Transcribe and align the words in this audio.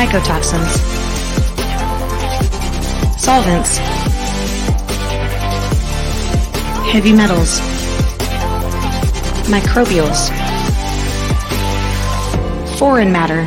mycotoxins, 0.00 0.78
solvents, 3.18 3.76
heavy 6.90 7.12
metals, 7.12 7.60
microbials, 9.50 10.30
foreign 12.78 13.12
matter. 13.12 13.46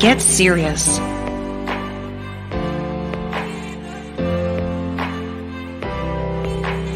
Get 0.00 0.20
serious. 0.20 0.98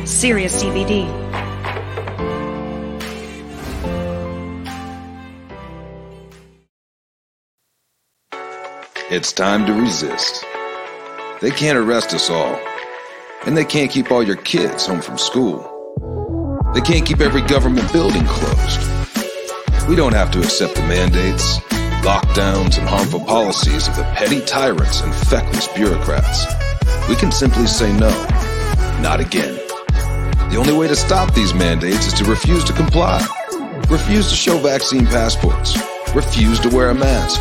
Sirius 0.05 0.63
CBD. 0.63 1.20
It's 9.11 9.33
time 9.33 9.67
to 9.67 9.73
resist. 9.73 10.45
They 11.41 11.51
can't 11.51 11.77
arrest 11.77 12.15
us 12.15 12.31
all. 12.31 12.57
And 13.45 13.57
they 13.57 13.65
can't 13.65 13.91
keep 13.91 14.13
all 14.13 14.23
your 14.23 14.37
kids 14.37 14.87
home 14.87 15.01
from 15.03 15.19
school. 15.19 15.59
They 16.75 16.81
can't 16.81 17.05
keep 17.05 17.19
every 17.19 17.43
government 17.43 17.93
building 17.93 18.25
closed. 18.25 19.89
We 19.89 19.97
don't 19.97 20.13
have 20.13 20.31
to 20.31 20.39
accept 20.39 20.77
the 20.77 20.83
mandates, 20.83 21.59
lockdowns, 22.07 22.79
and 22.79 22.89
harmful 22.89 23.19
policies 23.25 23.89
of 23.89 23.97
the 23.97 24.05
petty 24.15 24.43
tyrants 24.43 25.01
and 25.01 25.13
feckless 25.13 25.67
bureaucrats. 25.75 26.47
We 27.09 27.17
can 27.17 27.33
simply 27.33 27.67
say 27.67 27.93
no. 27.93 28.11
Not 29.03 29.19
again. 29.19 29.57
The 30.51 30.57
only 30.57 30.73
way 30.73 30.87
to 30.87 30.95
stop 30.95 31.35
these 31.35 31.53
mandates 31.53 32.07
is 32.07 32.13
to 32.13 32.25
refuse 32.27 32.63
to 32.63 32.73
comply. 32.75 33.27
Refuse 33.89 34.31
to 34.31 34.37
show 34.37 34.57
vaccine 34.59 35.07
passports. 35.07 35.77
Refuse 36.15 36.61
to 36.61 36.69
wear 36.69 36.91
a 36.91 36.95
mask 36.95 37.41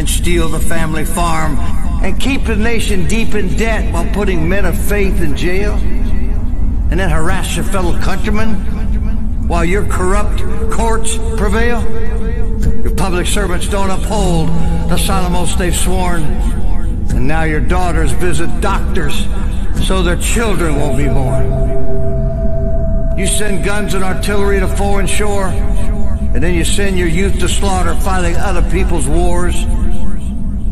and 0.00 0.08
steal 0.08 0.48
the 0.48 0.58
family 0.58 1.04
farm 1.04 1.58
and 2.02 2.18
keep 2.18 2.46
the 2.46 2.56
nation 2.56 3.06
deep 3.06 3.34
in 3.34 3.54
debt 3.58 3.92
while 3.92 4.10
putting 4.14 4.48
men 4.48 4.64
of 4.64 4.74
faith 4.74 5.20
in 5.20 5.36
jail 5.36 5.74
and 5.74 6.98
then 6.98 7.10
harass 7.10 7.54
your 7.54 7.66
fellow 7.66 7.92
countrymen 8.00 8.54
while 9.46 9.62
your 9.62 9.84
corrupt 9.88 10.40
courts 10.72 11.18
prevail. 11.36 11.82
Your 12.82 12.94
public 12.94 13.26
servants 13.26 13.68
don't 13.68 13.90
uphold 13.90 14.48
the 14.88 14.96
solemn 14.96 15.36
oaths 15.36 15.54
they've 15.56 15.76
sworn. 15.76 16.22
And 16.22 17.28
now 17.28 17.42
your 17.42 17.60
daughters 17.60 18.10
visit 18.12 18.48
doctors 18.62 19.26
so 19.86 20.02
their 20.02 20.16
children 20.16 20.76
won't 20.76 20.96
be 20.96 21.08
born. 21.08 21.44
You 23.18 23.26
send 23.26 23.66
guns 23.66 23.92
and 23.92 24.02
artillery 24.02 24.60
to 24.60 24.76
foreign 24.78 25.06
shore 25.06 25.48
and 26.32 26.42
then 26.42 26.54
you 26.54 26.64
send 26.64 26.96
your 26.96 27.08
youth 27.08 27.38
to 27.40 27.48
slaughter 27.48 27.94
fighting 27.96 28.36
other 28.36 28.62
people's 28.70 29.06
wars? 29.06 29.62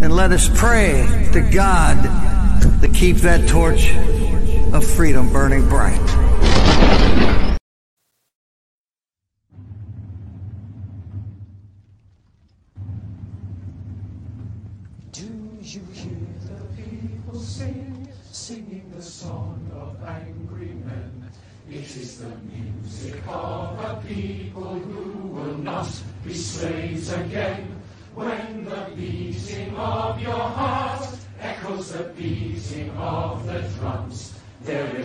And 0.00 0.14
let 0.14 0.30
us 0.30 0.48
pray 0.54 1.28
to 1.32 1.40
God 1.40 2.00
to 2.82 2.88
keep 2.88 3.16
that 3.18 3.48
torch 3.48 3.92
of 4.72 4.86
freedom 4.86 5.32
burning 5.32 5.68
bright. 5.68 6.17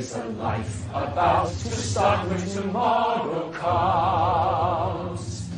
Is 0.03 0.15
a 0.17 0.25
life 0.47 0.85
about 0.89 1.47
to 1.47 1.71
start 1.89 2.27
when 2.29 2.45
tomorrow 2.57 3.51
comes. 3.51 5.49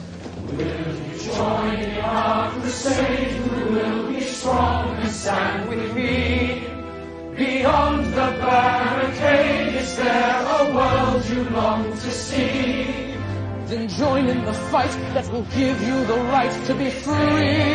Will 0.51 0.93
you 1.01 1.17
join 1.29 1.79
in 1.79 1.97
our 1.97 2.51
crusade? 2.51 3.33
Who 3.41 3.73
will 3.73 4.13
be 4.13 4.21
strong 4.21 4.97
and 4.97 5.09
stand 5.09 5.69
with 5.69 5.95
me? 5.95 6.67
Beyond 7.35 8.05
the 8.19 8.29
barricade, 8.43 9.75
is 9.81 9.95
there 9.97 10.37
a 10.57 10.61
world 10.75 11.25
you 11.31 11.41
long 11.49 11.91
to 11.91 12.11
see? 12.11 13.17
Then 13.69 13.87
join 13.87 14.27
in 14.27 14.45
the 14.45 14.53
fight 14.71 14.95
that 15.15 15.27
will 15.31 15.47
give 15.59 15.77
you 15.89 15.97
the 16.05 16.19
right 16.35 16.55
to 16.67 16.73
be 16.75 16.89
free. 17.05 17.65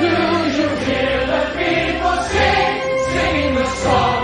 Do 0.00 0.12
you 0.58 0.68
hear 0.86 1.16
the 1.34 1.42
people 1.60 2.16
sing, 2.30 2.74
singing 3.10 3.54
the 3.56 3.66
song 3.82 4.21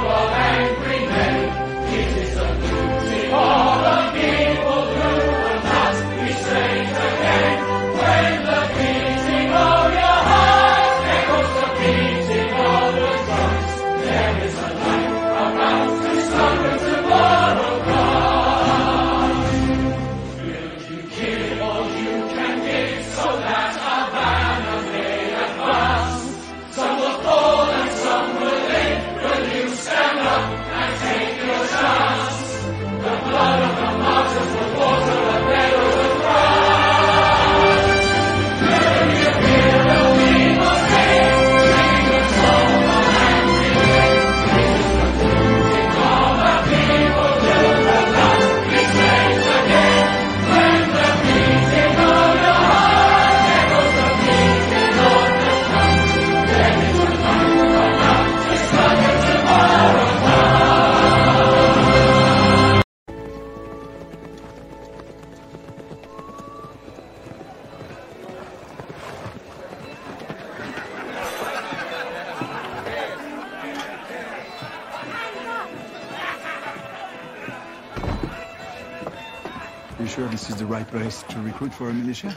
recruit 81.61 81.75
for 81.75 81.91
a 81.91 81.95
militia? 81.95 82.37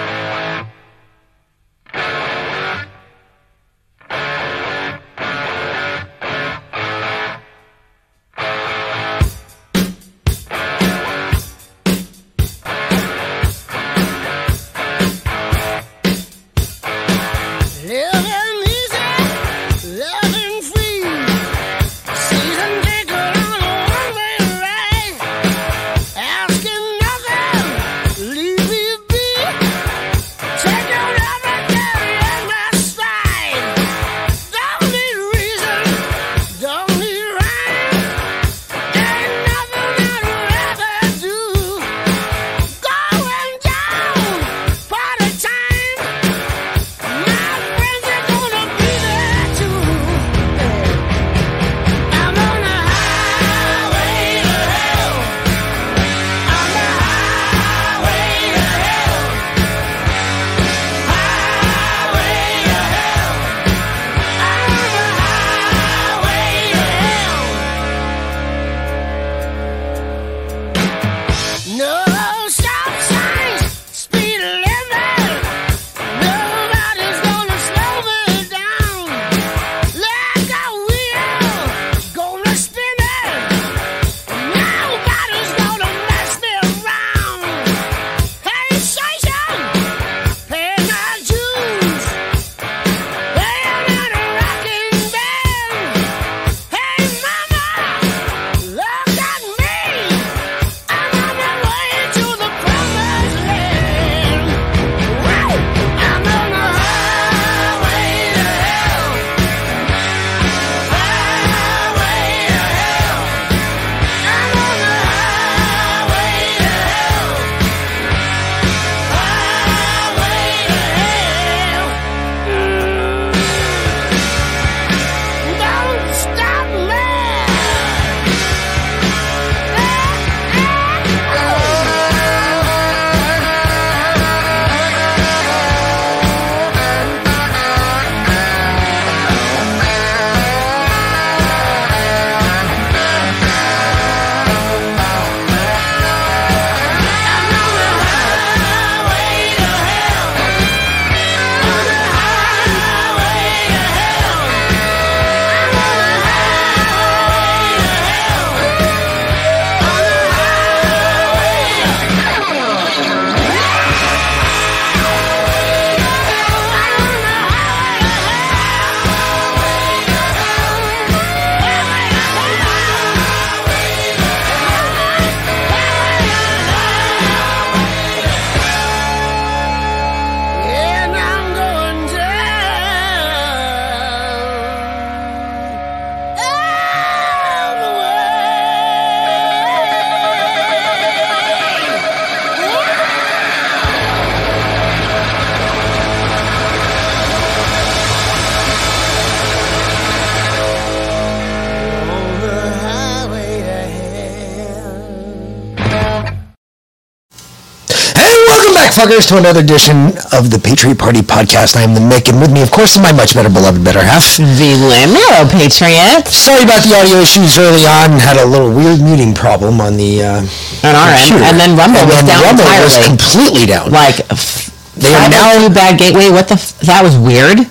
Welcome 209.01 209.21
to 209.21 209.37
another 209.37 209.61
edition 209.61 210.13
of 210.29 210.49
the 210.53 210.61
Patriot 210.61 210.97
Party 210.99 211.21
Podcast. 211.21 211.75
I 211.75 211.81
am 211.81 211.93
the 211.93 212.01
Mick, 212.03 212.29
and 212.29 212.39
with 212.39 212.51
me, 212.53 212.61
of 212.61 212.69
course, 212.71 212.95
is 212.95 213.01
my 213.01 213.11
much 213.11 213.33
better 213.33 213.49
beloved 213.49 213.83
better 213.83 214.01
half. 214.03 214.37
The 214.37 214.77
Lamero 214.77 215.49
Patriot. 215.49 216.27
Sorry 216.29 216.61
about 216.63 216.85
the 216.85 216.93
audio 216.93 217.17
issues 217.17 217.57
early 217.57 217.85
on. 217.89 218.19
Had 218.21 218.37
a 218.37 218.45
little 218.45 218.69
weird 218.69 219.01
muting 219.01 219.33
problem 219.33 219.81
on 219.81 219.97
the 219.97 220.21
uh, 220.21 220.85
On 220.85 220.93
our 220.93 221.09
end, 221.17 221.33
and 221.41 221.55
then 221.57 221.73
Rumble 221.77 221.97
And 222.01 222.09
was 222.09 222.21
then 222.21 222.29
down 222.29 222.41
Rumble 222.45 222.69
was 222.85 222.95
completely 223.05 223.65
down. 223.65 223.89
Like, 223.91 224.19
f- 224.29 224.69
They 224.95 225.13
are 225.13 225.29
now- 225.29 225.69
bad 225.73 225.97
gateway. 225.97 226.29
What 226.29 226.47
the? 226.47 226.55
F- 226.61 226.77
that 226.85 227.01
was 227.03 227.17
weird. 227.17 227.65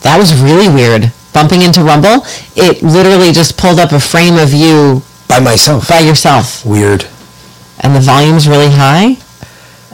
That 0.00 0.16
was 0.18 0.32
really 0.40 0.68
weird. 0.72 1.12
Bumping 1.32 1.60
into 1.62 1.82
Rumble, 1.82 2.24
it 2.56 2.82
literally 2.82 3.32
just 3.32 3.56
pulled 3.58 3.80
up 3.80 3.92
a 3.92 4.00
frame 4.00 4.38
of 4.38 4.52
you 4.54 5.02
by 5.28 5.40
myself. 5.40 5.88
by 5.88 5.98
yourself, 6.00 6.64
Weird. 6.64 7.04
and 7.80 7.94
the 7.94 8.00
volume's 8.00 8.46
really 8.48 8.70
high. 8.70 9.18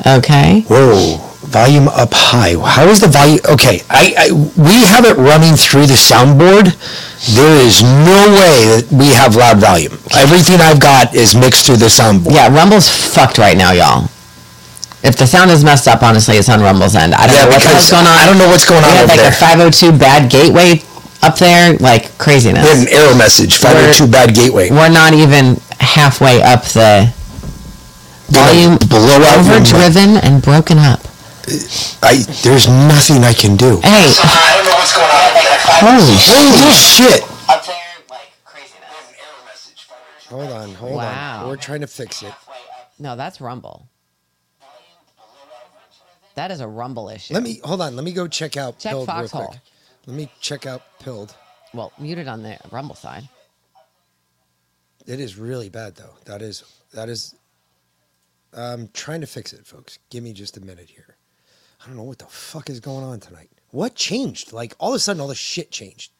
Okay. 0.06 0.62
Whoa. 0.68 1.18
Volume 1.50 1.88
up 1.88 2.10
high. 2.12 2.54
How 2.54 2.86
is 2.86 3.00
the 3.00 3.08
volume? 3.08 3.40
Okay, 3.48 3.82
I, 3.90 4.14
I 4.16 4.24
we 4.54 4.86
have 4.86 5.04
it 5.04 5.16
running 5.18 5.56
through 5.56 5.86
the 5.90 5.98
soundboard. 5.98 6.70
There 7.34 7.58
is 7.66 7.82
no 7.82 8.20
way 8.38 8.78
that 8.78 8.86
we 8.92 9.10
have 9.18 9.34
loud 9.34 9.58
volume. 9.58 9.98
Everything 10.14 10.60
I've 10.60 10.78
got 10.80 11.12
is 11.14 11.34
mixed 11.34 11.66
through 11.66 11.82
the 11.82 11.90
soundboard. 11.90 12.34
Yeah, 12.38 12.54
Rumble's 12.54 12.86
fucked 12.88 13.38
right 13.38 13.56
now, 13.58 13.72
y'all. 13.72 14.08
If 15.02 15.16
the 15.16 15.26
sound 15.26 15.50
is 15.50 15.64
messed 15.64 15.88
up, 15.88 16.02
honestly, 16.04 16.36
it's 16.36 16.48
on 16.48 16.60
Rumble's 16.60 16.94
end. 16.94 17.14
I 17.14 17.26
don't 17.26 17.34
Yeah, 17.34 17.44
know 17.44 17.50
what 17.56 17.62
the 17.62 17.88
going 17.90 18.06
on. 18.06 18.14
I 18.14 18.26
don't 18.26 18.38
know 18.38 18.48
what's 18.48 18.68
going 18.68 18.82
We 18.84 18.90
on 18.90 18.96
had 18.96 19.08
like 19.08 19.18
there. 19.18 19.32
a 19.32 19.34
502 19.34 19.98
bad 19.98 20.30
gateway 20.30 20.82
up 21.22 21.36
there, 21.36 21.74
like 21.78 22.16
craziness. 22.18 22.62
We 22.62 22.68
had 22.70 22.86
an 22.86 22.92
error 22.94 23.16
message. 23.16 23.56
Five 23.56 23.76
hundred 23.76 23.94
two 23.96 24.06
bad 24.06 24.34
gateway. 24.34 24.70
We're 24.70 24.88
not 24.92 25.14
even 25.14 25.56
halfway 25.80 26.42
up 26.42 26.64
the 26.64 27.12
volume. 28.30 28.76
blow 28.88 29.06
out 29.06 29.44
your 29.44 29.56
overdriven 29.56 30.16
and 30.18 30.42
broken 30.42 30.78
up. 30.78 31.00
I 32.02 32.22
there's 32.42 32.68
nothing 32.68 33.24
I 33.24 33.32
can 33.32 33.56
do. 33.56 33.80
Hey, 33.80 34.06
uh, 34.06 34.22
I 34.22 34.54
don't 34.56 34.66
know 34.66 34.76
what's 34.78 34.94
going 34.94 35.10
on. 35.10 35.30
holy 35.82 36.16
Holy 36.30 36.72
shit! 36.72 37.22
Up 37.48 37.64
there, 37.66 37.76
like 38.08 38.30
craziness. 38.44 39.74
Hold 40.28 40.50
on, 40.52 40.74
hold 40.74 40.94
Wow. 40.96 41.42
on. 41.42 41.48
We're 41.48 41.56
trying 41.56 41.80
to 41.80 41.86
fix 41.86 42.22
it. 42.22 42.32
No, 42.98 43.16
that's 43.16 43.40
Rumble. 43.40 43.88
That 46.36 46.50
is 46.50 46.60
a 46.60 46.68
Rumble 46.68 47.08
issue. 47.08 47.34
Let 47.34 47.42
me 47.42 47.60
hold 47.64 47.80
on. 47.80 47.96
Let 47.96 48.04
me 48.04 48.12
go 48.12 48.28
check 48.28 48.56
out 48.56 48.78
Check 48.78 48.92
Pilled 48.92 49.08
real 49.08 49.16
Foxhole. 49.28 49.46
quick. 49.48 49.60
Let 50.06 50.16
me 50.16 50.30
check 50.40 50.66
out 50.66 50.82
Pilled. 51.00 51.34
Well, 51.74 51.92
muted 51.98 52.28
on 52.28 52.42
the 52.42 52.58
Rumble 52.70 52.94
side. 52.94 53.28
It 55.06 55.18
is 55.20 55.36
really 55.36 55.68
bad 55.68 55.96
though. 55.96 56.14
That 56.26 56.42
is 56.42 56.62
that 56.94 57.08
is. 57.08 57.34
I'm 58.52 58.88
trying 58.92 59.20
to 59.20 59.26
fix 59.26 59.52
it, 59.52 59.66
folks. 59.66 59.98
Give 60.10 60.24
me 60.24 60.32
just 60.32 60.56
a 60.56 60.60
minute 60.60 60.90
here. 60.90 61.16
I 61.82 61.86
don't 61.86 61.96
know 61.96 62.02
what 62.02 62.18
the 62.18 62.26
fuck 62.26 62.68
is 62.68 62.80
going 62.80 63.04
on 63.04 63.20
tonight. 63.20 63.50
What 63.70 63.94
changed? 63.94 64.52
Like 64.52 64.74
all 64.78 64.90
of 64.90 64.96
a 64.96 64.98
sudden, 64.98 65.20
all 65.20 65.28
the 65.28 65.34
shit 65.34 65.70
changed. 65.70 66.12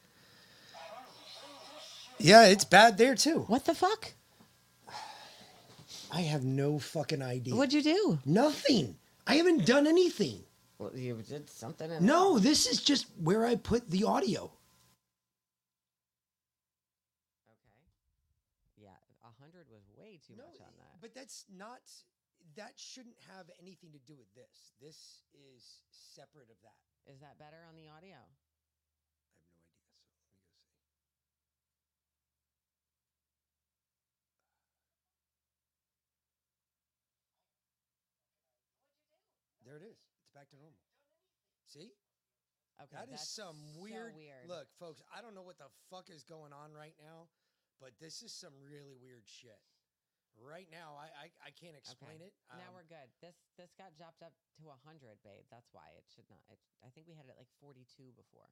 Yeah, 2.17 2.45
it's 2.45 2.65
bad 2.65 2.97
there 2.97 3.15
too. 3.15 3.39
What 3.47 3.65
the 3.65 3.73
fuck? 3.73 4.13
I 6.11 6.21
have 6.21 6.43
no 6.43 6.77
fucking 6.77 7.21
idea. 7.21 7.55
What'd 7.55 7.73
you 7.73 7.81
do? 7.81 8.19
Nothing. 8.25 8.95
I 9.25 9.35
haven't 9.35 9.65
done 9.65 9.87
anything. 9.87 10.43
Well, 10.77 10.91
you 10.95 11.15
did 11.27 11.49
something. 11.49 11.89
In 11.89 12.05
No, 12.05 12.37
this 12.39 12.67
is 12.67 12.81
just 12.81 13.05
where 13.21 13.45
I 13.45 13.55
put 13.55 13.89
the 13.89 14.03
audio. 14.03 14.51
Okay. 17.47 17.71
Yeah, 18.81 18.89
a 19.23 19.41
hundred 19.41 19.67
was 19.71 19.83
way 19.97 20.19
too 20.27 20.35
much 20.35 20.59
on 20.59 20.73
that. 20.79 21.01
But 21.01 21.13
that's 21.15 21.45
not. 21.57 21.81
That 22.61 22.77
shouldn't 22.77 23.17
have 23.33 23.49
anything 23.57 23.89
to 23.89 24.01
do 24.05 24.13
with 24.13 24.29
this. 24.37 24.77
This 24.77 25.25
is 25.33 25.81
separate 25.89 26.53
of 26.53 26.61
that. 26.61 26.77
Is 27.09 27.17
that 27.25 27.41
better 27.41 27.57
on 27.65 27.73
the 27.73 27.89
audio? 27.89 28.21
I 28.21 29.33
have 29.33 29.49
no 29.49 29.49
idea. 29.49 29.81
So 29.81 30.13
let 37.65 37.73
me 37.73 37.81
go 37.81 39.25
see. 39.25 39.65
There 39.65 39.81
it 39.81 39.85
is. 39.89 39.97
It's 40.21 40.29
back 40.37 40.53
to 40.53 40.57
normal. 40.61 40.77
See? 41.65 41.97
Okay, 42.77 42.93
That 42.93 43.09
is 43.09 43.25
some 43.25 43.57
so 43.57 43.81
weird, 43.81 44.13
weird. 44.13 44.45
Look, 44.45 44.69
folks, 44.77 45.01
I 45.09 45.25
don't 45.25 45.33
know 45.33 45.41
what 45.41 45.57
the 45.57 45.73
fuck 45.89 46.13
is 46.13 46.21
going 46.21 46.53
on 46.53 46.77
right 46.77 46.93
now, 47.01 47.25
but 47.81 47.97
this 47.97 48.21
is 48.21 48.29
some 48.29 48.53
really 48.61 48.93
weird 49.01 49.25
shit. 49.25 49.57
Right 50.39 50.67
now, 50.71 50.95
I 50.97 51.07
I, 51.27 51.27
I 51.47 51.51
can't 51.53 51.75
explain 51.77 52.17
Okay. 52.23 52.31
it. 52.31 52.33
now 52.57 52.71
Um, 52.71 52.75
we're 52.79 52.87
good. 52.89 53.07
This 53.21 53.35
this 53.59 53.71
got 53.77 53.93
dropped 53.95 54.23
up 54.23 54.33
to 54.59 54.69
a 54.71 54.77
hundred, 54.87 55.19
babe. 55.23 55.45
That's 55.51 55.69
why 55.71 55.91
it 55.97 56.05
should 56.09 56.27
not. 56.29 56.41
It, 56.49 56.57
I 56.83 56.89
think 56.89 57.07
we 57.07 57.13
had 57.15 57.27
it 57.29 57.35
like 57.37 57.49
forty-two 57.61 58.11
before. 58.17 58.49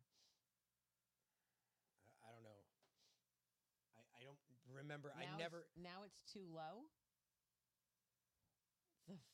I 2.21 2.29
don't 2.31 2.43
know. 2.43 2.61
I, 3.97 4.01
I 4.19 4.21
don't 4.23 4.37
remember. 4.69 5.09
I 5.17 5.25
Now 5.25 5.33
it's- 5.33 5.39
never 5.39 5.59
Now 5.81 5.99
it's 6.05 6.21
too 6.29 6.45
low. 6.45 6.85
The 9.07 9.13
f- 9.17 9.33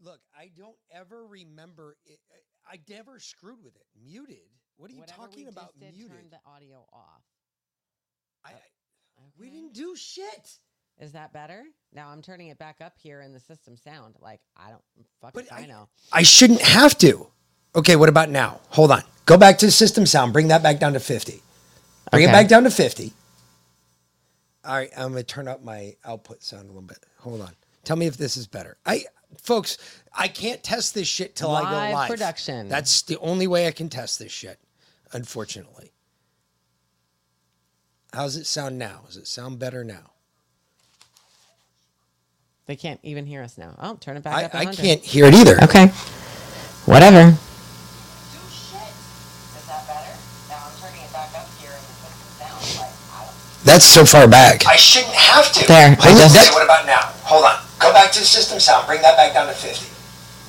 look. 0.00 0.20
I 0.32 0.48
don't 0.56 0.78
ever 0.90 1.26
remember. 1.26 1.96
It, 2.06 2.20
I 2.66 2.76
I 2.76 2.80
never 2.88 3.18
screwed 3.20 3.60
with 3.62 3.76
it. 3.76 3.86
Muted. 4.00 4.48
What 4.76 4.90
are 4.90 4.94
you 4.94 5.00
whatever 5.00 5.28
talking 5.28 5.48
about? 5.48 5.76
Did 5.78 5.92
muted. 5.92 6.08
turn 6.16 6.30
the 6.30 6.40
audio 6.48 6.86
off. 6.92 7.24
I, 8.44 8.52
I- 8.56 8.72
we 9.36 9.50
didn't 9.50 9.74
do 9.74 9.94
shit. 9.96 10.58
Is 11.00 11.12
that 11.12 11.32
better? 11.32 11.64
Now 11.92 12.10
I'm 12.10 12.22
turning 12.22 12.48
it 12.48 12.58
back 12.58 12.76
up 12.80 12.92
here 12.96 13.22
in 13.22 13.32
the 13.32 13.40
system 13.40 13.76
sound. 13.76 14.14
Like 14.20 14.40
I 14.56 14.70
don't 14.70 14.82
fucking 15.20 15.46
I, 15.50 15.62
I- 15.62 15.66
know. 15.66 15.88
I 16.12 16.22
shouldn't 16.22 16.60
have 16.60 16.96
to. 16.98 17.26
Okay, 17.74 17.96
what 17.96 18.08
about 18.08 18.30
now? 18.30 18.60
Hold 18.70 18.90
on. 18.90 19.02
Go 19.26 19.36
back 19.36 19.58
to 19.58 19.66
the 19.66 19.72
system 19.72 20.04
sound. 20.04 20.32
Bring 20.32 20.48
that 20.48 20.62
back 20.62 20.80
down 20.80 20.92
to 20.94 21.00
50. 21.00 21.40
Bring 22.10 22.24
it 22.24 22.32
back 22.32 22.48
down 22.48 22.64
to 22.64 22.70
50. 22.70 23.12
All 24.64 24.74
right, 24.74 24.90
I'm 24.96 25.12
going 25.12 25.22
to 25.22 25.22
turn 25.22 25.46
up 25.46 25.62
my 25.62 25.94
output 26.04 26.42
sound 26.42 26.64
a 26.64 26.66
little 26.66 26.82
bit. 26.82 26.98
Hold 27.20 27.40
on. 27.40 27.52
Tell 27.84 27.96
me 27.96 28.06
if 28.06 28.16
this 28.16 28.36
is 28.36 28.46
better. 28.46 28.76
I 28.84 29.04
folks, 29.40 29.78
I 30.12 30.28
can't 30.28 30.62
test 30.62 30.94
this 30.94 31.06
shit 31.08 31.36
till 31.36 31.50
I 31.50 31.62
go 31.62 31.94
live. 31.96 32.10
production. 32.10 32.68
That's 32.68 33.02
the 33.02 33.18
only 33.20 33.46
way 33.46 33.68
I 33.68 33.70
can 33.70 33.88
test 33.88 34.18
this 34.18 34.32
shit, 34.32 34.58
unfortunately. 35.12 35.92
How's 38.12 38.36
it 38.36 38.46
sound 38.46 38.78
now? 38.78 39.02
Does 39.06 39.16
it 39.16 39.28
sound 39.28 39.60
better 39.60 39.84
now? 39.84 40.10
They 42.70 42.76
can't 42.76 43.00
even 43.02 43.26
hear 43.26 43.42
us 43.42 43.58
now. 43.58 43.74
Oh, 43.82 43.96
turn 43.96 44.16
it 44.16 44.22
back 44.22 44.36
I, 44.36 44.44
up. 44.44 44.54
I 44.54 44.58
100. 44.58 44.76
can't 44.80 45.00
hear 45.02 45.26
it 45.26 45.34
either. 45.34 45.58
Okay. 45.64 45.88
Whatever. 46.86 47.34
Is 47.34 47.38
that 49.66 49.82
better? 49.90 50.14
Now 50.46 50.62
I'm 50.62 50.70
turning 50.78 51.02
it 51.02 51.12
back 51.12 51.34
up 51.34 51.50
here 51.58 51.74
in 51.74 51.82
the 51.82 51.94
system 51.98 52.30
sound. 52.38 52.62
Like 52.78 52.94
I 53.10 53.26
don't. 53.26 53.34
That's 53.66 53.84
so 53.84 54.04
far 54.06 54.28
back. 54.28 54.68
I 54.68 54.76
shouldn't 54.76 55.12
have 55.16 55.50
to. 55.50 55.66
There, 55.66 55.88
I 55.90 55.94
Hold 55.98 56.14
on, 56.14 56.22
just- 56.22 56.34
that- 56.36 56.54
what 56.54 56.62
about 56.62 56.86
now? 56.86 57.10
Hold 57.26 57.44
on. 57.44 57.58
Go 57.80 57.92
back 57.92 58.12
to 58.12 58.20
the 58.20 58.24
system 58.24 58.60
sound. 58.60 58.86
Bring 58.86 59.02
that 59.02 59.16
back 59.16 59.34
down 59.34 59.48
to 59.48 59.52
50. 59.52 59.90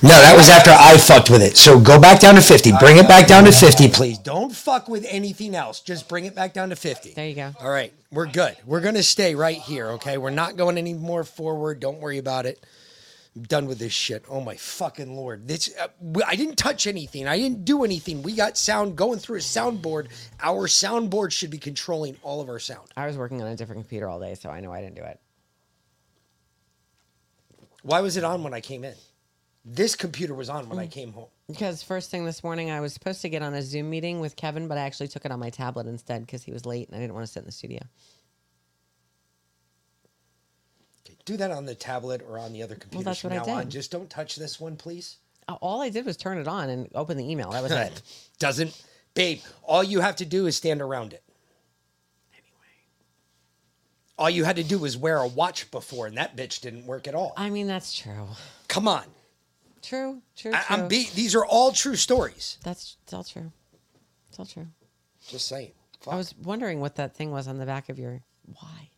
No, 0.02 0.08
that 0.08 0.36
was 0.36 0.48
after 0.48 0.72
I 0.72 0.96
fucked 0.98 1.30
with 1.30 1.42
it. 1.42 1.56
So 1.56 1.78
go 1.78 2.00
back 2.00 2.18
down 2.18 2.34
to 2.34 2.40
50. 2.40 2.72
Bring 2.80 2.96
it 2.96 3.06
back 3.06 3.28
down 3.28 3.44
to 3.44 3.52
50, 3.52 3.88
please. 3.90 4.18
Don't 4.18 4.52
fuck 4.52 4.88
with 4.88 5.06
anything 5.08 5.54
else. 5.54 5.80
Just 5.80 6.08
bring 6.08 6.24
it 6.24 6.34
back 6.34 6.52
down 6.52 6.70
to 6.70 6.76
50. 6.76 7.12
There 7.12 7.28
you 7.28 7.36
go. 7.36 7.52
All 7.60 7.70
right. 7.70 7.92
We're 8.10 8.26
good. 8.26 8.56
We're 8.66 8.80
going 8.80 8.96
to 8.96 9.04
stay 9.04 9.36
right 9.36 9.58
here, 9.58 9.90
okay? 9.90 10.18
We're 10.18 10.30
not 10.30 10.56
going 10.56 10.76
any 10.76 10.92
more 10.92 11.22
forward. 11.22 11.78
Don't 11.78 12.00
worry 12.00 12.18
about 12.18 12.46
it. 12.46 12.66
I'm 13.36 13.44
done 13.44 13.66
with 13.66 13.78
this 13.78 13.92
shit. 13.92 14.24
Oh 14.28 14.42
my 14.42 14.56
fucking 14.56 15.16
lord! 15.16 15.48
This 15.48 15.74
uh, 15.80 15.88
I 16.26 16.36
didn't 16.36 16.56
touch 16.56 16.86
anything. 16.86 17.26
I 17.26 17.38
didn't 17.38 17.64
do 17.64 17.82
anything. 17.82 18.22
We 18.22 18.34
got 18.34 18.58
sound 18.58 18.94
going 18.94 19.20
through 19.20 19.36
a 19.36 19.40
soundboard. 19.40 20.08
Our 20.42 20.68
soundboard 20.68 21.32
should 21.32 21.48
be 21.48 21.56
controlling 21.56 22.18
all 22.22 22.42
of 22.42 22.50
our 22.50 22.58
sound. 22.58 22.88
I 22.94 23.06
was 23.06 23.16
working 23.16 23.40
on 23.40 23.48
a 23.48 23.56
different 23.56 23.80
computer 23.80 24.06
all 24.06 24.20
day, 24.20 24.34
so 24.34 24.50
I 24.50 24.60
know 24.60 24.70
I 24.70 24.82
didn't 24.82 24.96
do 24.96 25.04
it. 25.04 25.18
Why 27.82 28.02
was 28.02 28.18
it 28.18 28.24
on 28.24 28.44
when 28.44 28.52
I 28.52 28.60
came 28.60 28.84
in? 28.84 28.94
This 29.64 29.94
computer 29.94 30.34
was 30.34 30.48
on 30.48 30.68
when 30.68 30.78
Mm. 30.78 30.82
I 30.82 30.86
came 30.88 31.12
home. 31.12 31.28
Because 31.48 31.82
first 31.82 32.10
thing 32.10 32.24
this 32.24 32.42
morning, 32.42 32.70
I 32.70 32.80
was 32.80 32.92
supposed 32.92 33.20
to 33.22 33.28
get 33.28 33.42
on 33.42 33.54
a 33.54 33.62
Zoom 33.62 33.90
meeting 33.90 34.18
with 34.20 34.34
Kevin, 34.36 34.66
but 34.66 34.76
I 34.76 34.80
actually 34.82 35.08
took 35.08 35.24
it 35.24 35.30
on 35.30 35.38
my 35.38 35.50
tablet 35.50 35.86
instead 35.86 36.22
because 36.26 36.42
he 36.42 36.50
was 36.52 36.66
late 36.66 36.88
and 36.88 36.96
I 36.96 37.00
didn't 37.00 37.14
want 37.14 37.26
to 37.26 37.32
sit 37.32 37.40
in 37.40 37.46
the 37.46 37.52
studio. 37.52 37.80
Okay, 41.06 41.16
do 41.24 41.36
that 41.36 41.50
on 41.50 41.64
the 41.66 41.74
tablet 41.74 42.22
or 42.28 42.38
on 42.38 42.52
the 42.52 42.62
other 42.62 42.74
computer 42.74 43.04
that's 43.04 43.20
from 43.20 43.30
what 43.34 43.42
I 43.42 43.46
now 43.46 43.58
on. 43.58 43.64
did. 43.64 43.70
Just 43.70 43.90
don't 43.92 44.10
touch 44.10 44.36
this 44.36 44.58
one, 44.60 44.76
please. 44.76 45.18
Uh, 45.48 45.54
All 45.60 45.80
I 45.80 45.90
did 45.90 46.06
was 46.06 46.16
turn 46.16 46.38
it 46.38 46.48
on 46.48 46.68
and 46.70 46.88
open 46.94 47.16
the 47.16 47.28
email. 47.30 47.50
That 47.50 47.62
was 47.62 47.72
it. 47.72 48.02
Doesn't, 48.38 48.80
babe. 49.14 49.40
All 49.62 49.82
you 49.84 50.00
have 50.00 50.16
to 50.16 50.24
do 50.24 50.46
is 50.46 50.56
stand 50.56 50.80
around 50.80 51.12
it. 51.12 51.22
Anyway. 52.32 52.48
All 54.18 54.30
you 54.30 54.44
had 54.44 54.56
to 54.56 54.64
do 54.64 54.78
was 54.78 54.96
wear 54.96 55.18
a 55.18 55.26
watch 55.28 55.70
before, 55.70 56.06
and 56.06 56.16
that 56.16 56.36
bitch 56.36 56.60
didn't 56.60 56.86
work 56.86 57.06
at 57.06 57.14
all. 57.14 57.32
I 57.36 57.50
mean, 57.50 57.66
that's 57.68 57.92
true. 57.96 58.28
Come 58.68 58.86
on, 58.88 59.04
True, 59.82 60.22
true, 60.36 60.52
I. 60.54 60.64
I'm 60.68 60.88
be- 60.88 61.10
these 61.14 61.34
are 61.34 61.44
all 61.44 61.72
true 61.72 61.96
stories. 61.96 62.58
That's 62.62 62.96
it's 63.02 63.12
all 63.12 63.24
true. 63.24 63.52
It's 64.28 64.38
all 64.38 64.46
true. 64.46 64.66
Just 65.28 65.48
saying. 65.48 65.72
I 66.08 66.16
was 66.16 66.34
wondering 66.42 66.80
what 66.80 66.96
that 66.96 67.14
thing 67.14 67.30
was 67.30 67.48
on 67.48 67.58
the 67.58 67.66
back 67.66 67.88
of 67.88 67.98
your. 67.98 68.20
Why? 68.46 68.90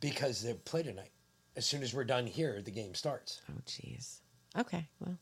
Because 0.00 0.42
they 0.42 0.54
play 0.54 0.82
tonight. 0.82 1.10
As 1.56 1.66
soon 1.66 1.82
as 1.82 1.92
we're 1.92 2.04
done 2.04 2.26
here, 2.26 2.62
the 2.62 2.70
game 2.70 2.94
starts. 2.94 3.40
Oh, 3.50 3.60
jeez. 3.66 4.20
Okay, 4.58 4.86
well. 5.00 5.18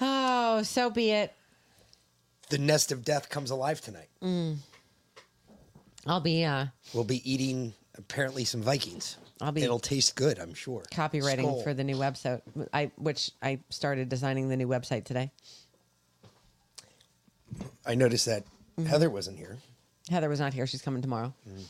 Oh, 0.00 0.62
so 0.62 0.90
be 0.90 1.10
it. 1.10 1.32
The 2.50 2.58
nest 2.58 2.92
of 2.92 3.04
death 3.04 3.28
comes 3.28 3.50
alive 3.50 3.80
tonight. 3.80 4.08
Mm. 4.22 4.56
I'll 6.06 6.20
be 6.20 6.44
uh 6.44 6.66
We'll 6.94 7.04
be 7.04 7.28
eating 7.30 7.72
apparently 7.96 8.44
some 8.44 8.62
Vikings. 8.62 9.16
I'll 9.40 9.52
be 9.52 9.62
It'll 9.62 9.78
taste 9.78 10.16
good, 10.16 10.38
I'm 10.38 10.54
sure. 10.54 10.82
copywriting 10.92 11.40
Skull. 11.40 11.62
for 11.62 11.74
the 11.74 11.84
new 11.84 11.96
website. 11.96 12.40
I 12.72 12.90
which 12.96 13.30
I 13.42 13.60
started 13.70 14.08
designing 14.08 14.48
the 14.48 14.56
new 14.56 14.68
website 14.68 15.04
today. 15.04 15.30
I 17.84 17.94
noticed 17.94 18.26
that 18.26 18.44
Mm-hmm. 18.78 18.90
Heather 18.90 19.08
wasn't 19.08 19.38
here. 19.38 19.56
Heather 20.10 20.28
was 20.28 20.38
not 20.38 20.52
here. 20.52 20.66
She's 20.66 20.82
coming 20.82 21.00
tomorrow. 21.00 21.32
Mm. 21.48 21.62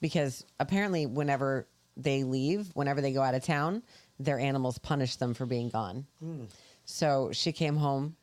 Because 0.00 0.44
apparently, 0.60 1.06
whenever 1.06 1.66
they 1.96 2.22
leave, 2.22 2.68
whenever 2.74 3.00
they 3.00 3.12
go 3.12 3.20
out 3.20 3.34
of 3.34 3.42
town, 3.42 3.82
their 4.20 4.38
animals 4.38 4.78
punish 4.78 5.16
them 5.16 5.34
for 5.34 5.44
being 5.44 5.70
gone. 5.70 6.06
Hmm. 6.20 6.44
So 6.84 7.30
she 7.32 7.50
came 7.50 7.76
home 7.76 8.14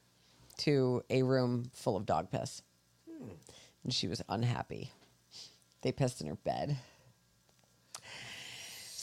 to 0.59 1.03
a 1.09 1.23
room 1.23 1.69
full 1.73 1.97
of 1.97 2.05
dog 2.05 2.31
piss. 2.31 2.61
Hmm. 3.09 3.31
And 3.83 3.93
she 3.93 4.07
was 4.07 4.21
unhappy. 4.29 4.91
They 5.81 5.91
pissed 5.91 6.21
in 6.21 6.27
her 6.27 6.35
bed. 6.35 6.77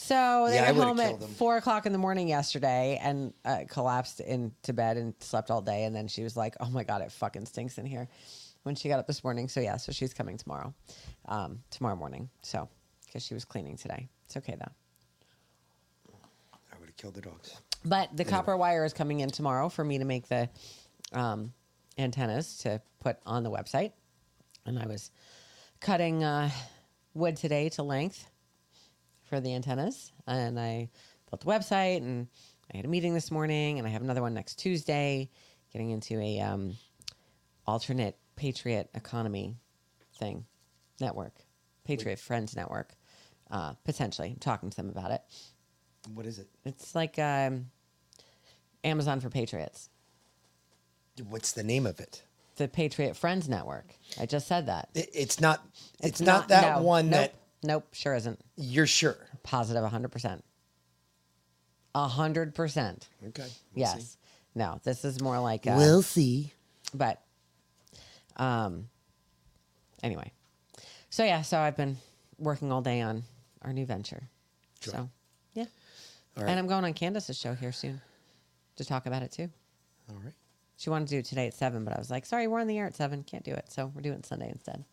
So 0.07 0.45
they 0.47 0.55
Yeah, 0.55 0.71
home 0.71 1.01
at 1.01 1.21
four 1.21 1.57
o'clock 1.57 1.85
in 1.85 1.91
the 1.91 1.97
morning 1.97 2.29
yesterday 2.29 2.97
and 3.03 3.33
uh, 3.43 3.63
collapsed 3.67 4.21
into 4.21 4.71
bed 4.71 4.95
and 4.95 5.13
slept 5.19 5.51
all 5.51 5.61
day. 5.61 5.83
And 5.83 5.93
then 5.93 6.07
she 6.07 6.23
was 6.23 6.37
like, 6.37 6.55
"Oh 6.61 6.69
my 6.69 6.85
god, 6.85 7.01
it 7.01 7.11
fucking 7.11 7.45
stinks 7.45 7.77
in 7.77 7.85
here." 7.85 8.07
When 8.63 8.73
she 8.73 8.87
got 8.87 8.99
up 8.99 9.07
this 9.07 9.21
morning, 9.21 9.49
so 9.49 9.59
yeah, 9.59 9.75
so 9.75 9.91
she's 9.91 10.13
coming 10.13 10.37
tomorrow, 10.37 10.73
um, 11.25 11.59
tomorrow 11.71 11.97
morning. 11.97 12.29
So 12.41 12.69
because 13.05 13.25
she 13.25 13.33
was 13.33 13.43
cleaning 13.43 13.75
today, 13.75 14.07
it's 14.25 14.37
okay 14.37 14.55
though. 14.57 14.71
I 16.73 16.79
would 16.79 16.87
have 16.87 16.95
killed 16.95 17.15
the 17.15 17.21
dogs. 17.21 17.59
But 17.83 18.15
the 18.15 18.23
copper 18.23 18.55
wire 18.55 18.85
is 18.85 18.93
coming 18.93 19.19
in 19.19 19.29
tomorrow 19.29 19.67
for 19.67 19.83
me 19.83 19.97
to 19.97 20.05
make 20.05 20.29
the 20.29 20.49
um, 21.11 21.51
antennas 21.97 22.59
to 22.59 22.81
put 23.01 23.17
on 23.25 23.43
the 23.43 23.51
website. 23.51 23.91
And 24.65 24.79
I 24.79 24.85
was 24.85 25.11
cutting 25.81 26.23
uh, 26.23 26.49
wood 27.13 27.35
today 27.35 27.67
to 27.69 27.83
length 27.83 28.29
for 29.27 29.39
the 29.39 29.53
antennas. 29.53 30.11
And 30.25 30.59
I 30.59 30.89
built 31.29 31.41
the 31.41 31.47
website 31.47 31.97
and 31.97 32.27
I 32.73 32.77
had 32.77 32.85
a 32.85 32.89
meeting 32.89 33.13
this 33.13 33.31
morning 33.31 33.77
and 33.79 33.87
I 33.87 33.91
have 33.91 34.01
another 34.01 34.21
one 34.21 34.33
next 34.33 34.55
Tuesday 34.55 35.29
getting 35.71 35.91
into 35.91 36.19
a 36.19 36.39
um, 36.39 36.75
alternate 37.65 38.17
Patriot 38.35 38.89
economy 38.93 39.55
thing 40.19 40.45
network, 40.99 41.33
Patriot 41.85 42.19
Friends 42.19 42.55
Network, 42.55 42.93
uh, 43.51 43.73
potentially. 43.83 44.29
I'm 44.29 44.39
talking 44.39 44.69
to 44.69 44.75
them 44.77 44.89
about 44.89 45.11
it. 45.11 45.21
What 46.13 46.25
is 46.25 46.39
it? 46.39 46.47
It's 46.65 46.95
like 46.95 47.19
um, 47.19 47.67
Amazon 48.83 49.19
for 49.19 49.29
Patriots, 49.29 49.89
What's 51.29 51.51
the 51.53 51.63
name 51.63 51.85
of 51.87 51.99
it? 51.99 52.23
the 52.57 52.67
Patriot 52.67 53.15
Friends 53.15 53.47
Network. 53.47 53.93
I 54.19 54.25
just 54.25 54.47
said 54.47 54.65
that. 54.67 54.89
It- 54.95 55.09
it's 55.13 55.39
not. 55.39 55.63
It's, 56.01 56.21
not, 56.21 56.47
that 56.49 56.77
no, 56.77 56.83
one 56.83 57.09
nope, 57.09 57.19
that 57.21 57.33
Nope, 57.63 57.87
sure 57.91 58.13
isn't. 58.13 58.39
you're 58.55 58.87
sure. 58.87 59.17
Positive 59.43 59.83
100%. 59.83 60.41
100%. 61.95 63.07
Okay. 63.27 63.41
we'll 63.41 63.49
yes. 63.73 63.95
see. 63.95 64.17
No, 64.55 64.79
this 64.83 65.03
is 65.03 65.21
more 65.21 65.39
like. 65.39 65.65
Uh, 65.65 65.75
We'll 65.77 66.01
see. 66.01 66.53
But, 66.93 67.21
um, 68.37 68.89
anyway. 70.03 70.31
So, 71.09 71.23
yeah, 71.23 71.41
so 71.41 71.59
I've 71.59 71.77
been 71.77 71.97
working 72.37 72.71
all 72.71 72.81
day 72.81 73.01
on 73.01 73.23
our 73.61 73.73
new 73.73 73.85
venture. 73.85 74.29
So, 74.81 75.09
yeah. 75.53 75.65
All 76.37 76.43
right. 76.43 76.49
And 76.49 76.59
I'm 76.59 76.67
going 76.67 76.85
on 76.85 76.93
Candace's 76.93 77.37
show 77.37 77.53
here 77.53 77.71
soon 77.71 77.99
to 78.75 78.85
talk 78.85 79.05
about 79.05 79.23
it 79.23 79.31
too. 79.31 79.49
All 80.09 80.17
right. 80.23 80.33
She 80.77 80.91
wanted 80.91 81.07
to 81.07 81.15
do 81.15 81.19
it 81.19 81.25
today 81.25 81.47
at 81.47 81.55
seven, 81.55 81.83
but 81.83 81.95
I 81.95 81.97
was 81.97 82.11
like, 82.11 82.25
sorry, 82.25 82.47
we're 82.47 82.59
on 82.59 82.67
the 82.67 82.77
air 82.77 82.85
at 82.85 82.95
seven. 82.95 83.23
Can't 83.23 83.43
do 83.43 83.51
it. 83.53 83.71
So 83.71 83.91
we're 83.93 84.01
doing 84.01 84.19
it 84.19 84.25
Sunday 84.25 84.49
instead. 84.49 84.85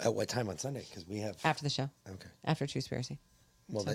At 0.00 0.14
what 0.14 0.28
time 0.28 0.48
on 0.48 0.58
Sunday? 0.58 0.84
Because 0.88 1.06
we 1.06 1.18
have. 1.20 1.36
After 1.44 1.62
the 1.62 1.70
show. 1.70 1.88
Okay. 2.08 2.28
After 2.44 2.66
Truspiracy. 2.66 3.18
Well, 3.68 3.84
So- 3.84 3.90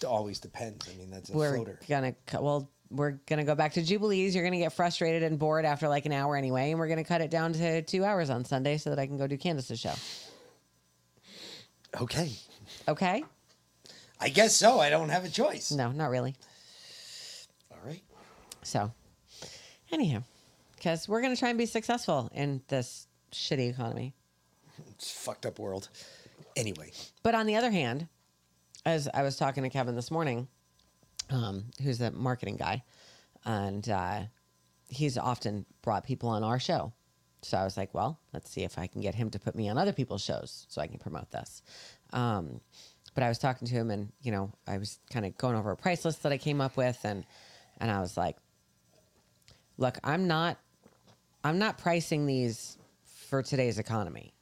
that 0.00 0.06
always 0.06 0.40
depends. 0.40 0.88
I 0.88 0.96
mean, 0.96 1.10
that's 1.10 1.30
a 1.30 1.32
we're 1.36 1.54
floater. 1.54 1.78
gonna 1.88 2.12
cut 2.26 2.42
well, 2.42 2.70
we're 2.90 3.12
gonna 3.26 3.44
go 3.44 3.54
back 3.54 3.74
to 3.74 3.82
Jubilees. 3.82 4.34
You're 4.34 4.44
gonna 4.44 4.58
get 4.58 4.72
frustrated 4.72 5.22
and 5.22 5.38
bored 5.38 5.64
after 5.64 5.88
like 5.88 6.06
an 6.06 6.12
hour 6.12 6.36
anyway, 6.36 6.70
and 6.70 6.78
we're 6.78 6.88
gonna 6.88 7.04
cut 7.04 7.20
it 7.20 7.30
down 7.30 7.52
to 7.54 7.82
two 7.82 8.04
hours 8.04 8.30
on 8.30 8.44
Sunday 8.44 8.78
so 8.78 8.90
that 8.90 8.98
I 8.98 9.06
can 9.06 9.16
go 9.18 9.26
do 9.26 9.36
Candace's 9.38 9.80
show. 9.80 9.94
Okay. 12.00 12.32
Okay? 12.88 13.24
I 14.20 14.28
guess 14.28 14.56
so. 14.56 14.80
I 14.80 14.90
don't 14.90 15.10
have 15.10 15.24
a 15.24 15.28
choice. 15.28 15.70
No, 15.70 15.92
not 15.92 16.10
really. 16.10 16.34
All 17.70 17.78
right. 17.84 18.02
So 18.62 18.92
anyhow. 19.92 20.22
Because 20.76 21.08
we're 21.08 21.22
gonna 21.22 21.36
try 21.36 21.48
and 21.50 21.58
be 21.58 21.66
successful 21.66 22.30
in 22.34 22.62
this 22.68 23.06
shitty 23.32 23.70
economy. 23.70 24.14
It's 24.90 25.10
fucked 25.10 25.46
up 25.46 25.58
world. 25.58 25.88
Anyway. 26.56 26.92
But 27.22 27.34
on 27.34 27.46
the 27.46 27.56
other 27.56 27.70
hand, 27.70 28.08
as 28.86 29.08
I 29.12 29.22
was 29.22 29.36
talking 29.36 29.62
to 29.62 29.70
Kevin 29.70 29.94
this 29.94 30.10
morning, 30.10 30.48
um, 31.30 31.64
who's 31.82 31.98
the 31.98 32.10
marketing 32.10 32.56
guy, 32.56 32.82
and 33.44 33.88
uh, 33.88 34.20
he's 34.88 35.16
often 35.18 35.64
brought 35.82 36.04
people 36.04 36.28
on 36.28 36.44
our 36.44 36.58
show. 36.58 36.92
So 37.42 37.58
I 37.58 37.64
was 37.64 37.76
like, 37.76 37.92
well, 37.92 38.18
let's 38.32 38.50
see 38.50 38.62
if 38.62 38.78
I 38.78 38.86
can 38.86 39.00
get 39.00 39.14
him 39.14 39.30
to 39.30 39.38
put 39.38 39.54
me 39.54 39.68
on 39.68 39.76
other 39.76 39.92
people's 39.92 40.22
shows 40.22 40.66
so 40.68 40.80
I 40.80 40.86
can 40.86 40.98
promote 40.98 41.30
this. 41.30 41.62
Um, 42.12 42.60
but 43.14 43.22
I 43.22 43.28
was 43.28 43.38
talking 43.38 43.68
to 43.68 43.74
him, 43.74 43.90
and 43.90 44.10
you 44.22 44.32
know, 44.32 44.52
I 44.66 44.78
was 44.78 44.98
kind 45.10 45.26
of 45.26 45.36
going 45.36 45.56
over 45.56 45.70
a 45.70 45.76
price 45.76 46.04
list 46.04 46.22
that 46.22 46.32
I 46.32 46.38
came 46.38 46.60
up 46.60 46.76
with, 46.76 46.98
and 47.04 47.24
and 47.78 47.90
I 47.90 48.00
was 48.00 48.16
like, 48.16 48.36
look, 49.78 49.98
I'm 50.04 50.26
not, 50.26 50.58
I'm 51.42 51.58
not 51.58 51.78
pricing 51.78 52.26
these 52.26 52.78
for 53.04 53.42
today's 53.42 53.78
economy. 53.78 54.32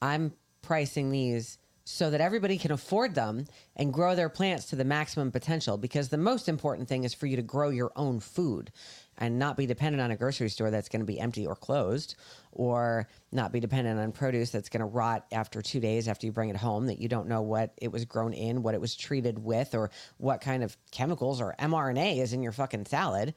I'm 0.00 0.32
pricing 0.62 1.10
these 1.10 1.58
so 1.84 2.10
that 2.10 2.20
everybody 2.20 2.58
can 2.58 2.70
afford 2.70 3.14
them 3.14 3.46
and 3.74 3.94
grow 3.94 4.14
their 4.14 4.28
plants 4.28 4.66
to 4.66 4.76
the 4.76 4.84
maximum 4.84 5.32
potential 5.32 5.78
because 5.78 6.10
the 6.10 6.18
most 6.18 6.46
important 6.46 6.86
thing 6.86 7.04
is 7.04 7.14
for 7.14 7.26
you 7.26 7.36
to 7.36 7.42
grow 7.42 7.70
your 7.70 7.90
own 7.96 8.20
food 8.20 8.70
and 9.16 9.38
not 9.38 9.56
be 9.56 9.64
dependent 9.64 10.02
on 10.02 10.10
a 10.10 10.16
grocery 10.16 10.50
store 10.50 10.70
that's 10.70 10.90
going 10.90 11.00
to 11.00 11.06
be 11.06 11.18
empty 11.18 11.46
or 11.46 11.56
closed 11.56 12.14
or 12.52 13.08
not 13.32 13.52
be 13.52 13.58
dependent 13.58 13.98
on 13.98 14.12
produce 14.12 14.50
that's 14.50 14.68
going 14.68 14.80
to 14.80 14.86
rot 14.86 15.24
after 15.32 15.62
2 15.62 15.80
days 15.80 16.08
after 16.08 16.26
you 16.26 16.32
bring 16.32 16.50
it 16.50 16.56
home 16.56 16.86
that 16.86 17.00
you 17.00 17.08
don't 17.08 17.26
know 17.26 17.40
what 17.40 17.72
it 17.78 17.90
was 17.90 18.04
grown 18.04 18.34
in, 18.34 18.62
what 18.62 18.74
it 18.74 18.80
was 18.82 18.94
treated 18.94 19.42
with 19.42 19.74
or 19.74 19.90
what 20.18 20.42
kind 20.42 20.62
of 20.62 20.76
chemicals 20.90 21.40
or 21.40 21.54
mRNA 21.58 22.18
is 22.18 22.34
in 22.34 22.42
your 22.42 22.52
fucking 22.52 22.84
salad. 22.84 23.34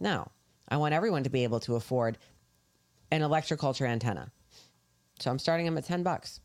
No. 0.00 0.26
I 0.68 0.78
want 0.78 0.92
everyone 0.92 1.22
to 1.22 1.30
be 1.30 1.44
able 1.44 1.60
to 1.60 1.76
afford 1.76 2.18
an 3.12 3.20
electroculture 3.20 3.86
antenna. 3.86 4.32
So 5.20 5.30
I'm 5.30 5.38
starting 5.38 5.66
them 5.66 5.78
at 5.78 5.84
10 5.84 6.02
bucks 6.02 6.40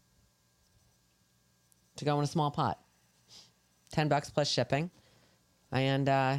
to 1.97 2.05
go 2.05 2.17
in 2.17 2.23
a 2.23 2.27
small 2.27 2.51
pot. 2.51 2.79
10 3.91 4.07
bucks 4.07 4.29
plus 4.29 4.49
shipping. 4.49 4.89
And, 5.71 6.07
uh, 6.07 6.38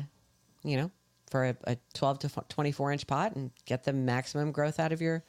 you 0.64 0.76
know, 0.76 0.90
for 1.30 1.46
a, 1.46 1.56
a 1.64 1.76
12 1.94 2.18
to 2.20 2.28
24 2.48 2.92
inch 2.92 3.06
pot 3.06 3.34
and 3.36 3.50
get 3.64 3.84
the 3.84 3.92
maximum 3.92 4.52
growth 4.52 4.78
out 4.78 4.92
of 4.92 5.00
your 5.00 5.24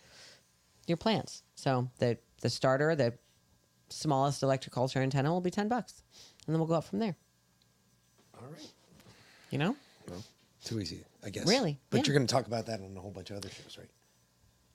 your 0.85 0.97
plants. 0.97 1.43
So 1.55 1.89
the 1.99 2.17
the 2.41 2.49
starter, 2.49 2.93
the 2.95 3.13
smallest 3.89 4.41
electroculture 4.41 4.97
antenna 4.97 5.31
will 5.31 5.39
be 5.41 5.51
10 5.51 5.67
bucks. 5.69 6.03
And 6.45 6.53
then 6.53 6.59
we'll 6.59 6.67
go 6.67 6.73
up 6.75 6.83
from 6.83 6.99
there. 6.99 7.15
All 8.37 8.47
right. 8.51 8.67
You 9.49 9.59
know? 9.59 9.75
Well, 10.09 10.23
too 10.63 10.79
easy, 10.81 11.03
I 11.23 11.29
guess. 11.29 11.47
Really? 11.47 11.79
But 11.89 11.99
Yeah. 11.99 12.03
you're 12.07 12.17
going 12.17 12.27
to 12.27 12.33
talk 12.33 12.47
about 12.47 12.65
that 12.65 12.81
on 12.81 12.97
a 12.97 12.99
whole 12.99 13.11
bunch 13.11 13.29
of 13.31 13.37
other 13.37 13.49
shows, 13.49 13.77
right? 13.77 13.89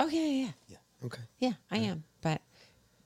Oh, 0.00 0.08
yeah, 0.08 0.20
yeah, 0.24 0.50
yeah. 0.68 0.76
Okay. 1.04 1.22
Yeah, 1.38 1.52
I 1.70 1.78
am. 1.78 2.04
But 2.22 2.42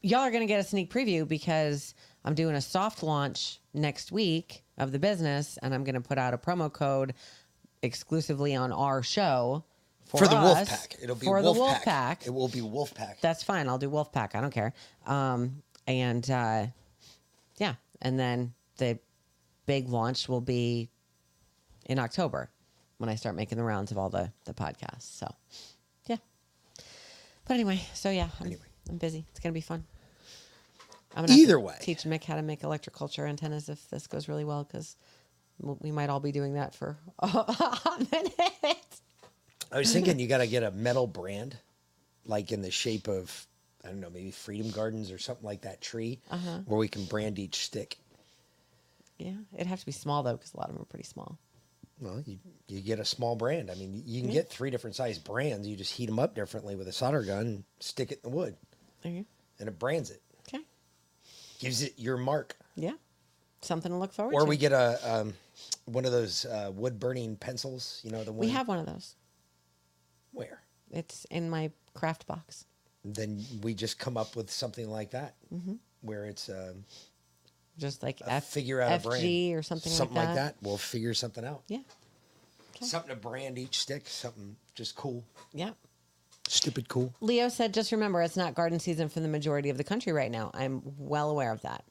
y'all 0.00 0.20
are 0.20 0.31
going 0.31 0.42
to 0.42 0.46
get 0.46 0.61
a 0.61 0.64
sneak 0.64 0.90
preview 0.92 1.26
because 1.26 1.94
I'm 2.24 2.35
doing 2.35 2.55
a 2.55 2.61
soft 2.61 3.02
launch 3.02 3.61
next 3.74 4.12
week 4.12 4.62
of 4.78 4.92
the 4.92 4.98
business 4.98 5.59
and 5.62 5.74
I'm 5.74 5.85
going 5.85 5.94
to 5.94 6.00
put 6.00 6.18
out 6.18 6.35
a 6.35 6.38
promo 6.38 6.72
code 6.72 7.14
exclusively 7.83 8.55
on 8.55 8.72
our 8.72 9.02
show 9.02 9.64
for, 10.07 10.18
For 10.18 10.28
the 10.28 10.37
wolf 10.37 10.68
pack. 10.68 10.96
It'll 11.02 11.16
be 11.16 11.26
for 11.26 11.40
wolf 11.40 11.55
the 11.57 11.61
wolf 11.61 11.74
pack. 11.74 11.85
pack. 11.85 12.26
It 12.26 12.35
will 12.35 12.48
be 12.48 12.61
wolf 12.61 12.94
pack. 12.94 13.20
That's 13.20 13.42
fine. 13.42 13.68
I'll 13.68 13.78
do 13.78 13.88
wolf 13.90 14.12
pack. 14.12 14.35
I 14.35 14.40
don't 14.40 14.52
care. 14.52 14.72
Um, 15.07 15.62
and 15.87 16.28
uh, 16.31 16.66
yeah, 17.59 17.74
and 18.00 18.18
then 18.18 18.55
the 18.78 18.98
big 19.66 19.88
launch 19.88 20.28
will 20.28 20.40
be 20.40 20.90
in 21.87 21.98
October 21.98 22.50
when 22.98 23.09
I 23.09 23.14
start 23.14 23.37
making 23.37 23.59
the 23.59 23.64
rounds 23.64 23.90
of 23.90 23.98
all 23.98 24.11
the 24.11 24.33
the 24.44 24.55
podcasts. 24.55 25.18
So. 25.18 25.35
But 27.46 27.55
anyway, 27.55 27.81
so 27.94 28.11
yeah, 28.11 28.28
I'm, 28.40 28.57
I'm 28.88 28.98
busy. 28.98 29.26
It's 29.31 29.40
gonna 29.40 29.52
be 29.52 29.61
fun. 29.61 29.85
I'm 31.14 31.26
gonna 31.26 31.38
Either 31.38 31.61
way. 31.61 31.76
teach 31.81 32.05
Mick 32.05 32.24
how 32.24 32.37
to 32.37 32.42
make 32.42 32.62
electroculture 32.62 33.28
antennas 33.28 33.68
if 33.68 33.88
this 33.90 34.07
goes 34.07 34.28
really 34.28 34.44
well 34.44 34.64
because 34.64 34.96
we 35.61 35.90
might 35.92 36.09
all 36.09 36.20
be 36.20 36.33
doing 36.33 36.55
that 36.55 36.74
for 36.74 36.96
a 37.18 38.07
minute. 38.11 38.33
I 39.70 39.78
was 39.78 39.92
thinking 39.92 40.18
you 40.18 40.26
got 40.26 40.38
to 40.38 40.46
get 40.46 40.62
a 40.62 40.70
metal 40.70 41.07
brand, 41.07 41.57
like 42.26 42.52
in 42.52 42.62
the 42.62 42.70
shape 42.70 43.09
of, 43.09 43.46
I 43.85 43.88
don't 43.88 44.00
know, 44.00 44.11
maybe 44.11 44.31
Freedom 44.31 44.70
Gardens 44.70 45.11
or 45.11 45.18
something 45.18 45.44
like 45.44 45.62
that 45.62 45.81
tree, 45.81 46.18
Uh-huh. 46.31 46.59
where 46.66 46.78
we 46.78 46.88
can 46.88 47.05
brand 47.05 47.38
each 47.38 47.57
stick. 47.64 47.98
Yeah, 49.18 49.33
it'd 49.55 49.66
have 49.66 49.81
to 49.81 49.87
be 49.87 49.92
small 49.92 50.22
though 50.22 50.33
because 50.37 50.52
a 50.55 50.57
lot 50.59 50.68
of 50.68 50.74
them 50.74 50.83
are 50.83 50.87
pretty 50.87 51.05
small. 51.07 51.38
Well, 52.00 52.22
you, 52.26 52.38
you 52.68 52.81
get 52.81 52.98
a 52.98 53.05
small 53.05 53.37
brand. 53.37 53.70
I 53.70 53.74
mean, 53.74 54.02
you 54.07 54.20
can 54.22 54.31
Yeah. 54.31 54.40
get 54.40 54.48
three 54.50 54.70
different 54.70 54.96
size 54.96 55.18
brands. 55.18 55.68
You 55.68 55.76
just 55.76 55.92
heat 55.92 56.07
them 56.07 56.18
up 56.18 56.35
differently 56.35 56.74
with 56.74 56.88
a 56.88 56.92
solder 56.92 57.22
gun, 57.22 57.64
stick 57.81 58.11
it 58.11 58.20
in 58.24 58.31
the 58.31 58.37
wood, 58.37 58.57
Okay. 59.00 59.24
and 59.59 59.68
it 59.68 59.78
brands 59.78 60.11
it. 60.11 60.20
Okay. 60.48 60.64
Gives 61.61 61.83
it 61.83 61.94
your 61.96 62.16
mark. 62.16 62.57
Yeah. 62.74 62.94
Something 63.61 63.92
to 63.92 63.98
look 63.98 64.12
forward 64.12 64.35
Or 64.35 64.40
to. 64.40 64.46
Or 64.46 64.48
we 64.48 64.57
get 64.57 64.72
a 64.72 64.98
um, 65.20 65.35
one 65.85 66.05
of 66.05 66.11
those 66.11 66.44
uh, 66.46 66.72
wood 66.74 66.98
burning 66.98 67.37
pencils. 67.37 68.00
You 68.02 68.11
know 68.11 68.24
the 68.24 68.33
one. 68.33 68.40
We 68.40 68.48
have 68.50 68.66
one 68.66 68.78
of 68.81 68.87
those. 68.87 69.14
Where? 70.33 70.61
It's 70.90 71.24
in 71.26 71.48
my 71.48 71.70
craft 71.94 72.26
box. 72.26 72.64
Then 73.05 73.44
we 73.62 73.74
just 73.74 73.98
come 73.98 74.16
up 74.16 74.35
with 74.35 74.50
something 74.50 74.88
like 74.90 75.11
that, 75.12 75.35
Mhm. 75.55 75.78
where 76.00 76.24
it's 76.26 76.48
um, 76.48 76.85
Just 77.78 78.02
like 78.02 78.20
a 78.20 78.32
F, 78.32 78.44
figure 78.44 78.80
out 78.80 79.00
a 79.00 79.08
brand 79.08 79.54
or 79.54 79.62
something, 79.62 79.90
something 79.90 80.16
like 80.16 80.26
like 80.28 80.35
that. 80.37 80.61
that. 80.61 80.66
We'll 80.66 80.76
figure 80.76 81.14
something 81.14 81.44
out. 81.44 81.62
Yeah. 81.68 81.78
Something 82.80 83.11
to 83.11 83.16
brand 83.16 83.58
each 83.58 83.78
stick. 83.78 84.08
Something 84.08 84.56
just 84.74 84.94
cool. 84.96 85.24
Yeah. 85.52 85.70
Stupid 86.48 86.88
cool. 86.88 87.14
Leo 87.20 87.48
said, 87.48 87.72
just 87.72 87.92
remember, 87.92 88.20
it's 88.20 88.37
not 88.37 88.54
garden 88.54 88.78
season 88.80 89.08
for 89.08 89.20
the 89.20 89.28
majority 89.28 89.70
of 89.70 89.78
the 89.78 89.85
country 89.85 90.12
right 90.12 90.30
now. 90.30 90.50
I'm 90.52 90.82
well 90.98 91.30
aware 91.30 91.52
of 91.52 91.62
that. 91.62 91.85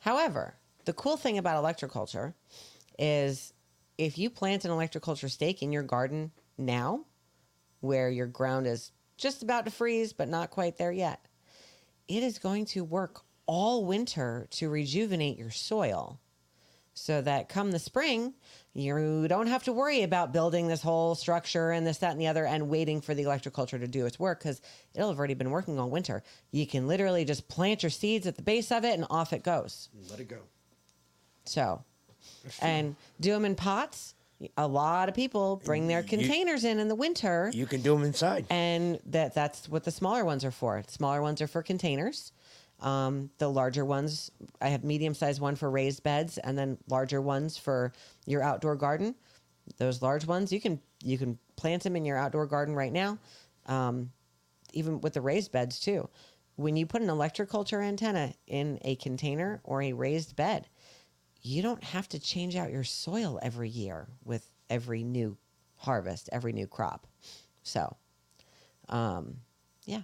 However, 0.00 0.54
the 0.84 0.92
cool 0.92 1.16
thing 1.16 1.38
about 1.38 1.62
electroculture 1.62 2.34
is 2.98 3.52
if 3.98 4.18
you 4.18 4.28
plant 4.28 4.64
an 4.64 4.70
electroculture 4.70 5.30
stake 5.30 5.62
in 5.62 5.72
your 5.72 5.82
garden 5.82 6.30
now, 6.58 7.04
where 7.80 8.10
your 8.10 8.26
ground 8.26 8.66
is 8.66 8.92
just 9.16 9.42
about 9.42 9.64
to 9.64 9.70
freeze 9.70 10.12
but 10.12 10.28
not 10.28 10.50
quite 10.50 10.76
there 10.76 10.92
yet, 10.92 11.20
it 12.08 12.22
is 12.22 12.38
going 12.38 12.66
to 12.66 12.84
work 12.84 13.22
all 13.46 13.84
winter 13.84 14.46
to 14.50 14.68
rejuvenate 14.68 15.38
your 15.38 15.50
soil 15.50 16.20
so 16.94 17.20
that 17.20 17.48
come 17.48 17.72
the 17.72 17.78
spring, 17.78 18.32
you 18.72 19.26
don't 19.28 19.46
have 19.46 19.64
to 19.64 19.72
worry 19.72 20.02
about 20.02 20.32
building 20.32 20.66
this 20.66 20.82
whole 20.82 21.14
structure 21.14 21.70
and 21.70 21.86
this, 21.86 21.98
that, 21.98 22.12
and 22.12 22.20
the 22.20 22.26
other 22.26 22.46
and 22.46 22.68
waiting 22.68 23.00
for 23.00 23.14
the 23.14 23.24
electroculture 23.24 23.78
to 23.78 23.86
do 23.86 24.06
its 24.06 24.18
work 24.18 24.38
because 24.40 24.60
it'll 24.94 25.10
have 25.10 25.18
already 25.18 25.34
been 25.34 25.50
working 25.50 25.78
all 25.78 25.90
winter. 25.90 26.22
You 26.52 26.66
can 26.66 26.88
literally 26.88 27.24
just 27.24 27.48
plant 27.48 27.82
your 27.82 27.90
seeds 27.90 28.26
at 28.26 28.36
the 28.36 28.42
base 28.42 28.72
of 28.72 28.84
it 28.84 28.94
and 28.94 29.06
off 29.10 29.32
it 29.32 29.42
goes. 29.42 29.90
Let 30.10 30.20
it 30.20 30.28
go. 30.28 30.38
So, 31.44 31.84
and 32.60 32.96
do 33.20 33.30
them 33.32 33.44
in 33.44 33.54
pots. 33.54 34.14
A 34.58 34.66
lot 34.66 35.08
of 35.08 35.14
people 35.14 35.62
bring 35.64 35.86
their 35.86 36.02
containers 36.02 36.64
in 36.64 36.78
in 36.78 36.88
the 36.88 36.94
winter. 36.94 37.50
You 37.54 37.66
can 37.66 37.80
do 37.80 37.94
them 37.94 38.04
inside. 38.04 38.46
And 38.50 39.00
that 39.06 39.34
that's 39.34 39.68
what 39.68 39.84
the 39.84 39.90
smaller 39.90 40.24
ones 40.24 40.44
are 40.44 40.50
for. 40.50 40.82
Smaller 40.88 41.22
ones 41.22 41.40
are 41.40 41.46
for 41.46 41.62
containers. 41.62 42.32
Um, 42.80 43.30
the 43.38 43.48
larger 43.48 43.84
ones, 43.84 44.30
I 44.60 44.68
have 44.68 44.84
medium 44.84 45.14
sized 45.14 45.40
one 45.40 45.56
for 45.56 45.70
raised 45.70 46.02
beds, 46.02 46.38
and 46.38 46.58
then 46.58 46.78
larger 46.88 47.20
ones 47.20 47.56
for 47.56 47.92
your 48.26 48.42
outdoor 48.42 48.76
garden. 48.76 49.14
Those 49.78 50.02
large 50.02 50.26
ones, 50.26 50.52
you 50.52 50.60
can 50.60 50.80
you 51.02 51.18
can 51.18 51.38
plant 51.56 51.82
them 51.82 51.96
in 51.96 52.04
your 52.04 52.18
outdoor 52.18 52.46
garden 52.46 52.74
right 52.74 52.92
now, 52.92 53.18
um, 53.66 54.10
even 54.72 55.00
with 55.00 55.14
the 55.14 55.20
raised 55.20 55.52
beds 55.52 55.80
too. 55.80 56.08
When 56.56 56.76
you 56.76 56.86
put 56.86 57.02
an 57.02 57.08
electroculture 57.08 57.82
antenna 57.82 58.34
in 58.46 58.78
a 58.82 58.96
container 58.96 59.60
or 59.64 59.82
a 59.82 59.92
raised 59.92 60.36
bed, 60.36 60.68
you 61.42 61.62
don't 61.62 61.84
have 61.84 62.08
to 62.10 62.18
change 62.18 62.56
out 62.56 62.70
your 62.70 62.84
soil 62.84 63.38
every 63.42 63.68
year 63.68 64.08
with 64.24 64.50
every 64.70 65.02
new 65.02 65.36
harvest, 65.76 66.28
every 66.32 66.52
new 66.52 66.66
crop. 66.66 67.06
So, 67.62 67.96
um, 68.88 69.36
yeah. 69.84 70.02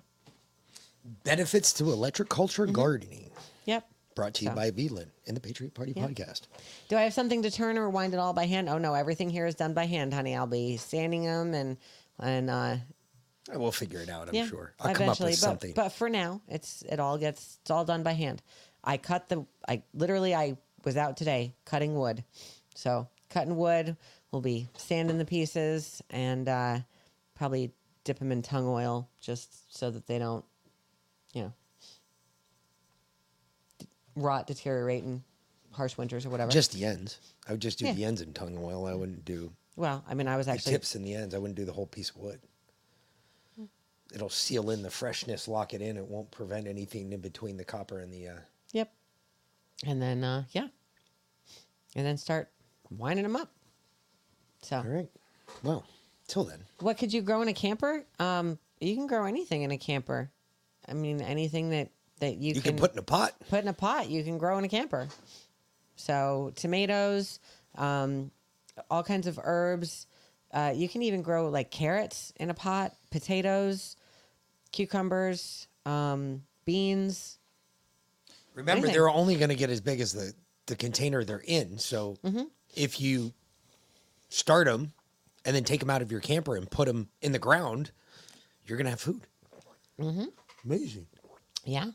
Benefits 1.05 1.73
to 1.75 1.85
electric 1.91 2.29
culture 2.29 2.67
gardening. 2.67 3.31
Yep. 3.65 3.89
Brought 4.15 4.35
to 4.35 4.45
you 4.45 4.51
So- 4.51 4.55
by 4.57 4.71
Veland 4.71 5.11
and 5.27 5.37
the 5.37 5.41
Patriot 5.41 5.75
Party 5.75 5.93
Yeah. 5.97 6.07
podcast. 6.07 6.43
Do 6.89 6.97
I 6.97 7.03
have 7.03 7.15
something 7.15 7.43
to 7.43 7.51
turn 7.51 7.79
or 7.79 7.89
wind 7.91 8.15
it 8.15 8.19
all 8.19 8.33
by 8.33 8.47
hand? 8.47 8.69
Oh 8.69 8.79
no, 8.79 8.95
everything 8.95 9.31
here 9.31 9.47
is 9.47 9.55
done 9.55 9.75
by 9.75 9.87
hand, 9.87 10.13
honey. 10.15 10.37
I'll 10.37 10.47
be 10.47 10.77
sanding 10.77 11.25
them 11.25 11.55
and 11.55 11.77
and 12.19 12.51
uh, 12.51 12.77
We'll 13.53 13.73
figure 13.73 13.99
it 14.01 14.09
out, 14.09 14.29
I'm 14.29 14.35
yeah, 14.35 14.47
sure. 14.47 14.73
I'll 14.79 14.95
come 14.95 15.09
up 15.09 15.19
with 15.19 15.31
but, 15.31 15.35
something. 15.37 15.73
But 15.75 15.89
for 15.91 16.09
now, 16.09 16.41
it's 16.47 16.83
it 16.83 17.01
all 17.01 17.19
gets 17.19 17.59
it's 17.63 17.71
all 17.71 17.85
done 17.85 18.03
by 18.05 18.13
hand. 18.13 18.43
I 18.85 18.97
cut 18.99 19.29
the 19.29 19.45
I 19.69 19.83
literally 19.95 20.35
I 20.35 20.57
was 20.85 20.97
out 20.97 21.17
today 21.17 21.55
cutting 21.65 21.97
wood, 21.97 22.23
so 22.75 23.09
cutting 23.31 23.57
wood. 23.57 23.97
We'll 24.31 24.43
be 24.43 24.69
sanding 24.77 25.19
the 25.19 25.25
pieces 25.25 26.01
and 26.11 26.49
uh, 26.49 26.79
probably 27.35 27.73
dip 28.05 28.19
them 28.19 28.33
in 28.33 28.43
tung 28.43 28.67
oil 28.67 29.09
just 29.21 29.77
so 29.77 29.91
that 29.91 30.07
they 30.07 30.19
don't, 30.19 30.45
you 31.33 31.43
know, 31.43 31.53
rot, 34.17 34.47
deteriorate 34.47 35.05
in 35.05 35.23
harsh 35.73 35.97
winters 35.97 36.27
or 36.27 36.31
whatever. 36.31 36.51
Just 36.53 36.73
the 36.73 36.85
ends. 36.85 37.19
I 37.49 37.53
would 37.53 37.61
just 37.63 37.79
do 37.79 37.87
Yeah. 37.87 37.93
the 37.95 38.05
ends 38.05 38.21
in 38.21 38.33
tung 38.33 38.59
oil. 38.59 38.87
I 38.87 38.95
wouldn't 38.95 39.25
do 39.25 39.53
well, 39.75 40.05
I 40.07 40.13
mean, 40.13 40.29
I 40.29 40.37
was 40.37 40.45
the 40.47 40.53
actually 40.53 40.73
tips 40.73 40.95
and 40.95 41.05
the 41.05 41.15
ends. 41.15 41.35
I 41.35 41.39
wouldn't 41.39 41.57
do 41.57 41.65
the 41.65 41.73
whole 41.73 41.87
piece 41.87 42.11
of 42.11 42.17
wood. 42.19 42.41
It'll 44.15 44.29
seal 44.29 44.69
in 44.71 44.83
the 44.83 44.91
freshness, 44.91 45.49
lock 45.49 45.73
it 45.73 45.81
in. 45.81 45.97
It 45.97 46.07
won't 46.07 46.31
prevent 46.31 46.67
anything 46.67 47.11
in 47.15 47.21
between 47.23 47.57
the 47.57 47.65
copper 47.65 47.99
and 48.01 48.13
the. 48.13 48.29
Uh, 48.29 48.39
Yep. 48.73 48.93
And 49.87 50.01
then 50.03 50.23
uh 50.25 50.45
yeah. 50.51 50.69
And 51.97 52.07
then 52.07 52.17
start 52.19 52.51
winding 52.91 53.23
them 53.23 53.37
up. 53.37 53.51
So 54.61 54.77
all 54.77 54.83
right. 54.85 55.11
Well, 55.63 55.85
till 56.29 56.45
then. 56.45 56.65
what 56.81 56.99
could 56.99 57.13
you 57.13 57.23
grow 57.23 57.41
in 57.43 57.49
a 57.49 57.55
camper? 57.55 58.05
Um 58.19 58.59
you 58.81 58.95
can 58.95 59.07
grow 59.07 59.25
anything 59.25 59.63
in 59.63 59.71
a 59.71 59.79
camper. 59.79 60.31
I 60.89 60.95
mean 60.95 61.21
anything 61.21 61.71
that 61.71 61.91
that 62.21 62.37
you, 62.37 62.55
You 62.55 62.61
can 62.61 62.77
put 62.77 62.93
in 62.93 62.99
a 62.99 63.03
pot. 63.03 63.35
Put 63.49 63.63
in 63.63 63.69
a 63.69 63.73
pot, 63.73 64.09
you 64.09 64.23
can 64.23 64.39
grow 64.39 64.59
in 64.59 64.65
a 64.65 64.69
camper. 64.69 65.09
So 65.97 66.53
tomatoes, 66.57 67.41
um 67.77 68.31
all 68.91 69.03
kinds 69.03 69.27
of 69.27 69.39
herbs. 69.43 70.07
Uh, 70.53 70.73
you 70.75 70.89
can 70.89 71.03
even 71.03 71.23
grow 71.23 71.49
like 71.49 71.71
carrots 71.71 72.33
in 72.37 72.51
a 72.51 72.55
pot, 72.55 72.93
potatoes, 73.11 73.97
cucumbers, 74.71 75.67
um, 75.87 76.43
beans. 76.65 77.39
Remember, 78.55 78.79
Anything. 78.87 78.93
they're 78.93 79.09
only 79.09 79.37
going 79.37 79.49
to 79.49 79.55
get 79.55 79.71
as 79.71 79.81
big 79.81 80.01
as 80.01 80.13
the, 80.13 80.35
the 80.67 80.77
container 80.77 81.25
they're 81.25 81.43
in. 81.47 81.79
So 81.79 82.17
Mm-hmm. 82.23 82.43
if 82.75 83.01
you 83.01 83.33
start 84.29 84.67
them 84.67 84.93
and 85.47 85.57
then 85.57 85.65
take 85.65 85.81
them 85.81 85.89
out 85.91 86.03
of 86.03 86.11
your 86.13 86.21
camper 86.21 86.55
and 86.57 86.71
put 86.71 86.87
them 86.87 87.09
in 87.23 87.33
the 87.33 87.39
ground, 87.39 87.91
you're 88.67 88.77
going 88.77 88.85
to 88.85 88.91
have 88.91 89.01
food. 89.01 89.23
Mm-hmm. 89.99 90.25
Amazing. 90.65 91.07
Yeah. 91.65 91.87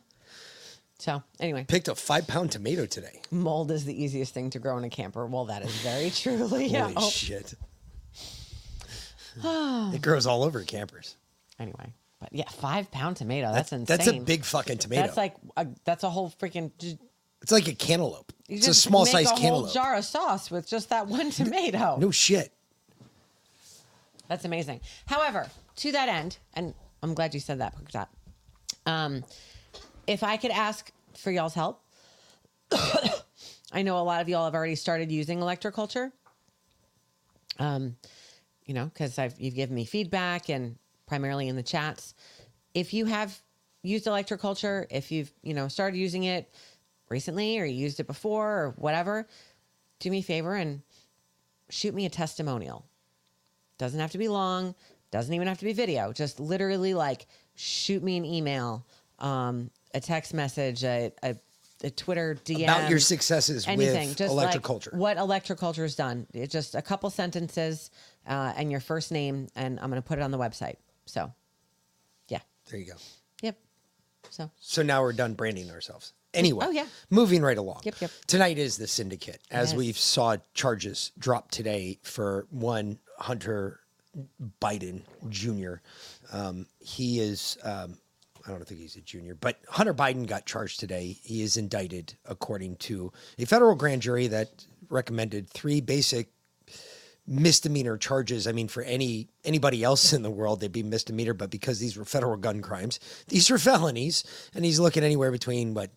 So 1.00 1.22
anyway, 1.40 1.66
Picked 1.68 1.88
a 1.90 1.96
five 1.96 2.28
pound 2.28 2.52
tomato 2.52 2.86
today. 2.86 3.22
mold 3.32 3.70
is 3.72 3.86
the 3.86 4.04
easiest 4.04 4.34
thing 4.34 4.50
to 4.52 4.60
grow 4.60 4.78
in 4.78 4.84
a 4.84 4.90
camper. 4.90 5.26
Well, 5.26 5.46
that 5.46 5.64
is 5.64 5.72
very 5.82 6.10
true, 6.12 6.44
Leo. 6.46 6.90
Holy 6.96 7.12
shit. 7.12 7.54
it 9.44 10.02
grows 10.02 10.26
all 10.26 10.44
over 10.44 10.64
campers. 10.64 11.16
Anyway, 11.60 11.94
but 12.20 12.30
yeah, 12.34 12.50
five 12.50 12.90
pound 12.92 13.18
tomato. 13.18 13.52
That's, 13.54 13.70
That's- 13.70 13.90
insane. 13.90 13.98
that's 14.16 14.24
a 14.24 14.26
big 14.26 14.44
fucking 14.46 14.80
tomato. 14.80 15.04
That's 15.04 15.18
like 15.18 15.36
a, 15.56 15.68
that's 15.86 16.04
a 16.04 16.10
whole 16.10 16.32
freaking. 16.42 16.72
It's 17.42 17.52
like 17.52 17.68
a 17.68 17.76
cantaloupe. 17.76 18.34
It's 18.50 18.68
a 18.68 18.74
small 18.74 19.04
make 19.04 19.12
size 19.12 19.26
a 19.28 19.30
whole 19.30 19.38
cantaloupe. 19.40 19.74
jar 19.74 19.96
of 19.96 20.06
sauce 20.06 20.50
with 20.50 20.68
just 20.68 20.90
that 20.90 21.08
one 21.08 21.30
tomato. 21.32 21.98
No 22.00 22.10
shit. 22.10 22.52
That's 24.28 24.44
amazing. 24.46 24.82
However, 25.06 25.48
to 25.78 25.92
that 25.92 26.10
end, 26.10 26.38
and 26.56 26.74
I'm 27.04 27.14
glad 27.14 27.34
you 27.36 27.40
said 27.40 27.60
that. 27.60 27.76
Um, 28.86 29.24
if 30.06 30.24
I 30.24 30.38
could 30.38 30.52
ask 30.52 30.92
for 31.16 31.32
y'all's 31.32 31.54
help, 31.54 31.84
I 32.72 33.82
know 33.82 33.98
a 33.98 34.04
lot 34.04 34.22
of 34.22 34.30
y'all 34.30 34.46
have 34.46 34.56
already 34.56 34.76
started 34.76 35.12
using 35.12 35.40
electroculture. 35.40 36.12
Um, 37.60 37.96
you 38.66 38.74
know, 38.74 38.86
because 38.86 39.18
I've 39.18 39.40
you've 39.40 39.56
given 39.56 39.76
me 39.76 39.86
feedback 39.86 40.50
and 40.50 40.78
primarily 41.06 41.48
in 41.48 41.56
the 41.56 41.64
chats. 41.64 42.14
If 42.74 42.94
you 42.94 43.06
have 43.06 43.42
used 43.82 44.06
electroculture, 44.06 44.86
if 44.92 45.12
you've 45.12 45.32
you 45.42 45.54
know 45.54 45.68
started 45.68 45.98
using 45.98 46.24
it 46.24 46.52
recently 47.10 47.60
or 47.60 47.66
you 47.66 47.76
used 47.76 48.00
it 48.00 48.08
before 48.08 48.52
or 48.52 48.74
whatever, 48.78 49.28
do 50.00 50.12
me 50.12 50.20
a 50.20 50.24
favor 50.24 50.54
and 50.54 50.82
shoot 51.70 51.94
me 51.94 52.06
a 52.06 52.10
testimonial. 52.10 52.86
Doesn't 53.78 54.00
have 54.00 54.12
to 54.12 54.18
be 54.18 54.28
long. 54.28 54.76
Doesn't 55.12 55.34
even 55.34 55.48
have 55.48 55.60
to 55.60 55.66
be 55.66 55.74
video. 55.74 56.12
Just 56.12 56.40
literally 56.40 56.94
like 56.94 57.28
shoot 57.58 58.02
me 58.04 58.16
an 58.18 58.24
email, 58.24 58.86
um, 59.20 59.70
a 59.94 60.00
text 60.00 60.34
message, 60.34 60.84
a, 60.84 61.12
a, 61.24 61.36
a 61.84 61.90
Twitter 61.90 62.38
DM 62.46 62.64
About 62.64 62.90
your 62.90 63.00
successes 63.00 63.68
with 63.68 64.16
just 64.18 64.34
like 64.34 64.54
electroculture. 64.62 64.94
what 64.94 65.18
electroculture 65.18 65.82
has 65.82 65.96
done. 65.96 66.26
It's 66.34 66.54
just 66.54 66.76
a 66.76 66.82
couple 66.82 67.10
sentences 67.10 67.92
uh, 68.28 68.54
and 68.56 68.72
your 68.72 68.80
first 68.80 69.12
name, 69.12 69.48
and 69.56 69.80
I'm 69.80 69.90
going 69.90 70.02
to 70.02 70.08
put 70.08 70.20
it 70.20 70.22
on 70.22 70.32
the 70.32 70.38
website. 70.38 70.76
So, 71.06 71.34
yeah, 72.30 72.40
There 72.70 72.80
you 72.80 72.86
go. 72.86 72.94
yep. 73.42 73.58
So 74.30 74.50
So 74.60 74.84
now 74.84 75.02
we're 75.02 75.14
done 75.14 75.34
branding 75.34 75.70
ourselves. 75.72 76.14
Anyway, 76.34 76.66
Oh, 76.68 76.72
yeah. 76.72 76.86
moving 77.10 77.42
right 77.42 77.58
along. 77.58 77.82
Yep, 77.84 77.96
yep. 78.02 78.12
Tonight 78.28 78.60
is 78.60 78.78
the 78.78 78.86
syndicate, 78.88 79.42
as 79.50 79.72
Yes. 79.72 79.78
we 79.78 79.92
saw 79.94 80.38
charges 80.54 81.12
drop 81.18 81.50
today 81.50 81.98
for 82.04 82.46
one 82.52 83.00
Hunter 83.18 83.80
Biden 84.62 85.02
Jr. 85.30 85.76
Um, 86.32 86.66
he 86.80 87.20
is, 87.20 87.58
um, 87.64 87.98
I 88.46 88.52
don't 88.52 88.66
think 88.68 88.80
he's 88.82 88.96
a 88.96 89.02
junior, 89.02 89.36
but 89.36 89.60
Hunter 89.70 89.94
Biden 89.94 90.26
got 90.28 90.46
charged 90.46 90.80
today. 90.80 91.18
He 91.24 91.42
is 91.42 91.58
indicted 91.58 92.16
according 92.26 92.78
to 92.78 93.12
a 93.38 93.46
federal 93.46 93.76
grand 93.76 94.02
jury 94.02 94.28
that 94.28 94.66
recommended 94.90 95.50
three 95.50 95.82
basic 95.82 96.30
misdemeanor 97.26 97.98
charges. 97.98 98.48
I 98.48 98.54
mean, 98.54 98.68
for 98.68 98.84
any 98.84 99.28
anybody 99.44 99.84
else 99.84 100.14
in 100.14 100.22
the 100.22 100.32
world, 100.32 100.62
they'd 100.62 100.72
be 100.72 100.84
misdemeanor, 100.84 101.34
but 101.34 101.50
because 101.50 101.80
these 101.80 101.98
were 101.98 102.06
federal 102.06 102.38
gun 102.38 102.62
crimes, 102.62 103.00
these 103.28 103.52
are 103.52 103.58
felonies, 103.58 104.24
and 104.56 104.64
he's 104.64 104.80
looking 104.80 105.04
anywhere 105.04 105.32
between 105.32 105.74
what 105.74 105.92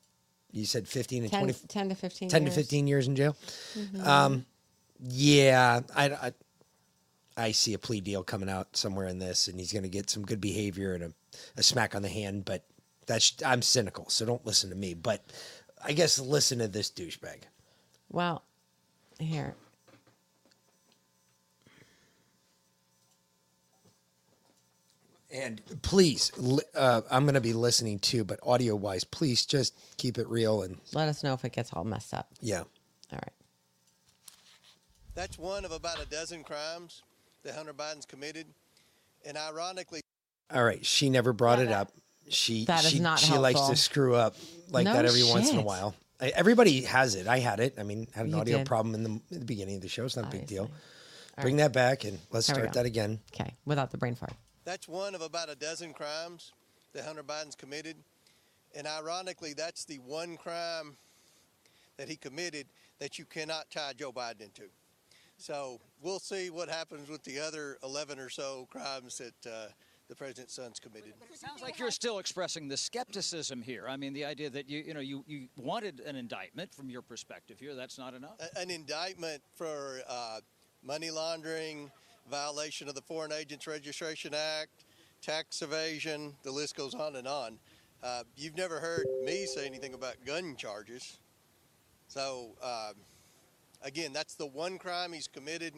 you 0.51 0.65
said, 0.65 0.89
fifteen 0.89 1.23
and 1.23 1.31
10, 1.31 1.41
20, 1.45 1.59
10 1.69 1.89
to 1.91 1.95
15 1.95 2.29
10 2.29 2.41
to 2.41 2.45
years. 2.47 2.55
15 2.57 2.87
years 2.89 3.07
in 3.07 3.15
jail. 3.17 3.37
Mhm. 3.77 4.05
Um, 4.07 4.47
yeah, 5.03 5.81
I, 5.95 6.05
I, 6.11 6.33
I 7.41 7.53
see 7.53 7.73
a 7.73 7.79
plea 7.79 8.01
deal 8.01 8.23
coming 8.23 8.51
out 8.51 8.77
somewhere 8.77 9.07
in 9.07 9.19
this, 9.19 9.49
and 9.49 9.59
he's 9.59 9.73
going 9.73 9.83
to 9.85 9.89
get 9.89 10.11
some 10.11 10.25
good 10.25 10.41
behavior 10.41 10.93
and 10.95 11.05
a, 11.05 11.13
a 11.57 11.63
smack 11.63 11.95
on 11.95 12.03
the 12.03 12.09
hand. 12.09 12.45
But 12.45 12.65
that's 13.07 13.35
I'm 13.45 13.63
cynical, 13.63 14.09
so 14.11 14.27
don't 14.27 14.45
listen 14.45 14.69
to 14.71 14.77
me. 14.77 14.93
But 14.95 15.25
I 15.83 15.93
guess 15.93 16.19
listen 16.19 16.59
to 16.59 16.69
this 16.69 16.91
douchebag. 16.91 17.43
Well, 18.11 18.43
here. 19.19 19.55
And 25.33 25.63
please, 25.83 26.33
uh, 26.75 27.03
I'm 27.11 27.23
going 27.23 27.35
to 27.35 27.41
be 27.41 27.53
listening 27.53 28.01
too, 28.01 28.25
but 28.25 28.41
audio 28.43 28.75
wise, 28.75 29.05
please 29.05 29.47
just 29.47 29.79
keep 29.97 30.19
it 30.19 30.29
real 30.29 30.63
and 30.63 30.79
Let 30.93 31.09
us 31.09 31.23
know 31.23 31.35
if 31.35 31.45
it 31.45 31.53
gets 31.53 31.73
all 31.73 31.85
messed 31.85 32.13
up. 32.13 32.29
yeah. 32.41 32.59
All 32.59 32.67
right. 33.13 33.33
That's 35.15 35.39
one 35.39 35.65
of 35.65 35.71
about 35.73 36.03
a 36.03 36.07
dozen 36.07 36.43
crimes 36.43 37.03
that 37.45 37.55
Hunter 37.55 37.73
Biden's 37.75 38.07
committed. 38.07 38.47
And 39.25 39.37
ironically, 39.37 40.01
All 40.53 40.65
right, 40.65 40.85
she 40.85 41.11
never 41.11 41.33
brought 41.33 41.59
it 41.61 41.71
up. 41.71 41.93
She 42.29 42.65
That 42.67 42.85
is 42.85 42.91
she, 42.93 43.01
not 43.01 43.19
she 43.19 43.37
likes 43.37 43.59
helpful. 43.59 43.75
to 43.75 43.81
screw 43.81 44.15
up 44.15 44.37
like 44.71 44.85
No 44.85 44.93
that 44.95 45.05
every 45.05 45.25
once 45.25 45.51
in 45.51 45.57
a 45.57 45.59
shit. 45.59 45.67
while. 45.67 45.95
I, 46.21 46.29
everybody 46.29 46.83
has 46.83 47.15
it. 47.17 47.27
I 47.27 47.39
had 47.39 47.61
it. 47.61 47.75
I 47.79 47.83
mean, 47.83 48.07
had 48.15 48.27
an 48.27 48.33
You 48.33 48.39
audio 48.39 48.59
did. 48.59 48.67
problem 48.67 48.95
in 48.95 49.03
the, 49.03 49.11
in 49.11 49.39
the 49.41 49.45
beginning 49.45 49.77
of 49.77 49.83
the 49.83 49.89
show. 49.89 50.05
It's 50.05 50.17
not 50.17 50.27
a 50.27 50.31
big 50.31 50.47
deal. 50.47 50.65
All 50.65 51.43
Bring 51.43 51.57
right. 51.57 51.65
that 51.65 51.73
back 51.73 52.05
and 52.05 52.19
let's 52.31 52.47
There 52.47 52.57
we 52.57 52.61
start 52.63 52.75
go. 52.75 52.81
that 52.81 52.87
again. 52.87 53.21
Okay, 53.35 53.55
without 53.65 53.91
the 53.91 53.99
brain 53.99 54.15
fart. 54.15 54.33
that's 54.65 54.87
one 54.87 55.15
of 55.15 55.23
about 55.23 55.49
a 55.51 55.55
dozen 55.57 55.93
crimes 55.93 56.53
that 56.93 57.05
Hunter 57.05 57.23
Biden's 57.23 57.55
committed. 57.57 57.97
And 58.75 58.87
ironically, 58.87 59.53
that's 59.55 59.85
the 59.85 59.97
one 59.97 60.37
crime 60.37 60.97
that 61.97 62.09
he 62.09 62.17
committed 62.17 62.67
that 63.01 63.19
you 63.19 63.25
cannot 63.25 63.71
tie 63.71 63.93
Joe 63.99 64.13
Biden 64.13 64.43
into. 64.43 64.65
So 65.41 65.81
we'll 66.03 66.19
see 66.19 66.51
what 66.51 66.69
happens 66.69 67.09
with 67.09 67.25
the 67.25 67.39
other 67.41 67.79
11 67.83 68.19
or 68.19 68.29
so 68.29 68.69
crimes 68.71 69.19
that 69.19 69.51
uh, 69.51 69.69
the 70.09 70.15
president's 70.15 70.55
son's 70.55 70.79
committed. 70.79 71.15
It 71.33 71.39
sounds 71.39 71.63
like 71.63 71.79
you're 71.79 71.91
still 71.91 72.19
expressing 72.19 72.69
the 72.69 72.77
skepticism 72.77 73.63
here. 73.63 73.87
I 73.89 73.97
mean, 73.97 74.13
the 74.13 74.25
idea 74.25 74.51
that 74.51 74.69
you, 74.69 74.81
you 74.81 74.93
know, 74.93 75.01
you, 75.01 75.25
you 75.27 75.49
wanted 75.57 76.01
an 76.01 76.17
indictment 76.17 76.75
from 76.75 76.91
your 76.91 77.01
perspective 77.01 77.59
here. 77.59 77.75
That's 77.75 77.97
not 77.97 78.13
enough. 78.13 78.37
An 78.57 78.71
indictment 78.71 79.41
for 79.55 80.01
uh, 80.09 80.41
money 80.83 81.11
laundering, 81.11 81.91
violation 82.31 82.89
of 82.89 82.95
the 82.95 83.03
Foreign 83.03 83.33
Agents 83.33 83.67
Registration 83.67 84.35
Act, 84.35 84.85
tax 85.23 85.63
evasion, 85.63 86.35
the 86.43 86.51
list 86.51 86.77
goes 86.77 86.95
on 86.95 87.17
and 87.17 87.27
on. 87.27 87.59
Uh, 88.03 88.25
you've 88.37 88.57
never 88.57 88.79
heard 88.79 89.07
me 89.25 89.47
say 89.47 89.67
anything 89.67 89.95
about 89.95 90.17
gun 90.27 90.57
charges. 90.57 91.19
So, 92.09 92.51
um, 92.63 92.95
again, 93.83 94.13
that's 94.13 94.35
the 94.35 94.47
one 94.47 94.79
crime 94.79 95.13
he's 95.13 95.29
committed 95.29 95.75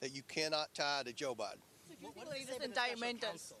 that 0.00 0.14
you 0.14 0.22
cannot 0.28 0.74
tie 0.74 1.02
to 1.04 1.12
Joe 1.12 1.34
Biden. 1.34 1.60
What 2.00 2.14
does 2.34 2.46
this 2.46 2.58
indictment 2.64 3.20
does? 3.20 3.52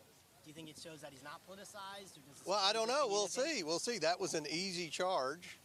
Do 0.44 0.48
you 0.48 0.54
think 0.54 0.68
it 0.68 0.80
shows 0.82 1.00
that 1.00 1.10
he's 1.12 1.22
not 1.22 1.40
politicized? 1.48 2.16
Or 2.16 2.22
does 2.32 2.46
Well, 2.46 2.60
I 2.62 2.72
don't 2.72 2.88
know. 2.88 3.06
We'll 3.08 3.28
communicate? 3.28 3.58
see. 3.58 3.62
We'll 3.64 3.78
see. 3.78 3.98
That 3.98 4.18
was 4.20 4.34
an 4.34 4.46
easy 4.50 4.88
charge. 4.88 5.58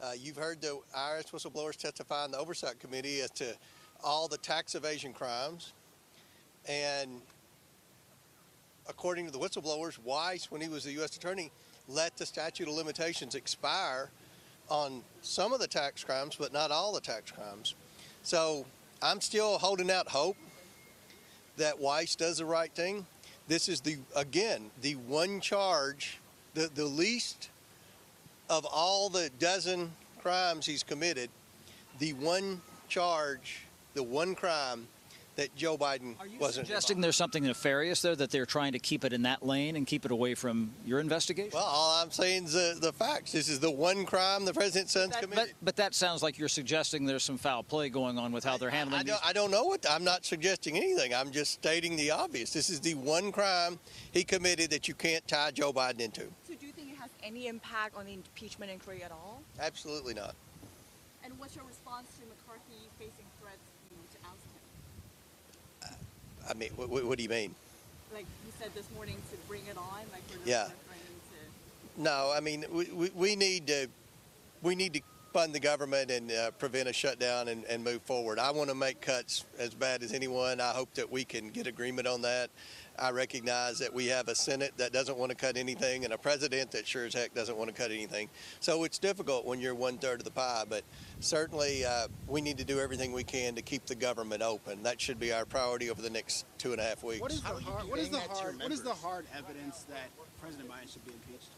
Uh, 0.00 0.12
you've 0.18 0.36
heard 0.36 0.60
the 0.60 0.80
IRS 0.94 1.30
whistleblowers 1.30 1.76
testify 1.76 2.26
in 2.26 2.30
the 2.30 2.38
oversight 2.38 2.78
committee 2.78 3.20
as 3.20 3.30
to 3.30 3.54
all 4.04 4.28
the 4.28 4.36
tax 4.38 4.74
evasion 4.74 5.12
crimes. 5.12 5.72
And 6.68 7.22
according 8.88 9.26
to 9.26 9.32
the 9.32 9.38
whistleblowers, 9.38 9.98
Weiss, 10.04 10.50
when 10.50 10.60
he 10.60 10.68
was 10.68 10.84
the 10.84 10.92
U.S. 10.92 11.16
attorney, 11.16 11.50
let 11.88 12.16
the 12.16 12.26
statute 12.26 12.68
of 12.68 12.74
limitations 12.74 13.34
expire 13.34 14.10
on 14.68 15.02
some 15.22 15.52
of 15.52 15.60
the 15.60 15.66
tax 15.66 16.04
crimes, 16.04 16.36
but 16.38 16.52
not 16.52 16.70
all 16.70 16.92
the 16.92 17.00
tax 17.00 17.30
crimes. 17.30 17.74
So 18.22 18.66
I'm 19.02 19.20
still 19.20 19.58
holding 19.58 19.90
out 19.90 20.08
hope 20.08 20.36
that 21.56 21.78
Weiss 21.78 22.16
does 22.16 22.38
the 22.38 22.44
right 22.44 22.72
thing. 22.72 23.06
This 23.48 23.68
is 23.68 23.80
the 23.80 23.98
again 24.14 24.70
the 24.82 24.96
one 24.96 25.40
charge, 25.40 26.18
the 26.54 26.70
the 26.74 26.84
least 26.84 27.50
of 28.50 28.64
all 28.64 29.08
the 29.08 29.30
dozen 29.38 29.92
crimes 30.20 30.66
he's 30.66 30.82
committed, 30.82 31.30
the 31.98 32.12
one 32.14 32.60
charge, 32.88 33.60
the 33.94 34.02
one 34.02 34.34
crime 34.34 34.88
that 35.36 35.54
Joe 35.54 35.76
Biden 35.76 36.14
wasn't 36.40 36.66
Suggesting 36.66 37.00
there's 37.00 37.16
something 37.16 37.44
nefarious 37.44 38.02
there 38.02 38.16
that 38.16 38.30
they're 38.30 38.46
trying 38.46 38.72
to 38.72 38.78
keep 38.78 39.04
it 39.04 39.12
in 39.12 39.22
that 39.22 39.44
lane 39.44 39.76
and 39.76 39.86
keep 39.86 40.04
it 40.04 40.10
away 40.10 40.34
from 40.34 40.70
your 40.84 40.98
investigation. 40.98 41.50
Well, 41.54 41.62
all 41.62 42.02
I'm 42.02 42.10
saying 42.10 42.44
is 42.44 42.52
the, 42.54 42.76
the 42.80 42.92
facts. 42.92 43.32
This 43.32 43.48
is 43.48 43.60
the 43.60 43.70
one 43.70 44.04
crime 44.06 44.44
the 44.44 44.54
president's 44.54 44.92
son's 44.92 45.12
But, 45.14 45.22
committed. 45.22 45.54
but 45.62 45.76
that 45.76 45.94
sounds 45.94 46.22
like 46.22 46.38
you're 46.38 46.48
suggesting 46.48 47.04
there's 47.04 47.22
some 47.22 47.38
foul 47.38 47.62
play 47.62 47.88
going 47.90 48.18
on 48.18 48.32
with 48.32 48.44
how 48.44 48.56
they're 48.56 48.70
handling 48.70 49.00
I 49.00 49.02
these. 49.02 49.12
don't, 49.12 49.26
I 49.26 49.32
don't 49.32 49.50
know 49.50 49.64
what. 49.64 49.84
I'm 49.88 50.04
not 50.04 50.24
suggesting 50.24 50.76
anything. 50.76 51.14
I'm 51.14 51.30
just 51.30 51.52
stating 51.52 51.96
the 51.96 52.10
obvious. 52.10 52.52
This 52.52 52.70
is 52.70 52.80
the 52.80 52.94
one 52.94 53.30
crime 53.30 53.78
he 54.12 54.24
committed 54.24 54.70
that 54.70 54.88
you 54.88 54.94
can't 54.94 55.26
tie 55.28 55.50
Joe 55.50 55.72
Biden 55.72 56.00
into. 56.00 56.22
So 56.48 56.54
do 56.58 56.66
you 56.66 56.72
think 56.72 56.92
it 56.92 56.96
has 56.98 57.10
any 57.22 57.46
impact 57.46 57.94
on 57.94 58.06
the 58.06 58.14
impeachment 58.14 58.70
inquiry 58.72 59.02
at 59.02 59.12
all? 59.12 59.42
Absolutely 59.60 60.14
not. 60.14 60.34
And 61.22 61.38
what's 61.38 61.54
your 61.54 61.64
response 61.66 62.06
to 62.20 62.22
McCarthy 62.26 62.88
facing 62.98 63.26
threats 63.40 63.58
you 63.90 63.96
know, 63.96 64.02
to 64.12 64.18
oust 64.30 64.40
him? 65.90 65.96
I 66.48 66.54
mean, 66.54 66.70
what, 66.76 66.88
what, 66.88 67.16
do 67.16 67.22
you 67.22 67.28
mean? 67.28 67.54
Like 68.12 68.26
you 68.44 68.52
said 68.58 68.74
this 68.74 68.86
morning 68.94 69.16
to 69.30 69.36
bring 69.48 69.62
it 69.66 69.76
on, 69.76 70.00
like 70.12 70.22
we're 70.30 70.48
Yeah. 70.50 70.64
to. 70.64 70.72
No, 71.98 72.32
I 72.34 72.40
mean 72.40 72.64
we, 72.70 72.84
we, 72.86 73.10
we 73.14 73.36
need 73.36 73.66
to 73.68 73.88
we 74.62 74.74
need 74.74 74.92
to 74.94 75.00
fund 75.32 75.54
the 75.54 75.60
government 75.60 76.10
and 76.10 76.30
uh, 76.30 76.50
prevent 76.52 76.88
a 76.88 76.92
shutdown 76.92 77.48
and, 77.48 77.64
and 77.66 77.84
move 77.84 78.02
forward. 78.02 78.38
I 78.38 78.50
want 78.50 78.70
to 78.70 78.74
make 78.74 79.00
cuts 79.00 79.44
as 79.58 79.74
bad 79.74 80.02
as 80.02 80.12
anyone. 80.12 80.60
I 80.60 80.70
hope 80.70 80.94
that 80.94 81.10
we 81.10 81.24
can 81.24 81.50
get 81.50 81.66
agreement 81.66 82.06
on 82.06 82.22
that. 82.22 82.50
I 82.98 83.10
recognize 83.10 83.78
that 83.78 83.92
we 83.92 84.06
have 84.06 84.28
a 84.28 84.34
Senate 84.34 84.72
that 84.76 84.92
doesn't 84.92 85.16
want 85.16 85.30
to 85.30 85.36
cut 85.36 85.56
anything 85.56 86.04
and 86.04 86.12
a 86.12 86.18
president 86.18 86.70
that 86.72 86.86
sure 86.86 87.04
as 87.04 87.14
heck 87.14 87.34
doesn't 87.34 87.56
want 87.56 87.68
to 87.68 87.74
cut 87.74 87.90
anything. 87.90 88.28
So 88.60 88.84
it's 88.84 88.98
difficult 88.98 89.44
when 89.44 89.60
you're 89.60 89.74
one 89.74 89.98
third 89.98 90.20
of 90.20 90.24
the 90.24 90.30
pie, 90.30 90.64
but 90.68 90.82
certainly 91.20 91.84
uh, 91.84 92.08
we 92.26 92.40
need 92.40 92.58
to 92.58 92.64
do 92.64 92.80
everything 92.80 93.12
we 93.12 93.24
can 93.24 93.54
to 93.54 93.62
keep 93.62 93.86
the 93.86 93.94
government 93.94 94.42
open. 94.42 94.82
That 94.82 95.00
should 95.00 95.18
be 95.18 95.32
our 95.32 95.44
priority 95.44 95.90
over 95.90 96.02
the 96.02 96.10
next 96.10 96.46
two 96.58 96.72
and 96.72 96.80
a 96.80 96.84
half 96.84 97.02
weeks. 97.02 97.20
What 97.20 97.32
is 97.32 97.40
the 97.40 97.48
hard? 97.48 97.88
What 97.88 97.98
is 97.98 98.10
the 98.10 98.18
hard? 98.18 98.58
What 98.60 98.72
is 98.72 98.82
the 98.82 98.94
hard 98.94 99.26
evidence 99.36 99.84
that 99.84 100.10
President 100.40 100.68
Biden 100.70 100.92
should 100.92 101.04
be 101.04 101.12
impeached? 101.12 101.50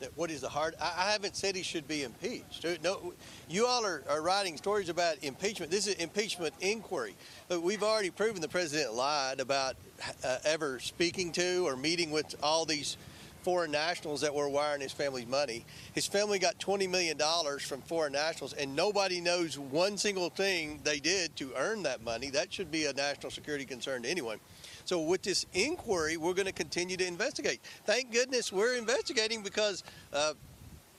That 0.00 0.16
what 0.16 0.30
is 0.30 0.40
the 0.40 0.48
hard 0.48 0.74
I, 0.80 0.92
I 0.96 1.12
haven't 1.12 1.36
said 1.36 1.56
he 1.56 1.62
should 1.62 1.88
be 1.88 2.02
impeached. 2.02 2.64
Uh, 2.64 2.76
no 2.82 3.14
you 3.48 3.66
all 3.66 3.84
are, 3.84 4.02
are 4.08 4.22
writing 4.22 4.56
stories 4.56 4.88
about 4.88 5.22
impeachment. 5.22 5.70
This 5.70 5.86
is 5.86 5.94
impeachment 5.94 6.54
inquiry. 6.60 7.14
But 7.48 7.62
we've 7.62 7.82
already 7.82 8.10
proven 8.10 8.40
the 8.40 8.48
president 8.48 8.94
lied 8.94 9.40
about 9.40 9.76
uh, 10.24 10.38
ever 10.44 10.78
speaking 10.80 11.32
to 11.32 11.66
or 11.66 11.76
meeting 11.76 12.10
with 12.10 12.34
all 12.42 12.64
these 12.64 12.96
foreign 13.42 13.70
nationals 13.70 14.22
that 14.22 14.34
were 14.34 14.48
wiring 14.48 14.80
his 14.80 14.90
family's 14.90 15.28
money. 15.28 15.64
His 15.94 16.04
family 16.06 16.40
got 16.40 16.58
20 16.58 16.88
million 16.88 17.16
dollars 17.16 17.62
from 17.62 17.80
foreign 17.82 18.12
nationals 18.12 18.52
and 18.54 18.74
nobody 18.74 19.20
knows 19.20 19.56
one 19.56 19.96
single 19.96 20.30
thing 20.30 20.80
they 20.82 20.98
did 20.98 21.36
to 21.36 21.52
earn 21.56 21.84
that 21.84 22.02
money. 22.02 22.30
That 22.30 22.52
should 22.52 22.72
be 22.72 22.86
a 22.86 22.92
national 22.92 23.30
security 23.30 23.64
concern 23.64 24.02
to 24.02 24.08
anyone 24.08 24.40
so 24.86 25.00
with 25.00 25.22
this 25.22 25.46
inquiry, 25.52 26.16
we're 26.16 26.32
going 26.32 26.46
to 26.46 26.52
continue 26.52 26.96
to 26.96 27.06
investigate. 27.06 27.60
Thank 27.84 28.12
goodness 28.12 28.52
we're 28.52 28.76
investigating 28.76 29.42
because, 29.42 29.82
uh, 30.12 30.34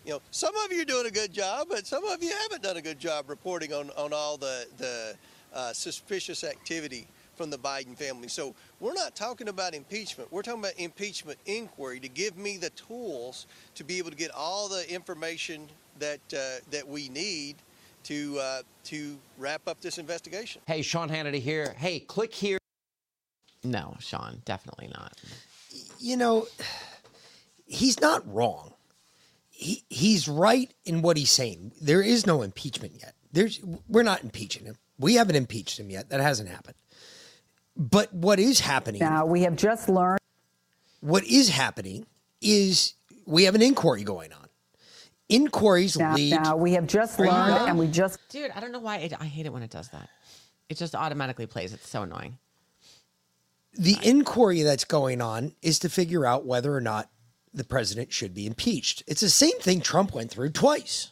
you 0.05 0.11
know, 0.11 0.21
some 0.31 0.53
of 0.57 0.73
you 0.73 0.81
are 0.81 0.85
doing 0.85 1.07
a 1.07 1.11
good 1.11 1.31
job, 1.31 1.67
but 1.69 1.87
some 1.87 2.03
of 2.03 2.21
you 2.21 2.33
haven't 2.43 2.61
done 2.61 2.75
a 2.75 2.81
good 2.81 2.99
job 2.99 3.29
reporting 3.29 3.73
on, 3.73 3.89
on 3.97 4.11
all 4.11 4.35
the, 4.35 4.67
the 4.77 5.15
uh, 5.53 5.71
suspicious 5.71 6.43
activity 6.43 7.07
from 7.35 7.49
the 7.49 7.57
Biden 7.57 7.95
family. 7.95 8.27
So 8.27 8.53
we're 8.81 8.93
not 8.93 9.15
talking 9.15 9.47
about 9.47 9.73
impeachment. 9.73 10.33
We're 10.33 10.41
talking 10.41 10.59
about 10.59 10.77
impeachment 10.77 11.39
inquiry 11.45 12.01
to 12.01 12.09
give 12.09 12.37
me 12.37 12.57
the 12.57 12.71
tools 12.71 13.47
to 13.75 13.85
be 13.85 13.99
able 13.99 14.09
to 14.09 14.17
get 14.17 14.31
all 14.31 14.67
the 14.67 14.91
information 14.91 15.69
that 15.99 16.19
uh, 16.33 16.59
that 16.71 16.87
we 16.87 17.09
need 17.09 17.55
to 18.03 18.37
uh, 18.39 18.61
to 18.85 19.17
wrap 19.37 19.67
up 19.67 19.79
this 19.81 19.97
investigation. 19.97 20.61
Hey, 20.67 20.81
Sean 20.81 21.09
Hannity 21.09 21.39
here. 21.39 21.73
Hey, 21.77 21.99
click 21.99 22.33
here. 22.33 22.57
No, 23.71 23.95
Sean, 23.99 24.41
definitely 24.45 24.89
not. 24.93 25.19
You 25.99 26.17
know, 26.17 26.47
he's 27.65 27.99
not 27.99 28.21
wrong. 28.31 28.73
He 29.49 29.83
he's 29.89 30.27
right 30.27 30.71
in 30.85 31.01
what 31.01 31.17
he's 31.17 31.31
saying. 31.31 31.71
There 31.81 32.01
is 32.01 32.25
no 32.25 32.41
impeachment 32.43 32.93
yet. 32.99 33.15
There's 33.31 33.59
we're 33.87 34.03
not 34.03 34.23
impeaching 34.23 34.65
him. 34.65 34.75
We 34.99 35.15
haven't 35.15 35.35
impeached 35.35 35.79
him 35.79 35.89
yet. 35.89 36.09
That 36.09 36.21
hasn't 36.21 36.49
happened. 36.49 36.75
But 37.75 38.11
what 38.13 38.39
is 38.39 38.59
happening 38.59 38.99
Now, 38.99 39.25
we 39.25 39.41
have 39.41 39.55
just 39.55 39.87
learned. 39.87 40.19
What 41.01 41.23
is 41.25 41.49
happening 41.49 42.07
is 42.41 42.95
we 43.27 43.43
have 43.43 43.53
an 43.53 43.61
inquiry 43.61 44.03
going 44.03 44.33
on. 44.33 44.47
Inquiries 45.29 45.97
Now, 45.97 46.15
lead. 46.15 46.31
now 46.31 46.55
we 46.55 46.73
have 46.73 46.87
just 46.87 47.19
Are 47.19 47.25
learned, 47.27 47.69
and 47.69 47.77
we 47.77 47.87
just 47.87 48.19
Dude, 48.29 48.49
I 48.51 48.59
don't 48.59 48.71
know 48.71 48.79
why. 48.79 48.97
It, 48.97 49.13
I 49.19 49.25
hate 49.25 49.45
it 49.45 49.53
when 49.53 49.61
it 49.61 49.69
does 49.69 49.89
that. 49.89 50.09
It 50.69 50.77
just 50.77 50.95
automatically 50.95 51.45
plays. 51.45 51.73
It's 51.73 51.87
so 51.87 52.03
annoying. 52.03 52.37
The 53.77 53.97
inquiry 54.03 54.63
that's 54.63 54.83
going 54.83 55.21
on 55.21 55.53
is 55.61 55.79
to 55.79 55.89
figure 55.89 56.25
out 56.25 56.45
whether 56.45 56.75
or 56.75 56.81
not 56.81 57.09
the 57.53 57.63
president 57.63 58.11
should 58.11 58.33
be 58.33 58.45
impeached. 58.45 59.03
It's 59.07 59.21
the 59.21 59.29
same 59.29 59.57
thing 59.59 59.81
Trump 59.81 60.13
went 60.13 60.31
through 60.31 60.51
twice. 60.51 61.11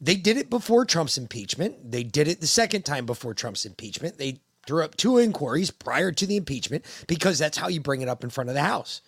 They 0.00 0.16
did 0.16 0.36
it 0.36 0.50
before 0.50 0.84
Trump's 0.84 1.16
impeachment. 1.16 1.92
They 1.92 2.02
did 2.02 2.26
it 2.28 2.40
the 2.40 2.46
second 2.46 2.82
time 2.82 3.06
before 3.06 3.34
Trump's 3.34 3.64
impeachment. 3.64 4.18
They 4.18 4.40
threw 4.66 4.84
up 4.84 4.96
two 4.96 5.18
inquiries 5.18 5.70
prior 5.70 6.12
to 6.12 6.26
the 6.26 6.36
impeachment 6.36 6.84
because 7.06 7.38
that's 7.38 7.58
how 7.58 7.68
you 7.68 7.80
bring 7.80 8.02
it 8.02 8.08
up 8.08 8.24
in 8.24 8.30
front 8.30 8.50
of 8.50 8.54
the 8.54 8.62
House. 8.62 9.00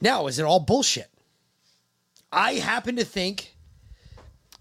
Now, 0.00 0.26
is 0.26 0.38
it 0.38 0.44
all 0.44 0.60
bullshit? 0.60 1.10
I 2.32 2.54
happen 2.54 2.96
to 2.96 3.04
think 3.04 3.54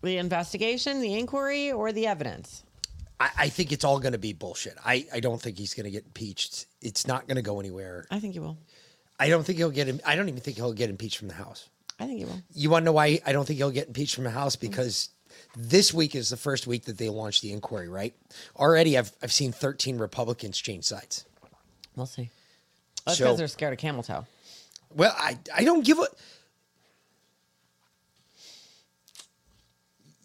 The 0.04 0.18
investigation, 0.18 1.02
the 1.02 1.18
inquiry, 1.18 1.72
or 1.72 1.92
the 1.92 2.08
evidence? 2.08 2.64
I, 3.24 3.30
I 3.46 3.50
think 3.50 3.72
it's 3.72 3.86
all 3.86 4.00
going 4.00 4.12
to 4.12 4.18
be 4.20 4.34
bullshit. 4.34 4.76
I, 4.84 5.06
I 5.14 5.20
don't 5.22 5.42
think 5.42 5.58
he's 5.58 5.74
going 5.74 5.86
to 5.86 5.92
get 5.92 6.04
impeached. 6.06 6.66
It's 6.82 7.08
not 7.08 7.26
going 7.28 7.38
to 7.38 7.42
go 7.42 7.60
anywhere. 7.62 8.06
I 8.12 8.20
think 8.20 8.36
you 8.36 8.42
will. 8.42 8.58
I 9.18 9.30
don't 9.30 9.46
think 9.46 9.58
he'll 9.60 9.70
get. 9.72 9.88
im- 9.88 10.02
I 10.06 10.16
don't 10.18 10.28
even 10.28 10.42
think 10.42 10.58
he'll 10.58 10.74
get 10.74 10.90
impeached 10.90 11.20
from 11.20 11.30
the 11.30 11.34
House. 11.36 11.70
I 12.00 12.06
think 12.06 12.20
he 12.20 12.26
will. 12.26 12.42
You 12.54 12.70
want 12.70 12.84
to 12.84 12.86
know 12.86 12.92
why 12.92 13.22
I 13.26 13.32
don't 13.32 13.46
think 13.46 13.58
he'll 13.58 13.72
get 13.72 13.88
impeached 13.88 14.16
from 14.16 14.26
the 14.26 14.32
House? 14.32 14.58
Because 14.58 15.10
this 15.56 15.94
week 15.94 16.16
is 16.16 16.30
the 16.30 16.36
first 16.38 16.68
week 16.68 16.84
that 16.86 16.98
they 16.98 17.08
launched 17.08 17.42
the 17.44 17.54
inquiry, 17.54 17.88
right? 17.88 18.14
Already, 18.58 18.98
I've 18.98 19.12
I've 19.22 19.32
seen 19.32 19.52
13 19.54 19.98
Republicans 20.00 20.58
change 20.60 20.84
sides. 20.84 21.26
We'll 21.96 22.06
see. 22.08 22.30
That's 23.06 23.20
So- 23.20 23.26
because 23.26 23.38
they're 23.38 23.48
scared 23.48 23.72
of 23.74 23.80
camel 23.80 24.04
toe. 24.04 24.26
Well, 24.94 25.16
I 25.18 25.38
I 25.56 25.64
don't 25.64 25.86
give 25.86 26.00
a. 26.00 26.08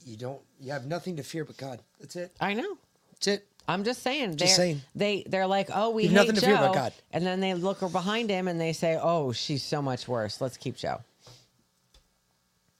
You 0.05 0.17
don't. 0.17 0.41
You 0.61 0.73
have 0.73 0.87
nothing 0.87 1.17
to 1.17 1.23
fear 1.23 1.45
but 1.45 1.57
God. 1.59 1.81
That's 2.01 2.17
it. 2.17 2.33
I 2.41 2.55
know. 2.55 2.79
That's 3.19 3.27
it. 3.27 3.47
I'm 3.67 3.85
just 3.85 4.03
saying. 4.03 4.37
Just 4.37 4.57
they're, 4.57 4.67
saying. 4.67 4.83
They 4.95 5.25
they're 5.27 5.47
like, 5.47 5.69
oh, 5.75 5.91
we 5.91 6.05
You've 6.05 6.13
hate 6.13 6.17
nothing 6.17 6.35
to 6.37 6.41
Joe, 6.41 6.47
fear 6.47 6.57
about 6.57 6.75
God. 6.75 6.93
and 7.13 7.25
then 7.25 7.41
they 7.41 7.53
look 7.55 7.81
behind 7.93 8.31
him 8.31 8.49
and 8.49 8.59
they 8.61 8.73
say, 8.73 8.99
oh, 9.01 9.33
she's 9.33 9.63
so 9.63 9.83
much 9.83 10.09
worse. 10.09 10.41
Let's 10.41 10.57
keep 10.57 10.77
Joe. 10.77 11.01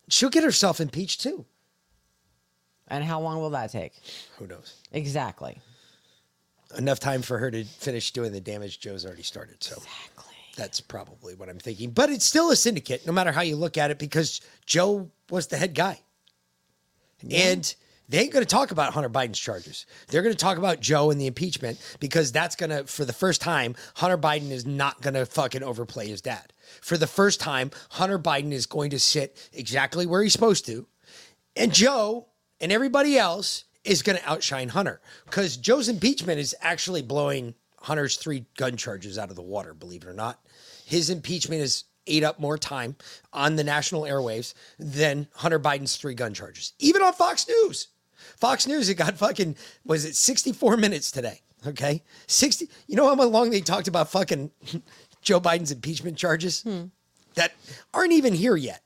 She'll 0.09 0.31
get 0.31 0.45
herself 0.45 0.81
impeached 0.81 1.21
too. 1.21 1.45
And 2.89 3.05
how 3.05 3.21
long 3.21 3.39
will 3.39 3.51
that 3.51 3.71
take? 3.71 3.93
Who 4.39 4.47
knows? 4.47 4.77
Exactly. 4.93 5.59
Enough 6.79 7.01
time 7.01 7.21
for 7.21 7.39
her 7.39 7.51
to 7.51 7.65
finish 7.65 8.13
doing 8.13 8.33
the 8.33 8.41
damage 8.41 8.81
Joe's 8.81 9.05
already 9.05 9.23
started. 9.23 9.63
So 9.63 9.77
exactly. 9.77 10.35
That's 10.57 10.81
probably 10.81 11.35
what 11.35 11.51
I'm 11.51 11.59
thinking. 11.59 11.91
But 11.91 12.09
it's 12.09 12.25
still 12.25 12.51
a 12.51 12.57
syndicate, 12.57 13.07
no 13.07 13.13
matter 13.13 13.31
how 13.31 13.43
you 13.43 13.57
look 13.57 13.77
at 13.77 13.91
it, 13.91 13.99
because 13.99 14.41
Joe 14.65 15.11
was 15.31 15.49
the 15.49 15.59
head 15.59 15.75
guy. 15.75 16.01
And 17.31 17.75
they 18.09 18.21
ain't 18.21 18.33
going 18.33 18.45
to 18.45 18.51
talk 18.51 18.71
about 18.71 18.95
Hunter 18.95 19.11
Biden's 19.11 19.39
charges. 19.39 19.85
They're 20.09 20.23
going 20.23 20.35
to 20.35 20.39
talk 20.39 20.57
about 20.57 20.81
Joe 20.81 21.11
and 21.11 21.21
the 21.21 21.27
impeachment 21.27 21.79
because 22.01 22.33
that's 22.33 22.57
going 22.57 22.71
to, 22.71 22.85
for 22.85 23.05
the 23.05 23.13
first 23.13 23.41
time, 23.41 23.75
Hunter 23.97 24.17
Biden 24.17 24.51
is 24.51 24.65
not 24.65 25.03
going 25.03 25.15
to 25.15 25.27
fucking 25.27 25.63
overplay 25.63 26.09
his 26.09 26.23
dad. 26.23 26.53
For 26.81 26.97
the 26.97 27.07
first 27.07 27.39
time, 27.39 27.71
Hunter 27.91 28.19
Biden 28.19 28.53
is 28.53 28.67
going 28.67 28.91
to 28.91 28.99
sit 28.99 29.51
exactly 29.53 30.07
where 30.07 30.23
he's 30.23 30.33
supposed 30.33 30.65
to. 30.67 30.87
And 31.55 31.73
Joe 31.73 32.29
and 32.61 32.73
everybody 32.73 33.19
else 33.19 33.65
is 33.85 34.03
going 34.03 34.19
to 34.19 34.29
outshine 34.29 34.71
Hunter 34.71 35.01
because 35.27 35.57
Joe's 35.57 35.89
impeachment 35.89 36.39
is 36.39 36.55
actually 36.61 37.03
blowing 37.03 37.55
Hunter's 37.81 38.17
three 38.17 38.47
gun 38.57 38.77
charges 38.77 39.19
out 39.19 39.31
of 39.31 39.37
the 39.37 39.43
water, 39.43 39.75
believe 39.75 40.03
it 40.03 40.09
or 40.09 40.15
not. 40.15 40.41
His 40.87 41.11
impeachment 41.11 41.61
is 41.61 41.85
ate 42.07 42.25
up 42.25 42.41
more 42.41 42.57
time 42.57 42.97
on 43.33 43.57
the 43.57 43.65
national 43.65 44.03
airwaves 44.03 44.55
than 44.79 45.29
Hunter 45.35 45.61
Biden's 45.61 45.97
three 45.97 46.15
gun 46.15 46.33
charges, 46.33 46.73
even 46.79 47.03
on 47.03 47.13
Fox 47.13 47.47
News. 47.47 47.89
Fox 48.37 48.67
News, 48.67 48.89
it 48.89 48.95
got 48.95 49.17
fucking, 49.17 49.57
was 49.85 50.05
it 50.05 50.17
64 50.17 50.77
minutes 50.77 51.11
today? 51.11 51.41
Okay. 51.67 52.03
60, 52.27 52.69
you 52.87 52.97
know 52.97 53.15
how 53.15 53.23
long 53.25 53.51
they 53.51 53.61
talked 53.61 53.89
about 53.89 54.11
fucking 54.11 54.51
Joe 55.23 55.41
Biden's 55.41 55.73
impeachment 55.73 56.17
charges 56.17 56.63
hmm. 56.63 56.85
that 57.35 57.53
aren't 57.93 58.13
even 58.13 58.35
here 58.35 58.57
yet? 58.57 58.83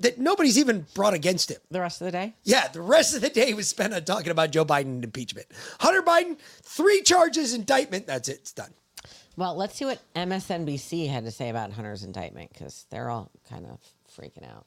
That 0.00 0.18
nobody's 0.18 0.58
even 0.58 0.86
brought 0.94 1.12
against 1.12 1.50
him. 1.50 1.58
The 1.70 1.80
rest 1.80 2.00
of 2.00 2.06
the 2.06 2.12
day? 2.12 2.34
Yeah, 2.42 2.68
the 2.68 2.80
rest 2.80 3.14
of 3.14 3.20
the 3.20 3.28
day 3.28 3.52
was 3.52 3.68
spent 3.68 3.92
on 3.92 4.02
talking 4.04 4.30
about 4.30 4.50
Joe 4.50 4.64
Biden 4.64 4.82
and 4.82 5.04
impeachment. 5.04 5.46
Hunter 5.78 6.00
Biden, 6.00 6.38
three 6.62 7.02
charges, 7.02 7.52
indictment. 7.52 8.06
That's 8.06 8.30
it. 8.30 8.36
It's 8.36 8.52
done. 8.52 8.72
Well, 9.36 9.54
let's 9.56 9.76
see 9.76 9.84
what 9.84 10.00
MSNBC 10.14 11.08
had 11.08 11.24
to 11.24 11.30
say 11.30 11.50
about 11.50 11.72
Hunter's 11.72 12.02
indictment 12.02 12.50
because 12.52 12.86
they're 12.90 13.10
all 13.10 13.30
kind 13.48 13.66
of 13.66 13.78
freaking 14.10 14.50
out. 14.50 14.66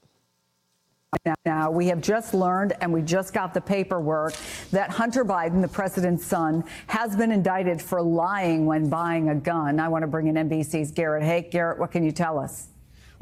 Now, 1.45 1.71
we 1.71 1.87
have 1.87 2.01
just 2.01 2.33
learned, 2.33 2.73
and 2.81 2.91
we 2.91 3.01
just 3.01 3.33
got 3.33 3.53
the 3.53 3.61
paperwork, 3.61 4.33
that 4.71 4.89
Hunter 4.89 5.23
Biden, 5.23 5.61
the 5.61 5.67
president's 5.67 6.25
son, 6.25 6.63
has 6.87 7.15
been 7.15 7.31
indicted 7.31 7.81
for 7.81 8.01
lying 8.01 8.65
when 8.65 8.89
buying 8.89 9.29
a 9.29 9.35
gun. 9.35 9.79
I 9.79 9.87
want 9.87 10.03
to 10.03 10.07
bring 10.07 10.27
in 10.27 10.35
NBC's 10.35 10.91
Garrett 10.91 11.23
Haake. 11.23 11.51
Garrett, 11.51 11.79
what 11.79 11.91
can 11.91 12.03
you 12.03 12.11
tell 12.11 12.39
us? 12.39 12.67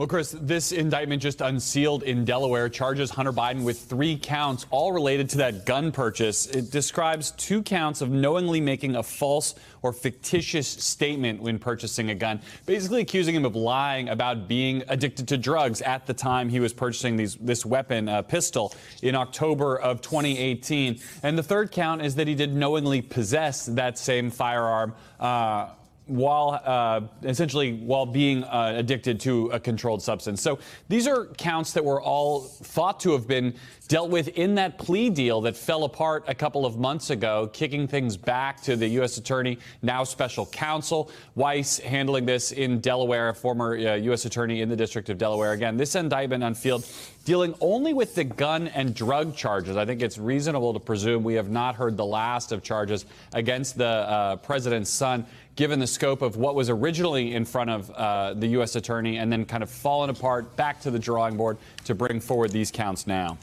Well, 0.01 0.07
Chris, 0.07 0.35
this 0.41 0.71
indictment 0.71 1.21
just 1.21 1.41
unsealed 1.41 2.01
in 2.01 2.25
Delaware 2.25 2.69
charges 2.69 3.11
Hunter 3.11 3.31
Biden 3.31 3.61
with 3.61 3.81
three 3.81 4.17
counts, 4.17 4.65
all 4.71 4.91
related 4.91 5.29
to 5.29 5.37
that 5.37 5.63
gun 5.63 5.91
purchase. 5.91 6.47
It 6.47 6.71
describes 6.71 7.29
two 7.29 7.61
counts 7.61 8.01
of 8.01 8.09
knowingly 8.09 8.61
making 8.61 8.95
a 8.95 9.03
false 9.03 9.53
or 9.83 9.93
fictitious 9.93 10.67
statement 10.67 11.39
when 11.39 11.59
purchasing 11.59 12.09
a 12.09 12.15
gun, 12.15 12.41
basically 12.65 13.01
accusing 13.01 13.35
him 13.35 13.45
of 13.45 13.55
lying 13.55 14.09
about 14.09 14.47
being 14.47 14.81
addicted 14.87 15.27
to 15.27 15.37
drugs 15.37 15.83
at 15.83 16.07
the 16.07 16.15
time 16.15 16.49
he 16.49 16.59
was 16.59 16.73
purchasing 16.73 17.15
these, 17.15 17.35
this 17.35 17.63
weapon, 17.63 18.09
a 18.09 18.23
pistol, 18.23 18.73
in 19.03 19.13
October 19.13 19.79
of 19.79 20.01
2018. 20.01 20.99
And 21.21 21.37
the 21.37 21.43
third 21.43 21.69
count 21.69 22.01
is 22.01 22.15
that 22.15 22.27
he 22.27 22.33
did 22.33 22.55
knowingly 22.55 23.03
possess 23.03 23.67
that 23.67 23.99
same 23.99 24.31
firearm. 24.31 24.95
Uh, 25.19 25.67
while 26.11 26.61
uh, 26.63 27.01
essentially 27.23 27.73
while 27.73 28.05
being 28.05 28.43
uh, 28.43 28.73
addicted 28.75 29.19
to 29.21 29.47
a 29.47 29.59
controlled 29.59 30.01
substance. 30.01 30.41
So 30.41 30.59
these 30.89 31.07
are 31.07 31.25
counts 31.37 31.73
that 31.73 31.85
were 31.85 32.01
all 32.01 32.41
thought 32.41 32.99
to 33.01 33.13
have 33.13 33.27
been 33.27 33.53
dealt 33.87 34.09
with 34.09 34.29
in 34.29 34.55
that 34.55 34.77
plea 34.77 35.09
deal 35.09 35.41
that 35.41 35.55
fell 35.55 35.83
apart 35.83 36.23
a 36.27 36.33
couple 36.33 36.65
of 36.65 36.77
months 36.77 37.09
ago, 37.09 37.49
kicking 37.51 37.87
things 37.87 38.15
back 38.15 38.61
to 38.61 38.77
the 38.77 38.87
U.S. 38.87 39.17
Attorney, 39.17 39.57
now 39.81 40.03
special 40.03 40.45
counsel. 40.45 41.11
Weiss 41.35 41.77
handling 41.79 42.25
this 42.25 42.53
in 42.53 42.79
Delaware, 42.79 43.29
a 43.29 43.35
former 43.35 43.75
uh, 43.75 43.95
U.S. 43.95 44.23
Attorney 44.23 44.61
in 44.61 44.69
the 44.69 44.77
District 44.77 45.09
of 45.09 45.17
Delaware. 45.17 45.51
Again, 45.51 45.75
this 45.75 45.95
indictment 45.95 46.41
unsealed 46.41 46.85
dealing 47.25 47.53
only 47.59 47.93
with 47.93 48.15
the 48.15 48.23
gun 48.23 48.67
and 48.69 48.95
drug 48.95 49.35
charges. 49.35 49.77
I 49.77 49.85
think 49.85 50.01
it's 50.01 50.17
reasonable 50.17 50.73
to 50.73 50.79
presume 50.79 51.23
we 51.23 51.35
have 51.35 51.49
not 51.49 51.75
heard 51.75 51.97
the 51.97 52.05
last 52.05 52.51
of 52.51 52.63
charges 52.63 53.05
against 53.33 53.77
the 53.77 53.85
uh, 53.85 54.35
president's 54.37 54.89
son, 54.89 55.25
given 55.55 55.79
the 55.79 55.87
scope 55.87 56.21
of 56.21 56.37
what 56.37 56.55
was 56.55 56.69
originally 56.69 57.33
in 57.35 57.45
front 57.45 57.69
of 57.69 57.89
uh, 57.91 58.33
the 58.33 58.47
U.S. 58.47 58.75
attorney 58.75 59.17
and 59.17 59.31
then 59.31 59.45
kind 59.45 59.63
of 59.63 59.69
fallen 59.69 60.09
apart 60.09 60.55
back 60.55 60.81
to 60.81 60.91
the 60.91 60.99
drawing 60.99 61.37
board 61.37 61.57
to 61.85 61.95
bring 61.95 62.19
forward 62.19 62.51
these 62.51 62.71
counts 62.71 63.07
now. 63.07 63.37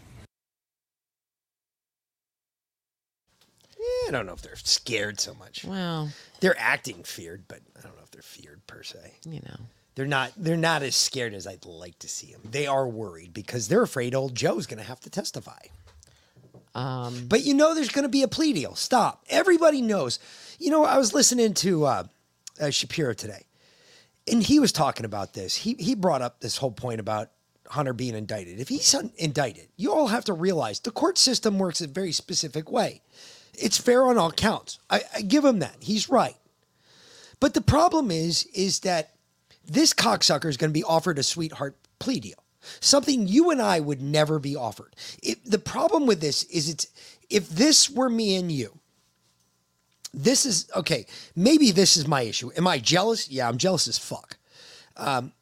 Yeah, 3.79 4.09
I 4.09 4.11
don't 4.11 4.27
know 4.27 4.33
if 4.33 4.43
they're 4.43 4.57
scared 4.57 5.21
so 5.21 5.35
much. 5.35 5.65
Well, 5.65 6.11
they're 6.41 6.59
acting 6.59 7.03
feared, 7.05 7.45
but 7.49 7.61
I 7.77 7.81
don't 7.81 7.97
know 7.97 8.03
if 8.03 8.11
they're 8.11 8.23
feared 8.23 8.67
per 8.67 8.83
se. 8.83 9.15
You 9.25 9.41
know, 9.41 9.57
they're 9.95 10.07
not. 10.07 10.33
They're 10.37 10.57
not 10.57 10.83
as 10.83 10.97
scared 10.97 11.35
as 11.35 11.47
I'd 11.47 11.65
like 11.65 11.99
to 12.01 12.09
see 12.09 12.33
them. 12.33 12.43
They 12.45 12.67
are 12.67 12.89
worried 12.89 13.33
because 13.33 13.69
they're 13.69 13.83
afraid 13.83 14.15
old 14.15 14.35
Joe's 14.35 14.67
going 14.67 14.79
to 14.79 14.89
have 14.89 15.01
to 15.01 15.11
testify. 15.11 15.59
Um, 16.75 17.27
but 17.29 17.45
you 17.45 17.55
know, 17.55 17.75
there's 17.75 17.89
going 17.89 18.05
to 18.05 18.09
be 18.09 18.23
a 18.23 18.29
plea 18.29 18.53
deal. 18.53 18.75
Stop. 18.75 19.25
Everybody 19.29 19.83
knows. 19.83 20.19
You 20.59 20.71
know, 20.71 20.85
I 20.85 20.99
was 20.99 21.15
listening 21.15 21.55
to 21.55 21.85
uh, 21.85 22.05
uh, 22.61 22.71
Shapiro 22.71 23.15
today, 23.15 23.47
and 24.31 24.43
he 24.43 24.61
was 24.61 24.73
talking 24.73 25.07
about 25.07 25.35
this. 25.35 25.55
He 25.55 25.75
he 25.75 25.95
brought 25.95 26.23
up 26.23 26.41
this 26.41 26.57
whole 26.57 26.73
point 26.73 27.01
about 27.01 27.31
Hunter 27.69 27.93
being 27.93 28.15
indicted. 28.15 28.61
If 28.61 28.69
he's 28.69 28.95
un- 28.95 29.13
indicted, 29.17 29.69
you 29.77 29.93
all 29.93 30.09
have 30.09 30.25
to 30.27 30.33
realize 30.33 30.81
the 30.81 30.91
court 30.91 31.19
system 31.19 31.59
works 31.59 31.81
a 31.81 31.87
very 31.87 32.13
specific 32.13 32.71
way. 32.71 33.03
It's 33.55 33.79
fair 33.79 34.05
on 34.05 34.19
all 34.19 34.31
counts. 34.31 34.79
I, 34.89 35.03
I 35.15 35.23
give 35.23 35.45
him 35.45 35.59
that. 35.61 35.77
He's 35.81 36.09
right. 36.09 36.37
But 37.41 37.55
the 37.55 37.61
problem 37.61 38.11
is, 38.11 38.45
is 38.55 38.81
that 38.81 39.15
this 39.65 39.93
cocksucker 39.93 40.49
is 40.49 40.57
going 40.57 40.71
to 40.71 40.79
be 40.79 40.85
offered 40.85 41.19
a 41.19 41.23
sweetheart 41.23 41.77
plea 41.99 42.21
deal, 42.21 42.43
something 42.81 43.27
you 43.29 43.51
and 43.51 43.61
I 43.63 43.81
would 43.81 44.01
never 44.03 44.39
be 44.39 44.57
offered. 44.57 44.95
It, 45.23 45.45
the 45.45 45.59
problem 45.59 46.07
with 46.07 46.21
this 46.21 46.45
is, 46.45 46.69
it's 46.69 46.87
if 47.31 47.49
this 47.49 47.91
were 47.91 48.09
me 48.09 48.37
and 48.37 48.51
you, 48.51 48.79
this 50.15 50.47
is 50.47 50.71
okay. 50.75 51.07
Maybe 51.37 51.71
this 51.71 51.97
is 51.97 52.07
my 52.07 52.23
issue. 52.23 52.51
Am 52.57 52.67
I 52.67 52.79
jealous? 52.79 53.29
Yeah, 53.31 53.49
I'm 53.49 53.59
jealous 53.59 53.87
as 53.89 53.99
fuck. 53.99 54.39
Um, 54.97 55.33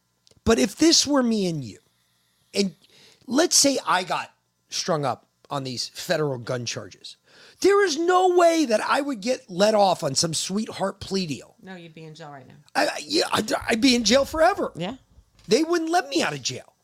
but 0.44 0.58
if 0.58 0.76
this 0.76 1.06
were 1.06 1.22
me 1.22 1.46
and 1.46 1.62
you, 1.64 1.78
and 2.52 2.74
let's 3.26 3.56
say 3.56 3.78
I 3.86 4.02
got 4.04 4.32
strung 4.68 5.04
up 5.04 5.26
on 5.50 5.64
these 5.64 5.88
federal 5.88 6.38
gun 6.38 6.66
charges, 6.66 7.16
there 7.60 7.84
is 7.84 7.96
no 7.96 8.36
way 8.36 8.66
that 8.66 8.80
I 8.80 9.00
would 9.00 9.20
get 9.20 9.48
let 9.48 9.74
off 9.74 10.02
on 10.02 10.14
some 10.14 10.34
sweetheart 10.34 11.00
plea 11.00 11.26
deal. 11.26 11.54
no, 11.62 11.74
you'd 11.76 11.94
be 11.94 12.04
in 12.04 12.14
jail 12.14 12.30
right 12.30 12.46
now. 12.46 12.54
I, 12.74 12.86
I- 12.86 13.00
yeah, 13.06 13.24
I'd, 13.32 13.52
I'd 13.68 13.80
be 13.80 13.94
in 13.94 14.04
jail 14.04 14.24
forever. 14.24 14.72
Yeah. 14.74 14.96
They 15.48 15.62
wouldn't 15.62 15.90
let 15.90 16.08
me 16.08 16.22
out 16.22 16.32
of 16.34 16.42
jail. 16.42 16.74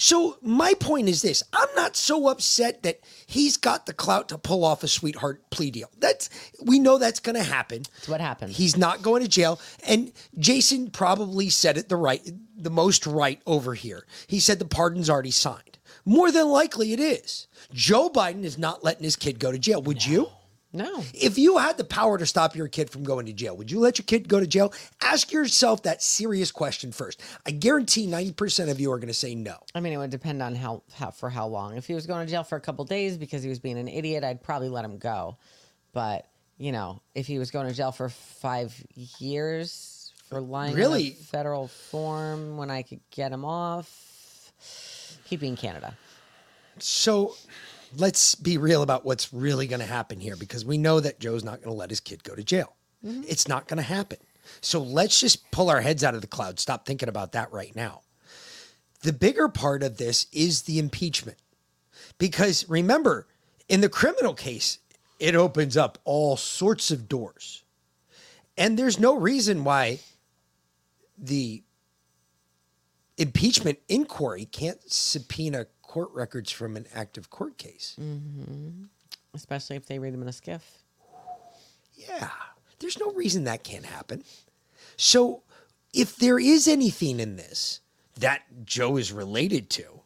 So 0.00 0.38
my 0.40 0.72
point 0.80 1.10
is 1.10 1.20
this: 1.20 1.42
I'm 1.52 1.68
not 1.76 1.94
so 1.94 2.28
upset 2.28 2.82
that 2.84 3.00
he's 3.26 3.58
got 3.58 3.84
the 3.84 3.92
clout 3.92 4.30
to 4.30 4.38
pull 4.38 4.64
off 4.64 4.82
a 4.82 4.88
sweetheart 4.88 5.50
plea 5.50 5.70
deal. 5.70 5.90
That's 5.98 6.30
we 6.62 6.78
know 6.78 6.96
that's 6.96 7.20
going 7.20 7.36
to 7.36 7.42
happen. 7.42 7.82
That's 7.82 8.08
what 8.08 8.20
happened. 8.20 8.52
He's 8.52 8.78
not 8.78 9.02
going 9.02 9.22
to 9.22 9.28
jail, 9.28 9.60
and 9.86 10.10
Jason 10.38 10.90
probably 10.90 11.50
said 11.50 11.76
it 11.76 11.90
the 11.90 11.96
right, 11.96 12.26
the 12.56 12.70
most 12.70 13.06
right 13.06 13.42
over 13.46 13.74
here. 13.74 14.06
He 14.26 14.40
said 14.40 14.58
the 14.58 14.64
pardon's 14.64 15.10
already 15.10 15.32
signed. 15.32 15.78
More 16.06 16.32
than 16.32 16.48
likely, 16.48 16.94
it 16.94 17.00
is. 17.00 17.46
Joe 17.74 18.08
Biden 18.08 18.44
is 18.44 18.56
not 18.56 18.82
letting 18.82 19.04
his 19.04 19.16
kid 19.16 19.38
go 19.38 19.52
to 19.52 19.58
jail. 19.58 19.82
Would 19.82 20.06
you? 20.06 20.30
No. 20.72 21.02
If 21.14 21.36
you 21.36 21.58
had 21.58 21.78
the 21.78 21.84
power 21.84 22.16
to 22.16 22.26
stop 22.26 22.54
your 22.54 22.68
kid 22.68 22.90
from 22.90 23.02
going 23.02 23.26
to 23.26 23.32
jail, 23.32 23.56
would 23.56 23.70
you 23.72 23.80
let 23.80 23.98
your 23.98 24.04
kid 24.04 24.28
go 24.28 24.38
to 24.38 24.46
jail? 24.46 24.72
Ask 25.02 25.32
yourself 25.32 25.82
that 25.82 26.00
serious 26.02 26.52
question 26.52 26.92
first. 26.92 27.20
I 27.44 27.50
guarantee 27.50 28.06
90% 28.06 28.70
of 28.70 28.78
you 28.78 28.92
are 28.92 28.98
going 28.98 29.08
to 29.08 29.14
say 29.14 29.34
no. 29.34 29.56
I 29.74 29.80
mean, 29.80 29.92
it 29.92 29.96
would 29.96 30.10
depend 30.10 30.42
on 30.42 30.54
how, 30.54 30.82
how 30.94 31.10
for 31.10 31.28
how 31.28 31.48
long. 31.48 31.76
If 31.76 31.86
he 31.86 31.94
was 31.94 32.06
going 32.06 32.24
to 32.24 32.30
jail 32.30 32.44
for 32.44 32.54
a 32.56 32.60
couple 32.60 32.84
days 32.84 33.16
because 33.16 33.42
he 33.42 33.48
was 33.48 33.58
being 33.58 33.78
an 33.78 33.88
idiot, 33.88 34.22
I'd 34.22 34.42
probably 34.44 34.68
let 34.68 34.84
him 34.84 34.98
go. 34.98 35.38
But 35.92 36.26
you 36.56 36.72
know, 36.72 37.00
if 37.14 37.26
he 37.26 37.38
was 37.38 37.50
going 37.50 37.66
to 37.68 37.74
jail 37.74 37.90
for 37.90 38.08
five 38.10 38.72
years 39.18 40.12
for 40.28 40.40
lying 40.40 40.74
Really? 40.76 41.10
federal 41.10 41.68
form 41.68 42.58
when 42.58 42.70
I 42.70 42.82
could 42.82 43.00
get 43.10 43.32
him 43.32 43.44
off, 43.44 43.88
he'd 45.24 45.40
be 45.40 45.48
in 45.48 45.56
Canada. 45.56 45.96
So 46.78 47.34
let's 47.96 48.34
be 48.34 48.58
real 48.58 48.82
about 48.82 49.04
what's 49.04 49.32
really 49.32 49.66
going 49.66 49.80
to 49.80 49.86
happen 49.86 50.20
here 50.20 50.36
because 50.36 50.64
we 50.64 50.78
know 50.78 51.00
that 51.00 51.20
Joe's 51.20 51.44
not 51.44 51.62
going 51.62 51.74
to 51.74 51.78
let 51.78 51.90
his 51.90 52.00
kid 52.00 52.22
go 52.24 52.34
to 52.34 52.42
jail. 52.42 52.76
Mhm. 53.04 53.24
It's 53.28 53.48
not 53.48 53.66
going 53.68 53.78
to 53.78 53.82
happen. 53.82 54.18
So 54.60 54.80
let's 54.80 55.18
just 55.20 55.50
pull 55.50 55.70
our 55.70 55.80
heads 55.80 56.04
out 56.04 56.14
of 56.14 56.20
the 56.20 56.26
cloud. 56.26 56.58
Stop 56.58 56.86
thinking 56.86 57.08
about 57.08 57.32
that 57.32 57.52
right 57.52 57.74
now. 57.74 58.02
The 59.02 59.12
bigger 59.12 59.48
part 59.48 59.82
of 59.82 59.96
this 59.96 60.26
is 60.32 60.62
the 60.62 60.78
impeachment. 60.78 61.38
Because 62.18 62.68
remember, 62.68 63.26
in 63.68 63.80
the 63.80 63.88
criminal 63.88 64.34
case, 64.34 64.78
it 65.18 65.34
opens 65.34 65.76
up 65.76 65.98
all 66.04 66.36
sorts 66.36 66.90
of 66.90 67.08
doors. 67.08 67.62
And 68.56 68.78
there's 68.78 68.98
no 68.98 69.16
reason 69.16 69.64
why 69.64 70.00
the 71.16 71.62
impeachment 73.16 73.78
inquiry 73.88 74.46
can't 74.46 74.80
subpoena 74.90 75.66
court 75.90 76.10
records 76.12 76.52
from 76.52 76.76
an 76.76 76.86
active 76.94 77.30
court 77.30 77.58
case. 77.58 77.96
hmm 77.98 78.84
Especially 79.34 79.74
if 79.74 79.86
they 79.86 79.98
read 79.98 80.14
them 80.14 80.22
in 80.22 80.28
a 80.28 80.32
SCIF. 80.32 80.60
Yeah, 81.94 82.30
there's 82.78 82.98
no 82.98 83.10
reason 83.10 83.44
that 83.44 83.64
can't 83.64 83.84
happen. 83.84 84.22
So, 84.96 85.42
if 85.92 86.14
there 86.16 86.38
is 86.38 86.68
anything 86.68 87.18
in 87.18 87.34
this 87.34 87.80
that 88.18 88.42
Joe 88.64 88.98
is 88.98 89.12
related 89.12 89.68
to, 89.70 90.02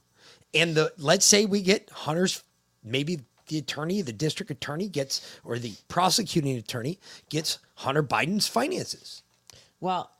and 0.55 0.75
the 0.75 0.93
let's 0.97 1.27
say 1.27 1.45
we 1.45 1.61
get 1.61 1.91
Hunter's, 1.91 2.43
maybe 2.83 3.21
the 3.49 3.59
attorney, 3.59 4.01
the 4.01 4.13
district 4.13 4.51
attorney 4.51 4.89
gets, 4.89 5.39
or 5.45 5.59
the 5.59 5.75
prosecuting 5.89 6.57
attorney 6.57 6.99
gets 7.29 7.59
Hunter 7.75 8.03
Biden's 8.03 8.47
finances. 8.47 9.23
Well, 9.81 10.11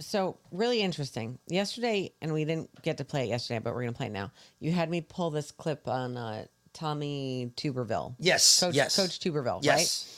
so 0.00 0.38
really 0.50 0.80
interesting. 0.82 1.38
Yesterday, 1.48 2.12
and 2.20 2.32
we 2.32 2.44
didn't 2.44 2.70
get 2.82 2.98
to 2.98 3.04
play 3.04 3.24
it 3.24 3.28
yesterday, 3.28 3.60
but 3.60 3.74
we're 3.74 3.82
going 3.82 3.92
to 3.94 3.96
play 3.96 4.06
it 4.06 4.12
now. 4.12 4.30
You 4.60 4.72
had 4.72 4.90
me 4.90 5.00
pull 5.00 5.30
this 5.30 5.50
clip 5.50 5.88
on 5.88 6.16
uh, 6.16 6.44
Tommy 6.72 7.50
Tuberville. 7.56 8.14
Yes, 8.18 8.60
Coach, 8.60 8.74
yes. 8.74 8.96
Coach 8.96 9.18
Tuberville, 9.20 9.60
Yes. 9.62 10.12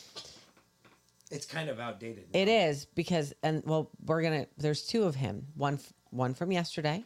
It's 1.31 1.45
kind 1.45 1.69
of 1.69 1.79
outdated. 1.79 2.25
right? 2.33 2.41
It 2.41 2.49
is 2.49 2.87
because, 2.87 3.35
and 3.43 3.63
well, 3.67 3.91
we're 4.07 4.23
going 4.23 4.45
to, 4.45 4.49
there's 4.57 4.83
two 4.87 5.05
of 5.05 5.15
him. 5.15 5.47
One, 5.57 5.79
one 6.11 6.33
from 6.33 6.51
yesterday, 6.53 7.05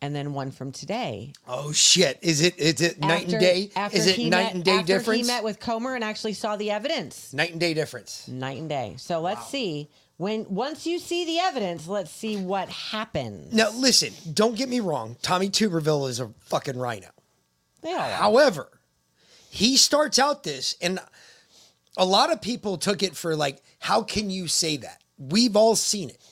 and 0.00 0.14
then 0.16 0.32
one 0.32 0.50
from 0.50 0.72
today. 0.72 1.32
Oh 1.46 1.70
shit! 1.70 2.18
Is 2.22 2.40
it 2.40 2.58
is 2.58 2.80
it 2.80 3.00
night 3.00 3.28
and 3.30 3.38
day? 3.40 3.70
after 3.76 3.98
Is 3.98 4.06
it 4.06 4.18
night 4.18 4.30
met- 4.30 4.54
and 4.54 4.64
day 4.64 4.70
after 4.72 4.86
difference? 4.86 5.20
He 5.20 5.26
met 5.26 5.44
with 5.44 5.60
Comer 5.60 5.94
and 5.94 6.02
actually 6.02 6.32
saw 6.32 6.56
the 6.56 6.70
evidence. 6.70 7.32
night 7.34 7.52
and 7.52 7.60
day 7.60 7.74
difference. 7.74 8.26
Night 8.26 8.58
and 8.58 8.68
day. 8.70 8.94
So 8.98 9.20
let's 9.20 9.48
see 9.48 9.90
when 10.16 10.46
once 10.48 10.86
you 10.86 10.98
see 10.98 11.24
the 11.24 11.38
evidence, 11.38 11.88
let's 11.88 12.10
see 12.10 12.36
what 12.36 12.68
happens. 12.68 13.52
Now 13.52 13.70
listen, 13.70 14.12
don't 14.32 14.56
get 14.56 14.68
me 14.68 14.80
wrong. 14.80 15.16
Tommy 15.22 15.48
Tuberville 15.48 16.08
is 16.08 16.20
a 16.20 16.30
fucking 16.40 16.78
RINO. 16.78 17.08
Are. 17.86 18.10
However, 18.10 18.68
he 19.50 19.76
starts 19.76 20.18
out 20.18 20.42
this, 20.42 20.74
and 20.80 20.98
a 21.96 22.04
lot 22.04 22.32
of 22.32 22.40
people 22.40 22.78
took 22.78 23.02
it 23.02 23.14
for 23.14 23.36
like, 23.36 23.62
how 23.78 24.02
can 24.02 24.30
you 24.30 24.48
say 24.48 24.76
that? 24.78 25.02
We've 25.18 25.56
all 25.56 25.76
seen 25.76 26.10
it. 26.10 26.24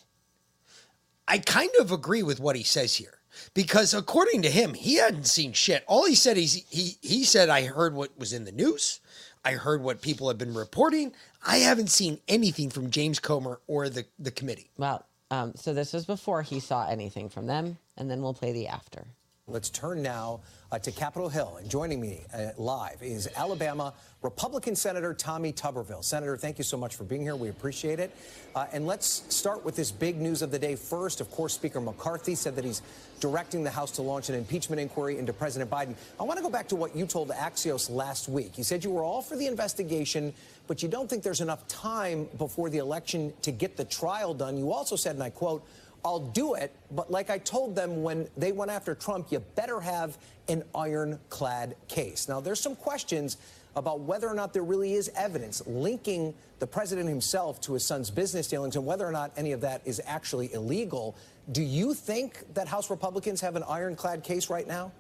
I 1.29 1.39
kind 1.39 1.71
of 1.79 1.93
agree 1.93 2.23
with 2.23 2.41
what 2.41 2.57
he 2.57 2.63
says 2.63 2.97
here 2.97 3.19
because 3.55 3.95
according 3.95 4.43
to 4.43 4.51
him, 4.51 4.75
he 4.75 4.97
hadn't 4.97 5.27
seen 5.27 5.53
shit. 5.53 5.85
All 5.87 6.05
he 6.07 6.15
said 6.15 6.37
is 6.37 6.65
he 6.69 6.97
he 7.01 7.25
said 7.25 7.49
I 7.49 7.67
heard 7.67 7.95
what 7.95 8.19
was 8.19 8.33
in 8.33 8.45
the 8.45 8.53
news. 8.53 9.01
I 9.45 9.53
heard 9.53 9.83
what 9.83 10.03
people 10.03 10.29
have 10.29 10.39
been 10.39 10.55
reporting. 10.55 11.13
I 11.45 11.59
haven't 11.59 11.91
seen 11.91 12.19
anything 12.29 12.71
from 12.71 12.91
James 12.91 13.19
Comer 13.19 13.61
or 13.67 13.89
the 13.89 14.05
the 14.19 14.31
committee. 14.31 14.71
Well, 14.79 15.05
um, 15.31 15.53
so 15.57 15.75
this 15.75 15.93
was 15.93 16.05
before 16.05 16.43
he 16.43 16.61
saw 16.61 16.87
anything 16.89 17.29
from 17.29 17.47
them, 17.47 17.79
and 17.97 18.11
then 18.11 18.23
we'll 18.23 18.35
play 18.35 18.53
the 18.53 18.69
after. 18.69 19.07
Let's 19.49 19.71
turn 19.71 20.03
now 20.03 20.41
uh, 20.71 20.79
to 20.79 20.93
Capitol 20.93 21.29
Hill. 21.29 21.57
And 21.59 21.69
joining 21.69 22.01
me 22.01 22.25
uh, 22.33 22.51
live 22.57 23.03
is 23.03 23.29
Alabama 23.35 23.93
Republican 24.23 24.77
Senator 24.77 25.15
Tommy 25.15 25.53
Tuberville. 25.53 26.05
Senator, 26.05 26.37
thank 26.37 26.57
you 26.57 26.65
so 26.65 26.77
much 26.77 26.95
for 26.95 27.03
being 27.03 27.23
here. 27.23 27.35
We 27.35 27.49
appreciate 27.49 27.99
it. 27.99 28.15
Uh, 28.55 28.67
and 28.73 28.87
let's 28.87 29.25
start 29.35 29.65
with 29.65 29.75
this 29.75 29.91
big 29.91 30.21
news 30.21 30.43
of 30.43 30.53
the 30.53 30.59
day 30.61 30.77
first. 30.77 31.21
Of 31.21 31.29
course, 31.33 31.55
Speaker 31.55 31.81
McCarthy 31.81 32.37
said 32.37 32.55
that 32.55 32.65
he's 32.65 32.83
directing 33.19 33.65
the 33.65 33.71
House 33.71 33.91
to 33.93 34.03
launch 34.03 34.29
an 34.29 34.37
impeachment 34.37 34.81
inquiry 34.81 35.19
into 35.19 35.33
President 35.33 35.69
Biden. 35.69 35.97
I 36.21 36.23
want 36.23 36.37
to 36.37 36.43
go 36.43 36.51
back 36.51 36.69
to 36.69 36.77
what 36.77 36.95
you 36.95 37.05
told 37.05 37.31
Axios 37.31 37.91
last 37.91 38.29
week. 38.29 38.59
You 38.59 38.65
said 38.65 38.85
you 38.85 38.91
were 38.91 39.03
all 39.03 39.23
for 39.23 39.35
the 39.35 39.49
investigation, 39.49 40.33
but 40.69 40.85
you 40.85 40.89
don't 40.89 41.11
think 41.11 41.25
there's 41.25 41.41
enough 41.41 41.67
time 41.67 42.29
before 42.39 42.71
the 42.71 42.79
election 42.79 43.33
to 43.43 43.51
get 43.51 43.77
the 43.77 43.85
trial 43.85 44.35
done. 44.35 44.57
You 44.57 44.71
also 44.71 44.95
said, 44.95 45.17
and 45.17 45.23
I 45.23 45.31
quote, 45.31 45.67
I'll 46.05 46.21
do 46.21 46.55
it, 46.55 46.75
but 46.91 47.11
like 47.11 47.31
I 47.31 47.39
told 47.39 47.77
them 47.77 48.03
when 48.03 48.29
they 48.37 48.51
went 48.51 48.71
after 48.71 48.95
Trump, 48.95 49.31
you 49.31 49.39
better 49.39 49.81
have 49.81 50.19
an 50.49 50.65
ironclad 50.75 51.77
case. 51.87 52.29
Now, 52.29 52.41
there's 52.41 52.61
some 52.61 52.75
questions 52.75 53.37
about 53.75 54.01
whether 54.01 54.29
or 54.29 54.35
not 54.35 54.53
there 54.53 54.63
really 54.63 54.95
is 54.95 55.11
evidence 55.17 55.63
linking 55.67 56.35
the 56.59 56.67
president 56.67 57.09
himself 57.09 57.61
to 57.63 57.75
his 57.75 57.85
son's 57.85 58.11
business 58.11 58.47
dealings 58.47 58.77
and 58.77 58.85
whether 58.85 59.07
or 59.07 59.13
not 59.13 59.33
any 59.37 59.53
of 59.53 59.61
that 59.63 59.81
is 59.85 60.01
actually 60.07 60.53
illegal. 60.53 61.17
Do 61.51 61.63
you 61.63 61.95
think 61.95 62.55
that 62.55 62.69
House 62.69 62.91
Republicans 62.91 63.41
have 63.41 63.57
an 63.57 63.63
ironclad 63.65 64.23
case 64.23 64.51
right 64.51 64.67
now? 64.67 64.93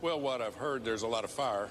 Well, 0.00 0.20
what 0.20 0.42
I've 0.42 0.56
heard, 0.56 0.84
there's 0.84 1.02
a 1.02 1.06
lot 1.08 1.24
of 1.24 1.30
fire 1.30 1.68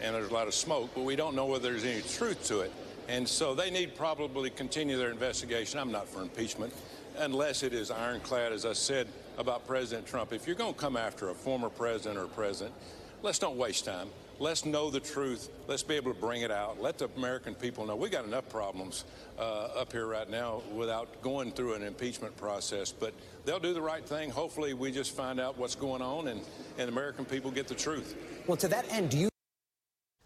and 0.00 0.14
there's 0.14 0.30
a 0.30 0.34
lot 0.34 0.46
of 0.46 0.54
smoke, 0.54 0.90
but 0.94 1.02
we 1.02 1.16
don't 1.16 1.34
know 1.34 1.46
whether 1.46 1.70
there's 1.70 1.84
any 1.84 2.02
truth 2.02 2.44
to 2.46 2.60
it. 2.60 2.72
And 3.08 3.28
so 3.28 3.54
they 3.54 3.70
need 3.70 3.96
probably 3.96 4.50
continue 4.50 4.96
their 4.96 5.10
investigation. 5.10 5.78
I'm 5.78 5.92
not 5.92 6.08
for 6.08 6.22
impeachment 6.22 6.72
unless 7.18 7.62
it 7.62 7.72
is 7.72 7.90
ironclad, 7.90 8.52
as 8.52 8.64
I 8.64 8.72
said 8.72 9.08
about 9.38 9.66
President 9.66 10.06
Trump. 10.06 10.32
If 10.32 10.46
you're 10.46 10.56
going 10.56 10.74
to 10.74 10.80
come 10.80 10.96
after 10.96 11.30
a 11.30 11.34
former 11.34 11.68
president 11.68 12.18
or 12.18 12.26
president, 12.26 12.74
let's 13.22 13.38
don't 13.38 13.56
waste 13.56 13.84
time. 13.84 14.08
Let's 14.38 14.64
know 14.64 14.90
the 14.90 15.00
truth. 15.00 15.50
Let's 15.68 15.82
be 15.82 15.94
able 15.94 16.12
to 16.12 16.20
bring 16.20 16.42
it 16.42 16.50
out. 16.50 16.80
Let 16.80 16.98
the 16.98 17.08
American 17.16 17.54
people 17.54 17.86
know 17.86 17.94
we 17.94 18.08
got 18.08 18.24
enough 18.24 18.48
problems 18.48 19.04
uh, 19.38 19.68
up 19.76 19.92
here 19.92 20.06
right 20.06 20.28
now 20.28 20.62
without 20.74 21.22
going 21.22 21.52
through 21.52 21.74
an 21.74 21.82
impeachment 21.82 22.36
process. 22.36 22.90
But 22.92 23.14
they'll 23.44 23.60
do 23.60 23.72
the 23.72 23.80
right 23.80 24.04
thing. 24.04 24.30
Hopefully, 24.30 24.74
we 24.74 24.90
just 24.90 25.14
find 25.14 25.38
out 25.38 25.56
what's 25.58 25.74
going 25.74 26.02
on 26.02 26.28
and, 26.28 26.40
and 26.78 26.88
American 26.88 27.24
people 27.24 27.50
get 27.50 27.68
the 27.68 27.74
truth. 27.74 28.16
Well, 28.46 28.56
to 28.58 28.68
that 28.68 28.90
end, 28.92 29.10
do 29.10 29.18
you? 29.18 29.28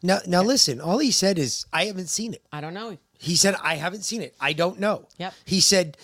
Now, 0.02 0.20
now 0.26 0.42
listen. 0.42 0.80
All 0.80 0.98
he 0.98 1.10
said 1.10 1.38
is, 1.38 1.66
"I 1.72 1.86
haven't 1.86 2.08
seen 2.08 2.34
it." 2.34 2.42
I 2.52 2.60
don't 2.60 2.74
know. 2.74 2.96
He 3.18 3.36
said, 3.36 3.54
"I 3.62 3.76
haven't 3.76 4.04
seen 4.04 4.22
it. 4.22 4.34
I 4.40 4.52
don't 4.52 4.78
know." 4.78 5.06
Yep. 5.18 5.34
He 5.44 5.60
said, 5.60 5.96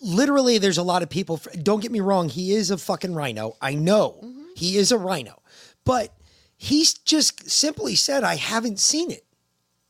"Literally, 0.00 0.58
there's 0.58 0.78
a 0.78 0.82
lot 0.82 1.02
of 1.02 1.10
people. 1.10 1.40
Don't 1.62 1.80
get 1.80 1.92
me 1.92 2.00
wrong. 2.00 2.28
He 2.28 2.52
is 2.52 2.70
a 2.70 2.78
fucking 2.78 3.14
RINO. 3.14 3.56
I 3.60 3.74
know 3.74 4.24
he 4.56 4.76
is 4.76 4.92
a 4.92 4.98
RINO, 4.98 5.40
but 5.84 6.12
he's 6.60 6.92
just 6.92 7.50
simply 7.50 7.94
said, 7.94 8.22
"I 8.22 8.36
haven't 8.36 8.78
seen 8.78 9.10
it." 9.10 9.24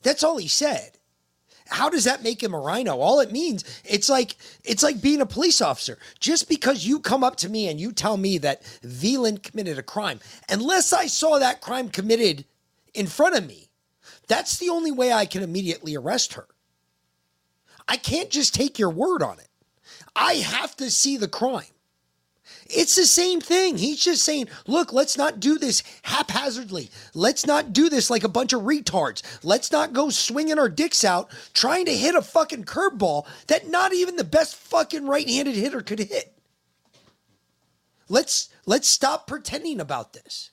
That's 0.03 0.23
all 0.23 0.39
he 0.39 0.47
said. 0.47 0.93
How 1.67 1.89
does 1.89 2.05
that 2.05 2.23
make 2.23 2.43
him 2.43 2.55
a 2.55 2.61
RINO? 2.61 2.99
All 2.99 3.21
it 3.21 3.33
means, 3.33 3.65
it's 3.85 4.09
like 4.09 4.37
it's 4.65 4.83
like 4.83 5.01
being 5.01 5.21
a 5.21 5.27
police 5.27 5.61
officer. 5.61 5.99
Just 6.21 6.49
because 6.49 6.87
you 6.87 7.01
come 7.01 7.25
up 7.25 7.37
to 7.37 7.49
me 7.49 7.69
and 7.69 7.81
you 7.81 7.93
tell 7.93 8.17
me 8.17 8.39
that 8.39 8.63
Veland 8.83 9.43
committed 9.43 9.79
a 9.79 9.83
crime, 9.83 10.21
unless 10.49 10.93
I 10.93 11.07
saw 11.07 11.39
that 11.39 11.61
crime 11.61 11.89
committed 11.89 12.45
in 12.95 13.09
front 13.09 13.37
of 13.37 13.47
me, 13.47 13.69
that's 14.29 14.59
the 14.59 14.69
only 14.69 14.93
way 14.93 15.13
I 15.13 15.27
can 15.27 15.43
immediately 15.43 15.97
arrest 15.97 16.35
her. 16.35 16.47
I 17.89 17.97
can't 17.97 18.31
just 18.31 18.55
take 18.55 18.79
your 18.79 18.91
word 18.91 19.23
on 19.23 19.41
it. 19.41 19.49
I 20.15 20.35
have 20.35 20.77
to 20.77 20.91
see 20.91 21.17
the 21.17 21.29
crime. 21.29 21.75
It's 22.73 22.95
the 22.95 23.07
same 23.07 23.41
thing. 23.41 23.79
He's 23.79 24.01
just 24.01 24.23
saying, 24.23 24.49
look, 24.67 24.93
let's 24.93 25.19
not 25.19 25.41
do 25.41 25.59
this 25.59 25.83
haphazardly. 26.03 26.91
Let's 27.15 27.47
not 27.47 27.73
do 27.73 27.89
this 27.89 28.11
like 28.11 28.25
a 28.25 28.29
bunch 28.29 28.53
of 28.53 28.63
retards. 28.63 29.23
Let's 29.43 29.73
not 29.73 29.93
go 29.93 30.11
swinging 30.11 30.59
our 30.59 30.69
dicks 30.69 31.05
out 31.05 31.31
trying 31.53 31.87
to 31.87 31.97
hit 31.97 32.15
a 32.15 32.23
fucking 32.23 32.65
curveball 32.65 33.27
that 33.49 33.69
not 33.69 33.93
even 33.93 34.17
the 34.17 34.25
best 34.25 34.55
fucking 34.57 35.07
right-handed 35.07 35.57
hitter 35.57 35.81
could 35.81 35.99
hit. 35.99 36.33
Let's 38.09 38.49
let's 38.67 38.89
stop 38.89 39.27
pretending 39.27 39.81
about 39.81 40.13
this. 40.13 40.51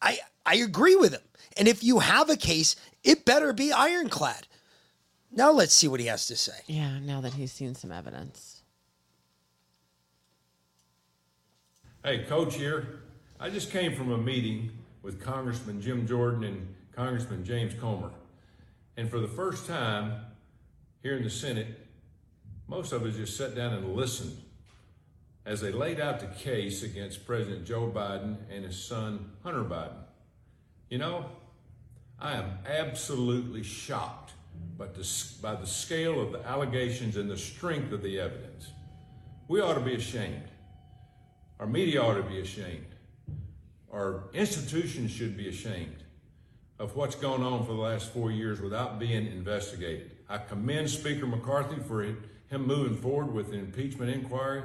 I 0.00 0.18
I 0.44 0.56
agree 0.56 0.94
with 0.94 1.12
him. 1.12 1.22
And 1.56 1.68
if 1.68 1.82
you 1.82 2.00
have 2.00 2.28
a 2.28 2.36
case, 2.36 2.76
it 3.02 3.24
better 3.24 3.52
be 3.52 3.72
ironclad. 3.72 4.46
Now 5.32 5.50
let's 5.52 5.74
see 5.74 5.88
what 5.88 6.00
he 6.00 6.06
has 6.06 6.26
to 6.26 6.36
say. 6.36 6.60
Yeah, 6.66 6.98
now 7.00 7.20
that 7.22 7.34
he's 7.34 7.52
seen 7.52 7.74
some 7.74 7.90
evidence. 7.90 8.53
Hey, 12.06 12.18
Coach 12.24 12.56
here. 12.56 13.00
I 13.40 13.48
just 13.48 13.70
came 13.70 13.94
from 13.94 14.12
a 14.12 14.18
meeting 14.18 14.72
with 15.00 15.24
Congressman 15.24 15.80
Jim 15.80 16.06
Jordan 16.06 16.44
and 16.44 16.74
Congressman 16.94 17.46
James 17.46 17.72
Comer. 17.80 18.10
And 18.98 19.08
for 19.08 19.20
the 19.20 19.26
first 19.26 19.66
time 19.66 20.12
here 21.02 21.16
in 21.16 21.22
the 21.22 21.30
Senate, 21.30 21.66
most 22.68 22.92
of 22.92 23.04
us 23.04 23.16
just 23.16 23.38
sat 23.38 23.54
down 23.54 23.72
and 23.72 23.96
listened 23.96 24.36
as 25.46 25.62
they 25.62 25.72
laid 25.72 25.98
out 25.98 26.20
the 26.20 26.26
case 26.26 26.82
against 26.82 27.24
President 27.26 27.64
Joe 27.64 27.90
Biden 27.90 28.36
and 28.50 28.66
his 28.66 28.78
son 28.78 29.30
Hunter 29.42 29.64
Biden. 29.64 29.96
You 30.90 30.98
know, 30.98 31.24
I 32.20 32.34
am 32.34 32.58
absolutely 32.66 33.62
shocked 33.62 34.32
by 34.76 34.88
the, 34.88 35.10
by 35.40 35.54
the 35.54 35.66
scale 35.66 36.20
of 36.20 36.32
the 36.32 36.46
allegations 36.46 37.16
and 37.16 37.30
the 37.30 37.38
strength 37.38 37.92
of 37.92 38.02
the 38.02 38.20
evidence. 38.20 38.72
We 39.48 39.62
ought 39.62 39.76
to 39.76 39.80
be 39.80 39.94
ashamed. 39.94 40.50
Our 41.60 41.66
media 41.66 42.02
ought 42.02 42.14
to 42.14 42.22
be 42.22 42.40
ashamed. 42.40 42.86
our 43.92 44.24
institutions 44.32 45.10
should 45.12 45.36
be 45.36 45.48
ashamed 45.48 46.02
of 46.80 46.96
what's 46.96 47.14
gone 47.14 47.42
on 47.42 47.64
for 47.64 47.72
the 47.72 47.80
last 47.80 48.12
four 48.12 48.32
years 48.32 48.60
without 48.60 48.98
being 48.98 49.26
investigated. 49.28 50.10
I 50.28 50.38
commend 50.38 50.90
Speaker 50.90 51.26
McCarthy 51.26 51.80
for 51.80 52.02
him 52.02 52.66
moving 52.66 52.96
forward 52.96 53.32
with 53.32 53.52
an 53.52 53.60
impeachment 53.60 54.10
inquiry. 54.10 54.64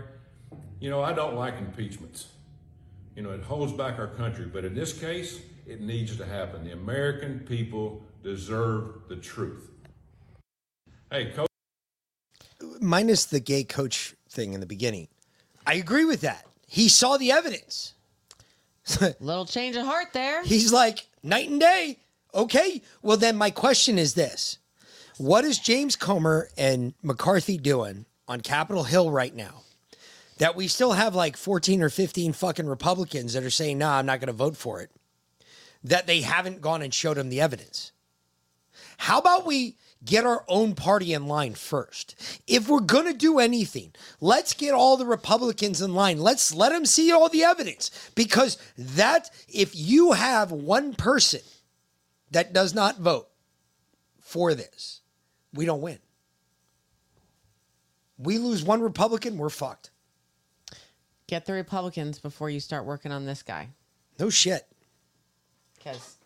You 0.80 0.90
know, 0.90 1.04
I 1.04 1.14
don't 1.14 1.36
like 1.36 1.60
impeachments. 1.60 2.28
You 3.16 3.22
know, 3.22 3.30
it 3.32 3.44
holds 3.44 3.72
back 3.72 4.00
our 4.00 4.08
country, 4.08 4.46
but 4.52 4.66
in 4.66 4.74
this 4.74 4.94
case, 4.94 5.42
it 5.68 5.80
needs 5.82 6.18
to 6.18 6.26
happen. 6.26 6.64
The 6.64 6.72
American 6.72 7.42
people 7.42 8.02
deserve 8.24 9.08
the 9.10 9.16
truth. 9.18 9.70
Hey, 11.12 11.32
Coach. 11.32 11.50
minus 12.82 13.26
the 13.26 13.40
gay 13.40 13.64
coach 13.64 14.16
thing 14.30 14.54
in 14.54 14.60
the 14.60 14.66
beginning. 14.66 15.08
I 15.68 15.76
agree 15.76 16.06
with 16.06 16.22
that. 16.22 16.46
He 16.72 16.88
saw 16.88 17.18
the 17.18 17.32
evidence. 17.32 17.96
Little 19.20 19.48
change 19.48 19.76
of 19.76 19.86
heart 19.86 20.14
there. 20.14 20.44
He's 20.44 20.72
like, 20.72 21.08
night 21.24 21.50
and 21.50 21.60
day. 21.60 21.98
Okay. 22.34 22.84
Well, 23.02 23.18
then 23.18 23.36
my 23.38 23.50
question 23.50 23.98
is 23.98 24.14
this 24.14 24.60
What 25.18 25.46
is 25.46 25.58
James 25.58 25.96
Comer 25.96 26.50
and 26.56 26.94
McCarthy 27.02 27.58
doing 27.58 28.06
on 28.28 28.42
Capitol 28.42 28.84
Hill 28.84 29.10
right 29.10 29.36
now? 29.36 29.64
That 30.38 30.56
we 30.56 30.68
still 30.68 30.92
have 30.92 31.16
like 31.16 31.36
14 31.36 31.82
or 31.82 31.90
15 31.90 32.34
fucking 32.34 32.68
Republicans 32.68 33.34
that 33.34 33.44
are 33.44 33.50
saying, 33.50 33.80
nah, 33.80 33.98
I'm 33.98 34.06
not 34.06 34.20
going 34.20 34.28
to 34.28 34.34
vote 34.34 34.56
for 34.56 34.80
it. 34.80 34.92
That 35.84 36.06
they 36.06 36.22
haven't 36.22 36.62
gone 36.62 36.84
and 36.84 36.94
showed 36.94 37.18
him 37.18 37.30
the 37.30 37.42
evidence. 37.42 37.94
How 38.98 39.18
about 39.18 39.46
we 39.46 39.76
get 40.04 40.26
our 40.26 40.43
own 40.47 40.76
party 40.76 41.14
in 41.14 41.28
line 41.28 41.54
first? 41.54 42.16
If 42.47 42.70
we're 42.70 42.80
going 42.80 43.06
to 43.06 43.14
do 43.14 43.39
anything, 43.39 43.91
let's 44.22 44.54
get 44.54 44.74
all 44.74 44.97
the 44.97 45.06
Republicans 45.06 45.82
in 45.82 45.93
line. 45.93 46.20
Let's 46.20 46.54
let 46.54 46.70
them 46.70 46.86
see 46.86 47.12
all 47.12 47.30
the 47.30 47.43
evidence 47.43 48.12
because 48.16 48.58
that 48.78 49.30
if 49.47 49.76
you 49.76 50.14
have 50.14 50.52
one 50.52 50.93
person 50.93 51.41
that 52.32 52.54
does 52.54 52.74
not 52.74 52.97
vote 52.97 53.28
for 54.20 54.54
this, 54.54 55.02
we 55.54 55.66
don't 55.66 55.82
win. 55.82 56.00
We 58.18 58.38
lose 58.38 58.64
one 58.64 58.82
Republican, 58.82 59.38
we're 59.38 59.50
fucked. 59.50 59.91
Get 61.28 61.45
the 61.45 61.54
Republicans 61.54 62.20
before 62.20 62.50
you 62.50 62.60
start 62.60 62.86
working 62.86 63.12
on 63.12 63.26
this 63.26 63.43
guy. 63.43 63.70
No 64.20 64.30
shit. 64.30 64.66
Because 65.78 66.18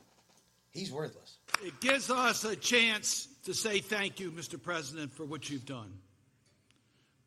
he's 0.71 0.91
worthless. 0.91 1.37
It 1.61 1.79
gives 1.81 2.09
us 2.09 2.43
a 2.45 2.55
chance 2.55 3.27
to 3.43 3.53
say 3.53 3.79
thank 3.79 4.19
you, 4.19 4.31
Mr. 4.31 4.61
President, 4.61 5.13
for 5.13 5.25
what 5.25 5.49
you've 5.49 5.65
done. 5.65 5.93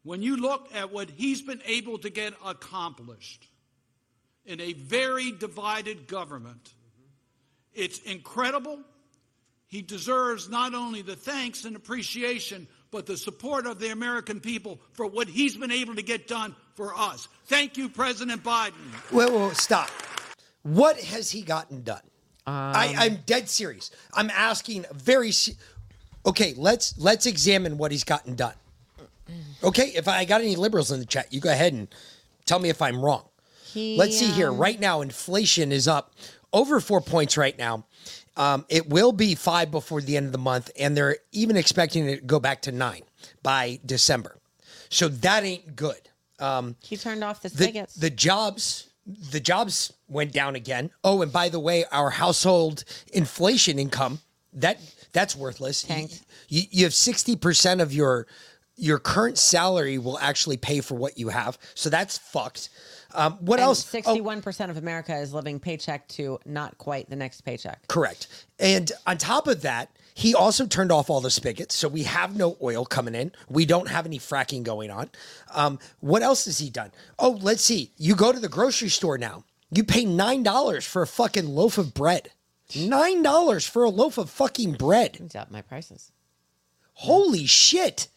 When 0.03 0.23
you 0.23 0.37
look 0.37 0.69
at 0.75 0.93
what 0.93 1.11
he's 1.11 1.43
been 1.43 1.61
able 1.67 1.99
to 1.99 2.11
get 2.11 2.33
accomplished 2.45 3.47
in 4.45 4.61
a 4.61 4.73
very 4.73 5.33
divided 5.33 6.07
government, 6.07 6.73
it's 7.75 7.99
incredible. 8.01 8.79
He 9.67 9.83
deserves 9.83 10.49
not 10.49 10.75
only 10.75 11.03
the 11.03 11.17
thanks 11.17 11.64
and 11.64 11.75
appreciation, 11.75 12.69
but 12.91 13.07
the 13.07 13.17
support 13.17 13.67
of 13.67 13.81
the 13.81 13.91
American 13.91 14.41
people 14.41 14.81
for 14.93 15.07
what 15.07 15.29
he's 15.29 15.57
been 15.57 15.73
able 15.73 15.97
to 15.97 16.03
get 16.03 16.29
done 16.29 16.55
for 16.75 16.97
us. 16.97 17.29
Thank 17.47 17.77
you, 17.77 17.89
President 17.89 18.43
Biden. 18.45 18.73
Wait, 19.12 19.31
wait, 19.31 19.57
stop. 19.57 19.91
What 20.62 21.01
has 21.01 21.31
he 21.31 21.43
gotten 21.43 21.83
done? 21.83 22.01
Um, 22.47 22.55
I, 22.55 22.95
I'm 22.97 23.17
dead 23.27 23.49
serious. 23.49 23.91
I'm 24.14 24.31
asking 24.31 24.85
very. 24.95 25.33
Okay, 26.27 26.55
let's 26.57 26.99
let's 26.99 27.27
examine 27.27 27.79
what 27.79 27.93
he's 27.93 28.05
gotten 28.05 28.35
done. 28.35 28.55
Okay, 29.62 29.93
if 29.95 30.07
I 30.09 30.24
got 30.24 30.41
any 30.41 30.57
liberals 30.57 30.91
in 30.93 31.01
the 31.01 31.07
chat, 31.07 31.33
you 31.33 31.41
go 31.41 31.51
ahead 31.51 31.72
and 31.72 31.89
tell 32.45 32.59
me 32.59 32.68
if 32.68 32.83
I'm 32.83 33.01
wrong. 33.01 33.24
He, 33.64 33.97
Let's 33.97 34.16
see 34.18 34.27
here. 34.27 34.51
um, 34.51 34.59
Right 34.59 34.79
now, 34.79 35.01
inflation 35.01 35.72
is 35.72 35.89
up 35.89 36.14
over 36.53 36.81
four 36.81 37.01
points 37.01 37.37
right 37.37 37.57
now. 37.59 37.87
Um, 38.37 38.64
it 38.68 38.89
will 38.89 39.12
be 39.12 39.35
five 39.35 39.70
before 39.70 40.01
the 40.01 40.16
end 40.16 40.27
of 40.27 40.33
the 40.33 40.39
month, 40.39 40.70
and 40.79 40.97
they're 40.97 41.16
even 41.33 41.57
expecting 41.57 42.09
it 42.09 42.16
to 42.16 42.22
go 42.22 42.39
back 42.39 42.62
to 42.62 42.72
nine 42.72 43.03
by 43.43 43.81
December. 43.85 44.37
So 44.89 45.09
that 45.09 45.43
ain't 45.45 45.74
good. 45.74 46.09
Um, 46.39 46.77
he 46.83 46.97
turned 46.97 47.24
off 47.24 47.43
the 47.43 47.49
the, 47.49 47.87
the 47.99 48.11
jobs 48.11 48.91
the 49.07 49.41
jobs 49.41 49.93
went 50.09 50.33
down 50.33 50.55
again. 50.57 50.91
Oh, 51.05 51.22
and 51.22 51.33
by 51.33 51.49
the 51.49 51.61
way, 51.61 51.85
our 51.93 52.11
household 52.11 52.85
inflation 53.12 53.79
income 53.79 54.20
that 54.53 54.79
that's 55.17 55.35
worthless. 55.35 55.89
You, 55.89 56.09
you, 56.49 56.62
you 56.71 56.85
have 56.85 56.95
sixty 56.95 57.37
percent 57.37 57.81
of 57.81 57.93
your 57.93 58.27
your 58.77 58.99
current 58.99 59.39
salary 59.39 59.99
will 59.99 60.19
actually 60.19 60.59
pay 60.59 60.81
for 60.81 60.95
what 60.95 61.19
you 61.19 61.29
have, 61.29 61.59
so 61.75 61.89
that's 61.89 62.19
fucked. 62.19 62.69
Um, 63.14 63.39
what 63.41 63.59
And 63.59 63.64
else? 63.64 63.95
Oh, 63.95 63.99
61% 64.14 64.69
of 64.69 64.77
America 64.77 65.17
is 65.17 65.33
living 65.33 65.59
paycheck 65.59 66.07
to 66.09 66.39
not 66.45 66.77
quite 66.77 67.09
the 67.09 67.17
next 67.17 67.41
paycheck. 67.43 67.89
Correct. 67.89 68.27
And 68.59 68.93
on 69.07 69.17
top 69.17 69.47
of 69.47 69.62
that, 69.62 69.89
he 70.14 70.35
also 70.35 70.67
turned 70.67 70.93
off 70.93 71.09
all 71.09 71.23
the 71.23 71.31
spigots. 71.31 71.75
So 71.75 71.89
we 71.89 72.03
have 72.03 72.37
no 72.37 72.59
oil 72.62 72.85
coming 72.85 73.14
in. 73.14 73.33
We 73.49 73.64
don't 73.64 73.89
have 73.89 74.05
any 74.05 74.19
fracking 74.19 74.64
going 74.64 74.91
on. 74.91 75.11
Um, 75.55 75.79
what 76.01 76.23
else 76.23 76.45
has 76.45 76.59
he 76.59 76.69
done? 76.69 76.93
Oh, 77.19 77.39
let's 77.41 77.62
see. 77.62 77.93
You 77.97 78.14
go 78.14 78.33
to 78.33 78.39
the 78.41 78.49
grocery 78.49 78.91
store 78.91 79.17
now. 79.17 79.45
You 79.71 79.83
pay 79.83 80.05
$9 80.05 80.87
for 80.87 81.01
a 81.03 81.07
fucking 81.07 81.47
loaf 81.47 81.79
of 81.79 81.95
bread. 81.95 82.31
$9 82.71 83.69
for 83.69 83.85
a 83.85 83.91
loaf 83.91 84.19
of 84.19 84.31
fucking 84.31 84.73
bread. 84.73 85.17
He's 85.17 85.37
up 85.37 85.51
my 85.51 85.62
prices. 85.62 86.12
Holy 86.95 87.47
shit. 87.47 88.09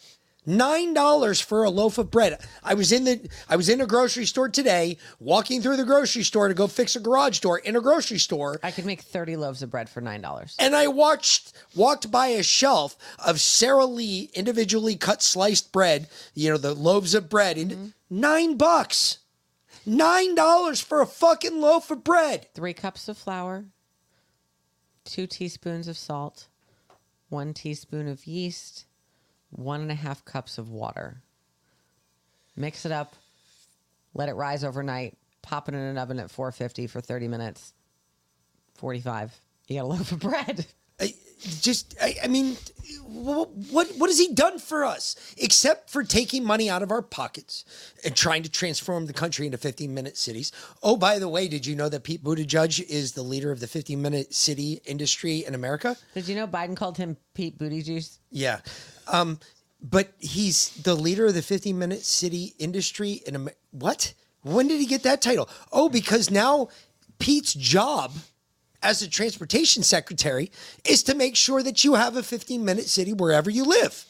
Nine 0.46 0.94
dollars 0.96 1.42
for 1.42 1.64
a 1.64 1.70
loaf 1.70 1.98
of 1.98 2.10
bread. 2.10 2.40
I 2.64 2.74
was 2.74 2.92
in 2.92 3.04
the 3.04 3.30
I 3.50 3.56
was 3.56 3.70
in 3.70 3.82
a 3.82 3.86
grocery 3.86 4.26
store 4.26 4.50
today, 4.50 4.98
walking 5.20 5.62
through 5.62 5.78
the 5.78 5.84
grocery 5.84 6.24
store 6.24 6.48
to 6.48 6.56
go 6.56 6.66
fix 6.66 6.96
a 6.96 7.00
garage 7.00 7.40
door 7.40 7.60
in 7.60 7.76
a 7.76 7.82
grocery 7.82 8.18
store. 8.18 8.60
I 8.64 8.72
could 8.72 8.86
make 8.86 9.02
30 9.02 9.36
loaves 9.36 9.62
of 9.62 9.70
bread 9.70 9.90
for 9.90 10.02
$9. 10.02 10.56
And 10.58 10.76
I 10.76 10.88
watched 10.88 11.54
walked 11.76 12.10
by 12.10 12.28
a 12.28 12.42
shelf 12.42 12.98
of 13.24 13.42
Sara 13.42 13.86
Lee 13.86 14.32
individually 14.34 14.96
cut 14.96 15.22
sliced 15.22 15.72
bread, 15.72 16.08
you 16.34 16.50
know, 16.50 16.58
the 16.58 16.74
loaves 16.74 17.14
of 17.14 17.30
bread, 17.30 17.58
and 17.58 17.72
mm-hmm. 17.72 17.88
nine 18.10 18.58
bucks. 18.58 19.20
Nine 19.86 20.36
dollars 20.36 20.82
for 20.82 21.02
a 21.02 21.06
fucking 21.06 21.62
loaf 21.62 21.92
of 21.92 22.04
bread. 22.04 22.48
Three 22.56 22.74
cups 22.74 23.08
of 23.08 23.18
flour, 23.18 23.66
two 25.10 25.28
teaspoons 25.28 25.88
of 25.88 25.98
salt, 25.98 26.48
one 27.30 27.54
teaspoon 27.54 28.08
of 28.08 28.28
yeast, 28.28 28.86
one 29.50 29.82
and 29.82 29.92
a 29.92 29.96
half 29.96 30.24
cups 30.24 30.58
of 30.58 30.70
water. 30.70 31.22
Mix 32.56 32.86
it 32.86 32.92
up, 32.92 33.16
let 34.14 34.30
it 34.30 34.34
rise 34.34 34.64
overnight, 34.64 35.18
pop 35.42 35.68
it 35.68 35.76
in 35.76 35.82
an 35.82 35.98
oven 35.98 36.20
at 36.20 36.30
450 36.30 36.88
for 36.88 37.02
30 37.02 37.28
minutes. 37.28 37.74
45. 38.76 39.36
You 39.68 39.78
got 39.78 39.86
a 39.86 39.88
loaf 39.88 40.12
of 40.12 40.20
bread. 40.20 40.66
Just, 41.62 41.96
I, 42.02 42.16
I 42.24 42.28
mean, 42.28 42.58
wh- 43.06 43.48
what 43.72 43.88
what 43.98 44.10
has 44.10 44.20
he 44.20 44.34
done 44.34 44.60
for 44.60 44.84
us 44.84 45.16
except 45.38 45.90
for 45.90 46.04
taking 46.04 46.44
money 46.44 46.70
out 46.70 46.84
of 46.84 46.92
our 46.92 47.02
pockets 47.02 47.66
and 48.04 48.16
trying 48.16 48.44
to 48.44 48.50
transform 48.50 49.06
the 49.06 49.14
country 49.14 49.46
into 49.46 49.58
15 49.58 49.94
minute 49.94 50.18
cities? 50.18 50.52
Oh, 50.84 50.98
by 50.98 51.20
the 51.20 51.30
way, 51.30 51.48
did 51.48 51.66
you 51.66 51.76
know 51.76 51.90
that 51.90 52.04
Pete 52.04 52.24
Buttigieg 52.24 52.82
is 52.90 53.14
the 53.14 53.22
leader 53.24 53.52
of 53.52 53.60
the 53.60 53.68
15 53.68 54.02
minute 54.02 54.34
city 54.34 54.82
industry 54.86 55.44
in 55.46 55.56
America? 55.56 55.98
Did 56.14 56.28
you 56.28 56.36
know 56.36 56.48
Biden 56.48 56.76
called 56.76 56.98
him 56.98 57.18
Pete 57.34 57.58
Booty 57.58 57.82
Juice? 57.82 58.20
Yeah. 58.32 58.60
Um, 59.08 59.40
but 59.82 60.10
he's 60.20 60.70
the 60.84 60.96
leader 60.96 61.28
of 61.28 61.34
the 61.34 61.42
15 61.42 61.78
minute 61.78 62.04
city 62.04 62.54
industry 62.60 63.22
in 63.26 63.36
America. 63.36 63.58
What? 63.72 64.14
When 64.42 64.68
did 64.68 64.80
he 64.80 64.86
get 64.86 65.04
that 65.04 65.22
title? 65.22 65.50
Oh, 65.72 65.90
because 65.90 66.30
now 66.30 66.70
Pete's 67.18 67.54
job 67.54 68.12
as 68.82 69.02
a 69.02 69.10
transportation 69.10 69.84
secretary 69.84 70.52
is 70.86 71.04
to 71.04 71.16
make 71.16 71.36
sure 71.36 71.62
that 71.64 71.84
you 71.84 71.96
have 71.96 72.16
a 72.16 72.24
15 72.24 72.64
minute 72.64 72.88
city 72.88 73.14
wherever 73.14 73.50
you 73.50 73.66
live. 73.66 74.06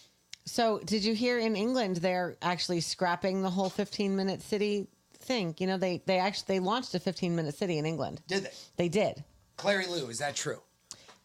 So, 0.45 0.79
did 0.79 1.03
you 1.03 1.13
hear 1.13 1.37
in 1.37 1.55
England 1.55 1.97
they're 1.97 2.35
actually 2.41 2.81
scrapping 2.81 3.41
the 3.41 3.49
whole 3.49 3.69
15 3.69 4.15
minute 4.15 4.41
city 4.41 4.87
thing? 5.19 5.55
You 5.59 5.67
know, 5.67 5.77
they 5.77 6.01
they 6.05 6.17
actually 6.17 6.55
they 6.55 6.59
launched 6.59 6.95
a 6.95 6.99
15 6.99 7.35
minute 7.35 7.55
city 7.55 7.77
in 7.77 7.85
England. 7.85 8.21
Did 8.27 8.45
they? 8.45 8.51
They 8.77 8.89
did. 8.89 9.23
Clary 9.57 9.85
Lou, 9.87 10.07
is 10.09 10.19
that 10.19 10.35
true? 10.35 10.61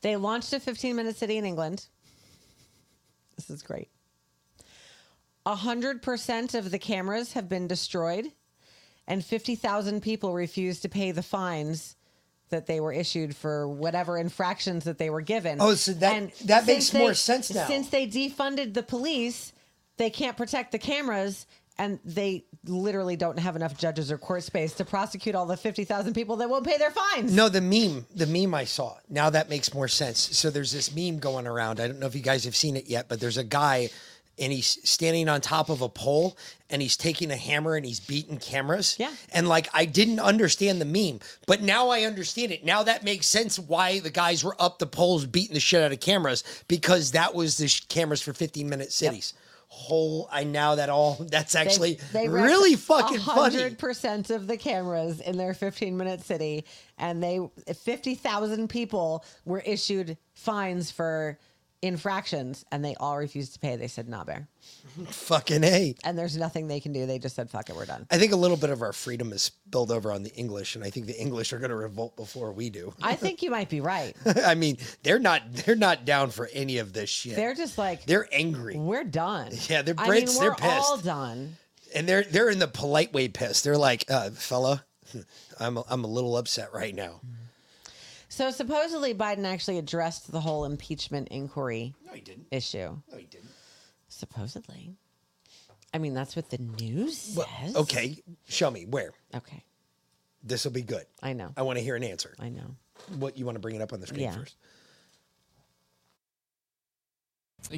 They 0.03 0.16
launched 0.16 0.53
a 0.53 0.61
15 0.61 0.97
minute 0.97 1.16
city 1.16 1.38
in 1.38 1.45
England. 1.45 1.86
This 3.36 3.51
is 3.51 3.62
great. 3.62 3.88
100% 5.47 6.55
of 6.55 6.70
the 6.70 6.78
cameras 6.78 7.34
have 7.34 7.49
been 7.49 7.66
destroyed, 7.66 8.32
and 9.07 9.22
50,000 9.22 10.01
people 10.01 10.32
refused 10.32 10.82
to 10.82 10.88
pay 10.88 11.11
the 11.11 11.22
fines 11.22 11.97
that 12.51 12.66
they 12.66 12.80
were 12.80 12.92
issued 12.92 13.34
for 13.34 13.66
whatever 13.68 14.18
infractions 14.18 14.84
that 14.84 14.99
they 14.99 15.11
were 15.11 15.22
given. 15.22 15.59
Oh, 15.61 15.74
so 15.74 15.92
that- 15.95 16.34
that 16.45 16.66
makes 16.66 16.86
since 16.86 16.95
more 16.95 17.14
sense 17.14 17.53
now. 17.53 17.66
Since 17.66 17.88
they 17.88 18.07
defunded 18.07 18.74
the 18.74 18.82
police, 18.82 19.53
they 19.97 20.11
can't 20.11 20.36
protect 20.36 20.72
the 20.72 20.78
cameras. 20.78 21.47
And 21.76 21.99
they 22.05 22.45
literally 22.66 23.16
don't 23.16 23.36
have 23.40 23.57
enough 23.57 23.76
judges 23.76 24.12
or 24.12 24.16
court 24.16 24.45
space 24.45 24.74
to 24.74 24.84
prosecute 24.84 25.34
all 25.34 25.45
the 25.45 25.57
50,000 25.57 26.14
people 26.14 26.36
that 26.36 26.49
won't 26.49 26.64
pay 26.64 26.78
their 26.78 26.92
fines. 26.92 27.34
No, 27.34 27.49
the 27.49 27.61
meme, 27.61 28.07
the 28.14 28.26
meme 28.28 28.55
I 28.55 28.62
saw. 28.62 28.95
Now 29.09 29.28
that 29.30 29.49
makes 29.49 29.74
more 29.74 29.88
sense. 29.88 30.20
So 30.38 30.51
there's 30.51 30.70
this 30.70 30.95
meme 30.95 31.18
going 31.18 31.49
around. 31.49 31.80
I 31.80 31.88
don't 31.88 31.99
know 31.99 32.07
if 32.07 32.14
you 32.14 32.20
guys 32.22 32.45
have 32.45 32.55
seen 32.55 32.76
it 32.76 32.86
yet, 32.86 33.09
but 33.09 33.18
there's 33.18 33.38
a 33.38 33.42
guy 33.42 33.90
and 34.39 34.53
he's 34.53 34.78
standing 34.89 35.28
on 35.28 35.41
top 35.41 35.68
of 35.68 35.80
a 35.80 35.89
pole 35.89 36.37
and 36.70 36.82
he's 36.82 36.97
taking 36.97 37.30
a 37.30 37.37
hammer 37.37 37.76
and 37.76 37.87
he's 37.87 38.01
beating 38.01 38.39
cameras. 38.39 38.97
Yeah. 38.99 39.12
And 39.32 39.49
like 39.49 39.68
I 39.72 39.85
didn't 39.85 40.20
understand 40.20 40.80
the 40.80 40.85
meme, 40.85 41.20
but 41.47 41.62
now 41.62 41.89
I 41.89 42.03
understand 42.03 42.53
it. 42.53 42.64
Now 42.64 42.82
that 42.82 43.05
makes 43.05 43.26
sense 43.26 43.59
why 43.59 44.01
the 44.01 44.11
guys 44.11 44.43
were 44.43 44.57
up 44.59 44.78
the 44.78 44.87
poles 44.87 45.26
beating 45.26 45.55
the 45.55 45.61
shit 45.61 45.82
out 45.82 45.93
of 45.93 46.01
cameras 46.01 46.43
because 46.68 47.12
that 47.12 47.35
was 47.35 47.57
the 47.59 47.68
sh- 47.68 47.85
cameras 47.89 48.22
for 48.22 48.32
15 48.32 48.68
minute 48.68 48.93
cities. 48.93 49.35
Whole 49.68 50.28
I 50.30 50.45
now 50.45 50.76
that 50.76 50.89
all 50.89 51.14
that's 51.30 51.55
actually 51.55 51.99
really 52.12 52.76
fucking 52.76 53.20
funny. 53.20 53.57
Hundred 53.57 53.78
percent 53.78 54.30
of 54.30 54.47
the 54.47 54.57
cameras 54.57 55.20
in 55.20 55.37
their 55.37 55.53
15 55.53 55.97
minute 55.97 56.22
city, 56.22 56.64
and 56.99 57.22
they 57.22 57.41
50,000 57.72 58.68
people 58.68 59.24
were 59.45 59.61
issued 59.61 60.16
fines 60.32 60.93
for 60.93 61.39
infractions, 61.87 62.64
and 62.72 62.85
they 62.85 62.95
all 62.97 63.16
refused 63.18 63.53
to 63.55 63.59
pay. 63.59 63.76
They 63.76 63.89
said, 63.89 64.09
"Nah, 64.09 64.24
bear." 64.24 64.49
Fucking 65.09 65.62
A. 65.64 65.95
And 66.05 66.16
there's 66.18 66.37
nothing 66.37 66.66
they 66.68 66.80
can 66.80 66.93
do. 66.93 67.07
They 67.07 67.18
just 67.18 67.37
said, 67.37 67.51
"Fuck 67.51 67.70
it, 67.70 67.76
we're 67.76 67.85
done." 67.85 68.07
I 68.11 68.18
think 68.18 68.32
a 68.32 68.37
little 68.37 68.57
bit 68.57 68.70
of 68.70 68.82
our 68.82 68.93
freedom 68.93 69.32
is 69.32 69.43
spilled 69.43 69.91
over 69.91 70.11
on 70.11 70.22
the 70.22 70.35
English, 70.35 70.76
and 70.76 70.85
I 70.85 70.91
think 70.91 71.07
the 71.07 71.20
English 71.20 71.53
are 71.53 71.59
going 71.59 71.70
to 71.70 71.76
revolt 71.76 72.16
before 72.16 72.53
we 72.53 72.70
do. 72.70 72.95
I 73.03 73.14
think 73.14 73.43
you 73.43 73.51
might 73.51 73.68
be 73.68 73.80
right. 73.80 74.16
I 74.45 74.55
mean, 74.55 74.78
they're 75.03 75.18
not 75.18 75.43
they're 75.53 75.76
not 75.76 76.05
down 76.05 76.30
for 76.30 76.49
any 76.53 76.78
of 76.78 76.93
this 76.93 77.11
shit. 77.11 77.37
They're 77.37 77.55
just 77.55 77.76
like 77.78 78.07
they're 78.07 78.28
angry. 78.32 78.76
We're 78.76 79.05
done. 79.05 79.53
Yeah, 79.68 79.82
they're 79.82 79.95
I 79.99 80.09
mean, 80.09 80.26
they're 80.26 80.51
we're 80.51 80.55
pissed, 80.57 80.91
all 80.91 80.99
done. 80.99 81.57
and 81.95 82.09
they're 82.09 82.24
they're 82.24 82.51
in 82.51 82.59
the 82.59 82.68
polite 82.68 83.12
way 83.12 83.28
pissed. 83.28 83.64
They're 83.64 83.76
like, 83.78 84.05
uh, 84.11 84.30
fella, 84.30 84.85
I'm 85.61 85.76
a, 85.76 85.85
I'm 85.89 86.05
a 86.05 86.09
little 86.09 86.37
upset 86.37 86.72
right 86.72 86.95
now. 86.95 87.20
So 88.35 88.51
supposedly 88.51 89.14
Biden 89.14 89.45
actually 89.45 89.78
addressed 89.78 90.32
the 90.32 90.41
whole 90.41 90.64
impeachment 90.64 91.28
inquiry 91.28 91.95
No, 92.05 92.14
he 92.14 92.20
didn't. 92.20 92.49
issue. 92.51 92.97
No, 93.12 93.16
he 93.16 93.26
didn't. 93.26 93.49
Supposedly. 94.09 94.97
I 95.93 95.99
mean, 95.99 96.14
that's 96.14 96.35
what 96.35 96.51
the 96.51 96.59
news 96.59 97.16
says. 97.16 97.76
Okay, 97.76 98.18
show 98.49 98.72
me 98.72 98.87
where. 98.87 99.12
Okay. 99.37 99.62
This 100.43 100.64
will 100.64 100.72
be 100.72 100.82
good. 100.82 101.05
I 101.22 101.32
know. 101.32 101.53
I 101.57 101.62
want 101.62 101.78
to 101.78 101.85
hear 101.85 101.95
an 101.95 102.03
answer. 102.03 102.35
I 102.41 102.49
know. 102.49 102.74
What 103.20 103.39
you 103.39 103.45
want 103.45 103.55
to 103.55 103.61
bring 103.61 103.76
it 103.76 103.82
up 103.82 103.93
on 103.93 104.01
the 104.01 104.07
screen 104.09 104.24
Yeah. 104.24 104.35
first? 104.35 104.57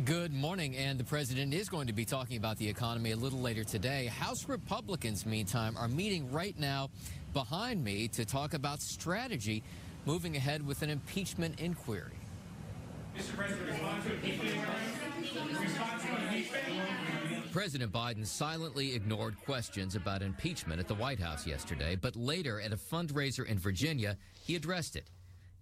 Good 0.06 0.32
morning, 0.32 0.74
and 0.74 0.98
the 0.98 1.04
president 1.04 1.52
is 1.52 1.68
going 1.68 1.86
to 1.88 1.92
be 1.92 2.06
talking 2.06 2.38
about 2.38 2.56
the 2.56 2.66
economy 2.66 3.10
a 3.10 3.16
little 3.16 3.40
later 3.40 3.62
today. 3.62 4.06
House 4.06 4.48
Republicans, 4.48 5.26
meantime, 5.26 5.76
are 5.76 5.86
meeting 5.86 6.32
right 6.32 6.58
now 6.58 6.88
behind 7.34 7.84
me 7.84 8.08
to 8.08 8.24
talk 8.24 8.54
about 8.54 8.80
strategy 8.80 9.62
moving 10.06 10.36
ahead 10.36 10.64
with 10.64 10.82
an 10.82 10.88
impeachment 10.88 11.60
inquiry. 11.60 12.12
President 17.52 17.92
Biden 17.92 18.24
silently 18.24 18.94
ignored 18.94 19.36
questions 19.44 19.96
about 19.96 20.22
impeachment 20.22 20.78
at 20.78 20.86
the 20.86 20.94
White 20.94 21.18
House 21.18 21.46
yesterday, 21.46 21.96
but 21.96 22.14
later 22.14 22.60
at 22.60 22.72
a 22.72 22.76
fundraiser 22.76 23.44
in 23.46 23.58
Virginia, 23.58 24.16
he 24.44 24.54
addressed 24.54 24.94
it. 24.94 25.08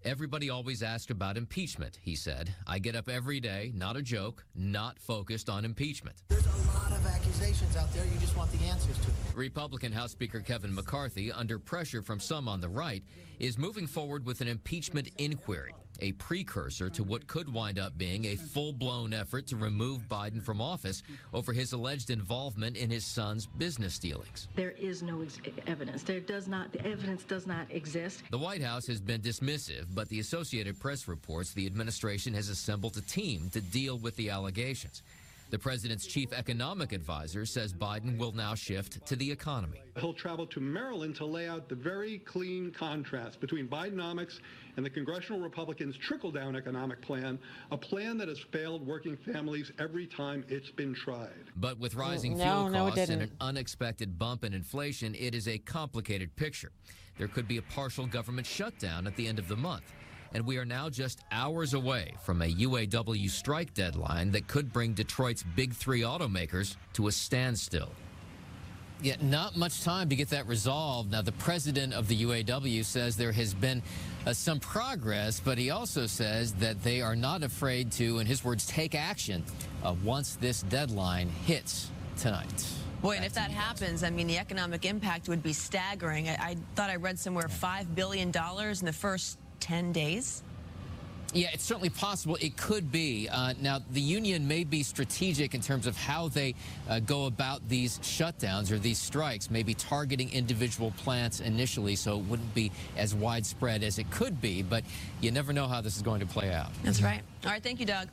Everybody 0.05 0.51
always 0.51 0.83
asks 0.83 1.11
about 1.11 1.39
impeachment, 1.39 1.99
he 2.03 2.15
said. 2.15 2.55
I 2.67 2.79
get 2.79 2.95
up 2.95 3.09
every 3.09 3.41
day, 3.41 3.73
not 3.75 3.97
a 3.97 4.03
joke, 4.03 4.45
not 4.55 4.99
focused 4.99 5.49
on 5.49 5.65
impeachment. 5.65 6.17
There's 6.29 6.45
a 6.45 6.77
lot 6.77 6.93
of 6.93 7.07
accusations 7.07 7.75
out 7.75 7.91
there. 7.95 8.05
You 8.05 8.21
just 8.21 8.37
want 8.37 8.53
the 8.53 8.63
answers 8.67 8.99
to. 8.99 9.07
Republican 9.35 9.93
House 9.93 10.13
Speaker 10.13 10.41
Kevin 10.41 10.75
McCarthy, 10.75 11.33
under 11.33 11.59
pressure 11.59 12.03
from 12.03 12.21
some 12.21 12.49
on 12.49 12.61
the 12.61 12.69
right, 12.69 13.03
is 13.39 13.57
moving 13.57 13.87
forward 13.87 14.27
with 14.27 14.43
an 14.43 14.49
impeachment 14.49 15.09
inquiry, 15.17 15.73
a 16.01 16.13
precursor 16.13 16.91
to 16.91 17.05
what 17.05 17.27
could 17.27 17.53
wind 17.53 17.79
up 17.79 17.97
being 17.97 18.27
a 18.27 18.37
full 18.37 18.73
blown 18.73 19.13
effort 19.13 19.47
to 19.49 19.57
remove 19.57 20.09
Biden 20.09 20.43
from 20.43 20.61
office 20.61 21.03
over 21.33 21.53
his 21.53 21.73
alleged 21.73 22.11
involvement 22.11 22.77
in 22.77 22.91
his 22.91 23.05
son's 23.05 23.47
business 23.47 23.99
dealings. 23.99 24.49
There 24.55 24.73
is 24.73 25.03
no 25.03 25.23
ex- 25.23 25.39
evidence. 25.67 26.03
There 26.03 26.21
does 26.21 26.49
not, 26.49 26.73
the 26.73 26.85
evidence 26.87 27.25
does 27.25 27.47
not 27.47 27.71
exist. 27.71 28.23
The 28.31 28.39
White 28.39 28.63
House 28.63 28.87
has 28.87 29.01
been 29.01 29.21
dismissive, 29.21 29.87
but 29.95 30.09
the 30.09 30.21
Associated 30.21 30.79
Press 30.79 31.09
reports 31.09 31.53
the 31.53 31.67
administration 31.67 32.35
has 32.35 32.49
assembled 32.49 32.97
a 32.97 33.03
team 33.03 33.51
to 33.51 33.61
deal 33.61 33.99
with 33.99 34.17
the 34.17 34.31
allegations. 34.31 35.03
The 35.55 35.61
president's 35.61 36.05
chief 36.05 36.33
economic 36.33 36.91
advisor 36.91 37.47
says 37.47 37.73
Biden 37.73 38.19
will 38.19 38.33
now 38.33 38.57
shift 38.57 39.07
to 39.07 39.15
the 39.15 39.31
economy. 39.31 39.81
He'll 40.01 40.13
travel 40.13 40.49
to 40.49 40.59
Maryland 40.59 41.15
to 41.15 41.25
lay 41.25 41.47
out 41.47 41.69
the 41.69 41.77
very 41.77 42.19
clean 42.19 42.73
contrast 42.73 43.39
between 43.39 43.69
Bidenomics 43.69 44.41
and 44.77 44.85
the 44.85 44.91
congressional 44.91 45.41
Republicans' 45.41 45.97
trickle 45.97 46.33
down 46.33 46.57
economic 46.57 47.01
plan, 47.03 47.39
a 47.71 47.77
plan 47.77 48.19
that 48.19 48.27
has 48.27 48.41
failed 48.51 48.85
working 48.85 49.17
families 49.17 49.71
every 49.79 50.09
time 50.09 50.45
it's 50.49 50.73
been 50.73 50.93
tried. 50.93 51.31
But 51.55 51.79
with 51.79 51.95
rising 51.95 52.37
No, 52.37 52.45
fuel 52.45 52.71
no, 52.71 52.91
costs 52.91 53.11
and 53.11 53.23
an 53.23 53.31
unexpected 53.41 54.19
bump 54.19 54.43
in 54.43 54.55
inflation, 54.55 55.15
it 55.15 55.37
is 55.37 55.47
a 55.47 55.59
complicated 55.59 56.35
picture. 56.35 56.73
There 57.17 57.29
could 57.29 57.47
be 57.47 57.59
a 57.59 57.63
partial 57.63 58.09
government 58.09 58.49
shutdown 58.49 59.07
at 59.07 59.15
the 59.15 59.29
end 59.29 59.39
of 59.39 59.47
the 59.47 59.57
month. 59.57 59.85
And 60.35 60.45
we 60.45 60.59
are 60.59 60.65
now 60.65 60.91
just 60.91 61.21
hours 61.31 61.75
away 61.75 62.15
from 62.23 62.43
a 62.43 62.47
UAW 62.47 63.31
strike 63.31 63.73
deadline 63.73 64.33
that 64.33 64.49
could 64.49 64.73
bring 64.73 64.93
Detroit's 64.93 65.45
big 65.55 65.73
three 65.73 66.01
automakers 66.01 66.75
to 66.95 67.07
a 67.07 67.13
standstill. 67.13 67.91
Yet, 69.01 69.23
not 69.23 69.57
much 69.57 69.83
time 69.83 70.09
to 70.09 70.17
get 70.17 70.31
that 70.31 70.47
resolved. 70.49 71.13
Now, 71.13 71.23
the 71.23 71.33
president 71.33 71.93
of 71.93 72.09
the 72.09 72.23
UAW 72.25 72.85
says 72.85 73.17
there 73.17 73.33
has 73.33 73.55
been 73.55 73.83
uh, 74.27 74.33
some 74.33 74.59
progress, 74.59 75.41
but 75.41 75.59
he 75.59 75.71
also 75.71 76.07
says 76.07 76.55
that 76.55 76.83
they 76.83 77.01
are 77.01 77.15
not 77.15 77.43
afraid 77.43 77.93
to, 77.93 78.19
in 78.19 78.27
his 78.27 78.45
words, 78.45 78.67
take 78.67 78.95
action 78.95 79.45
uh, 79.85 79.95
once 80.03 80.37
this 80.37 80.63
deadline 80.63 81.29
hits 81.29 81.91
tonight. 82.17 82.67
Boy, 83.03 83.17
and 83.17 83.25
if 83.25 83.35
that 83.35 83.51
happens, 83.51 84.03
I 84.03 84.09
mean, 84.09 84.27
the 84.27 84.39
economic 84.39 84.87
impact 84.87 85.29
would 85.29 85.43
be 85.43 85.53
staggering. 85.53 86.31
I, 86.31 86.37
I 86.41 86.57
thought 86.75 86.89
I 86.89 86.97
read 86.97 87.19
somewhere 87.19 87.49
$5 87.49 87.95
billion 87.95 88.29
in 88.29 88.87
the 88.87 88.95
first 88.99 89.39
10 89.65 89.93
days. 89.93 90.43
Yeah, 91.33 91.49
it's 91.53 91.65
certainly 91.65 91.89
possible. 91.89 92.37
It 92.41 92.57
could 92.57 92.93
be. 92.93 93.29
Uh, 93.29 93.55
now, 93.61 93.81
the 93.91 94.01
union 94.01 94.47
may 94.47 94.63
be 94.63 94.83
strategic 94.83 95.55
in 95.55 95.63
terms 95.63 95.87
of 95.87 95.97
how 95.97 96.29
they 96.29 96.55
uh, 96.89 97.01
go 97.01 97.25
about 97.27 97.67
these 97.69 97.99
shutdowns 98.01 98.71
or 98.71 98.79
these 98.79 98.99
strikes, 98.99 99.51
maybe 99.51 99.75
targeting 99.75 100.31
individual 100.33 100.93
plants 100.99 101.41
initially, 101.41 101.97
so 101.97 102.19
it 102.19 102.25
wouldn't 102.27 102.55
be 102.55 102.71
as 102.97 103.15
widespread 103.15 103.83
as 103.83 103.99
it 103.99 104.09
could 104.13 104.41
be. 104.41 104.63
But 104.63 104.85
you 105.23 105.33
never 105.33 105.53
know 105.53 105.67
how 105.67 105.81
this 105.81 105.97
is 105.97 106.03
going 106.03 106.21
to 106.21 106.27
play 106.27 106.53
out. 106.53 106.69
That's 106.85 107.03
right. 107.03 107.23
All 107.45 107.51
right, 107.51 107.63
thank 107.63 107.81
you, 107.81 107.87
Doug. 107.87 108.09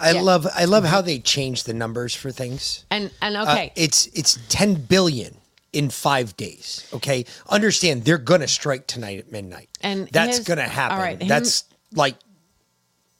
I 0.00 0.12
love 0.12 0.48
I 0.52 0.64
love 0.64 0.84
how 0.84 1.02
they 1.02 1.20
change 1.20 1.62
the 1.64 1.74
numbers 1.74 2.14
for 2.14 2.32
things. 2.32 2.84
And 2.90 3.12
and 3.22 3.36
Uh, 3.36 3.42
okay, 3.42 3.72
it's 3.76 4.06
it's 4.06 4.38
10 4.48 4.74
billion 4.74 5.36
in 5.72 5.90
5 5.90 6.36
days, 6.36 6.88
okay? 6.92 7.24
Understand 7.48 8.04
they're 8.04 8.18
going 8.18 8.40
to 8.40 8.48
strike 8.48 8.86
tonight 8.86 9.18
at 9.18 9.30
midnight. 9.30 9.68
And 9.80 10.08
that's 10.08 10.40
going 10.40 10.58
to 10.58 10.64
happen. 10.64 10.98
right, 10.98 11.20
him- 11.20 11.28
that's 11.28 11.64
like 11.94 12.16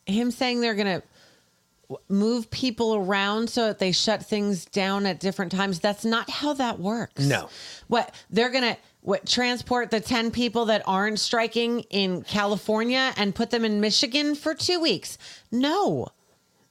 him 0.07 0.31
saying 0.31 0.61
they're 0.61 0.75
going 0.75 1.01
to 1.01 1.99
move 2.09 2.51
people 2.51 2.95
around 2.95 3.51
so 3.51 3.67
that 3.67 3.79
they 3.79 3.93
shut 3.93 4.25
things 4.25 4.65
down 4.65 5.07
at 5.07 5.19
different 5.19 5.51
times. 5.53 5.81
That's 5.81 6.05
not 6.05 6.31
how 6.31 6.53
that 6.55 6.79
works. 6.79 7.25
no. 7.25 7.49
What 7.89 8.15
they're 8.31 8.51
going 8.51 8.75
to 8.75 8.77
what 9.03 9.27
transport 9.27 9.91
the 9.91 9.99
10 10.01 10.31
people 10.31 10.67
that 10.67 10.83
aren't 10.87 11.19
striking 11.19 11.81
in 11.91 12.23
California 12.23 13.13
and 13.17 13.35
put 13.35 13.51
them 13.51 13.65
in 13.65 13.81
Michigan 13.81 14.35
for 14.35 14.55
2 14.55 14.79
weeks. 14.79 15.17
No. 15.51 16.09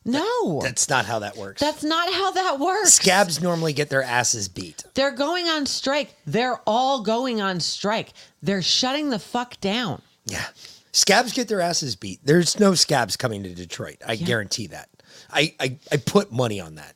No. 0.05 0.61
That's 0.61 0.89
not 0.89 1.05
how 1.05 1.19
that 1.19 1.35
works. 1.37 1.61
That's 1.61 1.83
not 1.83 2.11
how 2.13 2.31
that 2.31 2.59
works. 2.59 2.93
Scabs 2.93 3.41
normally 3.41 3.73
get 3.73 3.89
their 3.89 4.03
asses 4.03 4.47
beat. 4.47 4.83
They're 4.93 5.11
going 5.11 5.47
on 5.47 5.65
strike. 5.65 6.15
They're 6.25 6.59
all 6.65 7.01
going 7.03 7.41
on 7.41 7.59
strike. 7.59 8.13
They're 8.41 8.61
shutting 8.61 9.09
the 9.09 9.19
fuck 9.19 9.59
down. 9.59 10.01
Yeah. 10.25 10.45
Scabs 10.91 11.33
get 11.33 11.47
their 11.47 11.61
asses 11.61 11.95
beat. 11.95 12.19
There's 12.23 12.59
no 12.59 12.73
scabs 12.75 13.17
coming 13.17 13.43
to 13.43 13.53
Detroit. 13.53 13.97
I 14.05 14.15
guarantee 14.15 14.67
that. 14.67 14.89
I, 15.31 15.53
I, 15.59 15.77
I 15.91 15.97
put 15.97 16.31
money 16.31 16.59
on 16.59 16.75
that. 16.75 16.95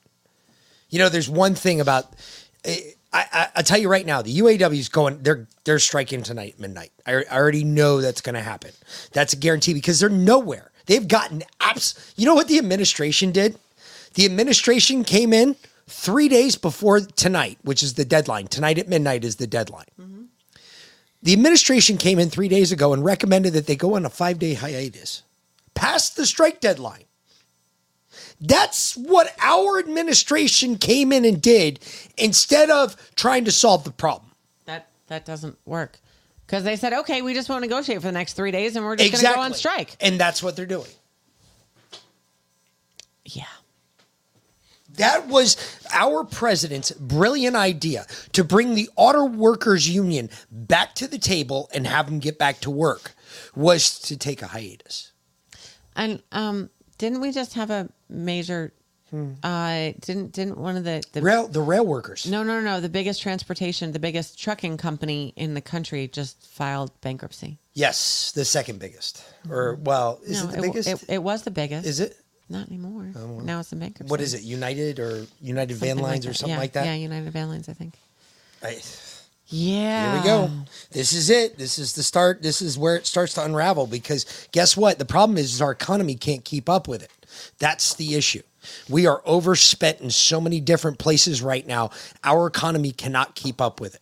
You 0.89 0.99
know, 0.99 1.09
there's 1.09 1.29
one 1.29 1.55
thing 1.55 1.81
about 1.81 2.13
eh, 2.63 2.77
I, 3.11 3.25
I 3.31 3.47
I 3.57 3.61
tell 3.61 3.77
you 3.77 3.89
right 3.89 4.05
now, 4.05 4.21
the 4.21 4.37
UAW 4.39 4.77
is 4.77 4.89
going. 4.89 5.21
They're 5.21 5.47
they're 5.63 5.79
striking 5.79 6.23
tonight 6.23 6.59
midnight. 6.59 6.91
I, 7.05 7.23
I 7.29 7.37
already 7.37 7.63
know 7.63 8.01
that's 8.01 8.21
going 8.21 8.35
to 8.35 8.41
happen. 8.41 8.71
That's 9.11 9.33
a 9.33 9.37
guarantee 9.37 9.73
because 9.73 9.99
they're 9.99 10.09
nowhere. 10.09 10.71
They've 10.85 11.07
gotten 11.07 11.43
apps. 11.59 12.13
You 12.15 12.25
know 12.25 12.35
what 12.35 12.47
the 12.47 12.57
administration 12.57 13.31
did? 13.31 13.57
The 14.15 14.25
administration 14.25 15.03
came 15.03 15.33
in 15.33 15.55
three 15.87 16.27
days 16.27 16.55
before 16.55 16.99
tonight, 16.99 17.57
which 17.63 17.83
is 17.83 17.95
the 17.95 18.05
deadline. 18.05 18.47
Tonight 18.47 18.77
at 18.77 18.87
midnight 18.89 19.23
is 19.23 19.37
the 19.37 19.47
deadline. 19.47 19.85
The 21.23 21.33
administration 21.33 21.97
came 21.97 22.19
in 22.19 22.29
three 22.29 22.49
days 22.49 22.73
ago 22.73 22.93
and 22.93 23.03
recommended 23.03 23.53
that 23.53 23.65
they 23.65 23.77
go 23.77 23.95
on 23.95 24.05
a 24.05 24.09
five 24.09 24.39
day 24.39 24.55
hiatus 24.55 25.23
past 25.73 26.15
the 26.15 26.25
strike 26.25 26.59
deadline. 26.59 27.05
That's 28.39 28.95
what 28.97 29.33
our 29.39 29.79
administration 29.79 30.77
came 30.77 31.11
in 31.13 31.23
and 31.23 31.41
did 31.41 31.79
instead 32.17 32.69
of 32.69 32.95
trying 33.15 33.45
to 33.45 33.51
solve 33.51 33.85
the 33.85 33.91
problem. 33.91 34.31
That 34.65 34.89
that 35.07 35.25
doesn't 35.25 35.57
work. 35.65 35.99
Because 36.53 36.65
they 36.65 36.75
said, 36.75 36.93
okay, 36.93 37.23
we 37.23 37.33
just 37.33 37.49
won't 37.49 37.63
negotiate 37.63 37.99
for 37.99 38.05
the 38.05 38.11
next 38.11 38.33
three 38.33 38.51
days 38.51 38.75
and 38.75 38.85
we're 38.85 38.95
just 38.95 39.11
going 39.11 39.25
to 39.25 39.39
go 39.39 39.41
on 39.41 39.55
strike. 39.55 39.97
And 39.99 40.19
that's 40.19 40.43
what 40.43 40.55
they're 40.55 40.67
doing. 40.67 40.85
Yeah. 43.25 43.45
That 44.97 45.27
was 45.27 45.57
our 45.91 46.23
president's 46.23 46.91
brilliant 46.91 47.55
idea 47.55 48.05
to 48.33 48.43
bring 48.43 48.75
the 48.75 48.87
auto 48.95 49.25
workers 49.25 49.89
union 49.89 50.29
back 50.51 50.93
to 50.93 51.07
the 51.07 51.17
table 51.17 51.71
and 51.73 51.87
have 51.87 52.05
them 52.05 52.19
get 52.19 52.37
back 52.37 52.59
to 52.59 52.69
work 52.69 53.15
was 53.55 53.97
to 54.01 54.15
take 54.15 54.43
a 54.43 54.47
hiatus. 54.49 55.11
And 55.95 56.21
um, 56.31 56.69
didn't 56.99 57.21
we 57.21 57.31
just 57.31 57.55
have 57.55 57.71
a 57.71 57.89
major? 58.09 58.73
Uh, 59.43 59.91
didn't 60.01 60.31
didn't 60.31 60.57
one 60.57 60.75
of 60.75 60.83
the 60.83 61.03
the 61.11 61.21
rail 61.21 61.47
the 61.47 61.61
rail 61.61 61.85
workers? 61.85 62.25
No, 62.25 62.41
no, 62.43 62.59
no. 62.61 62.81
The 62.81 62.89
biggest 62.89 63.21
transportation, 63.21 63.91
the 63.91 63.99
biggest 63.99 64.39
trucking 64.39 64.77
company 64.77 65.33
in 65.35 65.53
the 65.53 65.61
country 65.61 66.07
just 66.07 66.43
filed 66.47 66.89
bankruptcy. 67.01 67.59
Yes, 67.73 68.31
the 68.31 68.43
second 68.45 68.79
biggest. 68.79 69.23
Or 69.49 69.75
well, 69.75 70.19
is 70.23 70.41
no, 70.41 70.49
it 70.49 70.51
the 70.51 70.55
w- 70.57 70.71
biggest? 70.73 71.03
It, 71.03 71.13
it 71.13 71.23
was 71.23 71.43
the 71.43 71.51
biggest. 71.51 71.85
Is 71.85 71.99
it? 71.99 72.17
Not 72.49 72.67
anymore. 72.67 73.11
Oh, 73.15 73.27
well. 73.27 73.45
now 73.45 73.59
it's 73.59 73.71
in 73.71 73.79
bankruptcy. 73.79 74.09
what 74.09 74.19
is 74.19 74.33
it? 74.33 74.41
United 74.41 74.99
or 74.99 75.25
United 75.41 75.77
Van 75.77 75.89
Something 75.89 76.03
like 76.03 76.11
Lines 76.11 76.27
or 76.27 76.33
something 76.33 76.53
Yeah, 76.55 76.59
like 76.59 76.73
that? 76.73 76.85
Yeah, 76.85 76.93
United 76.95 77.31
Van 77.31 77.49
Lines, 77.49 77.69
I 77.69 77.73
think. 77.73 77.93
I- 78.63 78.81
Yeah. 79.47 80.11
Here 80.11 80.21
we 80.21 80.25
go. 80.27 80.51
This 80.91 81.13
is 81.13 81.29
it. 81.29 81.57
This 81.57 81.77
is 81.77 81.93
the 81.93 82.03
start. 82.03 82.41
This 82.41 82.61
is 82.61 82.77
where 82.77 82.95
it 82.95 83.05
starts 83.05 83.33
to 83.35 83.43
unravel 83.45 83.85
because 83.87 84.25
guess 84.51 84.75
what? 84.75 84.97
The 84.99 85.05
problem 85.05 85.37
is, 85.37 85.53
is 85.53 85.61
our 85.61 85.71
economy 85.71 86.15
can't 86.15 86.43
keep 86.43 86.67
up 86.69 86.87
with 86.87 87.03
it. 87.03 87.11
That's 87.59 87.93
the 87.93 88.15
issue. 88.15 88.41
We 88.89 89.05
are 89.07 89.21
overspent 89.25 90.01
in 90.01 90.09
so 90.09 90.39
many 90.41 90.59
different 90.59 90.99
places 90.99 91.41
right 91.41 91.65
now. 91.65 91.91
Our 92.23 92.47
economy 92.47 92.91
cannot 92.91 93.35
keep 93.35 93.61
up 93.61 93.79
with 93.79 93.95
it. 93.95 94.01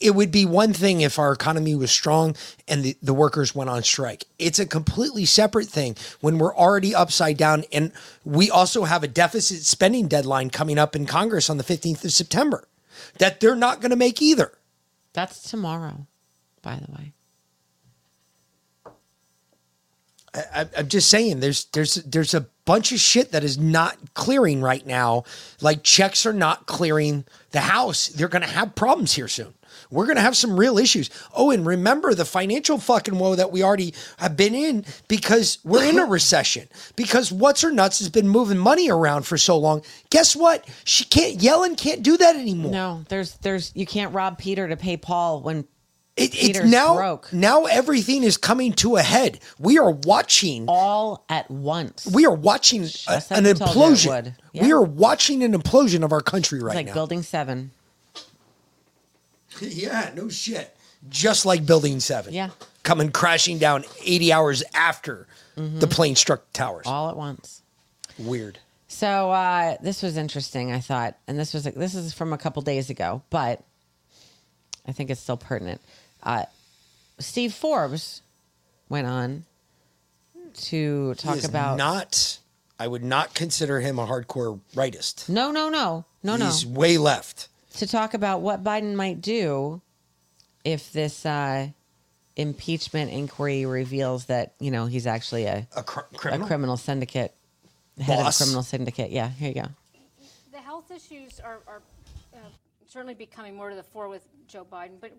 It 0.00 0.14
would 0.14 0.30
be 0.30 0.44
one 0.44 0.72
thing 0.72 1.00
if 1.00 1.18
our 1.18 1.32
economy 1.32 1.74
was 1.74 1.90
strong 1.90 2.36
and 2.68 2.84
the, 2.84 2.96
the 3.02 3.14
workers 3.14 3.54
went 3.54 3.68
on 3.68 3.82
strike. 3.82 4.24
It's 4.38 4.60
a 4.60 4.66
completely 4.66 5.24
separate 5.24 5.66
thing 5.66 5.96
when 6.20 6.38
we're 6.38 6.54
already 6.54 6.94
upside 6.94 7.36
down. 7.36 7.64
And 7.72 7.90
we 8.24 8.48
also 8.48 8.84
have 8.84 9.02
a 9.02 9.08
deficit 9.08 9.64
spending 9.64 10.06
deadline 10.06 10.50
coming 10.50 10.78
up 10.78 10.94
in 10.94 11.04
Congress 11.04 11.50
on 11.50 11.56
the 11.56 11.64
15th 11.64 12.04
of 12.04 12.12
September 12.12 12.68
that 13.18 13.40
they're 13.40 13.56
not 13.56 13.80
going 13.80 13.90
to 13.90 13.96
make 13.96 14.22
either. 14.22 14.52
That's 15.14 15.50
tomorrow, 15.50 16.06
by 16.62 16.76
the 16.76 16.92
way. 16.92 17.12
I, 20.54 20.68
I'm 20.76 20.88
just 20.88 21.08
saying, 21.08 21.40
there's 21.40 21.66
there's 21.66 21.94
there's 21.94 22.34
a 22.34 22.46
bunch 22.64 22.92
of 22.92 23.00
shit 23.00 23.32
that 23.32 23.44
is 23.44 23.58
not 23.58 23.96
clearing 24.14 24.60
right 24.60 24.86
now. 24.86 25.24
Like 25.60 25.82
checks 25.82 26.26
are 26.26 26.32
not 26.32 26.66
clearing 26.66 27.24
the 27.50 27.60
house. 27.60 28.08
They're 28.08 28.28
going 28.28 28.42
to 28.42 28.48
have 28.48 28.74
problems 28.74 29.14
here 29.14 29.28
soon. 29.28 29.54
We're 29.90 30.04
going 30.04 30.16
to 30.16 30.22
have 30.22 30.36
some 30.36 30.58
real 30.58 30.76
issues. 30.78 31.08
Oh, 31.34 31.50
and 31.50 31.64
remember 31.64 32.12
the 32.14 32.24
financial 32.24 32.78
fucking 32.78 33.18
woe 33.18 33.34
that 33.36 33.52
we 33.52 33.62
already 33.62 33.94
have 34.18 34.36
been 34.36 34.54
in 34.54 34.84
because 35.08 35.58
we're 35.64 35.84
in 35.84 35.98
a 35.98 36.04
recession. 36.06 36.68
Because 36.96 37.32
what's 37.32 37.62
her 37.62 37.70
nuts 37.70 37.98
has 38.00 38.08
been 38.08 38.28
moving 38.28 38.58
money 38.58 38.90
around 38.90 39.22
for 39.22 39.38
so 39.38 39.56
long. 39.56 39.82
Guess 40.10 40.36
what? 40.36 40.66
She 40.84 41.04
can't. 41.04 41.38
Yellen 41.38 41.76
can't 41.76 42.02
do 42.02 42.16
that 42.16 42.36
anymore. 42.36 42.72
No, 42.72 43.04
there's 43.08 43.36
there's 43.36 43.72
you 43.74 43.86
can't 43.86 44.12
rob 44.12 44.38
Peter 44.38 44.68
to 44.68 44.76
pay 44.76 44.96
Paul 44.96 45.40
when 45.42 45.66
It, 46.18 46.34
it's 46.34 46.64
now 46.64 46.94
broke. 46.96 47.32
now 47.32 47.64
everything 47.64 48.22
is 48.24 48.36
coming 48.36 48.72
to 48.74 48.96
a 48.96 49.02
head. 49.02 49.40
We 49.58 49.78
are 49.78 49.90
watching 49.90 50.64
all 50.68 51.24
at 51.28 51.50
once. 51.50 52.06
We 52.06 52.26
are 52.26 52.34
watching 52.34 52.84
a- 53.06 53.22
an 53.30 53.44
we 53.44 53.54
told 53.54 54.04
you 54.04 54.12
it 54.12 54.24
implosion. 54.24 54.24
would. 54.54 54.62
We 54.62 54.72
are 54.72 54.82
watching 54.82 55.42
an 55.42 55.52
implosion 55.52 56.02
of 56.04 56.12
our 56.12 56.20
country 56.20 56.60
right 56.60 56.74
now. 56.74 56.80
It's 56.80 56.86
like 56.86 56.86
now. 56.86 56.94
building 56.94 57.22
seven. 57.22 57.70
yeah, 59.60 60.10
no 60.14 60.28
shit. 60.28 60.76
Just 61.08 61.46
like 61.46 61.64
Building 61.64 62.00
Seven. 62.00 62.34
Yeah. 62.34 62.50
Coming 62.82 63.10
crashing 63.12 63.58
down 63.58 63.84
80 64.04 64.32
hours 64.32 64.62
after 64.74 65.26
the 65.56 65.86
plane 65.88 66.14
struck 66.16 66.52
towers. 66.52 66.86
Mm-hmm. 66.86 66.94
All 66.94 67.10
at 67.10 67.16
once. 67.16 67.62
Weird. 68.18 68.58
So 68.88 69.30
uh, 69.30 69.76
this 69.80 70.02
was 70.02 70.16
interesting, 70.16 70.72
I 70.72 70.80
thought, 70.80 71.16
and 71.26 71.38
this 71.38 71.52
was 71.52 71.64
this 71.64 71.94
is 71.94 72.14
from 72.14 72.32
a 72.32 72.38
couple 72.38 72.62
days 72.62 72.90
ago, 72.90 73.22
but 73.30 73.62
I 74.86 74.92
think 74.92 75.10
it's 75.10 75.20
still 75.20 75.36
pertinent. 75.36 75.80
Uh, 76.22 76.44
Steve 77.18 77.52
Forbes 77.54 78.22
went 78.88 79.06
on 79.06 79.44
to 80.54 81.14
talk 81.14 81.44
about 81.44 81.78
not. 81.78 82.38
I 82.78 82.86
would 82.86 83.02
not 83.02 83.34
consider 83.34 83.80
him 83.80 83.98
a 83.98 84.06
hardcore 84.06 84.60
rightist. 84.74 85.28
no, 85.28 85.50
no, 85.50 85.68
no, 85.68 86.04
no, 86.22 86.32
He's 86.32 86.40
no, 86.40 86.46
He's 86.46 86.66
way 86.66 86.96
left. 86.98 87.48
to 87.78 87.86
talk 87.86 88.14
about 88.14 88.40
what 88.40 88.62
Biden 88.62 88.94
might 88.94 89.20
do 89.20 89.80
if 90.64 90.92
this 90.92 91.26
uh, 91.26 91.68
impeachment 92.36 93.10
inquiry 93.10 93.66
reveals 93.66 94.26
that 94.26 94.54
you 94.60 94.70
know 94.70 94.86
he's 94.86 95.06
actually 95.06 95.44
a 95.46 95.66
a, 95.76 95.82
criminal? 95.82 96.46
criminal 96.46 96.76
syndicate 96.76 97.34
head 98.00 98.18
Boss? 98.18 98.40
of 98.40 98.42
a 98.42 98.44
criminal 98.44 98.62
syndicate. 98.62 99.10
Yeah, 99.10 99.28
here 99.28 99.48
you 99.48 99.54
go. 99.54 99.68
The 100.52 100.58
health 100.58 100.90
issues 100.92 101.40
are, 101.40 101.58
are 101.66 101.82
uh, 102.32 102.38
certainly 102.86 103.14
becoming 103.14 103.56
more 103.56 103.70
to 103.70 103.76
the 103.76 103.82
fore 103.82 104.08
with 104.08 104.24
Joe 104.46 104.64
Biden, 104.70 105.00
but 105.00 105.12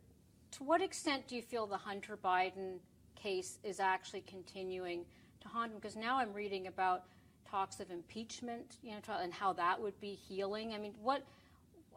to 0.51 0.63
what 0.63 0.81
extent 0.81 1.27
do 1.27 1.35
you 1.35 1.41
feel 1.41 1.67
the 1.67 1.77
Hunter 1.77 2.17
Biden 2.17 2.79
case 3.15 3.59
is 3.63 3.79
actually 3.79 4.21
continuing 4.21 5.05
to 5.41 5.47
haunt 5.47 5.71
him? 5.71 5.77
Because 5.77 5.95
now 5.95 6.17
I'm 6.17 6.33
reading 6.33 6.67
about 6.67 7.03
talks 7.49 7.79
of 7.79 7.91
impeachment, 7.91 8.77
you 8.83 8.91
know, 8.91 8.99
and 9.21 9.33
how 9.33 9.53
that 9.53 9.81
would 9.81 9.99
be 9.99 10.13
healing. 10.13 10.73
I 10.73 10.77
mean, 10.77 10.93
what, 11.01 11.23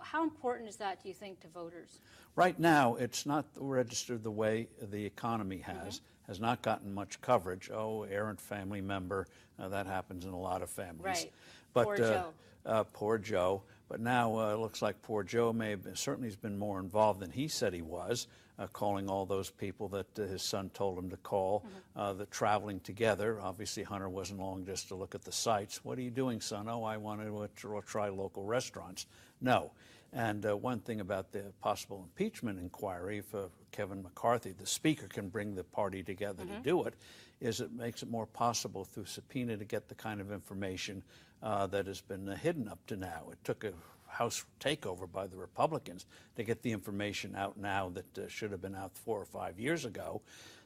how 0.00 0.22
important 0.22 0.68
is 0.68 0.76
that, 0.76 1.02
do 1.02 1.08
you 1.08 1.14
think, 1.14 1.40
to 1.40 1.48
voters? 1.48 2.00
Right 2.34 2.58
now, 2.58 2.94
it's 2.94 3.26
not 3.26 3.44
registered 3.56 4.22
the 4.22 4.30
way 4.30 4.68
the 4.80 5.04
economy 5.04 5.58
has, 5.58 6.00
has 6.26 6.40
not 6.40 6.62
gotten 6.62 6.94
much 6.94 7.20
coverage. 7.20 7.70
Oh, 7.70 8.04
errant 8.04 8.40
family 8.40 8.80
member, 8.80 9.26
uh, 9.58 9.68
that 9.68 9.86
happens 9.86 10.24
in 10.24 10.32
a 10.32 10.40
lot 10.40 10.62
of 10.62 10.70
families. 10.70 11.04
Right. 11.04 11.32
But, 11.74 11.84
Poor 11.84 11.94
uh, 11.94 11.98
Joe. 11.98 12.26
Uh, 12.64 12.84
poor 12.84 13.18
Joe. 13.18 13.62
But 13.88 14.00
now 14.00 14.38
uh, 14.38 14.54
it 14.54 14.58
looks 14.58 14.80
like 14.80 15.02
poor 15.02 15.22
Joe 15.22 15.52
may 15.52 15.70
have 15.70 15.84
been, 15.84 15.96
certainly 15.96 16.28
has 16.28 16.36
been 16.36 16.58
more 16.58 16.80
involved 16.80 17.20
than 17.20 17.30
he 17.30 17.48
said 17.48 17.74
he 17.74 17.82
was, 17.82 18.26
uh, 18.62 18.66
calling 18.68 19.10
all 19.10 19.26
those 19.26 19.50
people 19.50 19.88
that 19.88 20.18
uh, 20.18 20.22
his 20.22 20.42
son 20.42 20.70
told 20.70 20.98
him 20.98 21.10
to 21.10 21.16
call, 21.18 21.64
uh, 21.96 22.12
the 22.12 22.26
traveling 22.26 22.80
together. 22.80 23.40
Obviously, 23.40 23.82
Hunter 23.82 24.08
wasn't 24.08 24.40
long 24.40 24.64
just 24.64 24.88
to 24.88 24.94
look 24.94 25.14
at 25.14 25.22
the 25.22 25.32
sights. 25.32 25.84
What 25.84 25.98
are 25.98 26.02
you 26.02 26.10
doing, 26.10 26.40
son? 26.40 26.68
Oh, 26.68 26.84
I 26.84 26.96
want 26.96 27.20
to 27.20 27.76
uh, 27.76 27.80
try 27.86 28.08
local 28.08 28.44
restaurants. 28.44 29.06
No. 29.40 29.72
And 30.12 30.44
uh, 30.44 30.56
one 30.56 30.80
thing 30.80 31.00
about 31.00 31.32
the 31.32 31.44
possible 31.62 32.04
impeachment 32.04 32.58
inquiry, 32.58 33.18
if 33.18 33.34
uh, 33.34 33.44
Kevin 33.70 34.02
McCarthy, 34.02 34.52
the 34.52 34.66
Speaker, 34.66 35.08
can 35.08 35.28
bring 35.28 35.54
the 35.54 35.64
party 35.64 36.02
together 36.02 36.44
to 36.44 36.58
do 36.62 36.84
it, 36.84 36.94
is 37.40 37.60
it 37.60 37.72
makes 37.72 38.02
it 38.02 38.10
more 38.10 38.26
possible 38.26 38.84
through 38.84 39.06
subpoena 39.06 39.56
to 39.56 39.64
get 39.64 39.88
the 39.88 39.94
kind 39.94 40.20
of 40.20 40.30
information 40.30 41.02
uh, 41.42 41.66
that 41.66 41.86
has 41.86 42.02
been 42.02 42.28
uh, 42.28 42.36
hidden 42.36 42.68
up 42.68 42.78
to 42.86 42.96
now. 42.96 43.22
It 43.32 43.38
took 43.42 43.64
a 43.64 43.72
House 44.12 44.44
takeover 44.60 45.10
by 45.10 45.26
the 45.26 45.36
Republicans 45.36 46.06
to 46.36 46.44
get 46.44 46.62
the 46.62 46.70
information 46.70 47.34
out 47.34 47.56
now 47.56 47.88
that 47.90 48.18
uh, 48.18 48.28
should 48.28 48.50
have 48.50 48.60
been 48.60 48.74
out 48.74 48.96
four 48.96 49.20
or 49.20 49.24
five 49.24 49.58
years 49.58 49.84
ago. 49.84 50.20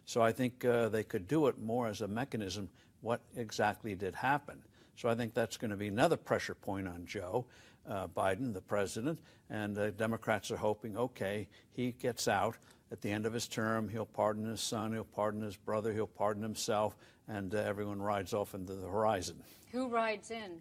So 0.04 0.20
I 0.20 0.32
think 0.32 0.64
uh, 0.64 0.88
they 0.88 1.04
could 1.04 1.28
do 1.28 1.46
it 1.46 1.58
more 1.58 1.86
as 1.86 2.00
a 2.00 2.08
mechanism. 2.08 2.68
What 3.02 3.20
exactly 3.36 3.94
did 3.94 4.14
happen? 4.14 4.62
So 4.96 5.08
I 5.08 5.14
think 5.14 5.32
that's 5.32 5.56
going 5.56 5.70
to 5.70 5.76
be 5.76 5.88
another 5.88 6.16
pressure 6.16 6.54
point 6.54 6.88
on 6.88 7.06
Joe 7.06 7.46
uh, 7.88 8.08
Biden, 8.08 8.52
the 8.52 8.60
president, 8.60 9.20
and 9.50 9.78
uh, 9.78 9.90
Democrats 9.90 10.50
are 10.50 10.56
hoping, 10.56 10.96
okay, 10.96 11.46
he 11.72 11.92
gets 11.92 12.28
out 12.28 12.56
at 12.90 13.00
the 13.00 13.10
end 13.10 13.26
of 13.26 13.32
his 13.32 13.48
term, 13.48 13.88
he'll 13.88 14.06
pardon 14.06 14.44
his 14.44 14.60
son, 14.60 14.92
he'll 14.92 15.04
pardon 15.04 15.42
his 15.42 15.56
brother, 15.56 15.92
he'll 15.92 16.06
pardon 16.06 16.42
himself, 16.42 16.96
and 17.28 17.54
uh, 17.54 17.58
everyone 17.58 18.00
rides 18.00 18.32
off 18.32 18.54
into 18.54 18.74
the 18.74 18.86
horizon. 18.86 19.36
Who 19.72 19.88
rides 19.88 20.30
in? 20.30 20.60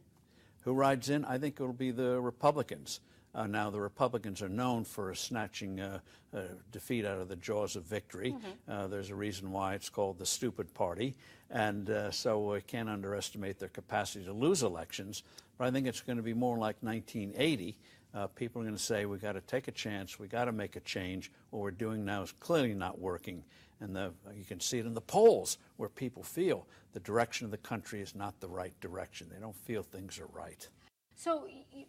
Who 0.66 0.74
rides 0.74 1.12
in? 1.12 1.26
I 1.26 1.38
think 1.38 1.56
it'll 1.60 1.74
be 1.74 1.92
the 1.92 2.20
Republicans. 2.20 3.00
Uh, 3.36 3.46
now, 3.46 3.70
the 3.70 3.80
Republicans 3.80 4.42
are 4.42 4.50
known 4.50 4.84
for 4.84 5.14
snatching 5.14 5.80
uh, 5.80 6.00
uh, 6.34 6.40
defeat 6.72 7.06
out 7.06 7.20
of 7.20 7.28
the 7.28 7.36
jaws 7.36 7.76
of 7.76 7.84
victory. 7.84 8.34
Uh, 8.68 8.88
there's 8.88 9.12
a 9.12 9.16
reason 9.16 9.52
why 9.52 9.76
it's 9.76 9.90
called 9.90 10.18
the 10.18 10.26
stupid 10.26 10.74
party. 10.74 11.16
And 11.52 11.90
uh, 11.90 12.10
so 12.12 12.54
we 12.54 12.62
can't 12.62 12.90
underestimate 12.90 13.60
their 13.60 13.70
capacity 13.70 14.26
to 14.26 14.34
lose 14.34 14.64
elections. 14.64 15.22
But 15.58 15.68
I 15.68 15.72
think 15.72 15.86
it's 15.86 16.02
going 16.02 16.18
to 16.18 16.24
be 16.24 16.34
more 16.34 16.58
like 16.58 16.78
1980. 16.80 17.78
Uh, 18.16 18.28
people 18.28 18.62
are 18.62 18.66
going 18.66 18.78
to 18.78 18.82
say, 18.82 19.06
we've 19.06 19.22
got 19.22 19.34
to 19.34 19.42
take 19.42 19.68
a 19.68 19.72
chance, 19.72 20.18
we've 20.18 20.30
got 20.30 20.46
to 20.46 20.52
make 20.52 20.78
a 20.78 20.80
change. 20.80 21.32
What 21.52 21.62
we're 21.62 21.72
doing 21.72 22.06
now 22.06 22.24
is 22.24 22.32
clearly 22.40 22.74
not 22.74 22.98
working. 22.98 23.44
And 23.82 23.96
the, 23.96 24.14
you 24.36 24.46
can 24.46 24.60
see 24.60 24.80
it 24.80 24.86
in 24.86 24.94
the 24.94 25.02
polls 25.02 25.58
where 25.78 25.90
people 25.90 26.24
feel 26.24 26.66
the 26.94 27.00
direction 27.02 27.46
of 27.46 27.52
the 27.52 27.58
country 27.58 28.02
is 28.02 28.16
not 28.16 28.40
the 28.40 28.48
right 28.48 28.74
direction. 28.80 29.28
They 29.34 29.40
don't 29.40 29.56
feel 29.56 29.84
things 29.84 30.18
are 30.20 30.28
right. 30.28 30.68
So, 31.16 31.46
y- 31.74 31.86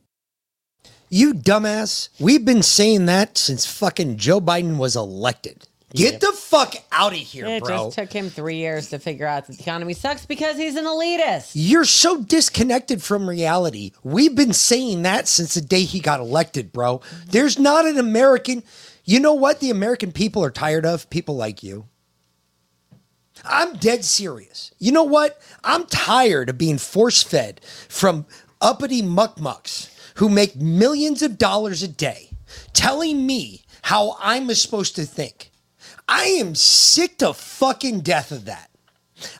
You 1.08 1.32
dumbass. 1.34 2.08
We've 2.18 2.44
been 2.44 2.62
saying 2.62 3.06
that 3.06 3.38
since 3.38 3.66
fucking 3.66 4.16
Joe 4.16 4.40
Biden 4.40 4.76
was 4.78 4.96
elected. 4.96 5.68
Get 5.94 6.20
the 6.20 6.32
fuck 6.32 6.74
out 6.92 7.12
of 7.12 7.18
here, 7.18 7.46
it 7.46 7.62
bro. 7.62 7.74
It 7.74 7.78
just 7.86 7.98
took 7.98 8.12
him 8.12 8.28
three 8.28 8.56
years 8.56 8.90
to 8.90 8.98
figure 8.98 9.26
out 9.26 9.46
that 9.46 9.56
the 9.56 9.62
economy 9.62 9.94
sucks 9.94 10.26
because 10.26 10.56
he's 10.56 10.74
an 10.76 10.84
elitist. 10.84 11.52
You're 11.54 11.84
so 11.86 12.20
disconnected 12.22 13.02
from 13.02 13.28
reality. 13.28 13.92
We've 14.02 14.34
been 14.34 14.52
saying 14.52 15.02
that 15.02 15.28
since 15.28 15.54
the 15.54 15.60
day 15.62 15.84
he 15.84 16.00
got 16.00 16.20
elected, 16.20 16.72
bro. 16.72 17.00
There's 17.30 17.58
not 17.58 17.86
an 17.86 17.98
American. 17.98 18.62
You 19.08 19.20
know 19.20 19.34
what 19.34 19.60
the 19.60 19.70
American 19.70 20.10
people 20.10 20.42
are 20.44 20.50
tired 20.50 20.84
of? 20.84 21.08
People 21.10 21.36
like 21.36 21.62
you. 21.62 21.86
I'm 23.44 23.76
dead 23.76 24.04
serious. 24.04 24.72
You 24.80 24.90
know 24.90 25.04
what? 25.04 25.40
I'm 25.62 25.86
tired 25.86 26.50
of 26.50 26.58
being 26.58 26.76
force 26.76 27.22
fed 27.22 27.60
from 27.88 28.26
uppity 28.60 29.02
muckmucks 29.02 29.94
who 30.16 30.28
make 30.28 30.56
millions 30.56 31.22
of 31.22 31.38
dollars 31.38 31.84
a 31.84 31.88
day 31.88 32.30
telling 32.72 33.24
me 33.24 33.62
how 33.82 34.16
I'm 34.18 34.52
supposed 34.54 34.96
to 34.96 35.04
think. 35.04 35.52
I 36.08 36.24
am 36.24 36.56
sick 36.56 37.18
to 37.18 37.32
fucking 37.32 38.00
death 38.00 38.32
of 38.32 38.46
that. 38.46 38.70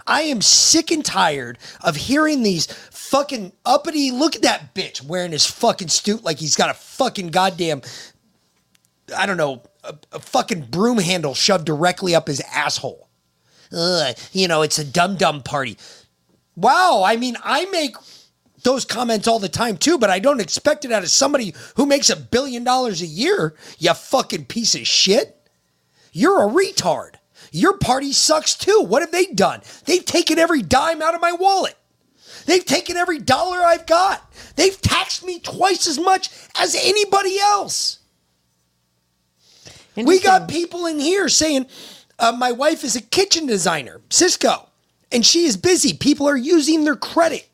I 0.06 0.22
am 0.22 0.42
sick 0.42 0.92
and 0.92 1.04
tired 1.04 1.58
of 1.82 1.96
hearing 1.96 2.42
these 2.42 2.66
fucking 2.66 3.52
uppity. 3.64 4.10
Look 4.10 4.36
at 4.36 4.42
that 4.42 4.74
bitch 4.74 5.04
wearing 5.04 5.32
his 5.32 5.46
fucking 5.46 5.88
suit 5.88 6.24
like 6.24 6.38
he's 6.38 6.56
got 6.56 6.70
a 6.70 6.74
fucking 6.74 7.28
goddamn, 7.28 7.82
I 9.16 9.26
don't 9.26 9.36
know, 9.36 9.62
a, 9.84 9.94
a 10.12 10.18
fucking 10.18 10.66
broom 10.70 10.98
handle 10.98 11.34
shoved 11.34 11.64
directly 11.64 12.14
up 12.14 12.28
his 12.28 12.40
asshole. 12.52 13.08
Ugh, 13.72 14.16
you 14.32 14.48
know, 14.48 14.62
it's 14.62 14.78
a 14.78 14.84
dum 14.84 15.16
dum 15.16 15.42
party. 15.42 15.76
Wow, 16.54 17.02
I 17.04 17.16
mean, 17.16 17.36
I 17.42 17.66
make 17.66 17.96
those 18.62 18.84
comments 18.84 19.28
all 19.28 19.38
the 19.38 19.48
time 19.48 19.76
too, 19.76 19.98
but 19.98 20.10
I 20.10 20.18
don't 20.18 20.40
expect 20.40 20.84
it 20.84 20.92
out 20.92 21.02
of 21.02 21.10
somebody 21.10 21.54
who 21.76 21.86
makes 21.86 22.10
a 22.10 22.16
billion 22.16 22.64
dollars 22.64 23.02
a 23.02 23.06
year, 23.06 23.54
you 23.78 23.92
fucking 23.94 24.46
piece 24.46 24.74
of 24.74 24.86
shit. 24.86 25.36
You're 26.12 26.42
a 26.42 26.50
retard. 26.50 27.16
Your 27.52 27.76
party 27.76 28.12
sucks 28.12 28.56
too. 28.56 28.84
What 28.86 29.02
have 29.02 29.12
they 29.12 29.26
done? 29.26 29.60
They've 29.84 30.04
taken 30.04 30.38
every 30.38 30.62
dime 30.62 31.02
out 31.02 31.14
of 31.14 31.20
my 31.20 31.32
wallet. 31.32 31.76
They've 32.46 32.64
taken 32.64 32.96
every 32.96 33.18
dollar 33.18 33.58
I've 33.58 33.86
got. 33.86 34.32
They've 34.56 34.80
taxed 34.80 35.24
me 35.24 35.40
twice 35.40 35.86
as 35.86 35.98
much 35.98 36.30
as 36.58 36.74
anybody 36.74 37.38
else. 37.38 37.95
We 39.96 40.20
got 40.20 40.48
people 40.48 40.86
in 40.86 40.98
here 40.98 41.28
saying, 41.28 41.66
uh, 42.18 42.32
my 42.32 42.52
wife 42.52 42.84
is 42.84 42.96
a 42.96 43.00
kitchen 43.02 43.46
designer, 43.46 44.00
Cisco, 44.10 44.68
and 45.10 45.24
she 45.24 45.44
is 45.44 45.56
busy. 45.56 45.94
People 45.96 46.28
are 46.28 46.36
using 46.36 46.84
their 46.84 46.96
credit. 46.96 47.48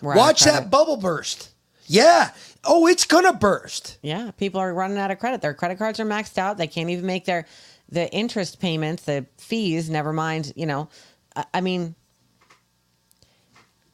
We're 0.00 0.16
Watch 0.16 0.42
that 0.44 0.52
credit. 0.52 0.70
bubble 0.70 0.96
burst. 0.96 1.50
Yeah. 1.86 2.30
Oh, 2.64 2.86
it's 2.86 3.04
going 3.04 3.24
to 3.24 3.32
burst. 3.32 3.98
Yeah, 4.02 4.30
people 4.32 4.60
are 4.60 4.72
running 4.72 4.98
out 4.98 5.10
of 5.10 5.18
credit. 5.18 5.40
Their 5.40 5.54
credit 5.54 5.78
cards 5.78 5.98
are 5.98 6.04
maxed 6.04 6.38
out. 6.38 6.56
They 6.58 6.66
can't 6.66 6.90
even 6.90 7.06
make 7.06 7.24
their 7.24 7.46
the 7.88 8.10
interest 8.12 8.60
payments, 8.60 9.02
the 9.04 9.26
fees. 9.38 9.90
Never 9.90 10.12
mind. 10.12 10.52
You 10.56 10.66
know, 10.66 10.88
I, 11.34 11.44
I 11.54 11.60
mean, 11.60 11.94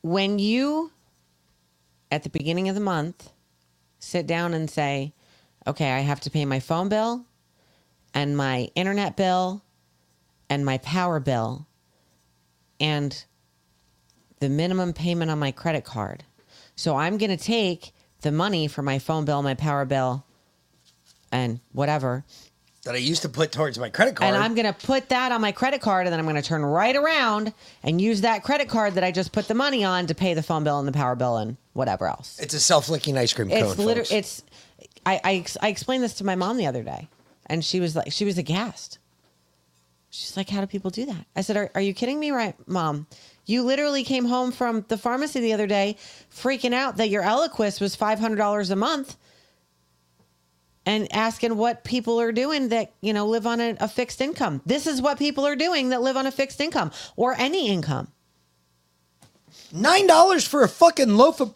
when 0.03 0.39
you 0.39 0.91
at 2.11 2.23
the 2.23 2.29
beginning 2.29 2.69
of 2.69 2.75
the 2.75 2.81
month 2.81 3.31
sit 3.99 4.27
down 4.27 4.53
and 4.55 4.71
say, 4.71 5.13
"Okay, 5.67 5.91
I 5.93 6.01
have 6.01 6.21
to 6.21 6.31
pay 6.31 6.45
my 6.45 6.61
phone 6.61 6.89
bill 6.89 7.25
and 8.15 8.37
my 8.37 8.71
internet 8.75 9.17
bill 9.17 9.63
and 10.49 10.65
my 10.65 10.79
power 10.79 11.21
bill 11.21 11.67
and 12.81 13.25
the 14.41 14.49
minimum 14.49 14.93
payment 14.93 15.31
on 15.31 15.39
my 15.39 15.53
credit 15.53 15.85
card." 15.85 16.25
So 16.75 16.97
I'm 16.97 17.17
going 17.19 17.31
to 17.31 17.43
take 17.43 17.93
the 18.21 18.33
money 18.33 18.69
for 18.69 18.83
my 18.83 18.99
phone 18.99 19.25
bill, 19.25 19.43
my 19.43 19.55
power 19.55 19.85
bill, 19.85 20.25
and 21.33 21.61
whatever. 21.73 22.25
That 22.85 22.95
I 22.95 22.99
used 22.99 23.23
to 23.23 23.29
put 23.29 23.51
towards 23.51 23.79
my 23.79 23.89
credit 23.89 24.15
card. 24.15 24.33
And 24.33 24.43
I'm 24.43 24.55
going 24.55 24.67
to 24.67 24.87
put 24.87 25.09
that 25.09 25.33
on 25.33 25.41
my 25.41 25.51
credit 25.53 25.81
card, 25.81 26.07
and 26.07 26.13
then 26.13 26.21
I'm 26.21 26.27
going 26.27 26.41
to 26.41 26.43
turn 26.43 26.65
right 26.65 26.95
around 26.95 27.53
and 27.83 28.01
use 28.01 28.21
that 28.21 28.45
credit 28.45 28.69
card 28.69 28.95
that 28.95 29.03
I 29.03 29.11
just 29.11 29.33
put 29.33 29.49
the 29.49 29.55
money 29.55 29.85
on 29.85 30.07
to 30.07 30.15
pay 30.15 30.35
the 30.35 30.43
phone 30.43 30.63
bill 30.63 30.79
and 30.79 30.87
the 30.87 30.93
power 30.93 31.17
bill 31.17 31.37
and 31.37 31.57
whatever 31.73 32.07
else. 32.07 32.39
it's 32.39 32.55
a 32.55 32.61
self-licking 32.61 33.19
ice 33.19 33.33
cream 33.33 33.49
cone. 33.49 33.59
It's 33.59 33.79
literally, 33.79 34.09
folks. 34.09 34.13
it's, 34.13 34.43
I, 35.05 35.21
I, 35.25 35.45
I 35.63 35.69
explained 35.69 36.05
this 36.05 36.15
to 36.15 36.25
my 36.25 36.37
mom 36.37 36.59
the 36.59 36.67
other 36.67 36.85
day, 36.85 37.09
and 37.47 37.65
she 37.65 37.81
was 37.81 37.97
like, 37.97 38.13
she 38.13 38.25
was 38.25 38.39
aghast. 38.39 38.99
She's 40.11 40.37
like, 40.37 40.49
how 40.49 40.61
do 40.61 40.67
people 40.67 40.91
do 40.91 41.07
that? 41.07 41.27
I 41.35 41.43
said, 41.43 41.57
are, 41.57 41.71
are 41.75 41.81
you 41.81 41.93
kidding 41.93 42.19
me, 42.19 42.31
right, 42.31 42.55
mom? 42.67 43.07
You 43.45 43.63
literally 43.63 44.03
came 44.03 44.25
home 44.25 44.51
from 44.51 44.85
the 44.89 44.97
pharmacy 44.97 45.41
the 45.41 45.53
other 45.53 45.67
day 45.67 45.97
freaking 46.35 46.73
out 46.73 46.97
that 46.97 47.11
your 47.11 47.23
Eliquis 47.23 47.81
was 47.81 47.97
$500 47.97 48.71
a 48.71 48.77
month 48.77 49.17
and 50.87 51.13
asking 51.13 51.57
what 51.57 51.85
people 51.85 52.21
are 52.21 52.33
doing 52.33 52.69
that, 52.69 52.93
you 53.01 53.13
know, 53.13 53.27
live 53.27 53.47
on 53.47 53.61
a, 53.61 53.77
a 53.81 53.89
fixed 53.89 54.21
income. 54.21 54.63
This 54.65 54.87
is 54.87 55.03
what 55.03 55.19
people 55.19 55.47
are 55.47 55.57
doing 55.57 55.91
that 55.91 56.01
live 56.01 56.17
on 56.17 56.27
a 56.27 56.31
fixed 56.33 56.61
income 56.61 56.93
or 57.17 57.35
any 57.39 57.69
income. 57.69 58.09
Nine 59.73 60.07
dollars 60.07 60.47
for 60.47 60.63
a 60.63 60.69
fucking 60.69 61.17
loaf 61.17 61.41
of 61.41 61.55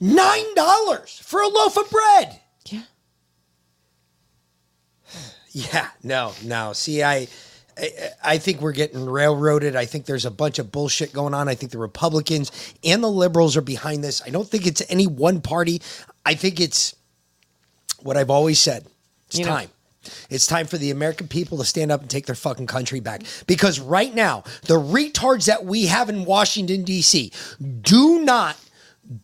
nine 0.00 0.54
dollars 0.54 1.18
for 1.24 1.40
a 1.40 1.48
loaf 1.48 1.76
of 1.78 1.90
bread. 1.90 2.40
Yeah. 5.56 5.88
No. 6.02 6.34
No. 6.44 6.74
See, 6.74 7.02
I, 7.02 7.28
I, 7.78 7.90
I 8.22 8.36
think 8.38 8.60
we're 8.60 8.72
getting 8.72 9.06
railroaded. 9.06 9.74
I 9.74 9.86
think 9.86 10.04
there's 10.04 10.26
a 10.26 10.30
bunch 10.30 10.58
of 10.58 10.70
bullshit 10.70 11.14
going 11.14 11.32
on. 11.32 11.48
I 11.48 11.54
think 11.54 11.72
the 11.72 11.78
Republicans 11.78 12.52
and 12.84 13.02
the 13.02 13.08
liberals 13.10 13.56
are 13.56 13.62
behind 13.62 14.04
this. 14.04 14.20
I 14.20 14.28
don't 14.28 14.46
think 14.46 14.66
it's 14.66 14.82
any 14.90 15.06
one 15.06 15.40
party. 15.40 15.80
I 16.26 16.34
think 16.34 16.60
it's 16.60 16.94
what 18.02 18.18
I've 18.18 18.28
always 18.28 18.58
said. 18.58 18.84
It's 19.28 19.38
You 19.38 19.46
know- 19.46 19.52
time. 19.52 19.70
It's 20.30 20.46
time 20.46 20.66
for 20.66 20.76
the 20.76 20.90
American 20.90 21.26
people 21.26 21.56
to 21.58 21.64
stand 21.64 21.90
up 21.90 22.02
and 22.02 22.08
take 22.10 22.26
their 22.26 22.34
fucking 22.36 22.66
country 22.66 23.00
back. 23.00 23.22
Because 23.46 23.80
right 23.80 24.14
now, 24.14 24.44
the 24.66 24.78
retards 24.78 25.46
that 25.46 25.64
we 25.64 25.86
have 25.86 26.08
in 26.10 26.24
Washington, 26.26 26.84
D.C., 26.84 27.32
do 27.80 28.20
not, 28.22 28.56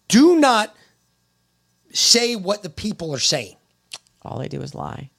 do 0.08 0.40
not 0.40 0.74
say 1.92 2.34
what 2.36 2.62
the 2.64 2.70
people 2.70 3.14
are 3.14 3.20
saying. 3.20 3.54
All 4.22 4.38
they 4.40 4.48
do 4.48 4.60
is 4.62 4.74
lie. 4.74 5.10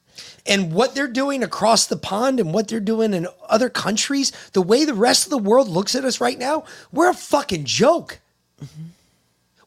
And 0.45 0.73
what 0.73 0.93
they're 0.93 1.07
doing 1.07 1.41
across 1.41 1.85
the 1.85 1.95
pond 1.95 2.39
and 2.39 2.53
what 2.53 2.67
they're 2.67 2.81
doing 2.81 3.13
in 3.13 3.27
other 3.47 3.69
countries, 3.69 4.31
the 4.51 4.61
way 4.61 4.83
the 4.83 4.93
rest 4.93 5.25
of 5.25 5.29
the 5.29 5.37
world 5.37 5.69
looks 5.69 5.95
at 5.95 6.03
us 6.03 6.19
right 6.19 6.37
now, 6.37 6.65
we're 6.91 7.09
a 7.09 7.13
fucking 7.13 7.63
joke. 7.63 8.19
Mm-hmm. 8.61 8.83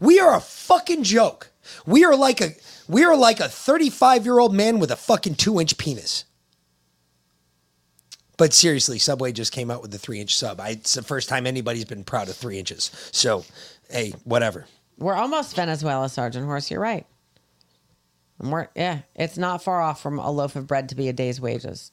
We 0.00 0.20
are 0.20 0.36
a 0.36 0.40
fucking 0.40 1.04
joke. 1.04 1.50
We 1.86 2.04
are 2.04 2.14
like 2.14 2.40
a 2.40 2.50
we 2.88 3.04
are 3.04 3.16
like 3.16 3.40
a 3.40 3.48
35 3.48 4.24
year 4.24 4.38
old 4.38 4.54
man 4.54 4.78
with 4.78 4.90
a 4.90 4.96
fucking 4.96 5.36
two 5.36 5.60
inch 5.60 5.78
penis. 5.78 6.24
But 8.36 8.52
seriously, 8.52 8.98
Subway 8.98 9.32
just 9.32 9.52
came 9.52 9.70
out 9.70 9.80
with 9.80 9.90
the 9.90 9.98
three 9.98 10.20
inch 10.20 10.36
sub. 10.36 10.60
I, 10.60 10.70
it's 10.70 10.94
the 10.94 11.02
first 11.02 11.28
time 11.28 11.46
anybody's 11.46 11.86
been 11.86 12.04
proud 12.04 12.28
of 12.28 12.36
three 12.36 12.58
inches. 12.58 12.90
So, 13.12 13.44
hey, 13.90 14.12
whatever. 14.24 14.66
We're 14.98 15.14
almost 15.14 15.56
Venezuela, 15.56 16.08
Sergeant 16.08 16.44
Horse. 16.44 16.70
You're 16.70 16.80
right. 16.80 17.06
And 18.38 18.52
we're, 18.52 18.68
yeah, 18.76 19.00
it's 19.14 19.38
not 19.38 19.62
far 19.62 19.80
off 19.80 20.02
from 20.02 20.18
a 20.18 20.30
loaf 20.30 20.56
of 20.56 20.66
bread 20.66 20.88
to 20.90 20.94
be 20.94 21.08
a 21.08 21.12
day's 21.12 21.40
wages. 21.40 21.90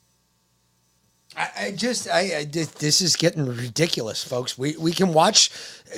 I, 1.36 1.50
I 1.60 1.72
just, 1.72 2.10
I, 2.10 2.38
I 2.38 2.44
this 2.46 3.02
is 3.02 3.16
getting 3.16 3.46
ridiculous, 3.46 4.24
folks. 4.24 4.58
We 4.58 4.76
we 4.78 4.92
can 4.92 5.14
watch, 5.14 5.50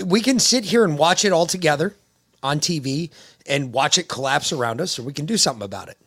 we 0.05 0.21
can 0.21 0.39
sit 0.39 0.65
here 0.65 0.85
and 0.85 0.97
watch 0.97 1.25
it 1.25 1.33
all 1.33 1.45
together 1.45 1.95
on 2.41 2.59
TV 2.59 3.09
and 3.45 3.73
watch 3.73 3.97
it 3.97 4.07
collapse 4.07 4.53
around 4.53 4.79
us, 4.79 4.97
or 4.97 5.03
we 5.03 5.13
can 5.13 5.25
do 5.25 5.37
something 5.37 5.65
about 5.65 5.89
it. 5.89 5.97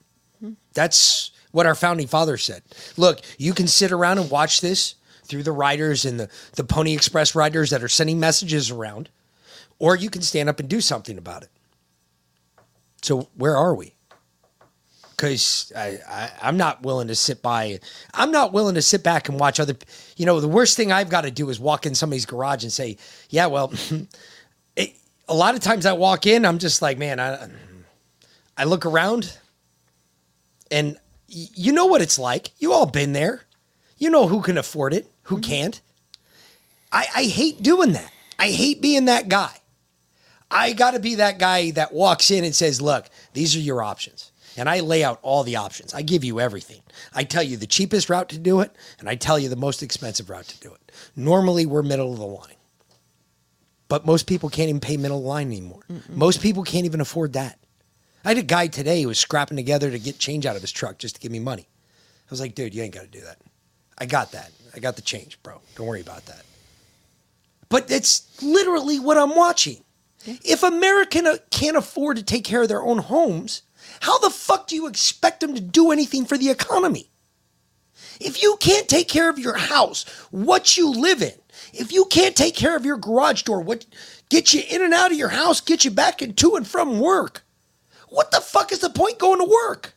Hmm. 0.41 0.53
That's 0.73 1.33
what 1.51 1.67
our 1.67 1.75
founding 1.75 2.07
father 2.07 2.37
said. 2.37 2.63
Look, 2.97 3.21
you 3.39 3.53
can 3.53 3.67
sit 3.67 3.93
around 3.93 4.19
and 4.19 4.31
watch 4.31 4.61
this 4.61 4.95
through 5.25 5.43
the 5.43 5.53
riders 5.53 6.05
and 6.05 6.19
the 6.19 6.31
the 6.55 6.65
Pony 6.65 6.95
Express 6.95 7.35
riders 7.35 7.71
that 7.71 7.83
are 7.83 7.89
sending 7.89 8.19
messages 8.21 8.71
around, 8.71 9.11
or 9.79 9.97
you 9.97 10.09
can 10.09 10.23
stand 10.23 10.49
up 10.49 10.61
and 10.61 10.69
do 10.69 10.81
something 10.81 11.19
about 11.19 11.43
it. 11.43 11.51
So 13.03 13.29
where 13.37 13.57
are 13.57 13.75
we? 13.75 13.95
Because 15.19 15.73
I, 15.77 15.99
I 16.09 16.31
I'm 16.43 16.57
not 16.57 16.83
willing 16.83 17.09
to 17.09 17.17
sit 17.17 17.43
by. 17.43 17.81
I'm 18.15 18.31
not 18.31 18.53
willing 18.53 18.77
to 18.77 18.83
sit 18.83 19.03
back 19.03 19.29
and 19.29 19.39
watch 19.39 19.59
other. 19.59 19.77
You 20.17 20.27
know, 20.27 20.41
the 20.41 20.49
worst 20.49 20.77
thing 20.77 20.93
I've 20.93 21.11
got 21.11 21.23
to 21.23 21.31
do 21.31 21.51
is 21.51 21.59
walk 21.59 21.85
in 21.85 21.95
somebody's 21.95 22.25
garage 22.25 22.63
and 22.63 22.73
say, 22.73 22.97
"Yeah, 23.29 23.47
well." 23.47 23.73
it, 24.77 24.97
a 25.29 25.35
lot 25.35 25.55
of 25.55 25.61
times 25.61 25.85
I 25.85 25.93
walk 25.93 26.25
in, 26.25 26.47
I'm 26.47 26.59
just 26.59 26.81
like, 26.81 26.97
man, 26.97 27.21
I 27.21 27.49
I 28.57 28.65
look 28.65 28.87
around, 28.87 29.37
and 30.71 30.97
you 31.27 31.73
know 31.73 31.87
what 31.87 32.01
it's 32.01 32.19
like. 32.19 32.51
You 32.59 32.73
all 32.73 32.87
been 32.87 33.13
there. 33.13 33.43
You 33.99 34.11
know 34.11 34.29
who 34.29 34.41
can 34.41 34.57
afford 34.57 34.95
it, 34.95 35.11
who 35.25 35.37
mm-hmm. 35.37 35.51
can't. 35.51 35.81
I, 36.93 37.07
I 37.15 37.25
hate 37.25 37.63
doing 37.63 37.93
that. 37.93 38.11
I 38.39 38.51
hate 38.51 38.81
being 38.81 39.07
that 39.07 39.29
guy. 39.29 39.55
I 40.51 40.73
got 40.73 40.93
to 40.93 41.01
be 41.01 41.17
that 41.17 41.39
guy 41.39 41.73
that 41.73 41.93
walks 41.93 42.31
in 42.31 42.45
and 42.45 42.55
says, 42.55 42.81
look, 42.81 43.07
these 43.35 43.55
are 43.55 43.61
your 43.61 43.83
options. 43.83 44.33
And 44.59 44.69
I 44.69 44.81
lay 44.81 45.05
out 45.05 45.21
all 45.23 45.45
the 45.45 45.57
options. 45.57 45.95
I 45.95 46.03
give 46.03 46.25
you 46.25 46.41
everything. 46.41 46.83
I 47.15 47.23
tell 47.23 47.45
you 47.45 47.57
the 47.57 47.67
cheapest 47.67 48.11
route 48.11 48.29
to 48.31 48.39
do 48.39 48.59
it, 48.61 48.75
and 48.99 49.09
I 49.09 49.15
tell 49.15 49.39
you 49.39 49.49
the 49.49 49.55
most 49.55 49.85
expensive 49.85 50.29
route 50.29 50.49
to 50.49 50.59
do 50.61 50.75
it. 50.75 50.93
Normally, 51.15 51.65
we're 51.65 51.83
middle 51.83 52.13
of 52.13 52.19
the 52.19 52.27
line. 52.27 52.57
But 53.87 54.05
most 54.05 54.27
people 54.27 54.51
can't 54.51 54.69
even 54.69 54.81
pay 54.81 54.97
middle 54.97 55.19
of 55.19 55.23
the 55.23 55.29
line 55.29 55.47
anymore. 55.47 55.83
Most 56.09 56.43
people 56.43 56.65
can't 56.65 56.85
even 56.85 57.01
afford 57.01 57.35
that. 57.35 57.59
I 58.25 58.31
had 58.31 58.39
a 58.39 58.43
guy 58.43 58.67
today 58.67 59.01
who 59.01 59.09
was 59.09 59.19
scrapping 59.19 59.57
together 59.57 59.91
to 59.91 59.99
get 59.99 60.19
change 60.19 60.45
out 60.45 60.57
of 60.57 60.63
his 60.63 60.73
truck 60.73 60.99
just 60.99 61.15
to 61.15 61.21
give 61.21 61.31
me 61.31 61.39
money. 61.39 61.69
I 62.27 62.31
was 62.31 62.41
like, 62.41 62.55
dude, 62.57 62.75
you 62.75 62.83
ain't 62.83 62.95
got 62.95 63.05
to 63.05 63.07
do 63.07 63.21
that. 63.23 63.39
I 63.97 64.07
got 64.07 64.33
that. 64.33 64.51
I 64.75 64.81
got 64.81 64.97
the 64.97 65.03
change, 65.03 65.41
bro. 65.43 65.61
Don't 65.77 65.87
worry 65.87 66.01
about 66.01 66.27
that. 66.27 66.43
But 67.69 67.91
it's 67.91 68.43
literally 68.43 68.99
what 68.99 69.17
I'm 69.17 69.37
watching. 69.37 69.85
If 70.27 70.63
American 70.63 71.27
uh, 71.27 71.37
can't 71.51 71.77
afford 71.77 72.17
to 72.17 72.23
take 72.23 72.45
care 72.45 72.63
of 72.63 72.69
their 72.69 72.83
own 72.83 72.99
homes, 72.99 73.63
how 74.01 74.19
the 74.19 74.31
fuck 74.31 74.67
do 74.67 74.77
you 74.77 74.87
expect 74.87 75.41
them 75.41 75.55
to 75.55 75.61
do 75.61 75.91
anything 75.91 76.25
for 76.25 76.39
the 76.39 76.51
economy? 76.51 77.11
If 78.21 78.43
you 78.43 78.57
can't 78.61 78.89
take 78.89 79.09
care 79.09 79.31
of 79.31 79.39
your 79.39 79.57
house, 79.57 80.05
what 80.31 80.77
you 80.77 80.91
live 80.91 81.23
in, 81.23 81.35
if 81.73 81.93
you 81.93 82.05
can't 82.07 82.37
take 82.37 82.55
care 82.55 82.77
of 82.77 82.85
your 82.85 82.97
garage 82.97 83.43
door, 83.43 83.61
what 83.61 83.87
get 84.29 84.53
you 84.53 84.63
in 84.69 84.83
and 84.83 84.95
out 84.95 85.13
of 85.13 85.19
your 85.19 85.29
house, 85.29 85.61
get 85.61 85.85
you 85.85 85.91
back 85.91 86.23
and 86.23 86.37
to 86.39 86.57
and 86.57 86.67
from 86.67 87.01
work. 87.01 87.45
What 88.09 88.31
the 88.31 88.41
fuck 88.41 88.73
is 88.73 88.81
the 88.81 88.91
point 88.91 89.19
going 89.19 89.39
to 89.39 89.45
work? 89.45 89.95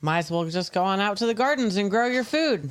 Might 0.00 0.18
as 0.18 0.30
well 0.30 0.44
just 0.46 0.72
go 0.72 0.82
on 0.82 1.00
out 1.00 1.18
to 1.18 1.26
the 1.26 1.34
gardens 1.34 1.76
and 1.76 1.90
grow 1.90 2.06
your 2.06 2.24
food. 2.24 2.70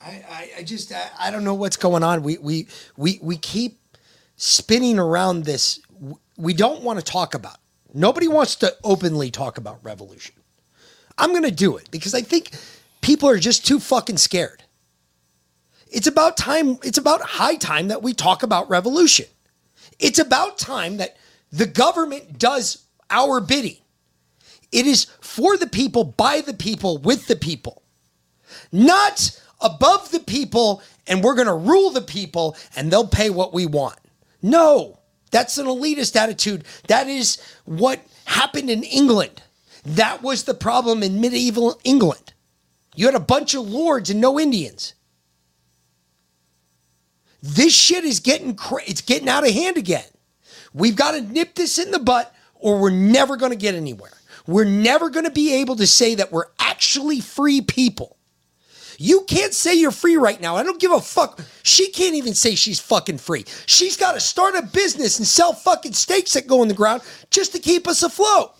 I, 0.00 0.24
I, 0.28 0.50
I 0.58 0.62
just 0.62 0.92
I, 0.92 1.10
I 1.18 1.30
don't 1.30 1.44
know 1.44 1.54
what's 1.54 1.76
going 1.76 2.02
on. 2.02 2.22
We 2.22 2.38
we 2.38 2.68
we 2.96 3.18
we 3.22 3.36
keep 3.36 3.79
spinning 4.40 4.98
around 4.98 5.44
this. 5.44 5.80
We 6.38 6.54
don't 6.54 6.82
want 6.82 6.98
to 6.98 7.04
talk 7.04 7.34
about. 7.34 7.58
Nobody 7.92 8.26
wants 8.26 8.56
to 8.56 8.74
openly 8.82 9.30
talk 9.30 9.58
about 9.58 9.84
revolution. 9.84 10.34
I'm 11.18 11.30
going 11.30 11.42
to 11.42 11.50
do 11.50 11.76
it 11.76 11.90
because 11.90 12.14
I 12.14 12.22
think 12.22 12.52
people 13.02 13.28
are 13.28 13.38
just 13.38 13.66
too 13.66 13.78
fucking 13.78 14.16
scared. 14.16 14.64
It's 15.88 16.06
about 16.06 16.38
time. 16.38 16.78
It's 16.82 16.96
about 16.96 17.20
high 17.20 17.56
time 17.56 17.88
that 17.88 18.02
we 18.02 18.14
talk 18.14 18.42
about 18.42 18.70
revolution. 18.70 19.26
It's 19.98 20.18
about 20.18 20.56
time 20.56 20.96
that 20.96 21.18
the 21.52 21.66
government 21.66 22.38
does 22.38 22.86
our 23.10 23.40
bidding. 23.40 23.76
It 24.72 24.86
is 24.86 25.04
for 25.20 25.58
the 25.58 25.66
people, 25.66 26.04
by 26.04 26.40
the 26.40 26.54
people, 26.54 26.96
with 26.96 27.26
the 27.26 27.36
people, 27.36 27.82
not 28.72 29.38
above 29.60 30.12
the 30.12 30.20
people, 30.20 30.82
and 31.06 31.22
we're 31.22 31.34
going 31.34 31.46
to 31.46 31.54
rule 31.54 31.90
the 31.90 32.00
people 32.00 32.56
and 32.74 32.90
they'll 32.90 33.06
pay 33.06 33.28
what 33.28 33.52
we 33.52 33.66
want. 33.66 33.98
No, 34.42 34.98
that's 35.30 35.58
an 35.58 35.66
elitist 35.66 36.16
attitude. 36.16 36.64
That 36.88 37.08
is 37.08 37.38
what 37.64 38.00
happened 38.24 38.70
in 38.70 38.82
England. 38.82 39.42
That 39.84 40.22
was 40.22 40.44
the 40.44 40.54
problem 40.54 41.02
in 41.02 41.20
medieval 41.20 41.80
England. 41.84 42.32
You 42.94 43.06
had 43.06 43.14
a 43.14 43.20
bunch 43.20 43.54
of 43.54 43.68
lords 43.68 44.10
and 44.10 44.20
no 44.20 44.38
Indians. 44.38 44.94
This 47.42 47.74
shit 47.74 48.04
is 48.04 48.20
getting 48.20 48.54
cra- 48.54 48.82
it's 48.86 49.00
getting 49.00 49.28
out 49.28 49.46
of 49.46 49.54
hand 49.54 49.78
again. 49.78 50.04
We've 50.74 50.96
got 50.96 51.12
to 51.12 51.20
nip 51.20 51.54
this 51.54 51.78
in 51.78 51.90
the 51.90 51.98
butt 51.98 52.34
or 52.54 52.78
we're 52.78 52.90
never 52.90 53.36
going 53.36 53.52
to 53.52 53.56
get 53.56 53.74
anywhere. 53.74 54.12
We're 54.46 54.64
never 54.64 55.10
going 55.10 55.24
to 55.24 55.30
be 55.30 55.54
able 55.54 55.76
to 55.76 55.86
say 55.86 56.16
that 56.16 56.32
we're 56.32 56.46
actually 56.58 57.20
free 57.20 57.60
people. 57.60 58.18
You 59.02 59.22
can't 59.22 59.54
say 59.54 59.76
you're 59.76 59.92
free 59.92 60.18
right 60.18 60.38
now. 60.38 60.56
I 60.56 60.62
don't 60.62 60.78
give 60.78 60.92
a 60.92 61.00
fuck. 61.00 61.40
She 61.62 61.90
can't 61.90 62.16
even 62.16 62.34
say 62.34 62.54
she's 62.54 62.80
fucking 62.80 63.16
free. 63.16 63.46
She's 63.64 63.96
got 63.96 64.12
to 64.12 64.20
start 64.20 64.54
a 64.54 64.60
business 64.60 65.16
and 65.18 65.26
sell 65.26 65.54
fucking 65.54 65.94
steaks 65.94 66.34
that 66.34 66.46
go 66.46 66.60
in 66.60 66.68
the 66.68 66.74
ground 66.74 67.00
just 67.30 67.52
to 67.52 67.60
keep 67.60 67.88
us 67.88 68.02
afloat. 68.02 68.54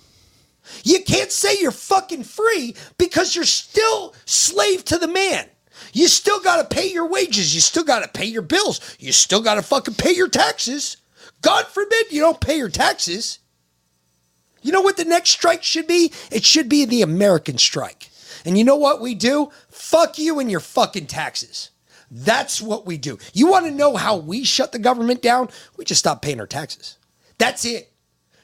You 0.83 1.05
can't 1.05 1.31
say 1.31 1.59
you're 1.61 1.71
fucking 1.71 2.23
free 2.23 2.75
because 2.97 3.37
you're 3.37 3.45
still 3.45 4.15
slave 4.25 4.83
to 4.87 4.97
the 4.97 5.09
man. 5.09 5.45
You 5.93 6.09
still 6.09 6.41
got 6.41 6.57
to 6.57 6.75
pay 6.75 6.91
your 6.91 7.07
wages. 7.07 7.55
You 7.55 7.61
still 7.61 7.85
got 7.85 8.03
to 8.03 8.09
pay 8.09 8.25
your 8.25 8.41
bills. 8.41 8.97
You 8.99 9.13
still 9.13 9.43
got 9.43 9.57
to 9.57 9.63
fucking 9.63 9.97
pay 9.97 10.13
your 10.13 10.31
taxes. 10.31 10.97
God 11.43 11.67
forbid 11.67 12.13
you 12.13 12.23
don't 12.23 12.41
pay 12.41 12.57
your 12.57 12.71
taxes. 12.71 13.41
You 14.63 14.73
know 14.73 14.81
what 14.81 14.97
the 14.97 15.05
next 15.05 15.33
strike 15.33 15.63
should 15.63 15.87
be? 15.87 16.15
It 16.33 16.47
should 16.47 16.71
be 16.71 16.87
the 16.87 17.03
American 17.03 17.59
strike. 17.59 18.11
And 18.45 18.57
you 18.57 18.65
know 18.65 18.77
what 18.77 19.01
we 19.01 19.15
do? 19.15 19.51
Fuck 19.91 20.21
you 20.21 20.39
and 20.39 20.49
your 20.49 20.61
fucking 20.61 21.07
taxes. 21.07 21.71
That's 22.13 22.63
what 22.63 22.87
we 22.87 22.97
do. 22.97 23.19
You 23.33 23.49
want 23.49 23.67
to 23.67 23.73
know 23.73 23.97
how 23.97 24.17
we 24.19 24.45
shut 24.45 24.71
the 24.71 24.79
government 24.79 25.21
down? 25.21 25.49
We 25.77 25.85
just 25.85 25.99
stop 25.99 26.23
paying 26.23 26.39
our 26.39 26.47
taxes. 26.47 26.97
That's 27.39 27.65
it. 27.65 27.93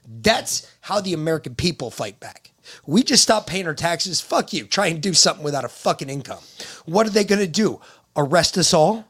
That's 0.05 0.69
how 0.81 1.01
the 1.01 1.13
American 1.13 1.55
people 1.55 1.93
fight 1.93 2.19
back. 2.19 2.51
We 2.85 3.05
just 3.05 3.23
stop 3.23 3.47
paying 3.47 3.69
our 3.69 3.75
taxes. 3.75 4.21
Fuck 4.21 4.53
you. 4.53 4.65
Try 4.65 4.89
and 4.89 5.01
do 5.01 5.15
something 5.15 5.45
without 5.45 5.65
a 5.65 5.69
fucking 5.69 6.11
income. 6.11 6.41
What 6.85 7.07
are 7.07 7.11
they 7.11 7.23
going 7.23 7.41
to 7.41 7.47
do? 7.47 7.81
Arrest 8.17 8.59
us 8.59 8.75
all? 8.75 9.05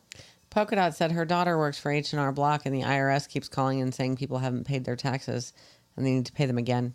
Polka 0.50 0.76
Dot 0.76 0.94
said 0.94 1.12
her 1.12 1.24
daughter 1.24 1.56
works 1.56 1.78
for 1.78 1.90
H&R 1.90 2.32
Block 2.32 2.66
and 2.66 2.74
the 2.74 2.82
IRS 2.82 3.26
keeps 3.26 3.48
calling 3.48 3.80
and 3.80 3.94
saying 3.94 4.16
people 4.16 4.36
haven't 4.40 4.64
paid 4.66 4.84
their 4.84 4.96
taxes 4.96 5.54
and 5.96 6.04
they 6.04 6.12
need 6.12 6.26
to 6.26 6.32
pay 6.32 6.44
them 6.44 6.58
again. 6.58 6.92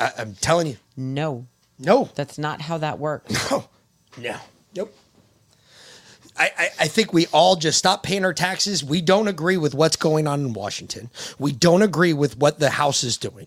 I, 0.00 0.10
I'm 0.18 0.34
telling 0.34 0.66
you. 0.66 0.78
No. 0.96 1.46
No. 1.78 2.10
That's 2.16 2.38
not 2.38 2.60
how 2.60 2.78
that 2.78 2.98
works. 2.98 3.50
No. 3.52 3.68
No. 4.16 4.36
Nope. 4.74 4.94
I, 6.38 6.50
I, 6.58 6.68
I 6.80 6.88
think 6.88 7.12
we 7.12 7.26
all 7.28 7.56
just 7.56 7.78
stop 7.78 8.02
paying 8.02 8.24
our 8.24 8.34
taxes. 8.34 8.84
We 8.84 9.00
don't 9.00 9.28
agree 9.28 9.56
with 9.56 9.74
what's 9.74 9.96
going 9.96 10.26
on 10.26 10.40
in 10.40 10.52
Washington. 10.52 11.10
We 11.38 11.52
don't 11.52 11.82
agree 11.82 12.12
with 12.12 12.36
what 12.36 12.58
the 12.58 12.70
House 12.70 13.02
is 13.02 13.16
doing. 13.16 13.46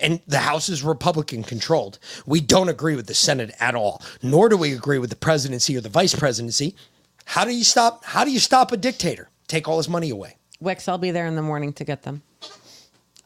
And 0.00 0.20
the 0.26 0.38
House 0.38 0.68
is 0.68 0.82
Republican 0.82 1.42
controlled. 1.42 1.98
We 2.26 2.40
don't 2.40 2.68
agree 2.68 2.94
with 2.94 3.06
the 3.06 3.14
Senate 3.14 3.54
at 3.58 3.74
all, 3.74 4.02
nor 4.22 4.48
do 4.48 4.56
we 4.56 4.72
agree 4.72 4.98
with 4.98 5.10
the 5.10 5.16
presidency 5.16 5.76
or 5.76 5.80
the 5.80 5.88
vice 5.88 6.14
presidency. 6.14 6.76
How 7.24 7.44
do 7.44 7.54
you 7.54 7.64
stop 7.64 8.04
how 8.04 8.24
do 8.24 8.30
you 8.30 8.38
stop 8.38 8.72
a 8.72 8.76
dictator? 8.76 9.28
Take 9.48 9.68
all 9.68 9.78
his 9.78 9.88
money 9.88 10.10
away. 10.10 10.36
Wix, 10.60 10.88
I'll 10.88 10.98
be 10.98 11.10
there 11.10 11.26
in 11.26 11.36
the 11.36 11.42
morning 11.42 11.72
to 11.74 11.84
get 11.84 12.02
them. 12.02 12.22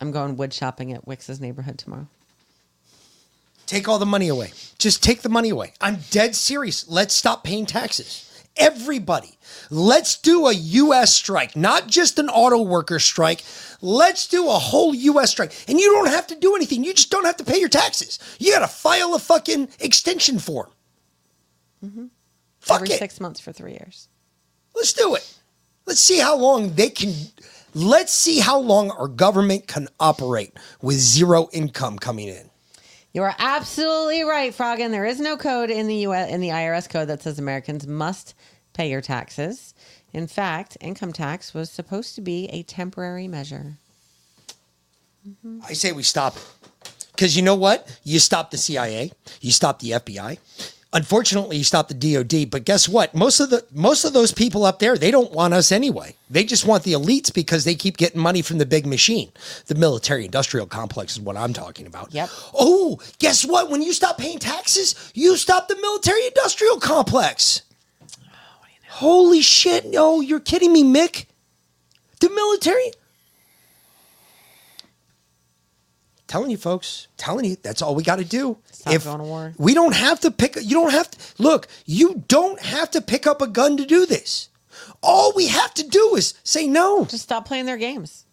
I'm 0.01 0.11
going 0.11 0.37
wood 0.37 0.53
shopping 0.53 0.93
at 0.93 1.07
Wix's 1.07 1.41
neighborhood 1.41 1.79
tomorrow. 1.79 2.09
Take 3.73 3.89
all 3.89 3.99
the 3.99 4.05
money 4.05 4.29
away. 4.29 4.53
Just 4.77 5.03
take 5.03 5.23
the 5.23 5.31
money 5.31 5.49
away. 5.49 5.73
I'm 5.81 6.01
dead 6.11 6.37
serious. 6.37 6.87
Let's 6.91 7.15
stop 7.15 7.43
paying 7.43 7.65
taxes. 7.65 8.45
Everybody, 8.55 9.39
let's 9.71 10.19
do 10.19 10.47
a 10.47 10.53
U.S. 10.53 11.15
strike, 11.15 11.57
not 11.57 11.87
just 11.87 12.19
an 12.19 12.29
auto 12.29 12.61
worker 12.61 12.99
strike. 12.99 13.43
Let's 13.81 14.27
do 14.27 14.47
a 14.47 14.59
whole 14.59 14.95
U.S. 14.95 15.31
strike. 15.31 15.55
And 15.69 15.81
you 15.81 15.91
don't 15.91 16.11
have 16.11 16.27
to 16.27 16.35
do 16.35 16.55
anything. 16.55 16.85
You 16.85 16.93
just 16.93 17.11
don't 17.11 17.25
have 17.25 17.39
to 17.39 17.45
pay 17.45 17.59
your 17.59 17.71
taxes. 17.71 18.19
You 18.39 18.53
got 18.53 18.59
to 18.59 18.69
file 18.69 19.15
a 19.15 19.19
fucking 19.19 19.71
extension 19.81 20.39
form. 20.39 20.71
Mm-hmm. 21.83 22.07
Fuck 22.61 22.83
Every 22.83 22.91
it. 22.91 22.99
six 22.99 23.21
months 23.23 23.41
for 23.41 23.53
three 23.53 23.73
years. 23.73 24.11
Let's 24.75 24.93
do 24.93 25.15
it. 25.15 25.35
Let's 25.87 26.01
see 26.01 26.19
how 26.19 26.37
long 26.37 26.75
they 26.75 26.91
can. 26.91 27.15
Let's 27.73 28.13
see 28.13 28.39
how 28.39 28.59
long 28.59 28.91
our 28.91 29.09
government 29.09 29.67
can 29.67 29.89
operate 29.99 30.53
with 30.83 30.97
zero 30.97 31.49
income 31.55 31.99
coming 31.99 32.29
in. 32.29 32.52
You 33.13 33.23
are 33.25 33.35
absolutely 33.39 34.23
right, 34.23 34.57
Froggen. 34.57 34.91
There 34.91 35.05
is 35.05 35.21
no 35.21 35.37
code 35.37 35.71
in 35.71 35.87
the 35.87 35.97
US 36.07 36.31
in 36.31 36.41
the 36.41 36.49
IRS 36.49 36.89
code 36.89 37.09
that 37.09 37.23
says 37.23 37.39
Americans 37.39 37.87
must 37.87 38.35
pay 38.73 38.91
your 38.91 39.03
taxes. 39.03 39.75
In 40.13 40.27
fact, 40.27 40.79
income 40.81 41.13
tax 41.13 41.53
was 41.53 41.71
supposed 41.71 42.15
to 42.15 42.21
be 42.21 42.47
a 42.47 42.63
temporary 42.63 43.29
measure. 43.29 43.79
Mm-hmm. 45.29 45.61
I 45.69 45.75
say 45.75 45.93
we 45.93 46.03
stop 46.03 46.37
it. 46.37 46.47
Because 47.13 47.37
you 47.37 47.43
know 47.43 47.55
what? 47.55 48.01
You 48.03 48.19
stop 48.19 48.51
the 48.51 48.57
CIA, 48.57 49.13
you 49.41 49.53
stop 49.53 49.79
the 49.79 49.91
FBI. 49.91 50.39
Unfortunately, 50.95 51.57
you 51.57 51.65
stop 51.65 51.89
the 51.89 51.95
DOD, 51.95 52.51
but 52.51 52.67
guess 52.67 52.87
what? 52.87 53.15
Most 53.15 53.41
of 53.41 53.49
the 53.49 53.65
most 53.73 54.05
of 54.05 54.13
those 54.13 54.31
people 54.31 54.65
up 54.65 54.79
there, 54.79 54.99
they 54.99 55.11
don't 55.11 55.33
want 55.33 55.55
us 55.55 55.73
anyway. 55.73 56.15
They 56.29 56.45
just 56.45 56.67
want 56.67 56.83
the 56.83 56.93
elites 56.93 57.33
because 57.33 57.65
they 57.65 57.75
keep 57.75 57.97
getting 57.97 58.21
money 58.21 58.43
from 58.43 58.59
the 58.59 58.67
big 58.67 58.85
machine. 58.85 59.33
The 59.67 59.75
military 59.75 60.27
industrial 60.27 60.67
complex 60.67 61.15
is 61.15 61.21
what 61.21 61.39
I'm 61.39 61.55
talking 61.55 61.87
about. 61.87 62.13
Yep. 62.13 62.29
Oh, 62.53 63.01
guess 63.19 63.43
what? 63.43 63.71
When 63.71 63.81
you 63.81 63.95
stop 63.95 64.19
paying 64.19 64.39
taxes, 64.39 65.13
you 65.15 65.39
stop 65.39 65.69
the 65.69 65.77
military 65.77 66.27
industrial 66.27 66.79
complex. 66.79 67.63
Holy 68.91 69.41
shit. 69.41 69.87
No, 69.87 70.21
you're 70.21 70.41
kidding 70.41 70.75
me, 70.75 70.85
Mick. 70.85 71.25
The 72.21 72.29
military 72.29 72.93
telling 76.33 76.51
you 76.51 76.57
folks, 76.57 77.09
telling 77.19 77.45
you 77.45 77.57
that's 77.63 77.83
all 77.83 77.95
we 77.95 78.03
got 78.03 78.17
to 78.17 78.25
do. 78.25 78.57
Stop 78.71 79.05
going 79.05 79.19
to 79.19 79.25
war. 79.25 79.53
We 79.59 79.75
don't 79.75 79.95
have 79.95 80.19
to 80.21 80.31
pick 80.31 80.57
you 80.57 80.71
don't 80.71 80.91
have 80.91 81.11
to 81.11 81.19
look, 81.43 81.69
you 81.85 82.25
don't 82.27 82.59
have 82.63 82.91
to 82.93 83.03
pick 83.03 83.27
up 83.27 83.43
a 83.43 83.47
gun 83.47 83.77
to 83.77 83.85
do 83.85 84.07
this. 84.07 84.49
All 85.03 85.35
we 85.37 85.49
have 85.49 85.75
to 85.75 85.87
do 85.87 86.17
is 86.17 86.33
say 86.43 86.67
no. 86.67 87.05
Just 87.05 87.25
stop 87.25 87.45
playing 87.45 87.67
their 87.67 87.77
games. 87.77 88.25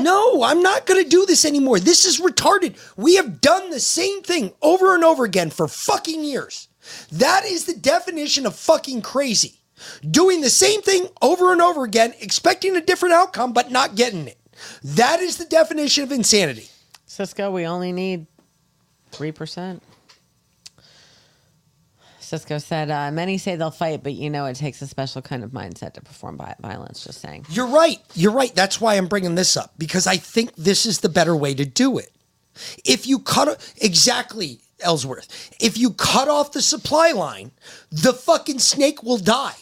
No, 0.00 0.42
I'm 0.42 0.62
not 0.62 0.86
going 0.86 1.04
to 1.04 1.08
do 1.08 1.26
this 1.26 1.44
anymore. 1.44 1.78
This 1.78 2.06
is 2.06 2.18
retarded. 2.18 2.78
We 2.96 3.16
have 3.16 3.42
done 3.42 3.68
the 3.68 3.80
same 3.80 4.22
thing 4.22 4.54
over 4.62 4.94
and 4.94 5.04
over 5.04 5.24
again 5.24 5.50
for 5.50 5.68
fucking 5.68 6.24
years. 6.24 6.68
That 7.12 7.44
is 7.44 7.66
the 7.66 7.74
definition 7.74 8.46
of 8.46 8.56
fucking 8.56 9.02
crazy. 9.02 9.60
Doing 10.10 10.40
the 10.40 10.48
same 10.48 10.80
thing 10.80 11.08
over 11.20 11.52
and 11.52 11.60
over 11.60 11.84
again, 11.84 12.14
expecting 12.20 12.74
a 12.74 12.80
different 12.80 13.14
outcome, 13.14 13.52
but 13.52 13.70
not 13.70 13.96
getting 13.96 14.26
it. 14.28 14.38
That 14.82 15.20
is 15.20 15.36
the 15.36 15.44
definition 15.44 16.04
of 16.04 16.10
insanity. 16.10 16.70
Cisco, 17.14 17.52
we 17.52 17.64
only 17.64 17.92
need 17.92 18.26
3%. 19.12 19.80
Cisco 22.18 22.58
said, 22.58 22.90
uh, 22.90 23.12
many 23.12 23.38
say 23.38 23.54
they'll 23.54 23.70
fight, 23.70 24.02
but 24.02 24.14
you 24.14 24.30
know 24.30 24.46
it 24.46 24.56
takes 24.56 24.82
a 24.82 24.88
special 24.88 25.22
kind 25.22 25.44
of 25.44 25.52
mindset 25.52 25.92
to 25.92 26.00
perform 26.00 26.40
violence, 26.58 27.04
just 27.04 27.20
saying. 27.20 27.46
You're 27.50 27.68
right. 27.68 27.98
You're 28.14 28.32
right. 28.32 28.52
That's 28.52 28.80
why 28.80 28.96
I'm 28.96 29.06
bringing 29.06 29.36
this 29.36 29.56
up 29.56 29.74
because 29.78 30.08
I 30.08 30.16
think 30.16 30.56
this 30.56 30.86
is 30.86 31.00
the 31.00 31.08
better 31.08 31.36
way 31.36 31.54
to 31.54 31.64
do 31.64 31.98
it. 31.98 32.10
If 32.84 33.06
you 33.06 33.20
cut 33.20 33.72
exactly 33.80 34.58
Ellsworth, 34.80 35.50
if 35.60 35.78
you 35.78 35.92
cut 35.92 36.26
off 36.26 36.50
the 36.50 36.62
supply 36.62 37.12
line, 37.12 37.52
the 37.92 38.12
fucking 38.12 38.58
snake 38.58 39.04
will 39.04 39.18
die. 39.18 39.54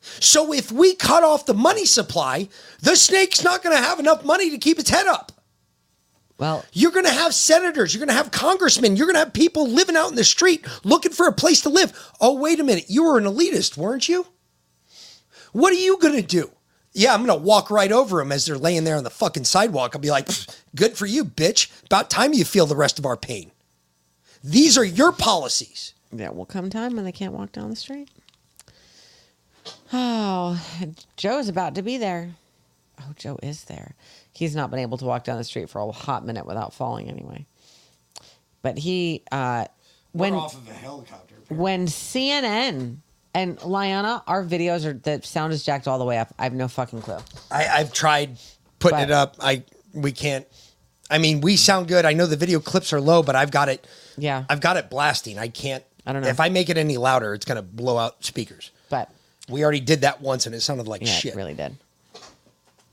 So 0.00 0.52
if 0.52 0.72
we 0.72 0.96
cut 0.96 1.22
off 1.22 1.46
the 1.46 1.54
money 1.54 1.86
supply, 1.86 2.48
the 2.82 2.96
snake's 2.96 3.44
not 3.44 3.62
going 3.62 3.76
to 3.76 3.82
have 3.82 4.00
enough 4.00 4.24
money 4.24 4.50
to 4.50 4.58
keep 4.58 4.80
its 4.80 4.90
head 4.90 5.06
up. 5.06 5.30
Well, 6.36 6.64
you're 6.72 6.90
going 6.90 7.04
to 7.06 7.12
have 7.12 7.32
senators, 7.32 7.94
you're 7.94 8.04
going 8.04 8.08
to 8.08 8.22
have 8.22 8.32
congressmen, 8.32 8.96
you're 8.96 9.06
going 9.06 9.14
to 9.14 9.20
have 9.20 9.32
people 9.32 9.68
living 9.68 9.96
out 9.96 10.10
in 10.10 10.16
the 10.16 10.24
street 10.24 10.66
looking 10.82 11.12
for 11.12 11.28
a 11.28 11.32
place 11.32 11.60
to 11.62 11.68
live. 11.68 11.92
Oh, 12.20 12.38
wait 12.38 12.58
a 12.58 12.64
minute. 12.64 12.86
You 12.88 13.04
were 13.04 13.18
an 13.18 13.24
elitist, 13.24 13.76
weren't 13.76 14.08
you? 14.08 14.26
What 15.52 15.72
are 15.72 15.76
you 15.76 15.96
going 15.98 16.16
to 16.16 16.22
do? 16.22 16.50
Yeah, 16.92 17.14
I'm 17.14 17.24
going 17.24 17.38
to 17.38 17.44
walk 17.44 17.70
right 17.70 17.90
over 17.92 18.18
them 18.18 18.32
as 18.32 18.46
they're 18.46 18.58
laying 18.58 18.84
there 18.84 18.96
on 18.96 19.04
the 19.04 19.10
fucking 19.10 19.44
sidewalk. 19.44 19.94
I'll 19.94 20.00
be 20.00 20.10
like, 20.10 20.28
good 20.74 20.96
for 20.96 21.06
you, 21.06 21.24
bitch. 21.24 21.70
About 21.86 22.10
time 22.10 22.32
you 22.32 22.44
feel 22.44 22.66
the 22.66 22.76
rest 22.76 22.98
of 22.98 23.06
our 23.06 23.16
pain. 23.16 23.52
These 24.42 24.76
are 24.76 24.84
your 24.84 25.12
policies. 25.12 25.94
Yeah, 26.12 26.30
will 26.30 26.46
come 26.46 26.70
time 26.70 26.94
when 26.94 27.04
they 27.04 27.12
can't 27.12 27.32
walk 27.32 27.52
down 27.52 27.70
the 27.70 27.76
street. 27.76 28.10
Oh, 29.96 30.60
Joe's 31.16 31.48
about 31.48 31.76
to 31.76 31.82
be 31.82 31.98
there. 31.98 32.32
Oh, 33.00 33.12
Joe 33.16 33.38
is 33.42 33.64
there. 33.64 33.94
He's 34.34 34.54
not 34.56 34.70
been 34.70 34.80
able 34.80 34.98
to 34.98 35.04
walk 35.04 35.24
down 35.24 35.38
the 35.38 35.44
street 35.44 35.70
for 35.70 35.80
a 35.80 35.90
hot 35.92 36.26
minute 36.26 36.44
without 36.44 36.74
falling 36.74 37.08
anyway. 37.08 37.46
But 38.62 38.78
he, 38.78 39.22
uh, 39.30 39.66
when 40.12 40.34
of 40.34 40.56
a 40.68 40.72
helicopter. 40.72 41.34
when 41.48 41.86
CNN 41.86 42.96
and 43.34 43.62
Liana, 43.62 44.22
our 44.26 44.44
videos 44.44 44.84
are 44.86 44.92
the 44.94 45.20
sound 45.24 45.52
is 45.52 45.64
jacked 45.64 45.86
all 45.86 45.98
the 45.98 46.04
way 46.04 46.18
up. 46.18 46.32
I 46.38 46.44
have 46.44 46.52
no 46.54 46.68
fucking 46.68 47.02
clue. 47.02 47.18
I, 47.50 47.66
I've 47.68 47.92
tried 47.92 48.36
putting 48.78 48.98
But- 48.98 49.08
it 49.08 49.12
up. 49.12 49.36
I 49.40 49.62
we 49.92 50.12
can't. 50.12 50.46
I 51.10 51.18
mean, 51.18 51.42
we 51.42 51.56
sound 51.56 51.86
good. 51.86 52.04
I 52.06 52.14
know 52.14 52.26
the 52.26 52.36
video 52.36 52.58
clips 52.60 52.92
are 52.92 53.00
low, 53.00 53.22
but 53.22 53.36
I've 53.36 53.50
got 53.50 53.68
it. 53.68 53.86
Yeah, 54.16 54.44
I've 54.48 54.60
got 54.60 54.76
it 54.78 54.88
blasting. 54.90 55.38
I 55.38 55.48
can't. 55.48 55.84
I 56.06 56.12
don't 56.12 56.22
know. 56.22 56.28
if 56.28 56.40
I 56.40 56.48
make 56.48 56.68
it 56.70 56.76
any 56.78 56.96
louder. 56.96 57.34
It's 57.34 57.44
gonna 57.44 57.62
blow 57.62 57.98
out 57.98 58.24
speakers. 58.24 58.70
But 58.88 59.10
we 59.48 59.62
already 59.62 59.80
did 59.80 60.00
that 60.00 60.20
once, 60.22 60.46
and 60.46 60.54
it 60.54 60.60
sounded 60.62 60.88
like 60.88 61.02
Yeah, 61.02 61.08
it 61.08 61.20
shit. 61.20 61.34
really 61.36 61.54
did. 61.54 61.76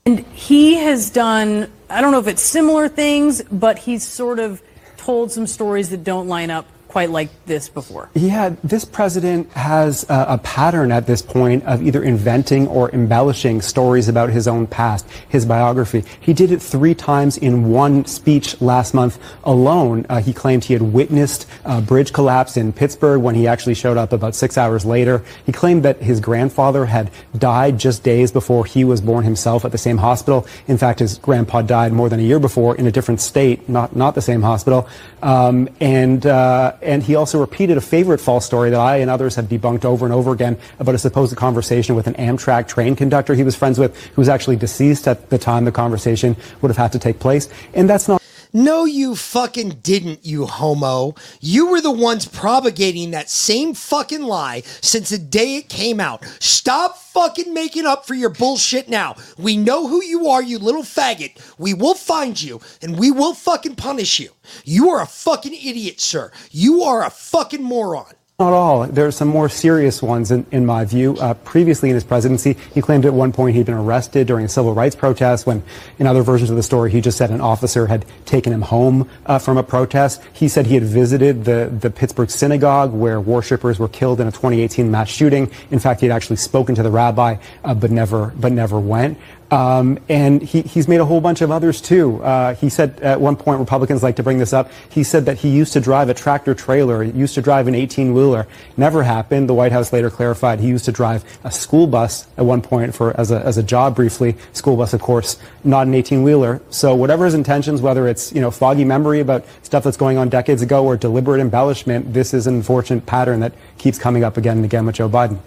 And 0.04 0.18
he 0.18 0.74
has 0.74 1.10
done, 1.10 1.70
I 1.88 2.00
don't 2.00 2.10
know 2.10 2.18
if 2.18 2.26
it's 2.26 2.42
similar 2.42 2.88
things, 2.88 3.40
but 3.52 3.78
he's 3.78 4.06
sort 4.06 4.40
of 4.40 4.60
told 4.96 5.30
some 5.30 5.46
stories 5.46 5.90
that 5.90 6.02
don't 6.02 6.26
line 6.26 6.50
up 6.50 6.66
quite 6.92 7.08
like 7.08 7.30
this 7.46 7.70
before. 7.70 8.10
Yeah, 8.12 8.54
this 8.62 8.84
president 8.84 9.50
has 9.52 10.04
a, 10.10 10.26
a 10.28 10.38
pattern 10.38 10.92
at 10.92 11.06
this 11.06 11.22
point 11.22 11.64
of 11.64 11.82
either 11.82 12.02
inventing 12.02 12.68
or 12.68 12.90
embellishing 12.90 13.62
stories 13.62 14.08
about 14.08 14.28
his 14.28 14.46
own 14.46 14.66
past, 14.66 15.06
his 15.26 15.46
biography. 15.46 16.04
He 16.20 16.34
did 16.34 16.52
it 16.52 16.60
three 16.60 16.94
times 16.94 17.38
in 17.38 17.70
one 17.70 18.04
speech 18.04 18.60
last 18.60 18.92
month 18.92 19.18
alone. 19.42 20.04
Uh, 20.10 20.20
he 20.20 20.34
claimed 20.34 20.64
he 20.64 20.74
had 20.74 20.82
witnessed 20.82 21.48
a 21.64 21.80
bridge 21.80 22.12
collapse 22.12 22.58
in 22.58 22.74
Pittsburgh 22.74 23.22
when 23.22 23.34
he 23.34 23.48
actually 23.48 23.74
showed 23.74 23.96
up 23.96 24.12
about 24.12 24.34
six 24.34 24.58
hours 24.58 24.84
later. 24.84 25.24
He 25.46 25.52
claimed 25.52 25.84
that 25.84 25.96
his 26.02 26.20
grandfather 26.20 26.84
had 26.84 27.10
died 27.38 27.78
just 27.78 28.02
days 28.02 28.30
before 28.30 28.66
he 28.66 28.84
was 28.84 29.00
born 29.00 29.24
himself 29.24 29.64
at 29.64 29.72
the 29.72 29.78
same 29.78 29.96
hospital. 29.96 30.46
In 30.68 30.76
fact, 30.76 30.98
his 30.98 31.16
grandpa 31.16 31.62
died 31.62 31.92
more 31.94 32.10
than 32.10 32.20
a 32.20 32.22
year 32.22 32.38
before 32.38 32.76
in 32.76 32.86
a 32.86 32.92
different 32.92 33.22
state, 33.22 33.66
not 33.66 33.96
not 33.96 34.14
the 34.14 34.20
same 34.20 34.42
hospital. 34.42 34.86
Um, 35.22 35.70
and 35.80 36.26
uh, 36.26 36.74
and 36.82 37.02
he 37.02 37.14
also 37.14 37.38
repeated 37.40 37.76
a 37.76 37.80
favorite 37.80 38.20
false 38.20 38.46
story 38.46 38.70
that 38.70 38.80
I 38.80 38.96
and 38.96 39.10
others 39.10 39.36
have 39.36 39.46
debunked 39.46 39.84
over 39.84 40.04
and 40.04 40.14
over 40.14 40.32
again 40.32 40.58
about 40.78 40.94
a 40.94 40.98
supposed 40.98 41.36
conversation 41.36 41.94
with 41.94 42.06
an 42.06 42.14
Amtrak 42.14 42.68
train 42.68 42.96
conductor 42.96 43.34
he 43.34 43.44
was 43.44 43.56
friends 43.56 43.78
with, 43.78 43.96
who 44.06 44.20
was 44.20 44.28
actually 44.28 44.56
deceased 44.56 45.08
at 45.08 45.30
the 45.30 45.38
time 45.38 45.64
the 45.64 45.72
conversation 45.72 46.36
would 46.60 46.68
have 46.68 46.76
had 46.76 46.92
to 46.92 46.98
take 46.98 47.18
place. 47.18 47.48
And 47.74 47.88
that's 47.88 48.08
not. 48.08 48.21
No, 48.54 48.84
you 48.84 49.16
fucking 49.16 49.78
didn't, 49.82 50.26
you 50.26 50.44
homo. 50.44 51.14
You 51.40 51.68
were 51.68 51.80
the 51.80 51.90
ones 51.90 52.26
propagating 52.26 53.12
that 53.12 53.30
same 53.30 53.72
fucking 53.72 54.22
lie 54.22 54.62
since 54.82 55.08
the 55.08 55.16
day 55.16 55.56
it 55.56 55.70
came 55.70 56.00
out. 56.00 56.22
Stop 56.38 56.98
fucking 56.98 57.54
making 57.54 57.86
up 57.86 58.06
for 58.06 58.12
your 58.12 58.28
bullshit 58.28 58.90
now. 58.90 59.16
We 59.38 59.56
know 59.56 59.88
who 59.88 60.02
you 60.02 60.28
are, 60.28 60.42
you 60.42 60.58
little 60.58 60.82
faggot. 60.82 61.32
We 61.58 61.72
will 61.72 61.94
find 61.94 62.40
you 62.40 62.60
and 62.82 62.98
we 62.98 63.10
will 63.10 63.32
fucking 63.32 63.76
punish 63.76 64.20
you. 64.20 64.28
You 64.64 64.90
are 64.90 65.00
a 65.00 65.06
fucking 65.06 65.54
idiot, 65.54 65.98
sir. 66.00 66.30
You 66.50 66.82
are 66.82 67.04
a 67.04 67.10
fucking 67.10 67.62
moron. 67.62 68.12
Not 68.42 68.54
all. 68.54 68.86
There 68.88 69.06
are 69.06 69.12
some 69.12 69.28
more 69.28 69.48
serious 69.48 70.02
ones, 70.02 70.32
in, 70.32 70.44
in 70.50 70.66
my 70.66 70.84
view. 70.84 71.16
Uh, 71.20 71.34
previously 71.34 71.90
in 71.90 71.94
his 71.94 72.02
presidency, 72.02 72.56
he 72.74 72.80
claimed 72.82 73.06
at 73.06 73.14
one 73.14 73.30
point 73.30 73.54
he'd 73.54 73.66
been 73.66 73.76
arrested 73.76 74.26
during 74.26 74.44
a 74.44 74.48
civil 74.48 74.74
rights 74.74 74.96
protest 74.96 75.46
when, 75.46 75.62
in 76.00 76.08
other 76.08 76.22
versions 76.22 76.50
of 76.50 76.56
the 76.56 76.62
story, 76.64 76.90
he 76.90 77.00
just 77.00 77.16
said 77.16 77.30
an 77.30 77.40
officer 77.40 77.86
had 77.86 78.04
taken 78.26 78.52
him 78.52 78.62
home 78.62 79.08
uh, 79.26 79.38
from 79.38 79.58
a 79.58 79.62
protest. 79.62 80.20
He 80.32 80.48
said 80.48 80.66
he 80.66 80.74
had 80.74 80.82
visited 80.82 81.44
the, 81.44 81.72
the 81.72 81.88
Pittsburgh 81.88 82.30
synagogue 82.30 82.92
where 82.92 83.20
worshippers 83.20 83.78
were 83.78 83.86
killed 83.86 84.20
in 84.20 84.26
a 84.26 84.32
2018 84.32 84.90
mass 84.90 85.08
shooting. 85.08 85.48
In 85.70 85.78
fact, 85.78 86.00
he 86.00 86.08
had 86.08 86.16
actually 86.16 86.34
spoken 86.34 86.74
to 86.74 86.82
the 86.82 86.90
rabbi, 86.90 87.36
uh, 87.62 87.74
but 87.74 87.92
never, 87.92 88.32
but 88.36 88.50
never 88.50 88.80
went. 88.80 89.18
Um, 89.52 89.98
and 90.08 90.40
he, 90.40 90.62
he's 90.62 90.88
made 90.88 91.00
a 91.00 91.04
whole 91.04 91.20
bunch 91.20 91.42
of 91.42 91.50
others 91.50 91.82
too. 91.82 92.24
Uh, 92.24 92.54
he 92.54 92.70
said 92.70 92.98
at 93.00 93.20
one 93.20 93.36
point, 93.36 93.60
Republicans 93.60 94.02
like 94.02 94.16
to 94.16 94.22
bring 94.22 94.38
this 94.38 94.54
up. 94.54 94.70
He 94.88 95.04
said 95.04 95.26
that 95.26 95.36
he 95.36 95.50
used 95.50 95.74
to 95.74 95.80
drive 95.80 96.08
a 96.08 96.14
tractor 96.14 96.54
trailer. 96.54 97.02
Used 97.02 97.34
to 97.34 97.42
drive 97.42 97.68
an 97.68 97.74
18 97.74 98.14
wheeler. 98.14 98.46
Never 98.78 99.02
happened. 99.02 99.50
The 99.50 99.54
White 99.54 99.72
House 99.72 99.92
later 99.92 100.08
clarified 100.08 100.60
he 100.60 100.68
used 100.68 100.86
to 100.86 100.92
drive 100.92 101.22
a 101.44 101.52
school 101.52 101.86
bus 101.86 102.26
at 102.38 102.46
one 102.46 102.62
point 102.62 102.94
for 102.94 103.14
as 103.20 103.30
a, 103.30 103.40
as 103.40 103.58
a 103.58 103.62
job 103.62 103.94
briefly. 103.94 104.36
School 104.54 104.78
bus, 104.78 104.94
of 104.94 105.02
course, 105.02 105.38
not 105.64 105.86
an 105.86 105.94
18 105.94 106.22
wheeler. 106.22 106.62
So 106.70 106.94
whatever 106.94 107.26
his 107.26 107.34
intentions, 107.34 107.82
whether 107.82 108.08
it's 108.08 108.32
you 108.32 108.40
know 108.40 108.50
foggy 108.50 108.86
memory 108.86 109.20
about 109.20 109.44
stuff 109.62 109.84
that's 109.84 109.98
going 109.98 110.16
on 110.16 110.30
decades 110.30 110.62
ago 110.62 110.86
or 110.86 110.96
deliberate 110.96 111.42
embellishment, 111.42 112.14
this 112.14 112.32
is 112.32 112.46
an 112.46 112.54
unfortunate 112.54 113.04
pattern 113.04 113.40
that 113.40 113.52
keeps 113.76 113.98
coming 113.98 114.24
up 114.24 114.38
again 114.38 114.56
and 114.56 114.64
again 114.64 114.86
with 114.86 114.94
Joe 114.94 115.10
Biden. 115.10 115.40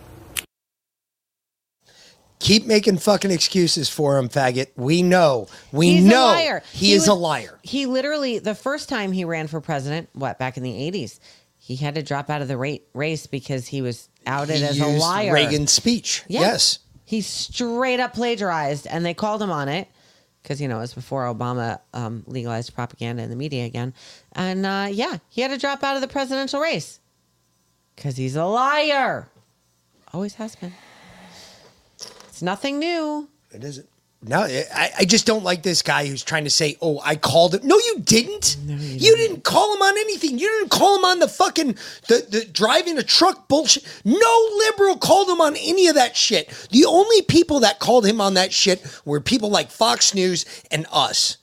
Keep 2.39 2.65
making 2.65 2.97
fucking 2.97 3.31
excuses 3.31 3.89
for 3.89 4.17
him, 4.17 4.29
faggot. 4.29 4.67
We 4.75 5.01
know. 5.01 5.47
We 5.71 5.93
He's 5.95 6.03
know 6.05 6.25
a 6.25 6.33
liar. 6.35 6.63
he, 6.73 6.93
is 6.93 7.01
was- 7.03 7.07
a 7.09 7.13
liar. 7.13 7.59
He 7.63 7.85
literally, 7.85 8.39
the 8.39 8.55
first 8.55 8.89
time 8.89 9.11
he 9.11 9.25
ran 9.25 9.47
for 9.47 9.61
president, 9.61 10.09
what, 10.13 10.37
back 10.37 10.57
in 10.57 10.63
the 10.63 10.71
80s, 10.71 11.19
he 11.57 11.75
had 11.77 11.95
to 11.95 12.03
drop 12.03 12.29
out 12.29 12.41
of 12.41 12.47
the 12.47 12.57
ra- 12.57 12.75
race 12.93 13.25
because 13.25 13.67
he 13.67 13.81
was 13.81 14.09
outed 14.27 14.57
He 14.57 14.63
as 14.65 14.79
a 14.79 14.85
liar. 14.85 15.33
Reagan's 15.33 15.71
speech. 15.71 16.23
Yeah. 16.27 16.41
Yes. 16.41 16.79
He 17.05 17.21
straight 17.21 17.99
up 17.99 18.13
plagiarized, 18.13 18.85
and 18.85 19.05
they 19.05 19.13
called 19.13 19.41
him 19.41 19.51
on 19.51 19.69
it 19.69 19.87
because, 20.43 20.59
you 20.61 20.67
know, 20.67 20.77
it 20.77 20.81
was 20.81 20.93
before 20.93 21.23
Obama 21.25 21.79
um, 21.93 22.23
legalized 22.27 22.75
propaganda 22.75 23.23
in 23.23 23.29
the 23.29 23.35
media 23.35 23.65
again. 23.65 23.93
And 24.33 24.65
uh, 24.65 24.87
yeah, 24.91 25.17
he 25.29 25.41
had 25.41 25.51
to 25.51 25.57
drop 25.57 25.83
out 25.83 25.95
of 25.95 26.01
the 26.01 26.07
presidential 26.07 26.59
race 26.59 26.99
because 27.95 28.17
he's 28.17 28.35
a 28.35 28.45
liar. 28.45 29.29
Always 30.13 30.35
has 30.35 30.55
been. 30.55 30.73
It's 32.35 32.41
nothing 32.41 32.79
new. 32.79 33.29
It 33.53 33.63
isn't. 33.63 33.87
No, 34.21 34.41
I, 34.41 34.91
I 34.99 35.05
just 35.05 35.25
don't 35.25 35.45
like 35.45 35.63
this 35.63 35.81
guy 35.81 36.05
who's 36.05 36.21
trying 36.21 36.43
to 36.43 36.49
say, 36.49 36.75
"Oh, 36.81 36.99
I 37.01 37.15
called 37.15 37.55
him." 37.55 37.65
No, 37.65 37.77
you 37.77 37.99
didn't. 38.03 38.57
you, 38.67 39.15
didn't 39.15 39.45
call 39.45 39.73
him 39.73 39.81
on 39.81 39.97
anything. 39.97 40.37
You 40.37 40.49
didn't 40.49 40.67
call 40.67 40.97
him 40.97 41.05
on 41.05 41.19
the 41.19 41.29
fucking 41.29 41.77
the, 42.09 42.27
the 42.29 42.45
driving 42.51 42.97
a 42.97 43.03
truck 43.03 43.47
bullshit. 43.47 43.85
No 44.03 44.49
liberal 44.67 44.97
called 44.97 45.29
him 45.29 45.39
on 45.39 45.55
any 45.55 45.87
of 45.87 45.95
that 45.95 46.17
shit. 46.17 46.49
The 46.71 46.83
only 46.83 47.21
people 47.21 47.61
that 47.61 47.79
called 47.79 48.05
him 48.05 48.19
on 48.19 48.33
that 48.33 48.51
shit 48.51 48.85
were 49.05 49.21
people 49.21 49.49
like 49.49 49.71
Fox 49.71 50.13
News 50.13 50.45
and 50.69 50.85
us. 50.91 51.37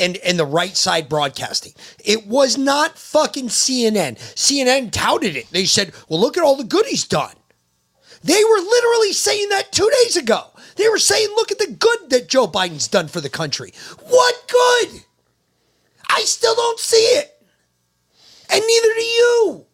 And, 0.00 0.16
and 0.18 0.38
the 0.38 0.46
right 0.46 0.76
side 0.76 1.08
broadcasting. 1.08 1.72
It 2.02 2.28
was 2.28 2.56
not 2.56 2.96
fucking 2.96 3.48
CNN. 3.48 4.16
CNN 4.36 4.92
touted 4.92 5.34
it. 5.34 5.50
They 5.50 5.64
said, 5.64 5.92
well, 6.08 6.20
look 6.20 6.36
at 6.38 6.44
all 6.44 6.54
the 6.54 6.62
good 6.62 6.86
he's 6.86 7.04
done. 7.04 7.34
They 8.22 8.42
were 8.44 8.58
literally 8.60 9.12
saying 9.12 9.48
that 9.50 9.72
two 9.72 9.90
days 10.02 10.16
ago. 10.16 10.44
They 10.76 10.88
were 10.88 10.98
saying, 10.98 11.28
look 11.36 11.50
at 11.50 11.58
the 11.58 11.70
good 11.72 12.10
that 12.10 12.28
Joe 12.28 12.46
Biden's 12.46 12.88
done 12.88 13.08
for 13.08 13.20
the 13.20 13.28
country. 13.30 13.72
What 14.06 14.34
good? 14.48 15.02
I 16.08 16.22
still 16.22 16.54
don't 16.54 16.78
see 16.78 16.96
it. 16.96 17.34
And 18.50 18.62
neither 18.66 18.94
do 18.94 19.04
you. 19.04 19.66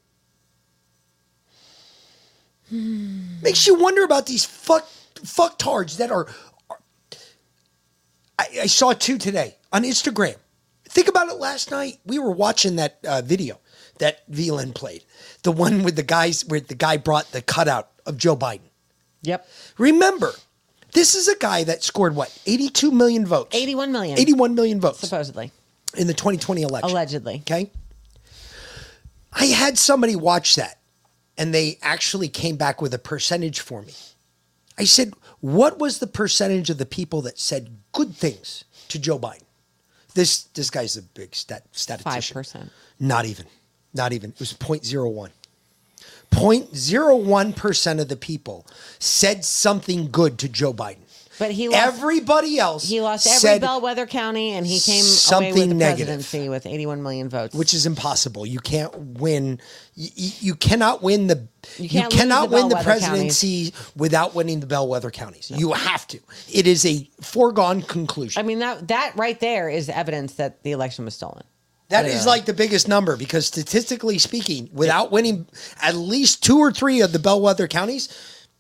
Makes 3.43 3.67
you 3.67 3.75
wonder 3.77 4.03
about 4.05 4.27
these 4.27 4.45
fuck 4.45 4.87
fucktards 5.15 5.99
that 5.99 6.11
are. 6.11 6.27
are- 6.71 6.81
I, 8.39 8.47
I 8.63 8.67
saw 8.67 8.93
two 8.95 9.17
today 9.19 9.57
on 9.73 9.85
Instagram. 9.85 10.37
Think 10.89 11.09
about 11.09 11.29
it 11.29 11.35
last 11.39 11.71
night. 11.71 11.99
We 12.05 12.19
were 12.19 12.33
watching 12.33 12.77
that 12.77 12.99
uh, 13.07 13.23
video 13.23 13.61
that 13.99 14.29
VLN 14.31 14.75
played. 14.75 15.05
The 15.45 15.53
one 15.53 15.83
with 15.85 15.97
the 15.97 16.03
guys 16.03 16.45
where 16.45 16.61
the 16.61 16.75
guy 16.75 16.97
brought 16.97 17.31
the 17.33 17.43
cutout 17.43 17.91
of 18.07 18.17
Joe 18.17 18.37
Biden. 18.37 18.61
Yep. 19.23 19.49
Remember, 19.79 20.33
this 20.93 21.15
is 21.15 21.29
a 21.29 21.37
guy 21.37 21.65
that 21.65 21.83
scored 21.83 22.15
what? 22.15 22.37
82 22.47 22.91
million 22.91 23.27
votes. 23.27 23.55
81 23.55 23.93
million. 23.93 24.19
81 24.19 24.55
million 24.55 24.81
votes. 24.81 25.01
Supposedly. 25.01 25.51
In 25.97 26.07
the 26.07 26.15
2020 26.15 26.63
election. 26.63 26.91
Allegedly. 26.91 27.37
Okay. 27.37 27.71
I 29.33 29.47
had 29.47 29.79
somebody 29.79 30.17
watch 30.17 30.57
that 30.57 30.79
and 31.37 31.53
they 31.55 31.79
actually 31.83 32.29
came 32.29 32.57
back 32.57 32.81
with 32.81 32.95
a 32.95 32.99
percentage 32.99 33.61
for 33.61 33.83
me. 33.83 33.93
I 34.79 34.85
said, 34.85 35.13
what 35.41 35.79
was 35.79 35.99
the 35.99 36.07
percentage 36.07 36.71
of 36.71 36.79
the 36.79 36.87
people 36.87 37.23
that 37.23 37.39
said 37.39 37.77
good 37.93 38.15
things 38.15 38.65
to 38.89 38.99
Joe 38.99 39.19
Biden? 39.19 39.43
This 40.15 40.45
this 40.45 40.71
guy's 40.71 40.97
a 40.97 41.03
big 41.03 41.35
stat, 41.35 41.65
statistician. 41.73 42.37
5%. 42.37 42.71
Not 43.01 43.25
even. 43.25 43.47
Not 43.93 44.13
even. 44.13 44.31
It 44.31 44.39
was 44.39 44.53
0.01. 44.53 45.31
0.01% 46.35 48.01
of 48.01 48.09
the 48.09 48.17
people 48.17 48.67
said 48.99 49.45
something 49.45 50.11
good 50.11 50.39
to 50.39 50.49
Joe 50.49 50.73
Biden. 50.73 50.99
But 51.37 51.51
he 51.51 51.69
lost, 51.69 51.97
Everybody 51.99 52.61
else 52.61 52.89
he 52.89 53.01
lost 53.01 53.27
every 53.27 53.59
bellwether 53.59 54.07
county, 54.07 54.53
and 54.53 54.65
he 54.65 54.79
came 54.79 55.01
away 55.01 55.09
something 55.09 55.53
with 55.55 55.69
the 55.69 55.75
negative. 55.75 56.07
presidency 56.07 56.49
with 56.49 56.65
81 56.65 57.03
million 57.03 57.29
votes. 57.29 57.57
which 57.57 57.75
is 57.75 57.87
impossible. 57.87 58.47
You 58.47 58.61
can't 58.61 58.97
win. 58.97 59.59
You, 59.97 60.11
you 60.41 60.55
cannot 60.55 61.03
win 61.03 61.27
the. 61.27 61.49
You 61.77 62.03
You, 62.03 62.09
cannot 62.09 62.51
the 62.51 62.55
win 62.55 62.69
the 62.69 62.77
presidency 62.77 63.75
without 63.97 64.37
winning 64.37 64.61
the 64.61 64.67
bellwether 64.69 65.11
counties. 65.11 65.51
You 65.51 65.73
have 65.73 66.07
to. 66.09 66.21
It 66.53 66.69
is 66.69 66.87
a 66.87 67.11
foregone 67.21 67.83
conclusion. 67.83 68.39
I 68.39 68.45
mean 68.47 68.61
that 68.61 68.87
that 68.87 69.15
right 69.17 69.41
there 69.41 69.69
is 69.69 69.89
evidence 69.89 70.35
that 70.35 70.63
the 70.63 70.71
election 70.71 71.05
was 71.05 71.15
stolen. 71.17 71.43
That 71.95 72.07
is 72.07 72.13
Literally. 72.13 72.27
like 72.27 72.45
the 72.47 72.55
biggest 72.55 72.89
number 72.89 73.17
because 73.17 73.47
statistically 73.47 74.19
speaking, 74.19 74.69
without 74.73 75.13
winning 75.13 75.47
at 75.81 75.95
least 75.95 76.43
two 76.43 76.59
or 76.59 76.73
three 76.73 77.01
of 77.03 77.13
the 77.13 77.21
bellwether 77.21 77.69
counties, 77.69 78.09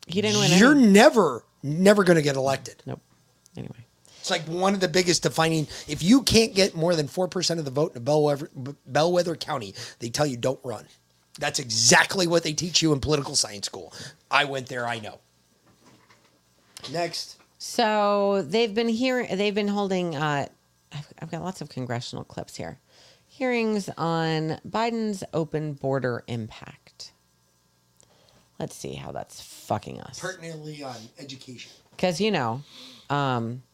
he 0.07 0.21
didn't 0.23 0.39
win 0.39 0.57
You're 0.57 0.71
any. 0.71 0.87
never, 0.87 1.45
never 1.61 2.05
going 2.05 2.15
to 2.15 2.23
get 2.23 2.37
elected. 2.37 2.81
Nope. 2.87 3.01
Anyway, 3.57 3.87
it's 4.21 4.31
like 4.31 4.43
one 4.43 4.73
of 4.73 4.79
the 4.79 4.87
biggest 4.87 5.25
defining. 5.25 5.67
If 5.89 6.01
you 6.01 6.23
can't 6.23 6.55
get 6.55 6.77
more 6.77 6.95
than 6.95 7.09
four 7.09 7.27
percent 7.27 7.59
of 7.59 7.65
the 7.65 7.73
vote 7.73 7.91
in 7.91 7.97
a 7.97 8.01
bellwether, 8.01 8.51
bellwether 8.87 9.35
county, 9.35 9.75
they 9.99 10.11
tell 10.11 10.27
you 10.27 10.37
don't 10.37 10.61
run. 10.63 10.87
That's 11.41 11.59
exactly 11.59 12.29
what 12.29 12.45
they 12.45 12.53
teach 12.53 12.83
you 12.83 12.93
in 12.93 13.01
political 13.01 13.35
science 13.35 13.67
school. 13.67 13.93
I 14.31 14.45
went 14.45 14.69
there. 14.69 14.87
I 14.87 15.01
know. 15.01 15.19
Next. 16.93 17.37
So 17.59 18.43
they've 18.43 18.73
been 18.73 18.89
hearing, 18.89 19.37
they've 19.37 19.55
been 19.55 19.67
holding. 19.69 20.15
Uh, 20.15 20.47
I've, 20.93 21.13
I've 21.21 21.31
got 21.33 21.43
lots 21.43 21.61
of 21.61 21.69
congressional 21.69 22.23
clips 22.23 22.55
here. 22.55 22.79
Hearings 23.35 23.91
on 23.99 24.61
Biden's 24.65 25.25
open 25.33 25.73
border 25.73 26.23
impact. 26.29 27.11
Let's 28.61 28.77
see 28.77 28.95
how 28.95 29.11
that's 29.11 29.41
fucking 29.41 30.01
us. 30.03 30.21
Pertinently 30.21 30.85
on 30.85 30.95
education. 31.19 31.73
Because 31.91 32.21
you 32.21 32.31
know, 32.31 32.63
um, 33.11 33.65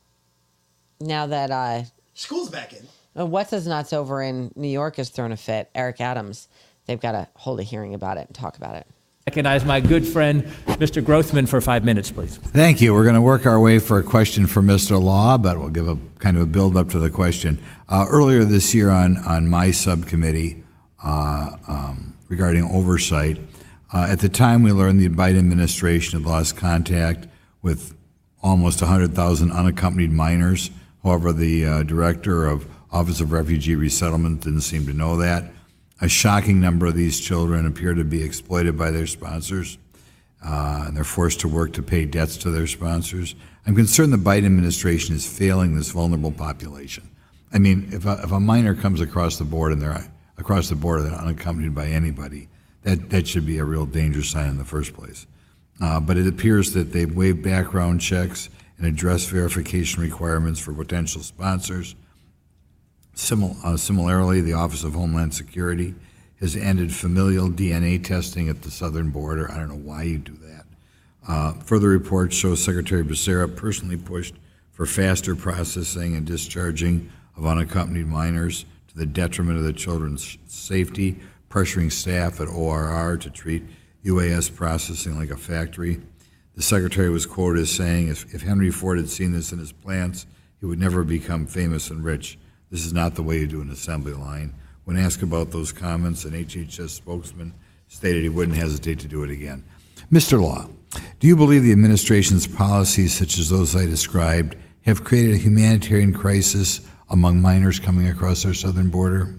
now 0.99 1.27
that 1.27 1.51
uh, 1.51 1.83
School's 2.15 2.49
back 2.49 2.73
in. 2.73 2.87
uh, 3.19 3.27
what's 3.27 3.51
his 3.51 3.67
nuts 3.67 3.93
over 3.93 4.23
in 4.23 4.51
New 4.57 4.67
York 4.67 4.97
has 4.97 5.11
thrown 5.11 5.31
a 5.31 5.37
fit. 5.37 5.69
Eric 5.75 6.01
Adams. 6.01 6.49
They've 6.87 6.99
got 6.99 7.13
to 7.13 7.29
hold 7.37 7.61
a 7.61 7.63
hearing 7.63 7.93
about 7.93 8.17
it 8.17 8.29
and 8.29 8.35
talk 8.35 8.57
about 8.57 8.77
it. 8.77 8.87
Recognize 9.31 9.65
my 9.65 9.79
good 9.79 10.05
friend, 10.05 10.43
Mr. 10.67 11.01
Grothman, 11.01 11.49
for 11.49 11.61
five 11.61 11.85
minutes, 11.85 12.11
please. 12.11 12.37
Thank 12.37 12.81
you. 12.81 12.93
We're 12.93 13.05
going 13.05 13.15
to 13.15 13.23
work 13.23 13.47
our 13.47 13.61
way 13.61 13.79
for 13.79 14.01
a 14.01 14.03
question 14.03 14.49
for 14.49 14.61
Mr. 14.61 15.01
Law, 15.01 15.39
but 15.39 15.57
we'll 15.57 15.69
give 15.69 15.87
a 15.87 15.97
kind 16.19 16.37
of 16.37 16.43
a 16.43 16.47
build 16.47 16.77
up 16.77 16.89
to 16.89 16.99
the 16.99 17.11
question. 17.11 17.63
Uh, 17.89 18.07
earlier 18.11 18.43
this 18.43 18.75
year 18.75 18.91
on, 18.91 19.19
on 19.19 19.47
my 19.47 19.71
subcommittee 19.71 20.65
uh, 21.05 21.51
um, 21.69 22.17
regarding 22.27 22.65
oversight, 22.65 23.39
uh, 23.95 24.09
at 24.11 24.19
the 24.19 24.29
time 24.29 24.65
we 24.65 24.73
learned 24.73 24.99
the 24.99 25.09
Biden 25.09 25.39
administration 25.39 26.19
had 26.19 26.29
lost 26.29 26.57
contact 26.57 27.29
with 27.63 27.95
almost 28.43 28.83
100,000 28.83 29.53
unaccompanied 29.53 30.11
minors. 30.11 30.73
However, 31.05 31.33
the 31.33 31.65
uh, 31.65 31.83
director 31.85 32.47
of 32.47 32.67
Office 32.91 33.21
of 33.21 33.31
Refugee 33.31 33.77
Resettlement 33.77 34.41
didn't 34.41 34.63
seem 34.63 34.87
to 34.87 34.93
know 34.93 35.17
that. 35.19 35.53
A 36.01 36.09
shocking 36.09 36.61
number 36.61 36.87
of 36.87 36.95
these 36.95 37.21
children 37.21 37.67
appear 37.67 37.95
to 37.95 38.05
be 38.05 38.23
exploited 38.23 38.79
by 38.79 38.91
their 38.91 39.07
sponsors 39.07 39.79
uh, 40.45 40.85
and 40.87 40.97
they're 40.97 41.05
forced 41.05 41.41
to 41.41 41.49
work 41.49 41.73
to 41.75 41.83
pay 41.83 42.05
debts 42.05 42.37
to 42.39 42.51
their 42.51 42.67
sponsors. 42.67 43.35
I'm 43.67 43.75
concerned 43.75 44.13
the 44.13 44.17
Biden 44.17 44.47
administration 44.47 45.15
is 45.15 45.27
failing 45.27 45.77
this 45.77 45.91
vulnerable 45.91 46.33
population. 46.33 47.09
I 47.53 47.59
mean, 47.59 47.89
if 47.93 48.07
a, 48.07 48.21
if 48.25 48.33
a 48.33 48.41
minor 48.41 48.75
comes 48.75 49.01
across 49.01 49.39
the 49.39 49.45
board 49.45 49.73
and 49.73 49.83
they're 49.83 50.11
across 50.39 50.69
the 50.69 50.77
border, 50.77 51.03
they're 51.03 51.13
unaccompanied 51.13 51.75
by 51.75 51.89
anybody, 51.89 52.49
that, 52.83 53.11
that 53.11 53.27
should 53.27 53.45
be 53.45 53.59
a 53.59 53.65
real 53.65 53.85
danger 53.85 54.23
sign 54.23 54.49
in 54.49 54.59
the 54.59 54.65
first 54.65 54.95
place. 54.95 55.27
Uh, 55.81 56.01
but 56.01 56.17
it 56.17 56.27
appears 56.27 56.73
that 56.73 56.93
they've 56.93 57.15
waived 57.15 57.43
background 57.43 58.01
checks 58.01 58.49
and 58.79 58.87
addressed 58.87 59.29
verification 59.29 60.03
requirements 60.03 60.59
for 60.61 60.73
potential 60.73 61.23
sponsors. 61.23 61.95
Simil- 63.15 63.63
uh, 63.65 63.77
similarly, 63.77 64.41
the 64.41 64.53
Office 64.53 64.85
of 64.85 64.95
Homeland 64.95 65.35
Security 65.35 65.95
has 66.41 66.57
ended 66.57 66.93
familial 66.93 67.49
DNA 67.49 68.03
testing 68.03 68.49
at 68.49 68.63
the 68.63 68.71
southern 68.71 69.11
border. 69.11 69.51
I 69.51 69.59
don't 69.59 69.69
know 69.69 69.75
why 69.75 70.05
you 70.05 70.19
do 70.19 70.37
that. 70.43 70.65
Uh, 71.29 71.53
further 71.53 71.89
reports 71.89 72.35
show 72.35 72.55
Secretary 72.55 73.05
Becerra 73.05 73.55
personally 73.55 73.97
pushed 73.97 74.35
for 74.73 74.87
faster 74.87 75.37
processing 75.37 76.17
and 76.17 76.27
discharging 76.27 77.11
of 77.37 77.47
unaccompanied 77.47 78.07
minors 78.07 78.65
to 78.89 78.97
the 78.97 79.07
detriment 79.07 79.59
of 79.59 79.65
the 79.65 79.73
children's 79.73 80.39
safety, 80.47 81.21
pressuring 81.51 81.93
staff 81.93 82.41
at 82.41 82.49
ORR 82.49 83.19
to 83.19 83.31
treat 83.31 83.63
UACs 84.05 84.55
processing 84.55 85.17
like 85.17 85.31
a 85.31 85.37
factory. 85.37 86.01
The 86.57 86.63
secretary 86.63 87.11
was 87.11 87.27
quoted 87.27 87.61
as 87.63 87.71
saying, 87.71 88.09
if, 88.09 88.35
if 88.35 88.43
Henry 88.43 88.71
Ford 88.71 88.99
had 88.99 89.11
seen 89.11 89.33
this 89.33 89.53
in 89.53 89.59
his 89.59 89.73
plants, 89.73 90.27
he 90.59 90.67
would 90.67 90.79
never 90.79 91.05
become 91.05 91.47
famous 91.47 91.91
and 91.91 92.03
rich. 92.03 92.39
This 92.71 92.87
is 92.87 92.93
not 92.93 93.15
the 93.15 93.23
way 93.23 93.39
you 93.39 93.47
do 93.47 93.61
an 93.61 93.71
assembly 93.71 94.13
line. 94.13 94.55
When 94.85 94.97
asked 94.97 95.23
about 95.23 95.51
those 95.51 95.73
comments, 95.73 96.25
an 96.25 96.33
HHS 96.33 96.91
spokesman 96.91 97.53
stated 97.89 98.23
he 98.23 98.29
wouldn't 98.29 98.57
hesitate 98.57 99.01
to 99.01 99.09
do 99.09 99.25
it 99.25 99.31
again. 99.31 99.65
Mr. 100.13 100.41
Law, 100.41 100.69
do 101.19 101.27
you 101.27 101.37
believe 101.37 101.63
the 101.63 101.73
administration's 101.73 102.47
policies, 102.47 103.13
such 103.13 103.39
as 103.39 103.51
those 103.51 103.77
I 103.77 103.87
described, 103.87 104.57
have 104.83 105.05
created 105.05 105.35
a 105.35 105.39
humanitarian 105.39 106.13
crisis 106.13 106.81
among 107.11 107.41
minors 107.41 107.79
coming 107.79 108.09
across 108.09 108.45
our 108.47 108.55
southern 108.55 108.89
border? 108.89 109.35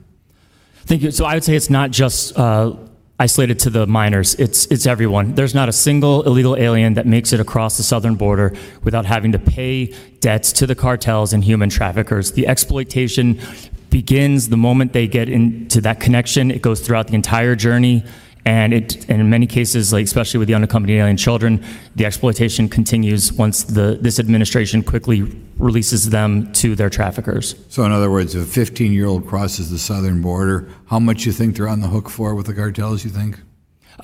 Thank 0.86 1.02
you. 1.02 1.12
So 1.12 1.26
I 1.26 1.34
would 1.36 1.44
say 1.44 1.56
it's 1.56 1.70
not 1.70 1.92
just 1.92 2.38
uh, 2.38 2.76
isolated 3.20 3.60
to 3.60 3.70
the 3.70 3.86
minors. 3.86 4.36
It's 4.36 4.66
it's 4.68 4.86
everyone. 4.86 5.36
There's 5.36 5.54
not 5.54 5.70
a 5.70 5.72
single 5.72 6.24
illegal 6.24 6.56
alien 6.56 6.96
that 6.96 7.06
makes 7.06 7.34
it 7.34 7.40
across 7.40 7.78
the 7.78 7.84
southern 7.84 8.16
border 8.16 8.54
without 8.84 9.06
having 9.06 9.32
to 9.34 9.40
pay 9.40 9.94
debts 10.20 10.52
to 10.54 10.68
the 10.68 10.76
cartels 10.76 11.34
and 11.34 11.44
human 11.44 11.70
traffickers. 11.70 12.32
The 12.32 12.48
exploitation 12.48 13.40
begins 13.90 14.50
the 14.50 14.58
moment 14.58 14.94
they 14.94 15.08
get 15.08 15.30
into 15.30 15.82
that 15.82 16.00
connection. 16.00 16.50
It 16.50 16.62
goes 16.62 16.80
throughout 16.80 17.08
the 17.08 17.16
entire 17.16 17.56
journey. 17.56 18.04
And 18.44 18.74
it, 18.74 19.08
and 19.10 19.22
in 19.22 19.30
many 19.30 19.46
cases, 19.46 19.94
like 19.94 20.06
especially 20.06 20.40
with 20.40 20.48
the 20.48 20.56
unaccompanied 20.56 20.98
alien 20.98 21.18
children, 21.18 21.64
the 21.96 22.06
exploitation 22.06 22.68
continues 22.68 23.32
once 23.32 23.64
the 23.64 24.00
this 24.02 24.20
administration 24.20 24.82
quickly 24.82 25.22
releases 25.58 26.10
them 26.10 26.52
to 26.54 26.76
their 26.76 26.90
traffickers. 26.90 27.56
So, 27.70 27.84
in 27.84 27.92
other 27.92 28.10
words, 28.10 28.34
if 28.34 28.48
a 28.48 28.50
15 28.50 28.92
year 28.92 29.06
old 29.06 29.28
crosses 29.28 29.70
the 29.70 29.78
southern 29.78 30.22
border, 30.22 30.70
how 30.88 31.00
much 31.00 31.26
you 31.26 31.32
think 31.32 31.56
they're 31.56 31.68
on 31.68 31.82
the 31.82 31.88
hook 31.88 32.10
for 32.10 32.34
with 32.34 32.48
the 32.48 32.54
cartels, 32.54 33.04
you 33.04 33.12
think? 33.12 33.38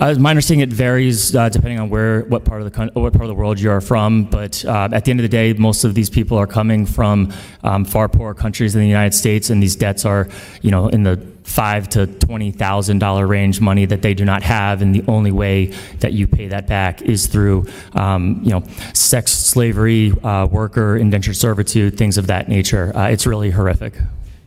Uh, 0.00 0.14
my 0.14 0.30
understanding, 0.30 0.68
it 0.68 0.72
varies 0.72 1.34
uh, 1.34 1.48
depending 1.48 1.80
on 1.80 1.90
where, 1.90 2.22
what 2.22 2.44
part 2.44 2.62
of 2.62 2.72
the 2.72 2.90
what 3.00 3.12
part 3.12 3.24
of 3.24 3.28
the 3.28 3.34
world 3.34 3.58
you 3.58 3.70
are 3.70 3.80
from. 3.80 4.24
But 4.24 4.64
uh, 4.64 4.88
at 4.92 5.04
the 5.04 5.10
end 5.10 5.18
of 5.18 5.22
the 5.22 5.28
day, 5.28 5.52
most 5.54 5.82
of 5.82 5.94
these 5.94 6.08
people 6.08 6.38
are 6.38 6.46
coming 6.46 6.86
from 6.86 7.32
um, 7.64 7.84
far 7.84 8.08
poorer 8.08 8.34
countries 8.34 8.76
in 8.76 8.80
the 8.80 8.86
United 8.86 9.14
States, 9.14 9.50
and 9.50 9.60
these 9.60 9.74
debts 9.74 10.04
are, 10.04 10.28
you 10.62 10.70
know, 10.70 10.88
in 10.88 11.02
the 11.02 11.16
five 11.48 11.88
to 11.88 12.06
twenty 12.06 12.50
thousand 12.50 12.98
dollar 12.98 13.26
range, 13.26 13.60
money 13.60 13.86
that 13.86 14.02
they 14.02 14.14
do 14.14 14.24
not 14.24 14.42
have, 14.42 14.82
and 14.82 14.94
the 14.94 15.02
only 15.08 15.32
way 15.32 15.66
that 16.00 16.12
you 16.12 16.26
pay 16.26 16.48
that 16.48 16.66
back 16.66 17.02
is 17.02 17.26
through, 17.26 17.66
um, 17.94 18.40
you 18.42 18.50
know, 18.50 18.62
sex 18.92 19.32
slavery, 19.32 20.12
uh, 20.22 20.46
worker 20.46 20.96
indentured 20.96 21.36
servitude, 21.36 21.96
things 21.96 22.18
of 22.18 22.26
that 22.26 22.48
nature. 22.48 22.94
Uh, 22.96 23.08
it's 23.08 23.26
really 23.26 23.50
horrific. 23.50 23.94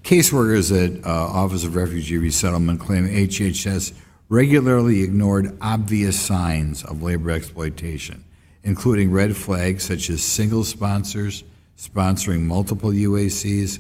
Caseworkers 0.04 0.72
at 0.72 1.06
uh, 1.06 1.10
Office 1.10 1.64
of 1.64 1.76
Refugee 1.76 2.18
Resettlement 2.18 2.80
claim 2.80 3.08
HHS 3.08 3.94
regularly 4.30 5.02
ignored 5.02 5.58
obvious 5.62 6.20
signs 6.20 6.84
of 6.84 7.04
labor 7.04 7.32
exploitation, 7.32 8.24
including 8.64 9.12
red 9.12 9.36
flags 9.36 9.84
such 9.84 10.10
as 10.10 10.24
single 10.24 10.64
sponsors 10.64 11.44
sponsoring 11.78 12.42
multiple 12.42 12.92
UACs, 12.92 13.80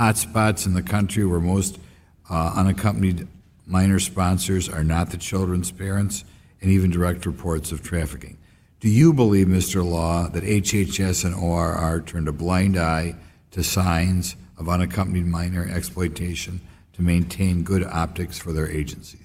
hotspots 0.00 0.64
in 0.64 0.72
the 0.72 0.82
country 0.82 1.26
where 1.26 1.40
most 1.40 1.78
uh, 2.30 2.54
unaccompanied 2.56 3.28
minor 3.66 3.98
sponsors 3.98 4.66
are 4.66 4.82
not 4.82 5.10
the 5.10 5.18
children's 5.18 5.70
parents, 5.70 6.24
and 6.62 6.70
even 6.70 6.90
direct 6.90 7.26
reports 7.26 7.70
of 7.70 7.82
trafficking. 7.82 8.38
Do 8.80 8.88
you 8.88 9.12
believe, 9.12 9.46
Mr. 9.46 9.84
Law, 9.84 10.28
that 10.28 10.42
HHS 10.42 11.26
and 11.26 11.34
ORR 11.34 12.00
turned 12.00 12.28
a 12.28 12.32
blind 12.32 12.78
eye 12.78 13.14
to 13.50 13.62
signs 13.62 14.36
of 14.56 14.70
unaccompanied 14.70 15.26
minor 15.26 15.68
exploitation 15.68 16.62
to 16.94 17.02
maintain 17.02 17.62
good 17.62 17.84
optics 17.84 18.38
for 18.38 18.52
their 18.54 18.70
agencies? 18.70 19.19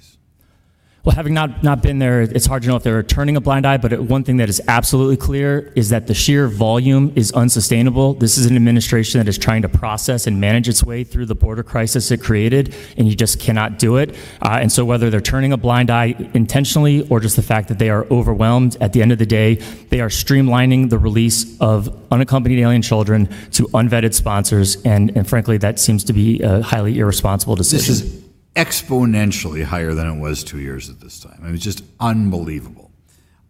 Well, 1.05 1.13
having 1.15 1.35
not, 1.35 1.61
not 1.61 1.83
been 1.83 1.99
there, 1.99 2.23
it's 2.23 2.47
hard 2.47 2.63
to 2.63 2.67
know 2.67 2.77
if 2.77 2.81
they're 2.81 3.03
turning 3.03 3.37
a 3.37 3.41
blind 3.41 3.67
eye, 3.67 3.77
but 3.77 3.93
it- 3.93 4.01
one 4.01 4.23
thing 4.23 4.37
that 4.37 4.49
is 4.49 4.59
absolutely 4.67 5.17
clear 5.17 5.71
is 5.75 5.89
that 5.89 6.07
the 6.07 6.15
sheer 6.15 6.47
volume 6.47 7.11
is 7.15 7.31
unsustainable. 7.33 8.15
This 8.15 8.39
is 8.39 8.47
an 8.47 8.55
administration 8.55 9.19
that 9.19 9.27
is 9.27 9.37
trying 9.37 9.61
to 9.61 9.69
process 9.69 10.25
and 10.25 10.41
manage 10.41 10.67
its 10.67 10.83
way 10.83 11.03
through 11.03 11.27
the 11.27 11.35
border 11.35 11.61
crisis 11.61 12.09
it 12.09 12.21
created, 12.23 12.73
and 12.97 13.07
you 13.07 13.15
just 13.15 13.39
cannot 13.39 13.77
do 13.77 13.97
it. 13.97 14.15
Uh, 14.41 14.57
and 14.59 14.71
so, 14.71 14.83
whether 14.83 15.11
they're 15.11 15.21
turning 15.21 15.53
a 15.53 15.57
blind 15.57 15.91
eye 15.91 16.15
intentionally 16.33 17.07
or 17.09 17.19
just 17.19 17.35
the 17.35 17.43
fact 17.43 17.67
that 17.67 17.77
they 17.77 17.91
are 17.91 18.07
overwhelmed, 18.09 18.75
at 18.81 18.93
the 18.93 19.03
end 19.03 19.11
of 19.11 19.19
the 19.19 19.27
day, 19.27 19.55
they 19.91 20.01
are 20.01 20.09
streamlining 20.09 20.89
the 20.89 20.97
release 20.97 21.55
of 21.59 21.95
unaccompanied 22.11 22.57
alien 22.57 22.81
children 22.81 23.29
to 23.51 23.67
unvetted 23.75 24.15
sponsors, 24.15 24.81
and, 24.81 25.15
and 25.15 25.29
frankly, 25.29 25.57
that 25.57 25.77
seems 25.77 26.03
to 26.03 26.13
be 26.13 26.41
a 26.41 26.63
highly 26.63 26.97
irresponsible 26.97 27.55
decision. 27.55 28.23
Exponentially 28.55 29.63
higher 29.63 29.93
than 29.93 30.07
it 30.07 30.19
was 30.19 30.43
two 30.43 30.59
years 30.59 30.89
at 30.89 30.99
this 30.99 31.19
time. 31.19 31.37
I 31.41 31.45
mean, 31.45 31.55
it's 31.55 31.63
just 31.63 31.83
unbelievable. 31.99 32.91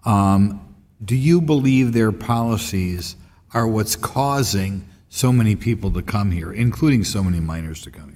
Um, 0.03 0.76
do 1.03 1.15
you 1.15 1.41
believe 1.41 1.94
their 1.94 2.11
policies 2.11 3.15
are 3.53 3.68
what's 3.68 3.95
causing 3.95 4.88
so 5.10 5.32
many 5.32 5.56
people 5.56 5.91
to 5.91 6.02
come 6.02 6.32
here, 6.32 6.52
including 6.52 7.03
so 7.03 7.23
many 7.23 7.40
minors 7.40 7.82
to 7.82 7.91
come 7.91 8.10
here? 8.10 8.14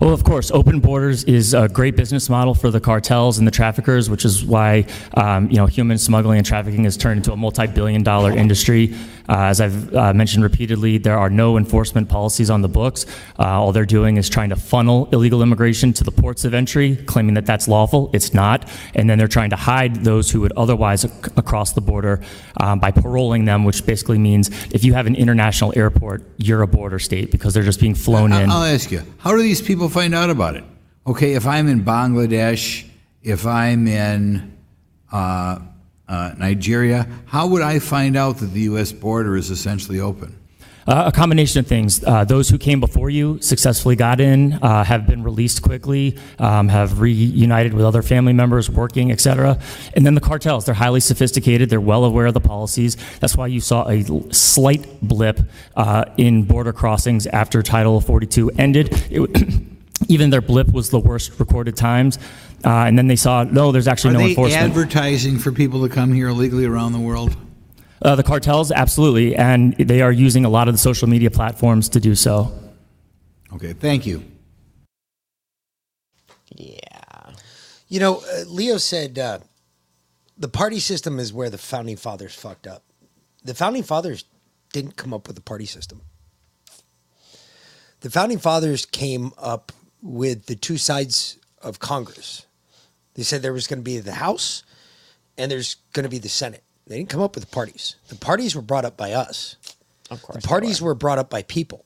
Well, 0.00 0.12
of 0.12 0.24
course, 0.24 0.50
open 0.50 0.80
borders 0.80 1.24
is 1.24 1.54
a 1.54 1.68
great 1.68 1.96
business 1.96 2.28
model 2.28 2.54
for 2.54 2.70
the 2.70 2.80
cartels 2.80 3.38
and 3.38 3.46
the 3.46 3.52
traffickers, 3.52 4.08
which 4.08 4.24
is 4.24 4.44
why 4.44 4.86
um, 5.14 5.50
you 5.50 5.56
know 5.56 5.66
human 5.66 5.98
smuggling 5.98 6.38
and 6.38 6.46
trafficking 6.46 6.84
has 6.84 6.96
turned 6.96 7.18
into 7.18 7.32
a 7.32 7.36
multi-billion-dollar 7.36 8.32
industry. 8.32 8.94
Uh, 9.28 9.44
as 9.44 9.60
I've 9.60 9.94
uh, 9.94 10.12
mentioned 10.12 10.42
repeatedly, 10.42 10.98
there 10.98 11.16
are 11.16 11.30
no 11.30 11.56
enforcement 11.56 12.08
policies 12.08 12.50
on 12.50 12.62
the 12.62 12.68
books. 12.68 13.06
Uh, 13.38 13.44
all 13.44 13.70
they're 13.70 13.86
doing 13.86 14.16
is 14.16 14.28
trying 14.28 14.48
to 14.48 14.56
funnel 14.56 15.08
illegal 15.12 15.40
immigration 15.40 15.92
to 15.92 16.02
the 16.02 16.10
ports 16.10 16.44
of 16.44 16.52
entry, 16.52 16.96
claiming 16.96 17.34
that 17.34 17.46
that's 17.46 17.68
lawful. 17.68 18.10
It's 18.12 18.34
not, 18.34 18.68
and 18.94 19.08
then 19.08 19.18
they're 19.18 19.28
trying 19.28 19.50
to 19.50 19.56
hide 19.56 20.04
those 20.04 20.32
who 20.32 20.40
would 20.40 20.52
otherwise 20.56 21.04
ac- 21.04 21.14
across 21.36 21.74
the 21.74 21.80
border 21.80 22.20
um, 22.56 22.80
by 22.80 22.90
paroling 22.90 23.44
them, 23.44 23.64
which 23.64 23.86
basically 23.86 24.18
means 24.18 24.50
if 24.72 24.82
you 24.82 24.94
have 24.94 25.06
an 25.06 25.14
international 25.14 25.72
airport, 25.76 26.24
you're 26.36 26.62
a 26.62 26.66
border 26.66 26.98
state 26.98 27.30
because 27.30 27.54
they're 27.54 27.62
just 27.62 27.80
being 27.80 27.94
flown 27.94 28.32
in. 28.32 28.50
I'll 28.50 28.64
ask 28.64 28.90
you, 28.90 29.02
how 29.18 29.30
do 29.30 29.42
these 29.42 29.62
people 29.62 29.69
find 29.88 30.14
out 30.14 30.30
about 30.30 30.56
it? 30.56 30.64
Okay, 31.06 31.34
if 31.34 31.46
I'm 31.46 31.68
in 31.68 31.84
Bangladesh, 31.84 32.86
if 33.22 33.46
I'm 33.46 33.86
in 33.86 34.56
uh, 35.12 35.60
uh, 36.08 36.34
Nigeria, 36.36 37.06
how 37.26 37.46
would 37.48 37.62
I 37.62 37.78
find 37.78 38.16
out 38.16 38.38
that 38.38 38.46
the 38.46 38.62
U.S. 38.62 38.92
border 38.92 39.36
is 39.36 39.50
essentially 39.50 40.00
open? 40.00 40.39
Uh, 40.86 41.04
a 41.06 41.12
combination 41.12 41.60
of 41.60 41.66
things. 41.66 42.02
Uh, 42.04 42.24
those 42.24 42.48
who 42.48 42.58
came 42.58 42.80
before 42.80 43.10
you 43.10 43.38
successfully 43.40 43.96
got 43.96 44.20
in, 44.20 44.54
uh, 44.54 44.82
have 44.82 45.06
been 45.06 45.22
released 45.22 45.62
quickly, 45.62 46.16
um, 46.38 46.68
have 46.68 47.00
reunited 47.00 47.74
with 47.74 47.84
other 47.84 48.02
family 48.02 48.32
members, 48.32 48.70
working, 48.70 49.12
etc. 49.12 49.58
And 49.94 50.06
then 50.06 50.14
the 50.14 50.20
cartels. 50.20 50.64
They're 50.64 50.74
highly 50.74 51.00
sophisticated. 51.00 51.70
They're 51.70 51.80
well 51.80 52.04
aware 52.04 52.26
of 52.26 52.34
the 52.34 52.40
policies. 52.40 52.96
That's 53.20 53.36
why 53.36 53.48
you 53.48 53.60
saw 53.60 53.88
a 53.88 54.02
slight 54.32 54.86
blip 55.02 55.40
uh, 55.76 56.06
in 56.16 56.44
border 56.44 56.72
crossings 56.72 57.26
after 57.26 57.62
Title 57.62 58.00
42 58.00 58.50
ended. 58.52 58.88
It, 59.10 59.62
even 60.08 60.30
their 60.30 60.40
blip 60.40 60.72
was 60.72 60.90
the 60.90 60.98
worst 60.98 61.38
recorded 61.38 61.76
times. 61.76 62.18
Uh, 62.64 62.70
and 62.84 62.98
then 62.98 63.06
they 63.06 63.16
saw, 63.16 63.44
no, 63.44 63.72
there's 63.72 63.88
actually 63.88 64.10
Are 64.10 64.14
no 64.14 64.18
they 64.20 64.28
enforcement. 64.30 64.62
advertising 64.62 65.38
for 65.38 65.52
people 65.52 65.86
to 65.86 65.94
come 65.94 66.12
here 66.12 66.28
illegally 66.28 66.64
around 66.64 66.92
the 66.92 67.00
world? 67.00 67.36
Uh, 68.02 68.14
the 68.14 68.22
cartels, 68.22 68.72
absolutely, 68.72 69.36
and 69.36 69.74
they 69.74 70.00
are 70.00 70.12
using 70.12 70.44
a 70.44 70.48
lot 70.48 70.68
of 70.68 70.74
the 70.74 70.78
social 70.78 71.08
media 71.08 71.30
platforms 71.30 71.88
to 71.90 72.00
do 72.00 72.14
so. 72.14 72.52
Okay, 73.52 73.74
thank 73.74 74.06
you. 74.06 74.22
Yeah. 76.56 77.32
You 77.88 78.00
know, 78.00 78.22
uh, 78.32 78.44
Leo 78.46 78.78
said 78.78 79.18
uh, 79.18 79.40
the 80.38 80.48
party 80.48 80.80
system 80.80 81.18
is 81.18 81.32
where 81.32 81.50
the 81.50 81.58
founding 81.58 81.96
fathers 81.96 82.34
fucked 82.34 82.66
up. 82.66 82.84
The 83.44 83.54
founding 83.54 83.82
fathers 83.82 84.24
didn't 84.72 84.96
come 84.96 85.12
up 85.12 85.26
with 85.26 85.36
the 85.36 85.42
party 85.42 85.66
system. 85.66 86.00
The 88.00 88.10
founding 88.10 88.38
fathers 88.38 88.86
came 88.86 89.32
up 89.36 89.72
with 90.00 90.46
the 90.46 90.54
two 90.54 90.78
sides 90.78 91.38
of 91.60 91.78
Congress. 91.80 92.46
They 93.14 93.22
said 93.22 93.42
there 93.42 93.52
was 93.52 93.66
going 93.66 93.80
to 93.80 93.84
be 93.84 93.98
the 93.98 94.12
House 94.12 94.62
and 95.36 95.50
there's 95.50 95.76
going 95.92 96.04
to 96.04 96.10
be 96.10 96.18
the 96.18 96.28
Senate. 96.28 96.64
They 96.90 96.96
didn't 96.96 97.10
come 97.10 97.20
up 97.20 97.36
with 97.36 97.44
the 97.44 97.54
parties. 97.54 97.94
The 98.08 98.16
parties 98.16 98.56
were 98.56 98.62
brought 98.62 98.84
up 98.84 98.96
by 98.96 99.12
us. 99.12 99.54
Of 100.10 100.20
course. 100.22 100.42
The 100.42 100.48
parties 100.48 100.82
were 100.82 100.96
brought 100.96 101.18
up 101.18 101.30
by 101.30 101.44
people. 101.44 101.84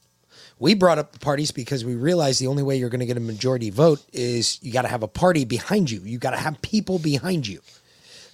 We 0.58 0.72
brought 0.72 0.98
up 0.98 1.12
the 1.12 1.18
parties 1.18 1.50
because 1.50 1.84
we 1.84 1.94
realized 1.94 2.40
the 2.40 2.46
only 2.46 2.62
way 2.62 2.78
you're 2.78 2.88
going 2.88 3.00
to 3.00 3.06
get 3.06 3.18
a 3.18 3.20
majority 3.20 3.68
vote 3.68 4.02
is 4.14 4.58
you 4.62 4.72
got 4.72 4.82
to 4.82 4.88
have 4.88 5.02
a 5.02 5.08
party 5.08 5.44
behind 5.44 5.90
you. 5.90 6.00
You 6.00 6.16
got 6.16 6.30
to 6.30 6.38
have 6.38 6.62
people 6.62 6.98
behind 6.98 7.46
you. 7.46 7.60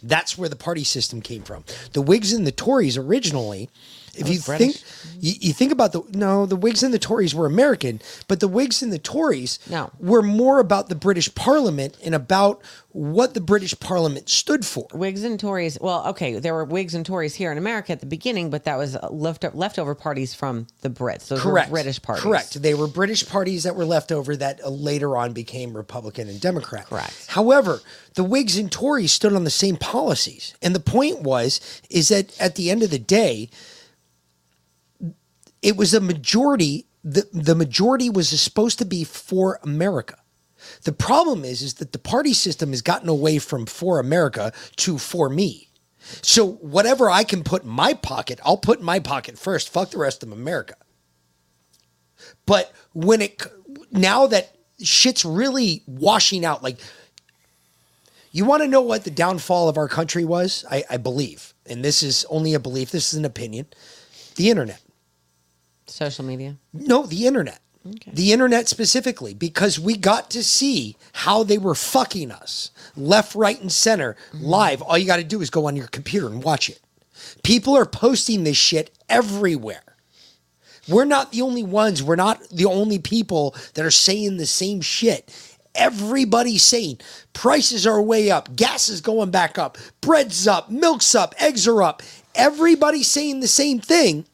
That's 0.00 0.38
where 0.38 0.48
the 0.48 0.54
party 0.54 0.84
system 0.84 1.20
came 1.22 1.42
from. 1.42 1.64
The 1.92 2.02
Whigs 2.02 2.32
and 2.32 2.46
the 2.46 2.52
Tories 2.52 2.96
originally, 2.96 3.68
if 4.16 4.28
you 4.28 4.40
British. 4.40 4.82
think 4.82 5.22
you, 5.22 5.34
you 5.40 5.52
think 5.52 5.72
about 5.72 5.92
the 5.92 6.02
no, 6.12 6.46
the 6.46 6.56
Whigs 6.56 6.82
and 6.82 6.92
the 6.92 6.98
Tories 6.98 7.34
were 7.34 7.46
American, 7.46 8.00
but 8.28 8.40
the 8.40 8.48
Whigs 8.48 8.82
and 8.82 8.92
the 8.92 8.98
Tories 8.98 9.58
No. 9.68 9.90
were 9.98 10.22
more 10.22 10.58
about 10.60 10.88
the 10.88 10.94
British 10.94 11.34
Parliament 11.34 11.96
and 12.04 12.14
about 12.14 12.62
what 12.92 13.34
the 13.34 13.40
British 13.40 13.78
Parliament 13.78 14.28
stood 14.28 14.66
for. 14.66 14.88
Whigs 14.92 15.22
and 15.22 15.38
Tories. 15.38 15.78
Well, 15.80 16.08
okay, 16.08 16.38
there 16.40 16.54
were 16.54 16.64
Whigs 16.64 16.94
and 16.94 17.06
Tories 17.06 17.36
here 17.36 17.52
in 17.52 17.58
America 17.58 17.92
at 17.92 18.00
the 18.00 18.06
beginning, 18.06 18.50
but 18.50 18.64
that 18.64 18.76
was 18.78 18.96
left 19.10 19.44
leftover 19.54 19.94
parties 19.94 20.34
from 20.34 20.66
the 20.80 20.90
Brits. 20.90 21.28
Those 21.28 21.40
Correct. 21.40 21.70
were 21.70 21.74
British 21.76 22.02
parties. 22.02 22.24
Correct. 22.24 22.60
They 22.62 22.74
were 22.74 22.88
British 22.88 23.28
parties 23.28 23.62
that 23.62 23.76
were 23.76 23.84
left 23.84 24.10
over 24.10 24.34
that 24.36 24.68
later 24.70 25.16
on 25.16 25.32
became 25.32 25.76
Republican 25.76 26.28
and 26.28 26.40
Democrat. 26.40 26.86
Correct. 26.86 27.26
However, 27.28 27.80
the 28.14 28.24
Whigs 28.24 28.56
and 28.56 28.72
Tories 28.72 29.12
stood 29.12 29.34
on 29.34 29.44
the 29.44 29.50
same 29.50 29.76
policies. 29.76 30.54
And 30.60 30.74
the 30.74 30.80
point 30.80 31.22
was 31.22 31.60
is 31.90 32.08
that 32.08 32.38
at 32.40 32.56
the 32.56 32.70
end 32.70 32.82
of 32.82 32.90
the 32.90 32.98
day, 32.98 33.50
it 35.62 35.76
was 35.76 35.94
a 35.94 36.00
majority 36.00 36.86
the, 37.02 37.26
the 37.32 37.54
majority 37.54 38.10
was 38.10 38.28
supposed 38.28 38.78
to 38.78 38.84
be 38.84 39.04
for 39.04 39.58
America. 39.62 40.18
The 40.84 40.92
problem 40.92 41.44
is 41.44 41.62
is 41.62 41.74
that 41.74 41.92
the 41.92 41.98
party 41.98 42.34
system 42.34 42.70
has 42.70 42.82
gotten 42.82 43.08
away 43.08 43.38
from 43.38 43.66
for 43.66 43.98
America 43.98 44.52
to 44.76 44.98
for 44.98 45.28
me. 45.28 45.68
So 46.22 46.46
whatever 46.46 47.10
I 47.10 47.24
can 47.24 47.42
put 47.42 47.62
in 47.62 47.68
my 47.68 47.94
pocket, 47.94 48.40
I'll 48.44 48.56
put 48.56 48.80
in 48.80 48.84
my 48.84 49.00
pocket 49.00 49.38
first. 49.38 49.70
Fuck 49.70 49.90
the 49.90 49.98
rest 49.98 50.22
of 50.22 50.32
America. 50.32 50.74
But 52.46 52.72
when 52.92 53.22
it 53.22 53.42
now 53.90 54.26
that 54.26 54.54
shit's 54.82 55.24
really 55.24 55.82
washing 55.86 56.44
out, 56.44 56.62
like 56.62 56.78
you 58.32 58.44
want 58.44 58.62
to 58.62 58.68
know 58.68 58.82
what 58.82 59.04
the 59.04 59.10
downfall 59.10 59.68
of 59.68 59.76
our 59.76 59.88
country 59.88 60.24
was? 60.24 60.64
I, 60.70 60.84
I 60.90 60.96
believe, 60.98 61.54
and 61.66 61.84
this 61.84 62.02
is 62.02 62.26
only 62.28 62.54
a 62.54 62.60
belief. 62.60 62.90
This 62.90 63.12
is 63.12 63.18
an 63.18 63.24
opinion. 63.24 63.66
The 64.36 64.50
internet. 64.50 64.80
Social 65.90 66.24
media. 66.24 66.56
No, 66.72 67.04
the 67.04 67.26
internet. 67.26 67.60
The 68.06 68.32
internet 68.32 68.68
specifically, 68.68 69.32
because 69.32 69.80
we 69.80 69.96
got 69.96 70.28
to 70.30 70.44
see 70.44 70.96
how 71.12 71.42
they 71.42 71.56
were 71.56 71.74
fucking 71.74 72.30
us 72.30 72.70
left, 72.94 73.34
right, 73.34 73.58
and 73.58 73.72
center 73.72 74.16
mm-hmm. 74.34 74.44
live. 74.44 74.82
All 74.82 74.98
you 74.98 75.06
got 75.06 75.16
to 75.16 75.24
do 75.24 75.40
is 75.40 75.48
go 75.48 75.66
on 75.66 75.76
your 75.76 75.86
computer 75.86 76.26
and 76.26 76.44
watch 76.44 76.68
it. 76.68 76.80
People 77.42 77.74
are 77.76 77.86
posting 77.86 78.44
this 78.44 78.58
shit 78.58 78.90
everywhere. 79.08 79.82
We're 80.88 81.06
not 81.06 81.32
the 81.32 81.40
only 81.40 81.62
ones. 81.62 82.02
We're 82.02 82.16
not 82.16 82.46
the 82.50 82.66
only 82.66 82.98
people 82.98 83.54
that 83.74 83.84
are 83.84 83.90
saying 83.90 84.36
the 84.36 84.46
same 84.46 84.82
shit. 84.82 85.34
Everybody's 85.74 86.64
saying 86.64 87.00
prices 87.32 87.86
are 87.86 88.02
way 88.02 88.30
up, 88.30 88.56
gas 88.56 88.88
is 88.88 89.00
going 89.00 89.30
back 89.30 89.56
up, 89.56 89.78
bread's 90.00 90.48
up, 90.48 90.68
milk's 90.68 91.14
up, 91.14 91.34
eggs 91.38 91.68
are 91.68 91.82
up. 91.82 92.02
Everybody's 92.34 93.08
saying 93.08 93.40
the 93.40 93.48
same 93.48 93.78
thing. 93.78 94.26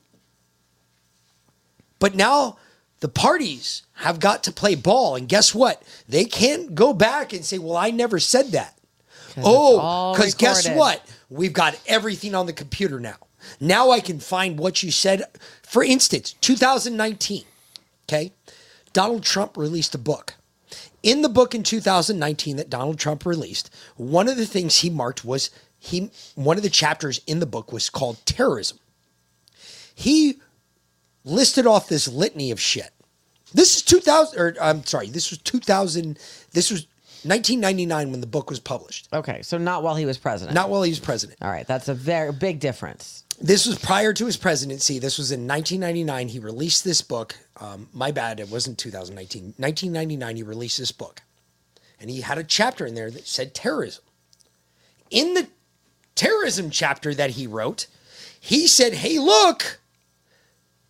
But 1.98 2.14
now 2.14 2.58
the 3.00 3.08
parties 3.08 3.82
have 3.94 4.20
got 4.20 4.44
to 4.44 4.52
play 4.52 4.74
ball. 4.74 5.16
And 5.16 5.28
guess 5.28 5.54
what? 5.54 5.82
They 6.08 6.24
can't 6.24 6.74
go 6.74 6.92
back 6.92 7.32
and 7.32 7.44
say, 7.44 7.58
well, 7.58 7.76
I 7.76 7.90
never 7.90 8.18
said 8.18 8.48
that. 8.48 8.78
Oh, 9.38 10.14
because 10.14 10.34
guess 10.34 10.68
what? 10.68 11.06
We've 11.28 11.52
got 11.52 11.78
everything 11.86 12.34
on 12.34 12.46
the 12.46 12.52
computer 12.52 12.98
now. 12.98 13.16
Now 13.60 13.90
I 13.90 14.00
can 14.00 14.18
find 14.18 14.58
what 14.58 14.82
you 14.82 14.90
said. 14.90 15.24
For 15.62 15.84
instance, 15.84 16.34
2019, 16.40 17.44
okay? 18.08 18.32
Donald 18.92 19.22
Trump 19.24 19.56
released 19.56 19.94
a 19.94 19.98
book. 19.98 20.34
In 21.02 21.22
the 21.22 21.28
book 21.28 21.54
in 21.54 21.62
2019 21.62 22.56
that 22.56 22.70
Donald 22.70 22.98
Trump 22.98 23.26
released, 23.26 23.70
one 23.96 24.28
of 24.28 24.36
the 24.36 24.46
things 24.46 24.78
he 24.78 24.90
marked 24.90 25.24
was 25.24 25.50
he 25.78 26.10
one 26.34 26.56
of 26.56 26.62
the 26.62 26.70
chapters 26.70 27.20
in 27.26 27.38
the 27.38 27.46
book 27.46 27.72
was 27.72 27.90
called 27.90 28.24
terrorism. 28.24 28.78
He 29.94 30.40
listed 31.26 31.66
off 31.66 31.88
this 31.88 32.08
litany 32.08 32.50
of 32.50 32.60
shit. 32.60 32.90
This 33.52 33.76
is 33.76 33.82
2000 33.82 34.40
or 34.40 34.54
I'm 34.60 34.84
sorry, 34.86 35.08
this 35.08 35.30
was 35.30 35.38
2000 35.40 36.18
this 36.52 36.70
was 36.70 36.86
1999 37.24 38.10
when 38.10 38.20
the 38.20 38.26
book 38.26 38.48
was 38.48 38.60
published. 38.60 39.08
Okay, 39.12 39.42
so 39.42 39.58
not 39.58 39.82
while 39.82 39.96
he 39.96 40.06
was 40.06 40.16
president. 40.16 40.54
Not 40.54 40.70
while 40.70 40.82
he 40.82 40.90
was 40.90 41.00
president. 41.00 41.38
All 41.42 41.50
right, 41.50 41.66
that's 41.66 41.88
a 41.88 41.94
very 41.94 42.32
big 42.32 42.60
difference. 42.60 43.24
This 43.40 43.66
was 43.66 43.78
prior 43.78 44.12
to 44.12 44.26
his 44.26 44.36
presidency. 44.36 44.98
This 44.98 45.18
was 45.18 45.32
in 45.32 45.46
1999. 45.46 46.28
He 46.28 46.38
released 46.38 46.84
this 46.84 47.02
book. 47.02 47.36
Um, 47.58 47.88
my 47.92 48.10
bad, 48.10 48.40
it 48.40 48.48
wasn't 48.48 48.78
2019. 48.78 49.54
1999, 49.56 50.36
he 50.36 50.42
released 50.42 50.78
this 50.78 50.92
book. 50.92 51.22
And 52.00 52.08
he 52.08 52.20
had 52.20 52.38
a 52.38 52.44
chapter 52.44 52.86
in 52.86 52.94
there 52.94 53.10
that 53.10 53.26
said 53.26 53.54
terrorism. 53.54 54.04
In 55.10 55.34
the 55.34 55.48
terrorism 56.14 56.70
chapter 56.70 57.14
that 57.14 57.30
he 57.30 57.46
wrote, 57.46 57.86
he 58.40 58.66
said, 58.66 58.94
Hey, 58.94 59.18
look, 59.18 59.80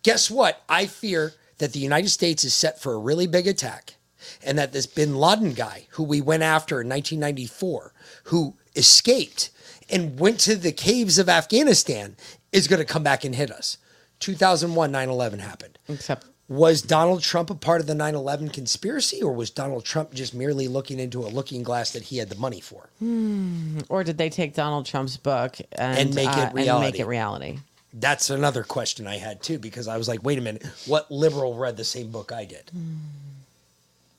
guess 0.03 0.29
what? 0.31 0.63
I 0.69 0.85
fear 0.85 1.33
that 1.57 1.73
the 1.73 1.79
United 1.79 2.09
States 2.09 2.43
is 2.43 2.53
set 2.53 2.79
for 2.79 2.93
a 2.93 2.99
really 2.99 3.27
big 3.27 3.47
attack. 3.47 3.95
And 4.43 4.57
that 4.57 4.73
this 4.73 4.85
bin 4.87 5.15
Laden 5.15 5.53
guy, 5.53 5.87
who 5.91 6.03
we 6.03 6.21
went 6.21 6.43
after 6.43 6.81
in 6.81 6.89
1994, 6.89 7.93
who 8.25 8.55
escaped 8.75 9.51
and 9.89 10.19
went 10.19 10.39
to 10.41 10.55
the 10.55 10.71
caves 10.73 11.17
of 11.17 11.29
Afghanistan, 11.29 12.17
is 12.51 12.67
going 12.67 12.79
to 12.79 12.85
come 12.85 13.03
back 13.03 13.23
and 13.23 13.35
hit 13.35 13.51
us. 13.51 13.77
2001, 14.19 14.91
9 14.91 15.09
11 15.09 15.39
happened. 15.39 15.77
Except 15.87 16.25
Was 16.49 16.81
Donald 16.81 17.21
Trump 17.21 17.49
a 17.49 17.55
part 17.55 17.79
of 17.79 17.87
the 17.87 17.95
9 17.95 18.15
11 18.15 18.49
conspiracy, 18.49 19.21
or 19.21 19.31
was 19.31 19.49
Donald 19.49 19.85
Trump 19.85 20.13
just 20.13 20.33
merely 20.33 20.67
looking 20.67 20.99
into 20.99 21.21
a 21.21 21.29
looking 21.29 21.63
glass 21.63 21.91
that 21.91 22.03
he 22.03 22.17
had 22.17 22.29
the 22.29 22.35
money 22.35 22.59
for? 22.59 22.89
Hmm. 22.99 23.79
Or 23.87 24.03
did 24.03 24.17
they 24.17 24.29
take 24.29 24.55
Donald 24.55 24.85
Trump's 24.85 25.15
book 25.17 25.57
and, 25.73 25.99
And 25.99 26.15
make 26.15 26.27
it 26.29 26.37
uh, 26.37 26.51
And 26.55 26.81
make 26.81 26.99
it 26.99 27.05
reality? 27.07 27.59
That's 27.99 28.29
another 28.29 28.63
question 28.63 29.07
I 29.07 29.17
had 29.17 29.41
too, 29.41 29.57
because 29.57 29.87
I 29.87 29.97
was 29.97 30.07
like, 30.07 30.23
wait 30.23 30.37
a 30.37 30.41
minute, 30.41 30.65
what 30.85 31.09
liberal 31.09 31.55
read 31.55 31.77
the 31.77 31.83
same 31.83 32.11
book 32.11 32.31
I 32.31 32.45
did? 32.45 32.69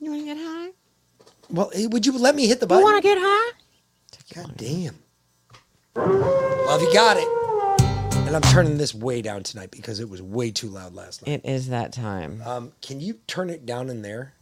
You 0.00 0.10
want 0.10 0.22
to 0.22 0.26
get 0.26 0.36
high? 0.36 0.70
Well, 1.48 1.70
eh, 1.74 1.86
would 1.86 2.04
you 2.04 2.18
let 2.18 2.34
me 2.34 2.48
hit 2.48 2.58
the 2.60 2.66
button? 2.66 2.80
You 2.80 2.92
want 2.92 3.02
to 3.02 3.08
get 3.08 3.18
high? 3.20 3.52
God 4.34 4.56
damn. 4.56 4.98
Love, 5.94 6.82
you 6.82 6.92
got 6.92 7.16
it. 7.18 7.28
And 8.26 8.36
I'm 8.36 8.42
turning 8.42 8.76
this 8.76 8.94
way 8.94 9.22
down 9.22 9.42
tonight 9.42 9.70
because 9.70 10.00
it 10.00 10.10
was 10.10 10.20
way 10.20 10.50
too 10.50 10.68
loud 10.68 10.94
last 10.94 11.26
night. 11.26 11.40
It 11.44 11.48
is 11.48 11.68
that 11.68 11.92
time. 11.92 12.42
Um, 12.44 12.72
can 12.82 13.00
you 13.00 13.18
turn 13.26 13.48
it 13.48 13.64
down 13.64 13.88
in 13.88 14.02
there 14.02 14.34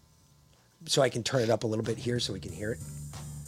so 0.86 1.02
I 1.02 1.08
can 1.08 1.22
turn 1.22 1.42
it 1.42 1.50
up 1.50 1.62
a 1.62 1.66
little 1.66 1.84
bit 1.84 1.98
here 1.98 2.18
so 2.18 2.32
we 2.32 2.40
can 2.40 2.52
hear 2.52 2.72
it? 2.72 2.78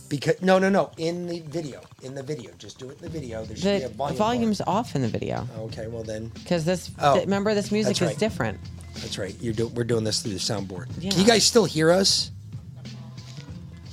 Because 0.09 0.41
no, 0.41 0.59
no, 0.59 0.69
no, 0.71 0.91
in 0.97 1.27
the 1.27 1.41
video, 1.41 1.81
in 2.03 2.15
the 2.15 2.23
video, 2.23 2.51
just 2.59 2.79
do 2.79 2.89
it 2.89 2.97
in 2.97 3.03
the 3.03 3.09
video. 3.11 3.45
There 3.45 3.57
should 3.57 3.65
be 3.81 3.85
a 3.85 3.89
The 3.89 3.95
volume. 3.95 4.17
volume's 4.19 4.61
off 4.63 4.95
in 4.97 5.03
the 5.03 5.09
video 5.09 5.43
bar. 5.43 5.65
Okay, 5.65 5.87
well 5.87 6.03
then, 6.03 6.29
because 6.29 6.65
this. 6.65 6.91
Oh, 6.99 7.15
th- 7.15 7.25
remember, 7.27 7.55
this 7.55 7.71
music 7.71 7.91
that's 7.97 8.01
is 8.03 8.07
right. 8.09 8.19
different. 8.19 8.59
that's 8.95 9.19
right. 9.19 9.35
You're 9.41 9.53
do- 9.53 9.69
we're 9.69 9.85
doing 9.85 10.05
this 10.05 10.23
through 10.23 10.33
the 10.33 10.39
soundboard. 10.39 10.87
Yeah. 10.99 11.11
Can 11.11 11.21
you 11.21 11.27
guys 11.27 11.45
still 11.45 11.67
hear 11.67 11.91
us? 11.91 12.31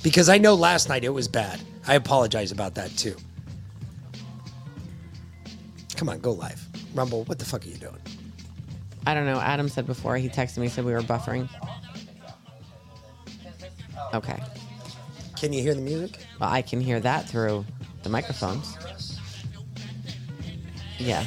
Because 0.02 0.28
I 0.28 0.38
know 0.38 0.54
last 0.54 0.88
night 0.88 1.04
it 1.04 1.10
was 1.10 1.28
bad. 1.28 1.60
I 1.86 1.96
apologize 1.96 2.50
about 2.52 2.74
that 2.76 2.96
too. 2.96 3.14
Come 5.96 6.08
on, 6.08 6.20
go 6.20 6.32
live. 6.32 6.64
Rumble, 6.94 7.24
what 7.24 7.38
the 7.38 7.44
fuck 7.44 7.64
are 7.64 7.68
you 7.68 7.76
doing? 7.76 7.96
I 9.06 9.14
don't 9.14 9.26
know. 9.26 9.38
Adam 9.38 9.68
said 9.68 9.86
before 9.86 10.16
he 10.16 10.28
texted 10.28 10.58
me 10.58 10.68
said 10.68 10.84
we 10.84 10.92
were 10.92 11.00
buffering. 11.02 11.48
Okay. 14.14 14.40
Can 15.36 15.52
you 15.52 15.62
hear 15.62 15.74
the 15.74 15.80
music? 15.80 16.18
Well, 16.40 16.50
I 16.50 16.62
can 16.62 16.80
hear 16.80 16.98
that 17.00 17.28
through 17.28 17.64
the 18.02 18.08
microphones. 18.08 18.76
Yeah. 20.98 21.24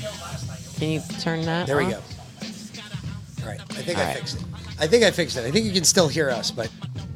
Can 0.78 0.90
you 0.90 1.02
turn 1.20 1.44
that? 1.44 1.68
There 1.68 1.78
we 1.78 1.86
off? 1.86 1.92
go. 1.92 3.44
All 3.44 3.50
right, 3.50 3.62
I 3.62 3.82
think 3.82 3.98
All 3.98 4.04
I 4.04 4.08
right. 4.08 4.18
fixed 4.18 4.38
it. 4.38 4.44
I 4.80 4.88
think 4.88 5.04
I 5.04 5.12
fixed 5.12 5.38
it. 5.38 5.46
I 5.46 5.52
think 5.52 5.66
you 5.66 5.72
can 5.72 5.84
still 5.84 6.08
hear 6.08 6.30
us, 6.30 6.52
but 6.52 6.70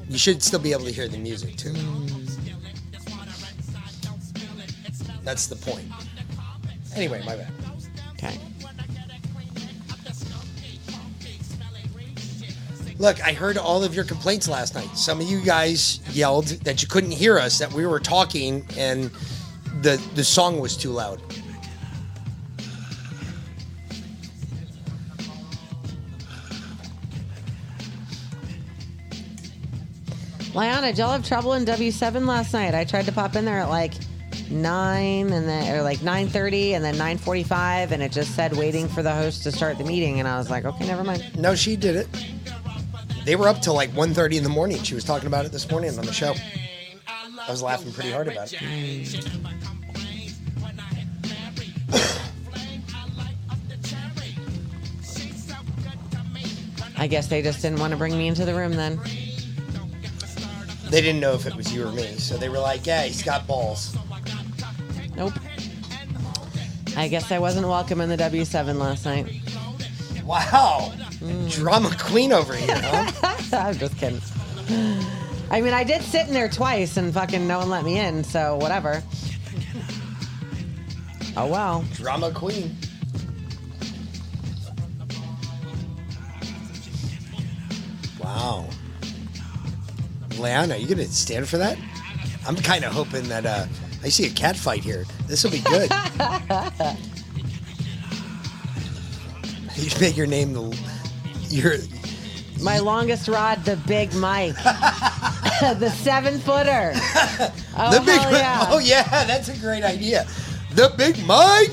you 0.07 0.18
should 0.18 0.44
still 0.44 0.60
be 0.60 0.72
able 0.72 0.86
to 0.86 0.91
hear 0.91 1.07
the 1.07 1.18
music 1.18 1.56
too. 1.57 1.74
That's 5.24 5.48
the 5.48 5.56
point. 5.56 5.86
Anyway, 6.95 7.24
my 7.26 7.36
bad. 7.36 7.52
Okay. 8.14 8.38
Look, 12.99 13.22
I 13.26 13.34
heard 13.34 13.57
all 13.57 13.84
of 13.84 13.95
your 13.95 14.06
complaints 14.06 14.48
last 14.48 14.76
night. 14.76 14.90
Some 14.95 15.20
of 15.20 15.28
you 15.28 15.41
guys 15.41 15.99
yelled 16.11 16.48
that 16.65 16.82
you 16.82 16.88
couldn't 16.88 17.11
hear 17.11 17.40
us, 17.40 17.57
that 17.60 17.72
we 17.74 17.86
were 17.86 17.99
talking, 17.99 18.65
and 18.78 19.10
the 19.82 20.02
the 20.15 20.24
song 20.24 20.60
was 20.60 20.78
too 20.78 20.91
loud. 20.91 21.22
Liana, 30.53 30.88
did 30.88 30.99
y'all 30.99 31.10
have 31.10 31.28
trouble 31.28 31.53
in 31.53 31.65
W7 31.65 32.28
last 32.28 32.53
night? 32.53 32.76
I 32.76 32.84
tried 32.84 33.06
to 33.06 33.11
pop 33.11 33.36
in 33.36 33.44
there 33.44 33.57
at 33.57 33.70
like 33.70 33.94
nine 34.52 35.32
and 35.32 35.48
then 35.48 35.76
or 35.76 35.82
like 35.82 36.03
nine 36.03 36.28
thirty 36.28 36.76
and 36.76 36.86
then 36.86 36.95
nine 36.95 37.18
forty 37.18 37.41
five, 37.41 37.91
and 37.91 38.03
it 38.03 38.11
just 38.11 38.36
said 38.36 38.56
waiting 38.56 38.88
for 38.88 39.02
the 39.02 39.11
host 39.11 39.41
to 39.44 39.52
start 39.52 39.80
the 39.80 39.84
meeting, 39.84 40.20
and 40.20 40.28
I 40.28 40.38
was 40.38 40.52
like, 40.52 40.64
okay, 40.65 40.86
never 40.86 41.03
mind. 41.03 41.36
No, 41.36 41.56
she 41.56 41.76
did 41.76 41.95
it. 41.95 42.07
They 43.26 43.36
were 43.36 43.48
up 43.48 43.62
till 43.62 43.74
like 43.74 43.91
1.30 43.91 44.36
in 44.36 44.44
the 44.44 44.50
morning. 44.50 44.82
She 44.84 44.95
was 44.95 45.04
talking 45.04 45.28
about 45.28 45.45
it 45.45 45.52
this 45.52 45.70
morning 45.72 45.98
on 45.98 46.06
the 46.06 46.14
show. 46.14 46.34
I 47.08 47.52
was 47.52 47.62
laughing 47.62 47.91
pretty 47.94 48.12
hard 48.12 48.28
about 48.28 48.52
it. 48.54 48.62
I 56.98 57.08
guess 57.08 57.28
they 57.28 57.41
just 57.41 57.62
didn't 57.62 57.80
want 57.80 57.91
to 57.91 57.98
bring 57.98 58.18
me 58.18 58.28
into 58.28 58.45
the 58.45 58.54
room 58.54 58.74
then. 58.74 59.00
They 60.90 61.02
didn't 61.02 61.22
know 61.22 61.34
if 61.34 61.45
it 61.45 61.56
was 61.56 61.74
you 61.74 61.88
or 61.88 61.91
me, 61.91 62.06
so 62.18 62.38
they 62.38 62.50
were 62.50 62.60
like, 62.60 62.86
"Yeah, 62.86 63.04
he's 63.04 63.24
got 63.24 63.48
balls." 63.48 63.98
Nope. 65.18 65.34
I 66.95 67.08
guess 67.08 67.32
I 67.32 67.40
wasn't 67.40 67.68
welcome 67.68 68.00
in 68.00 68.10
the 68.10 68.18
W7 68.18 68.78
last 68.78 69.06
night. 69.06 69.28
Wow, 70.24 70.94
drama 71.50 71.95
queen 72.00 72.32
over 72.32 72.56
here, 72.56 72.76
huh? 72.76 73.12
I'm 73.54 73.78
just 73.78 73.98
kidding. 73.98 74.22
I 75.52 75.62
mean, 75.62 75.74
I 75.74 75.84
did 75.84 76.02
sit 76.02 76.28
in 76.28 76.34
there 76.34 76.50
twice 76.50 76.98
and 76.98 77.14
fucking 77.14 77.48
no 77.48 77.60
one 77.60 77.70
let 77.70 77.86
me 77.86 78.00
in, 78.00 78.24
so 78.24 78.58
whatever. 78.58 79.04
Oh 81.36 81.48
well. 81.48 81.84
Drama 81.94 82.32
queen. 82.32 82.76
Wow. 88.20 88.68
Leanna, 90.38 90.78
you 90.78 90.88
gonna 90.88 91.06
stand 91.06 91.48
for 91.48 91.58
that? 91.58 91.78
I'm 92.48 92.56
kind 92.56 92.84
of 92.84 92.91
hoping 92.91 93.28
that 93.30 93.45
uh, 93.45 93.66
I 94.04 94.10
see 94.10 94.26
a 94.26 94.30
cat 94.30 94.56
fight 94.56 94.84
here. 94.84 95.06
This 95.28 95.44
will 95.44 95.52
be 95.52 95.62
good. 95.62 95.90
you 99.76 99.90
make 100.00 100.16
your 100.16 100.28
name 100.28 100.54
the 100.54 100.62
your 101.53 101.75
My 102.61 102.80
longest 102.80 103.27
rod, 103.27 103.63
the 103.65 103.75
Big 103.88 104.13
Mike, 104.15 104.55
the 104.63 105.89
seven 105.89 106.39
footer. 106.39 106.93
Oh, 107.75 107.91
the 107.91 107.99
big 108.01 108.21
yeah. 108.31 108.67
Oh 108.69 108.77
yeah, 108.77 109.01
that's 109.25 109.49
a 109.49 109.57
great 109.57 109.84
idea. 109.84 110.27
The 110.75 110.93
big 110.95 111.17
Mike. 111.25 111.71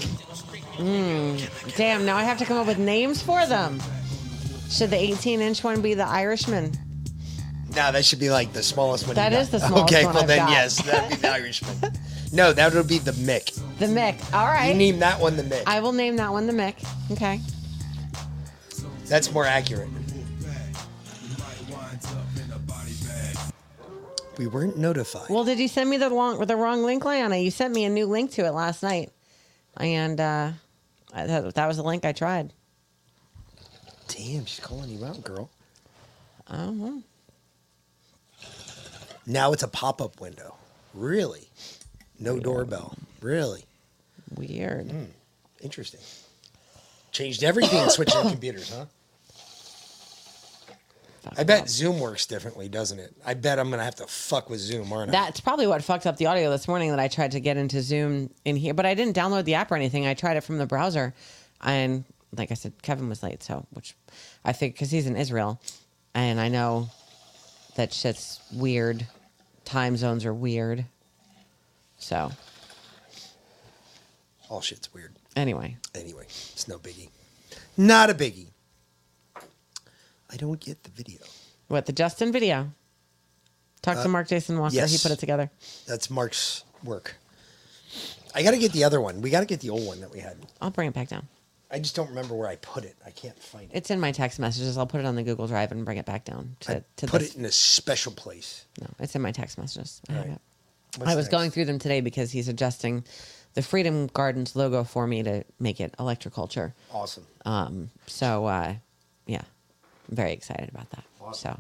Mm, 0.78 1.76
damn, 1.76 2.06
now 2.06 2.16
I 2.16 2.24
have 2.24 2.38
to 2.38 2.46
come 2.46 2.56
up 2.56 2.66
with 2.66 2.78
names 2.78 3.20
for 3.20 3.44
them. 3.44 3.78
Should 4.70 4.88
the 4.92 4.96
18 4.96 5.42
inch 5.42 5.62
one 5.62 5.82
be 5.82 5.92
the 5.92 6.06
Irishman? 6.06 6.72
No, 7.76 7.92
that 7.92 8.02
should 8.06 8.18
be 8.18 8.30
like 8.30 8.54
the 8.54 8.62
smallest 8.62 9.06
one. 9.06 9.14
That 9.16 9.34
is 9.34 9.50
the 9.50 9.58
smallest 9.66 9.92
Okay, 9.92 10.06
one 10.06 10.06
Okay, 10.06 10.14
well 10.14 10.22
I've 10.22 10.26
then 10.28 10.38
got. 10.38 10.50
yes, 10.50 10.82
that'd 10.82 11.10
be 11.10 11.16
the 11.16 11.28
Irishman. 11.30 11.92
no, 12.32 12.52
that 12.54 12.72
would 12.72 12.88
be 12.88 12.96
the 12.98 13.12
Mick. 13.12 13.60
The 13.78 13.86
Mick. 13.86 14.16
All 14.32 14.46
right. 14.46 14.68
You 14.70 14.74
name 14.78 15.00
that 15.00 15.20
one 15.20 15.36
the 15.36 15.42
Mick. 15.42 15.64
I 15.66 15.80
will 15.80 15.92
name 15.92 16.16
that 16.16 16.32
one 16.32 16.46
the 16.46 16.54
Mick. 16.54 16.76
Okay. 17.12 17.40
That's 19.10 19.32
more 19.32 19.44
accurate. 19.44 19.88
We 24.38 24.46
weren't 24.46 24.78
notified. 24.78 25.28
Well, 25.28 25.42
did 25.44 25.58
you 25.58 25.66
send 25.66 25.90
me 25.90 25.96
the 25.96 26.08
wrong 26.08 26.38
the 26.46 26.54
wrong 26.56 26.84
link, 26.84 27.04
Liana? 27.04 27.36
You 27.36 27.50
sent 27.50 27.74
me 27.74 27.84
a 27.84 27.90
new 27.90 28.06
link 28.06 28.30
to 28.32 28.46
it 28.46 28.52
last 28.52 28.84
night, 28.84 29.10
and 29.76 30.20
uh, 30.20 30.52
I, 31.12 31.26
that, 31.26 31.54
that 31.56 31.66
was 31.66 31.76
the 31.76 31.82
link 31.82 32.04
I 32.04 32.12
tried. 32.12 32.52
Damn, 34.06 34.44
she's 34.44 34.60
calling 34.64 34.88
you 34.90 35.04
out, 35.04 35.22
girl. 35.24 35.50
Oh, 36.48 37.02
Now 39.26 39.52
it's 39.52 39.62
a 39.64 39.68
pop-up 39.68 40.20
window. 40.20 40.54
Really? 40.94 41.48
No 42.18 42.38
doorbell. 42.38 42.94
Really? 43.20 43.64
weird. 44.36 44.90
Hmm. 44.90 45.04
Interesting. 45.60 46.00
Changed 47.12 47.42
everything 47.42 47.88
switching 47.88 48.22
to 48.22 48.28
computers, 48.30 48.72
huh? 48.72 48.86
I 51.36 51.44
bet 51.44 51.68
Zoom 51.68 52.00
works 52.00 52.26
differently, 52.26 52.68
doesn't 52.68 52.98
it? 52.98 53.14
I 53.24 53.34
bet 53.34 53.58
I'm 53.58 53.70
gonna 53.70 53.84
have 53.84 53.96
to 53.96 54.06
fuck 54.06 54.48
with 54.48 54.60
Zoom, 54.60 54.92
aren't 54.92 55.10
I? 55.10 55.12
That's 55.12 55.40
probably 55.40 55.66
what 55.66 55.82
fucked 55.84 56.06
up 56.06 56.16
the 56.16 56.26
audio 56.26 56.50
this 56.50 56.66
morning. 56.66 56.90
That 56.90 56.98
I 57.00 57.08
tried 57.08 57.32
to 57.32 57.40
get 57.40 57.56
into 57.56 57.82
Zoom 57.82 58.30
in 58.44 58.56
here, 58.56 58.74
but 58.74 58.86
I 58.86 58.94
didn't 58.94 59.14
download 59.16 59.44
the 59.44 59.54
app 59.54 59.70
or 59.70 59.76
anything. 59.76 60.06
I 60.06 60.14
tried 60.14 60.36
it 60.36 60.42
from 60.42 60.58
the 60.58 60.66
browser, 60.66 61.14
and 61.62 62.04
like 62.36 62.50
I 62.50 62.54
said, 62.54 62.72
Kevin 62.82 63.08
was 63.08 63.22
late, 63.22 63.42
so 63.42 63.66
which 63.72 63.94
I 64.44 64.52
think 64.52 64.74
because 64.74 64.90
he's 64.90 65.06
in 65.06 65.16
Israel, 65.16 65.60
and 66.14 66.40
I 66.40 66.48
know 66.48 66.88
that 67.76 67.92
shit's 67.92 68.40
weird. 68.52 69.06
Time 69.64 69.96
zones 69.96 70.24
are 70.24 70.34
weird. 70.34 70.84
So 71.98 72.32
All 74.48 74.60
shit's 74.60 74.92
weird. 74.94 75.14
anyway, 75.36 75.76
Anyway, 75.94 76.24
it's 76.24 76.66
no 76.66 76.78
biggie. 76.78 77.10
Not 77.76 78.10
a 78.10 78.14
biggie. 78.14 78.48
I 80.32 80.36
don't 80.36 80.60
get 80.60 80.82
the 80.84 80.90
video. 80.90 81.18
what 81.68 81.86
the 81.86 81.92
Justin 81.92 82.32
video? 82.32 82.72
Talk 83.82 83.96
Uh, 83.98 84.02
to 84.02 84.08
Mark 84.08 84.28
Jason 84.28 84.58
Walker. 84.58 84.86
He 84.86 84.98
put 84.98 85.10
it 85.10 85.18
together. 85.18 85.50
That's 85.86 86.10
Mark's 86.10 86.64
work. 86.84 87.16
I 88.34 88.42
got 88.42 88.50
to 88.52 88.58
get 88.58 88.72
the 88.72 88.84
other 88.84 89.00
one. 89.00 89.20
We 89.22 89.30
got 89.30 89.40
to 89.40 89.46
get 89.46 89.60
the 89.60 89.70
old 89.70 89.86
one 89.86 90.00
that 90.00 90.12
we 90.12 90.20
had. 90.20 90.36
I'll 90.60 90.70
bring 90.70 90.88
it 90.88 90.94
back 90.94 91.08
down. 91.08 91.26
I 91.72 91.78
just 91.78 91.94
don't 91.94 92.08
remember 92.08 92.34
where 92.34 92.48
I 92.48 92.56
put 92.56 92.84
it. 92.84 92.96
I 93.06 93.10
can't 93.10 93.40
find 93.40 93.70
it. 93.70 93.76
It's 93.76 93.90
in 93.90 94.00
my 94.00 94.10
text 94.12 94.38
messages. 94.40 94.76
I'll 94.76 94.86
put 94.86 95.00
it 95.00 95.06
on 95.06 95.14
the 95.16 95.22
Google 95.22 95.46
Drive 95.46 95.70
and 95.72 95.84
bring 95.84 95.98
it 95.98 96.06
back 96.06 96.24
down 96.24 96.56
to, 96.60 96.84
to 96.96 97.06
Put 97.06 97.20
this. 97.20 97.30
it 97.34 97.38
in 97.38 97.44
a 97.44 97.52
special 97.52 98.12
place. 98.12 98.66
No, 98.80 98.88
it's 98.98 99.14
in 99.14 99.22
my 99.22 99.32
text 99.32 99.56
messages. 99.58 100.00
I 100.08 100.14
Right. 100.14 100.38
I 101.02 101.14
was 101.14 101.26
next? 101.26 101.28
going 101.28 101.50
through 101.52 101.66
them 101.66 101.78
today 101.78 102.00
because 102.00 102.32
he's 102.32 102.48
adjusting 102.48 103.04
the 103.54 103.62
Freedom 103.62 104.08
Gardens 104.08 104.56
logo 104.56 104.82
for 104.82 105.06
me 105.06 105.22
to 105.22 105.44
make 105.60 105.80
it 105.80 105.94
electroculture. 105.98 106.72
Awesome. 106.92 107.24
Um, 107.44 107.90
so 108.08 108.46
uh, 108.46 108.74
yeah, 109.26 109.42
very 110.10 110.32
excited 110.32 110.68
about 110.68 110.90
that. 110.90 111.04
So, 111.34 111.58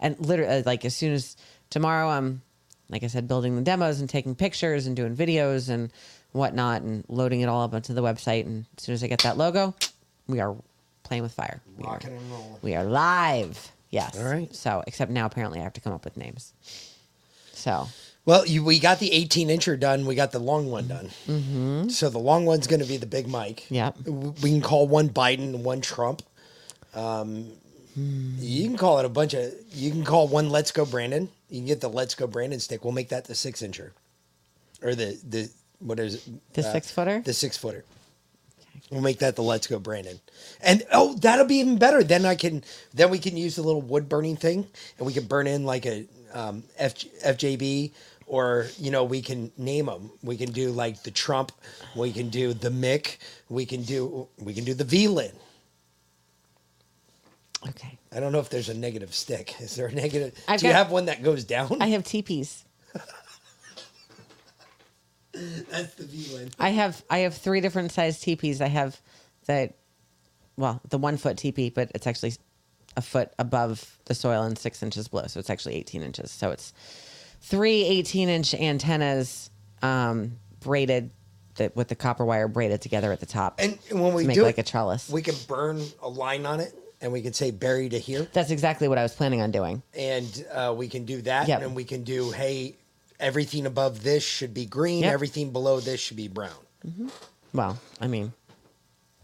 and 0.00 0.16
literally, 0.20 0.62
like 0.62 0.84
as 0.84 0.94
soon 0.96 1.12
as 1.12 1.36
tomorrow, 1.70 2.08
I'm 2.08 2.42
like 2.88 3.02
I 3.04 3.06
said, 3.08 3.26
building 3.26 3.56
the 3.56 3.62
demos 3.62 4.00
and 4.00 4.08
taking 4.08 4.34
pictures 4.34 4.86
and 4.86 4.94
doing 4.94 5.16
videos 5.16 5.68
and 5.70 5.90
whatnot 6.32 6.82
and 6.82 7.04
loading 7.08 7.40
it 7.40 7.46
all 7.48 7.62
up 7.64 7.72
onto 7.74 7.94
the 7.94 8.02
website. 8.02 8.44
And 8.46 8.66
as 8.76 8.84
soon 8.84 8.92
as 8.94 9.02
I 9.02 9.06
get 9.06 9.20
that 9.20 9.36
logo, 9.38 9.74
we 10.26 10.40
are 10.40 10.54
playing 11.02 11.22
with 11.22 11.32
fire. 11.32 11.60
We 11.78 11.84
are, 11.84 12.00
and 12.04 12.62
we 12.62 12.74
are 12.74 12.84
live. 12.84 13.72
Yes. 13.90 14.18
All 14.18 14.24
right. 14.24 14.54
So, 14.54 14.82
except 14.86 15.10
now 15.10 15.26
apparently 15.26 15.58
I 15.60 15.62
have 15.62 15.72
to 15.74 15.80
come 15.80 15.92
up 15.94 16.04
with 16.04 16.16
names. 16.16 16.52
So, 17.52 17.88
Well, 18.26 18.46
you, 18.46 18.62
we 18.64 18.78
got 18.78 18.98
the 18.98 19.10
18 19.12 19.48
incher 19.48 19.78
done. 19.78 20.04
We 20.06 20.14
got 20.14 20.32
the 20.32 20.38
long 20.38 20.70
one 20.70 20.86
done. 20.88 21.10
mm-hmm. 21.26 21.88
So 21.88 22.08
the 22.10 22.18
long 22.18 22.44
one's 22.46 22.66
going 22.66 22.80
to 22.80 22.86
be 22.88 22.96
the 22.98 23.06
big 23.06 23.26
mic. 23.28 23.70
Yep. 23.70 24.04
W- 24.04 24.34
We 24.42 24.50
can 24.50 24.60
call 24.60 24.86
one 24.86 25.08
Biden 25.08 25.54
and 25.54 25.64
one 25.64 25.80
Trump. 25.80 26.22
Um, 26.94 27.52
You 27.94 28.68
can 28.68 28.76
call 28.76 28.98
it 28.98 29.04
a 29.04 29.10
bunch 29.10 29.34
of. 29.34 29.52
You 29.72 29.90
can 29.90 30.04
call 30.04 30.26
one 30.28 30.50
Let's 30.50 30.72
Go 30.72 30.86
Brandon. 30.86 31.28
You 31.50 31.58
can 31.58 31.66
get 31.66 31.80
the 31.80 31.88
Let's 31.88 32.14
Go 32.14 32.26
Brandon 32.26 32.58
stick. 32.58 32.84
We'll 32.84 32.92
make 32.94 33.10
that 33.10 33.26
the 33.26 33.34
six 33.34 33.60
incher, 33.60 33.90
or 34.82 34.94
the 34.94 35.18
the 35.28 35.50
what 35.78 35.98
is 35.98 36.14
it? 36.14 36.54
The 36.54 36.62
six 36.62 36.90
footer? 36.90 37.20
The 37.20 37.34
six 37.34 37.56
footer. 37.56 37.84
We'll 38.90 39.02
make 39.02 39.18
that 39.18 39.36
the 39.36 39.42
Let's 39.42 39.66
Go 39.66 39.78
Brandon, 39.78 40.20
and 40.62 40.82
oh, 40.92 41.14
that'll 41.14 41.46
be 41.46 41.56
even 41.56 41.78
better. 41.78 42.02
Then 42.02 42.24
I 42.24 42.34
can 42.34 42.64
then 42.94 43.10
we 43.10 43.18
can 43.18 43.36
use 43.36 43.56
the 43.56 43.62
little 43.62 43.82
wood 43.82 44.08
burning 44.08 44.36
thing, 44.36 44.66
and 44.98 45.06
we 45.06 45.12
can 45.12 45.24
burn 45.26 45.46
in 45.46 45.64
like 45.64 45.84
a 45.84 46.06
um, 46.32 46.64
F, 46.78 46.94
FJB, 47.24 47.92
or 48.26 48.66
you 48.78 48.90
know 48.90 49.04
we 49.04 49.20
can 49.20 49.52
name 49.58 49.86
them. 49.86 50.10
We 50.22 50.38
can 50.38 50.50
do 50.50 50.70
like 50.70 51.02
the 51.02 51.10
Trump. 51.10 51.52
We 51.94 52.12
can 52.12 52.30
do 52.30 52.54
the 52.54 52.70
Mick. 52.70 53.18
We 53.50 53.66
can 53.66 53.82
do 53.82 54.28
we 54.38 54.54
can 54.54 54.64
do 54.64 54.72
the 54.72 54.84
VLIN. 54.84 55.32
Okay. 57.68 57.98
I 58.10 58.20
don't 58.20 58.32
know 58.32 58.40
if 58.40 58.50
there's 58.50 58.68
a 58.68 58.74
negative 58.74 59.14
stick. 59.14 59.60
Is 59.60 59.76
there 59.76 59.86
a 59.86 59.92
negative? 59.92 60.34
I've 60.48 60.60
do 60.60 60.66
you 60.66 60.72
have 60.72 60.90
one 60.90 61.06
that 61.06 61.22
goes 61.22 61.44
down? 61.44 61.78
I 61.80 61.88
have 61.88 62.04
teepees. 62.04 62.64
That's 65.70 65.94
the 65.94 66.04
VLIN. 66.04 66.52
I 66.58 66.70
have 66.70 67.02
I 67.08 67.18
have 67.20 67.34
three 67.34 67.60
different 67.60 67.92
size 67.92 68.20
teepees. 68.20 68.60
I 68.60 68.68
have 68.68 69.00
the 69.46 69.72
well, 70.56 70.80
the 70.88 70.98
one 70.98 71.16
foot 71.16 71.38
teepee, 71.38 71.70
but 71.70 71.90
it's 71.94 72.06
actually 72.06 72.34
a 72.96 73.02
foot 73.02 73.30
above 73.38 73.98
the 74.04 74.14
soil 74.14 74.42
and 74.42 74.58
six 74.58 74.82
inches 74.82 75.08
below. 75.08 75.26
So 75.26 75.40
it's 75.40 75.48
actually 75.48 75.76
18 75.76 76.02
inches. 76.02 76.30
So 76.30 76.50
it's 76.50 76.74
three 77.40 77.84
18 77.84 78.28
inch 78.28 78.54
antennas 78.54 79.50
um, 79.80 80.38
braided 80.60 81.10
that 81.56 81.76
with 81.76 81.88
the 81.88 81.94
copper 81.94 82.24
wire 82.24 82.48
braided 82.48 82.80
together 82.80 83.12
at 83.12 83.20
the 83.20 83.26
top. 83.26 83.56
And 83.58 83.78
when 83.90 84.14
we 84.14 84.26
make 84.26 84.34
do 84.34 84.42
like 84.42 84.58
it, 84.58 84.68
a 84.68 84.70
trellis. 84.70 85.08
we 85.08 85.22
can 85.22 85.34
burn 85.48 85.82
a 86.02 86.08
line 86.08 86.46
on 86.46 86.60
it, 86.60 86.74
and 87.02 87.12
we 87.12 87.20
can 87.20 87.32
say 87.34 87.50
"bury 87.50 87.88
to 87.90 87.98
here," 87.98 88.26
That's 88.32 88.50
exactly 88.50 88.88
what 88.88 88.96
I 88.96 89.02
was 89.02 89.14
planning 89.14 89.42
on 89.42 89.50
doing. 89.50 89.82
and 89.94 90.46
uh, 90.52 90.72
we 90.76 90.88
can 90.88 91.04
do 91.04 91.20
that. 91.22 91.48
Yep. 91.48 91.62
And 91.62 91.74
we 91.76 91.84
can 91.84 92.04
do, 92.04 92.30
hey, 92.30 92.76
everything 93.20 93.66
above 93.66 94.02
this 94.02 94.22
should 94.24 94.54
be 94.54 94.64
green. 94.64 95.02
Yep. 95.02 95.12
Everything 95.12 95.50
below 95.52 95.80
this 95.80 96.00
should 96.00 96.16
be 96.16 96.28
brown. 96.28 96.54
Well, 97.52 97.78
I 98.00 98.06
mean, 98.06 98.32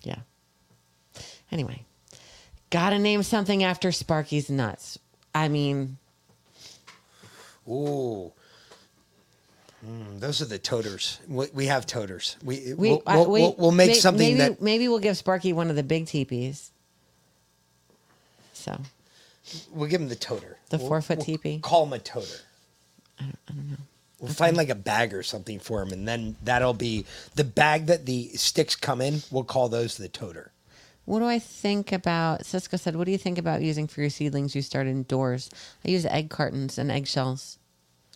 yeah. 0.03 0.19
Anyway, 1.51 1.85
gotta 2.71 2.99
name 2.99 3.23
something 3.23 3.65
after 3.65 3.91
Sparky's 3.91 4.51
nuts. 4.51 4.99
I 5.35 5.49
mean, 5.49 5.97
Ooh. 7.69 8.33
Mm, 9.87 10.19
those 10.21 10.43
are 10.43 10.47
the 10.47 10.59
toters. 10.59 11.21
We, 11.29 11.47
we 11.55 11.67
have 11.67 11.87
toters. 11.87 12.37
We, 12.43 12.75
we 12.75 12.91
we'll, 12.91 13.03
I- 13.07 13.17
we'll, 13.17 13.31
we- 13.31 13.41
we'll, 13.41 13.55
we'll 13.59 13.71
make 13.71 13.89
may- 13.91 13.95
something 13.95 14.37
maybe, 14.39 14.55
that 14.55 14.61
maybe 14.63 14.89
we'll 14.89 14.99
give 14.99 15.17
Sparky 15.17 15.53
one 15.53 15.71
of 15.71 15.77
the 15.77 15.83
big 15.85 16.07
teepees. 16.07 16.73
So 19.45 19.59
we'll 19.73 19.89
give 19.89 20.01
him 20.01 20.09
the 20.09 20.17
toter. 20.17 20.59
The 20.71 20.79
We'll- 20.79 20.89
four-foot 20.89 21.19
we'll 21.19 21.25
teepee? 21.27 21.59
Call 21.61 21.87
him 21.87 21.93
a 21.95 21.99
toter. 21.99 22.41
I 23.19 23.25
don't, 23.49 23.71
know. 23.71 23.77
We'll 24.21 24.33
find 24.33 24.57
like 24.57 24.69
a 24.69 24.75
bag 24.75 25.15
or 25.15 25.23
something 25.23 25.59
for 25.61 25.81
him, 25.83 25.93
and 25.93 26.07
then 26.07 26.37
that'll 26.43 26.75
be 26.75 27.05
the 27.37 27.45
bag 27.45 27.87
that 27.87 28.05
the 28.07 28.29
sticks 28.35 28.75
come 28.77 29.01
in. 29.01 29.23
We'll 29.31 29.45
call 29.45 29.69
those 29.69 29.97
the 29.97 30.09
toter. 30.09 30.51
what 31.05 31.21
do 31.21 31.25
I 31.27 31.39
think 31.39 31.91
about? 31.93 32.45
Cisco 32.45 32.77
said, 32.77 32.95
"What 32.97 33.05
do 33.05 33.13
you 33.13 33.19
think 33.19 33.39
about 33.39 33.63
using 33.63 33.87
for 33.87 34.01
your 34.03 34.11
seedlings 34.11 34.55
you 34.55 34.61
start 34.63 34.87
indoors?" 34.87 35.49
I 35.85 35.89
use 35.91 36.05
egg 36.05 36.29
cartons 36.31 36.77
and 36.79 36.91
eggshells. 36.91 37.58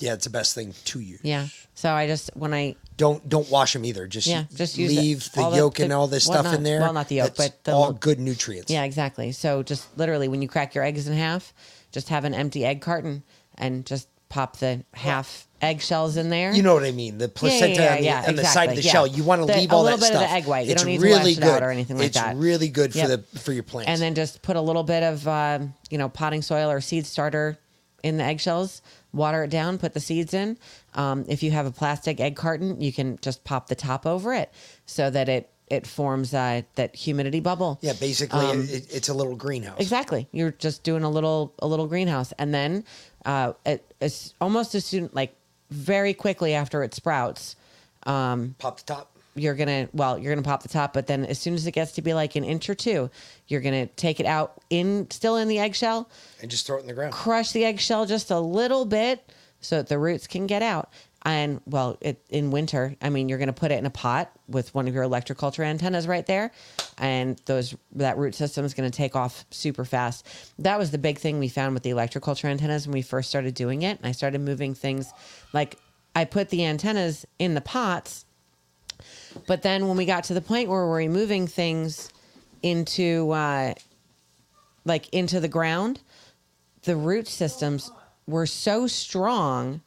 Yeah, 0.03 0.15
it's 0.15 0.25
the 0.25 0.31
best 0.31 0.55
thing 0.55 0.75
to 0.87 1.01
use. 1.01 1.21
Yeah. 1.23 1.47
So 1.75 1.93
I 1.93 2.07
just 2.07 2.31
when 2.35 2.53
I 2.53 2.77
Don't 2.97 3.27
don't 3.29 3.49
wash 3.51 3.73
them 3.73 3.85
either. 3.85 4.07
Just 4.07 4.27
yeah 4.27 4.45
just 4.55 4.77
leave 4.77 5.19
it- 5.19 5.33
the 5.33 5.41
all 5.41 5.57
yolk 5.57 5.79
and 5.79 5.93
all 5.93 6.07
this 6.09 6.29
well, 6.29 6.43
stuff 6.43 6.55
in 6.55 6.63
there. 6.63 6.81
Well, 6.81 6.93
not 6.93 7.09
the 7.09 7.17
yolk, 7.17 7.35
That's 7.37 7.51
but 7.51 7.65
the 7.65 7.73
all 7.73 7.93
good 7.93 8.19
nutrients. 8.21 8.71
Yeah, 8.71 8.83
exactly. 8.85 9.33
So 9.33 9.63
just 9.63 9.87
literally 9.97 10.29
when 10.29 10.43
you 10.43 10.49
crack 10.49 10.75
your 10.75 10.85
eggs 10.85 11.07
in 11.09 11.15
half, 11.17 11.53
just 11.93 12.09
have 12.11 12.25
an 12.25 12.35
empty 12.35 12.65
egg 12.65 12.81
carton 12.81 13.23
and 13.57 13.87
just 13.87 14.09
pop 14.29 14.57
the 14.59 14.83
half 14.95 15.47
eggshells 15.61 16.17
in 16.17 16.29
there. 16.31 16.53
You 16.53 16.63
know 16.63 16.75
what 16.75 16.85
I 16.85 16.91
mean? 16.91 17.19
The 17.19 17.29
placenta 17.29 17.75
yeah, 17.83 17.91
on 17.93 17.99
the, 17.99 18.05
yeah, 18.05 18.25
on 18.29 18.37
the 18.37 18.45
side 18.45 18.71
of 18.71 18.77
the 18.77 18.83
yeah. 18.83 18.91
shell. 18.93 19.07
You 19.07 19.23
want 19.25 19.43
to 19.43 19.47
The- 19.47 19.59
leave 19.59 19.71
a 19.71 19.75
all 19.75 19.83
little 19.83 19.99
that 19.99 20.07
bit 20.11 20.15
of 20.17 20.21
stuff. 20.23 20.31
the 20.31 20.35
egg 20.37 20.47
white. 20.47 20.67
You 20.67 20.73
it's 20.73 20.83
don't 20.83 20.91
need 20.91 20.99
to 20.99 21.05
really 21.05 21.19
wash 21.19 21.37
it 21.39 21.41
good. 21.41 21.49
out 21.51 21.63
or 21.63 21.71
anything 21.71 21.97
like 21.99 22.07
it's 22.09 22.17
that. 22.21 22.37
really 22.37 22.69
good 22.69 22.93
for 22.93 22.99
Yep. 22.99 23.25
the 23.33 23.39
for 23.39 23.53
your 23.53 23.63
plants. 23.63 23.89
and 23.89 24.01
then 24.01 24.15
just 24.15 24.43
put 24.43 24.57
a 24.57 24.61
little 24.61 24.83
bit 24.85 25.03
of 25.03 25.29
um, 25.29 25.75
you 25.91 25.99
know 25.99 26.09
potting 26.09 26.43
soil 26.43 26.71
or 26.71 26.81
seed 26.81 27.07
starter 27.07 27.59
in 28.03 28.17
the 28.17 28.25
eggshells 28.25 28.83
water 29.13 29.45
it 29.45 29.51
down 29.51 29.79
put 29.79 29.93
the 29.95 30.01
seeds 30.01 30.33
in 30.35 30.57
um, 30.95 31.25
if 31.29 31.43
you 31.43 31.51
have 31.51 31.67
a 31.67 31.71
plastic 31.71 32.21
egg 32.21 32.37
carton 32.37 32.81
you 32.81 32.93
can 32.93 33.19
just 33.21 33.45
pop 33.45 33.69
the 33.69 33.75
top 33.75 34.07
over 34.07 34.33
it 34.33 34.51
so 34.87 35.11
that 35.11 35.29
it 35.29 35.49
it 35.69 35.87
forms 35.87 36.35
uh, 36.35 36.61
that 36.75 36.95
humidity 36.95 37.41
bubble 37.41 37.79
yeah, 37.81 37.95
basically, 37.95 38.45
Um, 38.45 38.61
it, 38.63 38.93
it's 38.93 39.09
a 39.09 39.15
little 39.15 39.35
greenhouse. 39.37 39.81
Exactly. 39.81 40.29
You're 40.31 40.51
just 40.51 40.83
doing 40.83 41.03
a 41.03 41.09
little 41.09 41.55
a 41.61 41.67
little 41.67 41.87
greenhouse, 41.87 42.33
and 42.39 42.53
then 42.53 42.85
uh, 43.25 43.55
it, 43.65 43.83
it's 43.99 44.35
almost 44.39 44.75
as 44.75 44.85
soon 44.85 45.09
like 45.15 45.35
very 45.71 46.13
quickly 46.13 46.53
after 46.53 46.83
it 46.83 46.93
sprouts. 46.93 47.57
Um, 48.05 48.55
pop 48.59 48.79
the 48.81 48.85
top. 48.85 49.17
You're 49.35 49.55
gonna 49.55 49.89
well, 49.93 50.19
you're 50.19 50.35
gonna 50.35 50.45
pop 50.45 50.63
the 50.63 50.69
top, 50.69 50.93
but 50.93 51.07
then 51.07 51.25
as 51.25 51.39
soon 51.39 51.55
as 51.55 51.67
it 51.67 51.73
gets 51.73 51.93
to 51.93 52.03
be 52.03 52.13
like 52.13 52.37
an 52.37 52.45
inch 52.45 52.69
or 52.69 52.75
two, 52.75 53.11
you're 53.49 53.61
gonna 53.63 53.87
take 53.87 54.21
it 54.21 54.27
out 54.27 54.61
in 54.69 55.11
still 55.11 55.37
in 55.37 55.49
the 55.49 55.59
eggshell, 55.59 56.11
and 56.41 56.51
just 56.51 56.67
throw 56.67 56.77
it 56.77 56.81
in 56.81 56.87
the 56.87 56.93
ground. 56.93 57.13
crush 57.13 57.53
the 57.53 57.65
eggshell 57.65 58.07
just 58.07 58.31
a 58.31 58.39
little 58.41 58.85
bit 58.85 59.33
so 59.61 59.77
that 59.77 59.89
the 59.89 59.99
roots 59.99 60.27
can 60.27 60.47
get 60.47 60.63
out. 60.63 60.91
And 61.25 61.61
well, 61.67 61.99
it, 62.01 62.21
in 62.31 62.51
winter, 62.51 62.97
I 63.01 63.09
mean, 63.09 63.29
you're 63.29 63.39
to 63.47 63.53
put 63.53 63.71
it 63.71 63.79
in 63.79 63.87
a 63.87 63.91
pot 63.91 64.33
with 64.49 64.75
one 64.75 64.89
of 64.89 64.95
your 64.95 65.05
electroculture 65.05 65.65
antennas 65.65 66.09
right 66.09 66.27
there, 66.27 66.51
and 66.99 67.41
those 67.47 67.77
that 67.93 68.19
root 68.19 68.35
system 68.35 68.65
is 68.65 68.75
to 68.91 68.97
take 68.97 69.15
off 69.15 69.45
super 69.51 69.85
fast. 69.85 70.27
That 70.59 70.79
was 70.79 70.91
the 70.91 70.99
big 70.99 71.19
thing 71.19 71.39
we 71.39 71.49
found 71.49 71.75
with 71.75 71.85
the 71.85 71.91
electroculture 71.91 72.47
antennas 72.47 72.87
when 72.87 72.95
we 72.95 73.03
first 73.03 73.29
started 73.29 73.55
doing 73.55 73.83
it. 73.83 73.99
And 73.99 74.07
I 74.07 74.13
started 74.13 74.41
moving 74.41 74.75
things, 74.75 75.13
like 75.53 75.79
I 76.17 76.25
put 76.25 76.51
the 76.51 76.65
antennas 76.65 77.25
in 77.39 77.55
the 77.55 77.61
pots, 77.61 78.25
but 79.47 79.63
then 79.63 79.89
when 79.89 79.97
we 79.97 80.05
got 80.05 80.25
to 80.25 80.35
the 80.35 80.41
point 80.41 80.69
where 80.69 80.87
we're 80.87 80.97
removing 80.99 81.47
things 81.47 82.11
into 82.63 83.31
uh, 83.31 83.75
like 84.85 85.09
into 85.11 85.41
the 85.41 85.49
ground, 85.49 86.01
the 86.83 86.97
root 86.97 87.29
systems 87.29 87.91
were 88.27 88.47
so 88.47 88.87
strong. 88.87 89.81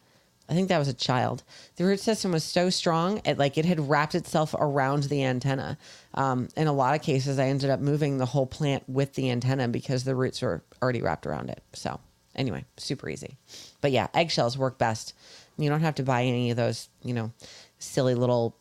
I 0.47 0.53
think 0.53 0.69
that 0.69 0.77
was 0.77 0.87
a 0.87 0.93
child. 0.93 1.43
The 1.77 1.85
root 1.85 1.99
system 1.99 2.31
was 2.31 2.43
so 2.43 2.69
strong, 2.69 3.21
it 3.25 3.37
like 3.37 3.57
it 3.57 3.65
had 3.65 3.89
wrapped 3.89 4.13
itself 4.13 4.53
around 4.57 5.03
the 5.03 5.23
antenna. 5.23 5.77
Um, 6.13 6.49
in 6.55 6.67
a 6.67 6.73
lot 6.73 6.95
of 6.95 7.01
cases, 7.01 7.39
I 7.39 7.47
ended 7.47 7.69
up 7.69 7.79
moving 7.79 8.17
the 8.17 8.27
whole 8.27 8.45
plant 8.45 8.87
with 8.87 9.13
the 9.15 9.31
antenna 9.31 9.67
because 9.67 10.03
the 10.03 10.15
roots 10.15 10.41
were 10.41 10.63
already 10.81 11.01
wrapped 11.01 11.25
around 11.25 11.49
it. 11.49 11.63
So 11.73 11.99
anyway, 12.35 12.63
super 12.77 13.09
easy. 13.09 13.37
But 13.81 13.91
yeah, 13.91 14.07
eggshells 14.13 14.57
work 14.57 14.77
best. 14.77 15.13
You 15.57 15.69
don't 15.69 15.81
have 15.81 15.95
to 15.95 16.03
buy 16.03 16.23
any 16.23 16.51
of 16.51 16.57
those, 16.57 16.89
you 17.01 17.13
know, 17.13 17.31
silly 17.79 18.13
little. 18.13 18.55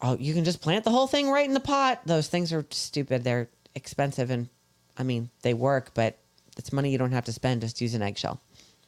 Oh, 0.00 0.16
you 0.18 0.32
can 0.34 0.44
just 0.44 0.60
plant 0.60 0.84
the 0.84 0.90
whole 0.90 1.06
thing 1.08 1.28
right 1.30 1.46
in 1.46 1.54
the 1.54 1.60
pot. 1.60 2.00
Those 2.06 2.28
things 2.28 2.52
are 2.52 2.64
stupid. 2.70 3.24
They're 3.24 3.48
expensive, 3.74 4.30
and 4.30 4.48
I 4.96 5.02
mean 5.02 5.30
they 5.42 5.54
work, 5.54 5.90
but 5.94 6.18
it's 6.56 6.72
money 6.72 6.90
you 6.90 6.98
don't 6.98 7.12
have 7.12 7.24
to 7.24 7.32
spend. 7.32 7.62
Just 7.62 7.80
use 7.80 7.94
an 7.94 8.02
eggshell. 8.02 8.40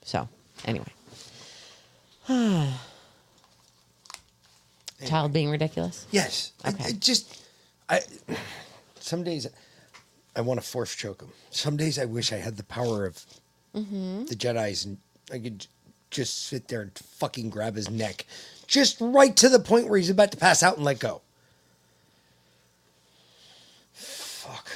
So 0.04 0.28
anyway. 0.64 0.86
Child 5.06 5.32
being 5.32 5.50
ridiculous? 5.50 6.06
Yes. 6.10 6.52
I- 6.64 6.68
Okay. 6.70 6.84
I, 6.84 6.92
just, 6.92 7.42
I. 7.88 8.00
Some 9.00 9.24
days, 9.24 9.46
I 10.36 10.42
want 10.42 10.60
to 10.60 10.66
force 10.66 10.94
choke 10.94 11.22
him. 11.22 11.30
Some 11.50 11.76
days, 11.78 11.98
I 11.98 12.04
wish 12.04 12.32
I 12.32 12.36
had 12.36 12.56
the 12.56 12.64
power 12.64 13.06
of 13.06 13.24
Mm-hmm. 13.74 14.24
the 14.24 14.34
Jedi's 14.34 14.84
and 14.84 14.98
I 15.32 15.38
could 15.38 15.64
just 16.10 16.46
sit 16.48 16.66
there 16.66 16.80
and 16.82 16.90
fucking 16.98 17.50
grab 17.50 17.76
his 17.76 17.88
neck, 17.88 18.26
just 18.70 18.98
right 19.00 19.36
to 19.36 19.48
the 19.48 19.58
point 19.58 19.88
where 19.88 19.98
he's 19.98 20.10
about 20.10 20.30
to 20.30 20.36
pass 20.38 20.62
out 20.62 20.76
and 20.76 20.84
let 20.84 21.00
go. 21.00 21.20
Fuck. 23.92 24.70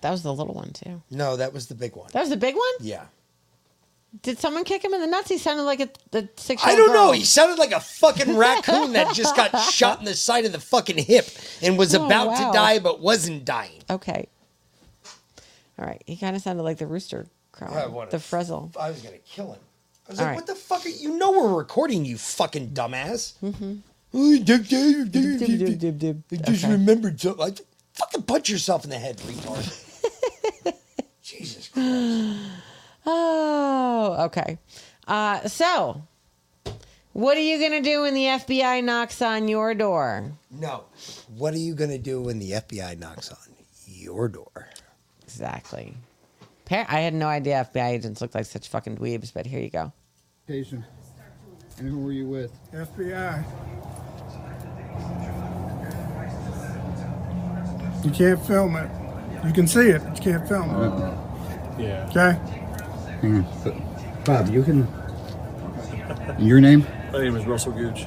That 0.00 0.10
was 0.10 0.22
the 0.22 0.32
little 0.32 0.54
one 0.54 0.72
too. 0.72 1.02
No, 1.10 1.36
that 1.36 1.52
was 1.52 1.66
the 1.66 1.74
big 1.74 1.94
one. 1.94 2.08
That 2.12 2.20
was 2.20 2.30
the 2.30 2.36
big 2.36 2.54
one. 2.54 2.64
Yeah. 2.80 3.04
Did 4.22 4.38
someone 4.38 4.64
kick 4.64 4.82
him 4.82 4.94
in 4.94 5.02
the 5.02 5.06
nuts? 5.06 5.28
He 5.28 5.36
sounded 5.36 5.64
like 5.64 5.80
a, 5.80 5.90
a 6.16 6.26
six. 6.36 6.62
I 6.64 6.74
don't 6.74 6.94
know. 6.94 7.12
He 7.12 7.24
sounded 7.24 7.58
like 7.58 7.72
a 7.72 7.80
fucking 7.80 8.34
raccoon 8.34 8.94
that 8.94 9.14
just 9.14 9.36
got 9.36 9.54
shot 9.72 9.98
in 9.98 10.06
the 10.06 10.14
side 10.14 10.46
of 10.46 10.52
the 10.52 10.60
fucking 10.60 10.96
hip 10.96 11.28
and 11.60 11.76
was 11.76 11.94
Oh, 11.94 12.06
about 12.06 12.28
wow. 12.28 12.46
to 12.46 12.52
die 12.56 12.78
but 12.78 13.00
wasn't 13.00 13.44
dying. 13.44 13.82
Okay. 13.90 14.26
All 15.78 15.84
right. 15.86 16.02
He 16.06 16.16
kind 16.16 16.34
of 16.34 16.40
sounded 16.40 16.62
like 16.62 16.78
the 16.78 16.86
rooster 16.86 17.26
crow. 17.52 17.90
Wanna 17.90 18.10
the 18.10 18.18
Frizzle. 18.18 18.72
I 18.80 18.88
was 18.88 19.02
gonna 19.02 19.18
kill 19.18 19.52
him. 19.52 19.60
I 20.08 20.12
was 20.12 20.18
All 20.18 20.24
like, 20.24 20.30
right. 20.30 20.36
what 20.36 20.46
the 20.46 20.54
fuck? 20.54 20.86
Are, 20.86 20.88
you 20.88 21.18
know 21.18 21.32
we're 21.32 21.54
recording, 21.56 22.04
you 22.04 22.16
fucking 22.16 22.70
dumbass. 22.70 23.34
Mm-hmm. 23.42 23.74
I 24.14 24.38
just 24.44 24.72
Okay. 26.64 26.72
remembered 26.72 27.20
something. 27.20 27.38
Like, 27.38 27.58
fucking 27.94 28.22
punch 28.22 28.48
yourself 28.48 28.84
in 28.84 28.90
the 28.90 28.98
head, 28.98 29.18
retard. 29.18 30.74
Jesus 31.22 31.68
Christ. 31.68 32.38
Oh, 33.04 34.16
okay. 34.26 34.58
Uh, 35.06 35.46
so, 35.48 36.02
what 37.12 37.36
are 37.36 37.40
you 37.40 37.58
going 37.58 37.72
to 37.72 37.82
do 37.82 38.02
when 38.02 38.14
the 38.14 38.24
FBI 38.24 38.82
knocks 38.84 39.20
on 39.22 39.48
your 39.48 39.74
door? 39.74 40.32
No. 40.50 40.84
What 41.36 41.54
are 41.54 41.58
you 41.58 41.74
gonna 41.74 41.98
do 41.98 42.22
when 42.22 42.38
the 42.38 42.52
FBI 42.52 42.98
knocks 42.98 43.30
on 43.30 43.36
your 43.86 44.28
door? 44.28 44.68
Exactly. 45.24 45.94
Par- 46.66 46.86
I 46.88 47.00
had 47.00 47.14
no 47.14 47.26
idea 47.28 47.66
FBI 47.72 47.88
agents 47.90 48.20
looked 48.20 48.34
like 48.34 48.44
such 48.44 48.68
fucking 48.68 48.98
dweebs, 48.98 49.32
but 49.32 49.46
here 49.46 49.60
you 49.60 49.70
go. 49.70 49.92
And 51.78 51.88
who 51.88 51.98
were 52.00 52.12
you 52.12 52.26
with? 52.26 52.52
FBI. 52.72 53.44
You 58.04 58.10
can't 58.10 58.44
film 58.46 58.76
it. 58.76 58.90
You 59.46 59.52
can 59.52 59.66
see 59.66 59.88
it, 59.88 60.02
but 60.04 60.16
you 60.24 60.32
can't 60.32 60.48
film 60.48 60.70
it. 60.70 60.86
Uh-huh. 60.86 61.78
Yeah. 61.78 62.06
Okay? 62.10 62.38
Hang 63.20 63.44
on. 63.44 64.22
Bob, 64.24 64.48
you 64.48 64.62
can. 64.62 64.86
Your 66.38 66.60
name? 66.60 66.86
My 67.12 67.20
name 67.22 67.36
is 67.36 67.44
Russell 67.46 67.72
Gooch, 67.72 68.04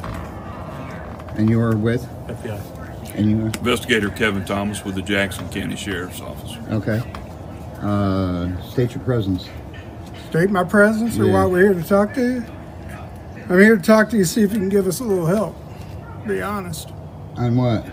And 1.35 1.49
you 1.49 1.59
are 1.61 1.75
with? 1.75 2.03
FBI. 2.27 3.15
And 3.15 3.29
you 3.29 3.37
were? 3.37 3.45
Investigator 3.47 4.09
Kevin 4.09 4.45
Thomas 4.45 4.83
with 4.85 4.95
the 4.95 5.01
Jackson 5.01 5.47
County 5.49 5.75
Sheriff's 5.75 6.21
Office. 6.21 6.55
Okay. 6.71 7.01
Uh, 7.81 8.59
state 8.69 8.93
your 8.95 9.03
presence. 9.03 9.47
State 10.29 10.49
my 10.49 10.63
presence 10.63 11.17
or 11.17 11.25
Yeah. 11.25 11.33
why 11.33 11.45
we're 11.45 11.73
here 11.73 11.81
to 11.81 11.87
talk 11.87 12.13
to 12.15 12.21
you? 12.21 12.45
I'm 13.49 13.59
here 13.59 13.77
to 13.77 13.81
talk 13.81 14.09
to 14.11 14.17
you, 14.17 14.25
see 14.25 14.43
if 14.43 14.51
you 14.53 14.59
can 14.59 14.69
give 14.69 14.85
us 14.85 14.99
a 14.99 15.03
little 15.03 15.25
help. 15.25 15.55
Be 16.27 16.41
honest. 16.41 16.91
On 17.37 17.55
what? 17.55 17.85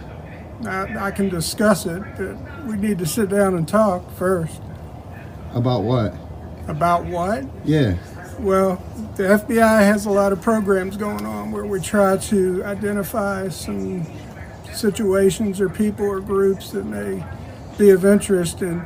I, 0.66 1.06
I 1.06 1.10
can 1.12 1.28
discuss 1.28 1.86
it, 1.86 2.02
but 2.18 2.36
we 2.66 2.76
need 2.76 2.98
to 2.98 3.06
sit 3.06 3.28
down 3.28 3.54
and 3.54 3.66
talk 3.66 4.10
first. 4.12 4.60
About 5.54 5.82
what? 5.84 6.14
About 6.68 7.04
what? 7.06 7.44
Yeah. 7.64 7.94
Well, 8.40 8.82
the 9.16 9.22
FBI 9.22 9.82
has 9.82 10.04
a 10.04 10.10
lot 10.10 10.32
of 10.32 10.42
programs 10.42 10.96
going 10.96 11.24
on 11.24 11.52
where 11.52 11.64
we 11.64 11.80
try 11.80 12.16
to 12.18 12.62
identify 12.64 13.48
some 13.48 14.04
situations 14.74 15.60
or 15.60 15.68
people 15.70 16.04
or 16.04 16.20
groups 16.20 16.70
that 16.72 16.84
may 16.84 17.24
be 17.78 17.90
of 17.90 18.04
interest. 18.04 18.60
And 18.60 18.84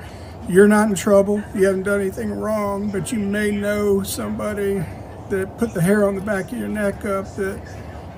you're 0.49 0.69
not 0.69 0.89
in 0.89 0.95
trouble, 0.95 1.43
you 1.55 1.67
haven't 1.67 1.85
done 1.85 2.01
anything 2.01 2.31
wrong, 2.33 2.91
but 2.91 3.13
you 3.13 3.19
may 3.19 3.51
know 3.51 4.03
somebody 4.03 4.85
that 5.29 5.57
put 5.59 5.73
the 5.75 5.81
hair 5.81 6.07
on 6.09 6.15
the 6.17 6.21
back 6.21 6.51
of 6.53 6.59
your 6.59 6.69
neck 6.69 7.05
up 7.05 7.25
that 7.37 7.61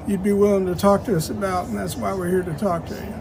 you'd 0.07 0.23
be 0.23 0.33
willing 0.33 0.67
to 0.67 0.75
talk 0.75 1.05
to 1.05 1.17
us 1.17 1.29
about, 1.31 1.67
and 1.69 1.77
that's 1.77 1.97
why 1.97 2.13
we're 2.15 2.29
here 2.29 2.43
to 2.43 2.55
talk 2.55 2.87
to 2.87 2.95
you. 2.95 3.15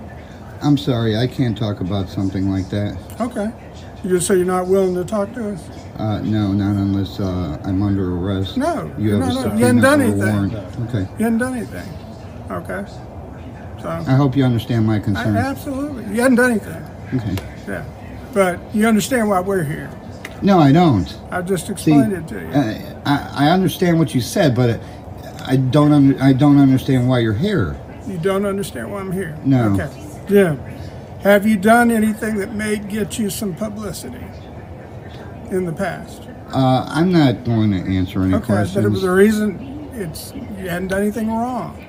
I'm 0.63 0.77
sorry, 0.77 1.17
I 1.17 1.27
can't 1.27 1.57
talk 1.57 1.81
about 1.81 2.07
something 2.07 2.49
like 2.49 2.69
that. 2.69 2.97
Okay. 3.19 3.51
You 4.03 4.09
just 4.11 4.27
say 4.27 4.37
you're 4.37 4.45
not 4.45 4.67
willing 4.67 4.95
to 4.95 5.03
talk 5.03 5.33
to 5.33 5.53
us? 5.53 5.69
Uh, 5.97 6.19
no, 6.21 6.53
not 6.53 6.75
unless 6.75 7.19
uh, 7.19 7.59
I'm 7.65 7.83
under 7.83 8.15
arrest. 8.15 8.57
No, 8.57 8.91
You 8.97 9.15
have 9.15 9.19
no, 9.33 9.43
no, 9.47 9.55
you 9.55 9.65
haven't 9.65 9.81
done 9.81 10.01
anything. 10.01 10.55
Okay. 10.87 11.07
You 11.19 11.25
haven't 11.25 11.37
done 11.39 11.55
anything. 11.57 11.87
Okay. 12.49 12.85
So. 13.81 13.89
I 13.89 14.13
hope 14.13 14.35
you 14.35 14.43
understand 14.43 14.85
my 14.87 14.95
I- 14.95 14.99
concern. 14.99 15.35
absolutely. 15.35 16.03
You 16.15 16.21
haven't 16.21 16.35
done 16.37 16.51
anything. 16.51 16.83
Okay. 17.13 17.35
Yeah. 17.67 17.83
But 18.33 18.59
you 18.73 18.87
understand 18.87 19.29
why 19.29 19.39
we're 19.39 19.63
here. 19.63 19.89
No, 20.41 20.59
I 20.59 20.71
don't. 20.71 21.17
I 21.29 21.41
just 21.41 21.67
See, 21.67 21.73
explained 21.73 22.13
it 22.13 22.27
to 22.29 22.39
you. 22.39 23.01
I, 23.05 23.45
I 23.45 23.49
understand 23.51 23.99
what 23.99 24.15
you 24.15 24.21
said, 24.21 24.55
but 24.55 24.81
I 25.45 25.57
don't. 25.57 25.91
Under, 25.91 26.21
I 26.21 26.33
don't 26.33 26.57
understand 26.59 27.07
why 27.07 27.19
you're 27.19 27.33
here. 27.33 27.79
You 28.07 28.17
don't 28.17 28.45
understand 28.45 28.91
why 28.91 29.01
I'm 29.01 29.11
here. 29.11 29.37
No. 29.45 29.73
Okay. 29.73 30.07
Jim, 30.27 30.57
have 31.21 31.45
you 31.45 31.57
done 31.57 31.91
anything 31.91 32.37
that 32.37 32.53
may 32.53 32.77
get 32.77 33.19
you 33.19 33.29
some 33.29 33.53
publicity 33.53 34.25
in 35.51 35.65
the 35.65 35.73
past? 35.73 36.27
Uh, 36.53 36.85
I'm 36.87 37.11
not 37.11 37.43
going 37.43 37.71
to 37.71 37.77
answer 37.77 38.23
any 38.23 38.31
questions. 38.39 38.71
okay, 38.71 38.81
but 38.81 38.85
it 38.85 38.89
was 38.89 39.03
the 39.03 39.11
reason 39.11 39.89
it's 39.93 40.33
you 40.33 40.69
hadn't 40.69 40.87
done 40.87 41.01
anything 41.01 41.29
wrong. 41.29 41.85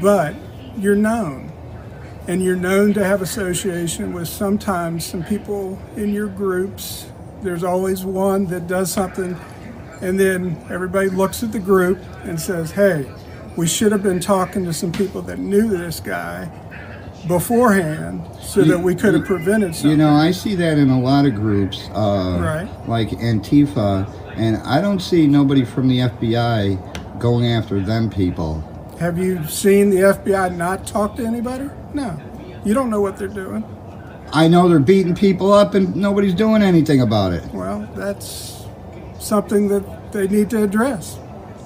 But 0.00 0.34
you're 0.76 0.96
known. 0.96 1.45
And 2.28 2.42
you're 2.42 2.56
known 2.56 2.92
to 2.94 3.04
have 3.04 3.22
association 3.22 4.12
with 4.12 4.28
sometimes 4.28 5.04
some 5.04 5.22
people 5.22 5.78
in 5.96 6.12
your 6.12 6.26
groups. 6.26 7.06
There's 7.42 7.62
always 7.62 8.04
one 8.04 8.46
that 8.46 8.66
does 8.66 8.90
something 8.90 9.36
and 10.02 10.20
then 10.20 10.56
everybody 10.70 11.08
looks 11.08 11.42
at 11.42 11.52
the 11.52 11.58
group 11.58 11.98
and 12.24 12.38
says, 12.40 12.72
"Hey, 12.72 13.06
we 13.56 13.66
should 13.66 13.92
have 13.92 14.02
been 14.02 14.20
talking 14.20 14.64
to 14.64 14.72
some 14.72 14.92
people 14.92 15.22
that 15.22 15.38
knew 15.38 15.68
this 15.68 16.00
guy 16.00 16.48
beforehand 17.26 18.22
so 18.42 18.60
You- 18.60 18.72
that 18.72 18.82
we 18.82 18.94
could 18.94 19.14
have 19.14 19.24
prevented 19.24 19.74
something." 19.74 19.92
You 19.92 19.96
know, 19.96 20.10
I 20.12 20.30
see 20.32 20.54
that 20.56 20.78
in 20.78 20.90
a 20.90 21.00
lot 21.00 21.24
of 21.26 21.34
groups, 21.34 21.88
uh, 21.94 22.38
Right. 22.40 22.68
like 22.86 23.10
Antifa, 23.10 24.06
and 24.36 24.58
I 24.64 24.80
don't 24.80 25.00
see 25.00 25.26
nobody 25.26 25.64
from 25.64 25.88
the 25.88 26.00
FBI 26.02 26.78
going 27.18 27.46
after 27.46 27.80
them 27.80 28.10
people. 28.10 28.62
Have 29.00 29.18
you 29.18 29.44
seen 29.48 29.90
the 29.90 30.02
FBI 30.02 30.48
not 30.50 30.86
talk 30.86 31.16
to 31.16 31.24
anybody? 31.26 31.70
No. 31.96 32.20
You 32.64 32.74
don't 32.74 32.90
know 32.90 33.00
what 33.00 33.16
they're 33.16 33.26
doing. 33.28 33.64
I 34.32 34.48
know 34.48 34.68
they're 34.68 34.78
beating 34.78 35.14
people 35.14 35.52
up, 35.52 35.74
and 35.74 35.96
nobody's 35.96 36.34
doing 36.34 36.62
anything 36.62 37.00
about 37.00 37.32
it. 37.32 37.42
Well, 37.54 37.88
that's 37.94 38.64
something 39.18 39.68
that 39.68 40.12
they 40.12 40.28
need 40.28 40.50
to 40.50 40.62
address. 40.62 41.18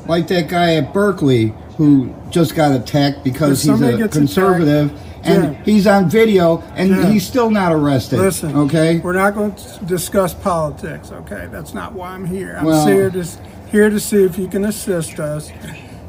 Like 0.06 0.28
that 0.28 0.48
guy 0.48 0.76
at 0.76 0.92
Berkeley 0.94 1.52
who 1.76 2.14
just 2.30 2.54
got 2.54 2.72
attacked 2.72 3.24
because 3.24 3.52
If 3.52 3.56
he's 3.58 3.78
somebody 3.78 3.94
a 3.94 3.98
gets 3.98 4.16
conservative, 4.16 4.92
and 5.24 5.54
Jim. 5.54 5.64
he's 5.64 5.86
on 5.86 6.08
video, 6.08 6.58
and 6.76 6.90
Jim. 6.94 7.10
he's 7.10 7.26
still 7.26 7.50
not 7.50 7.72
arrested. 7.72 8.18
Listen, 8.20 8.54
okay. 8.56 8.98
We're 9.00 9.12
not 9.14 9.34
going 9.34 9.54
to 9.54 9.84
discuss 9.86 10.32
politics, 10.34 11.10
okay? 11.12 11.48
That's 11.50 11.74
not 11.74 11.92
why 11.94 12.10
I'm 12.10 12.24
here. 12.26 12.56
I'm 12.58 12.64
Well- 12.66 12.86
here 12.86 13.10
to 13.10 13.24
here 13.70 13.88
to 13.90 13.98
see 14.00 14.24
if 14.24 14.36
you 14.38 14.48
can 14.48 14.64
assist 14.64 15.18
us 15.20 15.50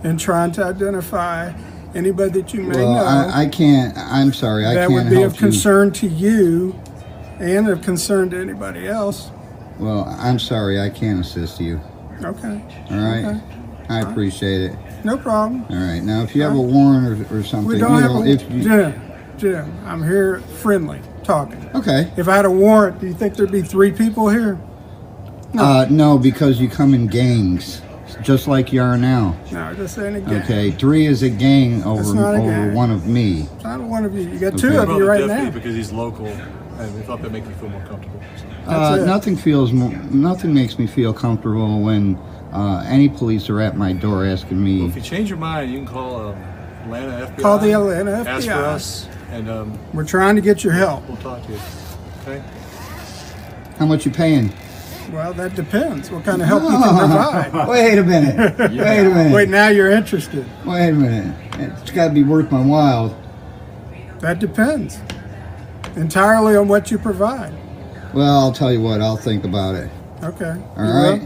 in 0.04 0.18
trying 0.18 0.52
to 0.54 0.64
identify 0.66 1.52
anybody 1.96 2.42
that 2.42 2.54
you 2.54 2.64
may 2.64 2.78
Well, 2.78 2.94
know 2.96 3.06
I, 3.06 3.42
I 3.44 3.46
can't. 3.48 3.98
I'm 3.98 4.34
sorry. 4.34 4.66
I 4.66 4.76
can't 4.76 4.90
That 4.90 4.96
would 4.96 5.10
be 5.10 5.16
help 5.22 5.28
of 5.28 5.34
you. 5.34 5.40
concern 5.40 5.92
to 5.94 6.08
you 6.08 6.80
and 7.40 7.68
of 7.70 7.82
concern 7.82 8.30
to 8.32 8.40
anybody 8.40 8.88
else. 8.88 9.32
Well, 9.80 10.06
I'm 10.20 10.40
sorry. 10.40 10.80
I 10.80 10.90
can't 10.90 11.20
assist 11.20 11.60
you. 11.60 11.80
Okay. 12.24 12.62
All 12.92 12.98
right. 12.98 13.26
Okay. 13.26 13.42
I 13.90 14.02
appreciate 14.02 14.62
it. 14.72 14.78
No 15.04 15.18
problem. 15.18 15.66
All 15.70 15.76
right. 15.76 16.02
Now, 16.02 16.22
if 16.22 16.36
you 16.36 16.44
have 16.44 16.56
a 16.56 16.62
warrant 16.62 17.32
or, 17.32 17.40
or 17.40 17.44
something, 17.44 17.68
We 17.68 17.80
don't 17.80 17.96
you 17.96 18.02
have 18.02 18.12
know, 18.12 18.24
a 18.24 18.28
if 18.28 18.52
you, 18.52 18.64
Jim. 18.64 19.02
Jim, 19.38 19.74
I'm 19.86 20.04
here 20.04 20.40
friendly, 20.40 21.02
talking. 21.24 21.68
Okay. 21.74 22.12
If 22.16 22.28
I 22.28 22.36
had 22.36 22.46
a 22.46 22.52
warrant, 22.52 23.00
do 23.00 23.08
you 23.08 23.14
think 23.14 23.36
there'd 23.36 23.52
be 23.52 23.64
three 23.64 23.92
people 23.92 24.30
here? 24.30 24.60
Uh, 25.58 25.88
no, 25.90 26.18
because 26.20 26.62
you 26.62 26.70
come 26.70 26.94
in 26.94 27.08
gangs, 27.08 27.82
just 28.22 28.48
like 28.48 28.72
you 28.74 28.82
are 28.82 28.98
now. 28.98 29.36
No, 29.52 29.74
just 29.74 29.96
saying 29.96 30.16
again. 30.16 30.42
Okay, 30.44 30.72
three 30.72 31.06
is 31.06 31.24
a 31.24 31.30
gang 31.30 31.84
over 31.84 32.14
not 32.14 32.36
a 32.36 32.38
over 32.40 32.50
gang. 32.52 32.74
one 32.74 32.92
of 32.92 33.08
me. 33.08 33.42
It's 33.56 33.64
not 33.64 33.82
one 33.82 34.06
of 34.06 34.14
you. 34.14 34.22
You 34.30 34.40
got 34.40 34.58
two 34.58 34.70
Okay. 34.70 34.78
of 34.78 34.90
you 34.98 35.08
right 35.08 35.20
Deputy 35.28 35.44
now. 35.46 35.50
Because 35.52 35.76
he's 35.76 35.92
local, 35.92 36.28
and 36.28 36.96
we 36.96 37.02
thought 37.02 37.22
that 37.22 37.32
make 37.32 37.46
you 37.46 37.52
feel 37.56 37.70
more 37.70 37.82
comfortable. 37.86 38.20
Uh, 38.68 39.00
it. 39.02 39.06
nothing 39.06 39.36
feels 39.36 39.72
mo- 39.74 39.90
nothing 40.12 40.54
makes 40.54 40.78
me 40.78 40.86
feel 40.88 41.14
comfortable 41.14 41.82
when 41.82 42.16
uh, 42.54 42.84
any 42.88 43.10
police 43.10 43.50
are 43.50 43.60
at 43.62 43.76
my 43.78 43.92
door 43.94 44.26
asking 44.26 44.64
me. 44.64 44.86
If 44.86 44.96
you 44.96 45.02
change 45.02 45.30
your 45.30 45.40
mind, 45.40 45.72
you 45.72 45.80
can 45.80 45.88
call 45.88 46.30
um, 46.30 46.36
Atlanta 46.84 47.26
FBI. 47.28 47.42
Call 47.42 47.58
the 47.60 47.72
Atlanta 47.74 48.12
Ask 48.12 48.46
for 48.48 48.52
FBI. 48.54 48.58
us, 48.64 49.08
and 49.32 49.50
um, 49.50 49.80
We're 49.94 50.04
trying 50.06 50.36
to 50.36 50.42
get 50.42 50.64
your 50.64 50.74
help. 50.74 51.08
we'll 51.08 51.18
talk 51.18 51.44
to 51.46 51.52
you. 51.52 51.60
Okay? 52.22 52.44
How 53.78 53.86
much 53.88 54.06
you 54.06 54.12
paying? 54.12 54.54
Well, 55.12 55.34
that 55.34 55.56
depends. 55.56 56.10
What 56.10 56.24
kind 56.24 56.42
of 56.42 56.48
help 56.48 56.64
you 56.64 56.70
can 56.70 56.98
provide. 57.52 57.68
Wait 57.68 57.98
a 57.98 58.04
minute. 58.04 58.58
Wait 58.60 58.80
a 58.80 59.10
minute. 59.10 59.34
Wait, 59.34 59.50
now 59.50 59.68
you're 59.68 59.92
interested. 59.92 60.46
Wait 60.66 60.90
a 60.90 60.94
minute. 60.94 61.36
It's 61.60 61.92
got 61.92 62.08
to 62.10 62.14
be 62.14 62.24
worth 62.24 62.50
my 62.52 62.62
while. 62.66 63.18
That 64.20 64.40
depends 64.40 65.00
entirely 65.96 66.56
on 66.56 66.68
what 66.68 66.92
you 66.92 66.98
provide. 66.98 67.54
Well, 68.14 68.40
I'll 68.40 68.52
tell 68.54 68.72
you 68.72 68.82
what. 68.82 69.02
I'll 69.02 69.18
think 69.18 69.44
about 69.44 69.76
it. 69.76 69.90
Okay. 70.24 70.56
All 70.78 70.86
You 70.86 70.92
right. 70.94 71.22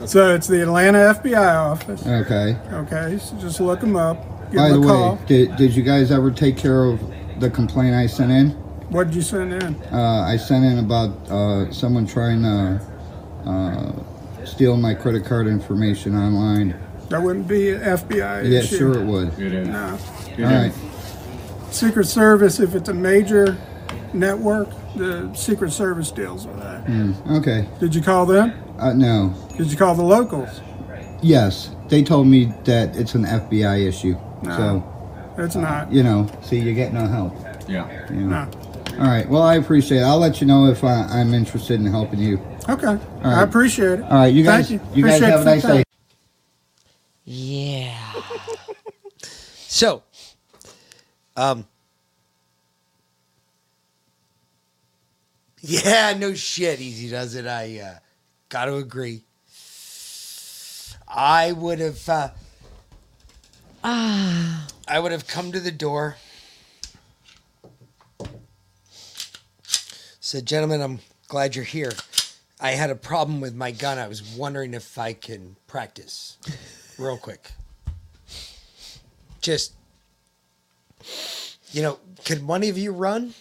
will? 0.00 0.06
So 0.06 0.34
it's 0.34 0.46
the 0.46 0.62
Atlanta 0.62 0.98
FBI 0.98 1.54
office. 1.70 2.06
Okay. 2.06 2.56
Okay, 2.72 3.18
so 3.18 3.36
just 3.36 3.60
look 3.60 3.80
them 3.80 3.96
up. 3.96 4.16
Give 4.50 4.56
By 4.58 4.70
the 4.70 4.80
way, 4.80 5.18
did, 5.26 5.56
did 5.56 5.76
you 5.76 5.82
guys 5.82 6.10
ever 6.10 6.30
take 6.30 6.56
care 6.56 6.84
of 6.84 7.00
the 7.40 7.50
complaint 7.50 7.94
I 7.94 8.06
sent 8.06 8.30
in? 8.32 8.50
What 8.90 9.08
did 9.08 9.16
you 9.16 9.22
send 9.22 9.52
in? 9.62 9.74
Uh, 9.92 10.24
I 10.26 10.36
sent 10.38 10.64
in 10.64 10.78
about 10.78 11.10
uh, 11.30 11.70
someone 11.72 12.06
trying 12.06 12.40
to 12.42 12.80
uh, 13.46 13.92
steal 14.44 14.76
my 14.76 14.94
credit 14.94 15.24
card 15.24 15.46
information 15.46 16.14
online. 16.16 16.74
That 17.08 17.22
wouldn't 17.22 17.48
be 17.48 17.70
an 17.70 17.80
FBI 17.80 18.44
Yeah, 18.50 18.58
issue. 18.60 18.76
sure 18.78 18.98
it 19.00 19.04
would. 19.04 19.38
No. 19.38 19.98
All 20.38 20.44
right. 20.44 20.72
Secret 21.70 22.06
Service, 22.06 22.60
if 22.60 22.74
it's 22.74 22.88
a 22.88 22.94
major 22.94 23.56
network. 24.12 24.68
The 24.96 25.32
Secret 25.34 25.70
Service 25.70 26.10
deals 26.10 26.46
with 26.46 26.58
that. 26.60 26.84
Mm, 26.86 27.30
okay. 27.40 27.68
Did 27.78 27.94
you 27.94 28.02
call 28.02 28.26
them? 28.26 28.52
Uh, 28.78 28.92
no. 28.94 29.34
Did 29.56 29.70
you 29.70 29.76
call 29.76 29.94
the 29.94 30.02
locals? 30.02 30.60
Yes, 31.22 31.70
they 31.88 32.02
told 32.02 32.26
me 32.26 32.52
that 32.64 32.96
it's 32.96 33.14
an 33.14 33.24
FBI 33.24 33.86
issue. 33.86 34.16
No. 34.42 34.56
So 34.56 35.42
It's 35.42 35.56
not. 35.56 35.92
you 35.92 36.02
know, 36.02 36.26
see, 36.42 36.58
you 36.58 36.74
get 36.74 36.92
no 36.92 37.06
help. 37.06 37.34
Yeah. 37.68 37.86
You 38.10 38.20
know. 38.28 38.48
All 38.98 39.06
right. 39.06 39.28
Well, 39.28 39.42
I 39.42 39.56
appreciate 39.56 39.98
it. 40.00 40.04
I'll 40.04 40.18
let 40.18 40.40
you 40.40 40.46
know 40.46 40.66
if 40.66 40.82
I, 40.84 41.02
I'm 41.04 41.34
interested 41.34 41.78
in 41.80 41.86
helping 41.86 42.18
you. 42.18 42.40
Okay. 42.68 42.86
All 42.86 43.00
I 43.24 43.42
appreciate 43.42 44.00
it. 44.00 44.02
All 44.02 44.10
right. 44.10 44.26
You 44.26 44.44
guys. 44.44 44.68
Thank 44.68 44.96
You, 44.96 45.04
guys 45.04 45.20
have 45.20 45.40
a 45.40 45.44
nice 45.44 45.62
day. 45.62 45.84
Yeah. 47.24 47.98
so, 49.22 50.02
um, 51.36 51.66
yeah, 55.60 56.14
no 56.18 56.34
shit. 56.34 56.80
Easy 56.80 57.08
does 57.08 57.34
it. 57.34 57.46
I 57.46 57.78
uh, 57.80 57.94
got 58.48 58.66
to 58.66 58.76
agree. 58.76 59.22
I 61.06 61.52
would 61.52 61.78
have. 61.78 62.08
Uh, 62.08 62.28
Ah. 63.84 64.66
I 64.88 65.00
would 65.00 65.12
have 65.12 65.26
come 65.26 65.52
to 65.52 65.60
the 65.60 65.70
door. 65.70 66.16
Said, 70.18 70.46
gentlemen, 70.46 70.80
I'm 70.80 71.00
glad 71.28 71.54
you're 71.54 71.64
here. 71.64 71.92
I 72.60 72.72
had 72.72 72.90
a 72.90 72.96
problem 72.96 73.40
with 73.40 73.54
my 73.54 73.70
gun. 73.70 73.98
I 73.98 74.08
was 74.08 74.22
wondering 74.22 74.74
if 74.74 74.98
I 74.98 75.12
can 75.12 75.56
practice 75.66 76.36
real 76.98 77.16
quick. 77.16 77.52
Just, 79.40 79.74
you 81.70 81.82
know, 81.82 81.98
could 82.24 82.46
one 82.46 82.64
of 82.64 82.76
you 82.76 82.92
run? 82.92 83.34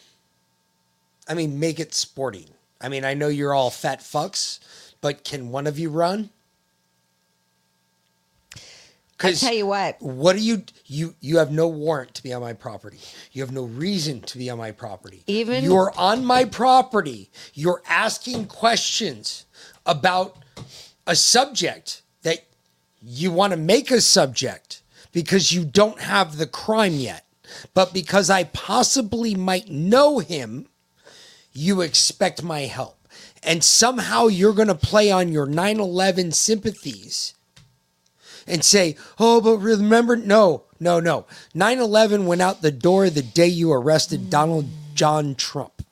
I 1.27 1.34
mean, 1.34 1.60
make 1.60 1.80
it 1.80 1.95
sporting. 1.95 2.49
I 2.80 2.89
mean, 2.89 3.03
I 3.03 3.15
know 3.15 3.27
you're 3.27 3.56
all 3.56 3.72
fat 3.72 4.02
fucks, 4.02 4.60
but 5.02 5.23
can 5.23 5.49
one 5.49 5.65
of 5.65 5.80
you 5.80 5.89
run? 5.89 6.30
I 9.19 9.34
tell 9.34 9.53
you 9.53 9.65
what. 9.65 10.02
What 10.02 10.35
do 10.35 10.41
you 10.41 10.64
you 10.85 11.15
you 11.19 11.38
have 11.38 11.52
no 11.52 11.68
warrant 11.68 12.14
to 12.15 12.23
be 12.23 12.34
on 12.34 12.41
my 12.41 12.53
property. 12.53 12.99
You 13.31 13.41
have 13.41 13.52
no 13.52 13.64
reason 13.64 14.22
to 14.22 14.38
be 14.38 14.49
on 14.49 14.57
my 14.57 14.72
property. 14.72 15.23
Even- 15.27 15.64
you're 15.64 15.91
on 15.98 16.23
my 16.23 16.45
property. 16.45 17.31
You're 17.53 17.81
asking 17.88 18.45
questions 18.45 19.45
about 19.85 20.38
a 21.07 21.15
subject 21.15 22.03
that 22.23 22.45
you 23.02 23.31
want 23.31 23.52
to 23.52 23.57
make 23.57 23.89
a 23.89 24.02
subject 24.02 24.81
because 25.11 25.52
you 25.52 25.65
don't 25.65 25.99
have 25.99 26.38
the 26.38 26.48
crime 26.48 26.94
yet. 26.94 27.26
But 27.73 27.94
because 27.94 28.30
I 28.30 28.44
possibly 28.44 29.34
might 29.34 29.69
know 29.69 30.19
him, 30.19 30.68
you 31.53 31.81
expect 31.81 32.44
my 32.44 32.61
help. 32.61 33.07
And 33.41 33.64
somehow 33.64 34.27
you're 34.27 34.53
going 34.53 34.68
to 34.68 34.76
play 34.76 35.10
on 35.10 35.31
your 35.31 35.45
9 35.45 35.80
11 35.80 36.34
sympathies 36.34 37.34
and 38.47 38.63
say, 38.63 38.95
oh, 39.19 39.41
but 39.41 39.57
remember, 39.57 40.15
no, 40.15 40.63
no, 40.79 40.99
no. 40.99 41.25
9 41.53 41.79
11 41.79 42.25
went 42.25 42.41
out 42.41 42.61
the 42.61 42.71
door 42.71 43.09
the 43.09 43.21
day 43.21 43.47
you 43.47 43.71
arrested 43.71 44.29
Donald 44.29 44.67
John 44.93 45.35
Trump. 45.35 45.83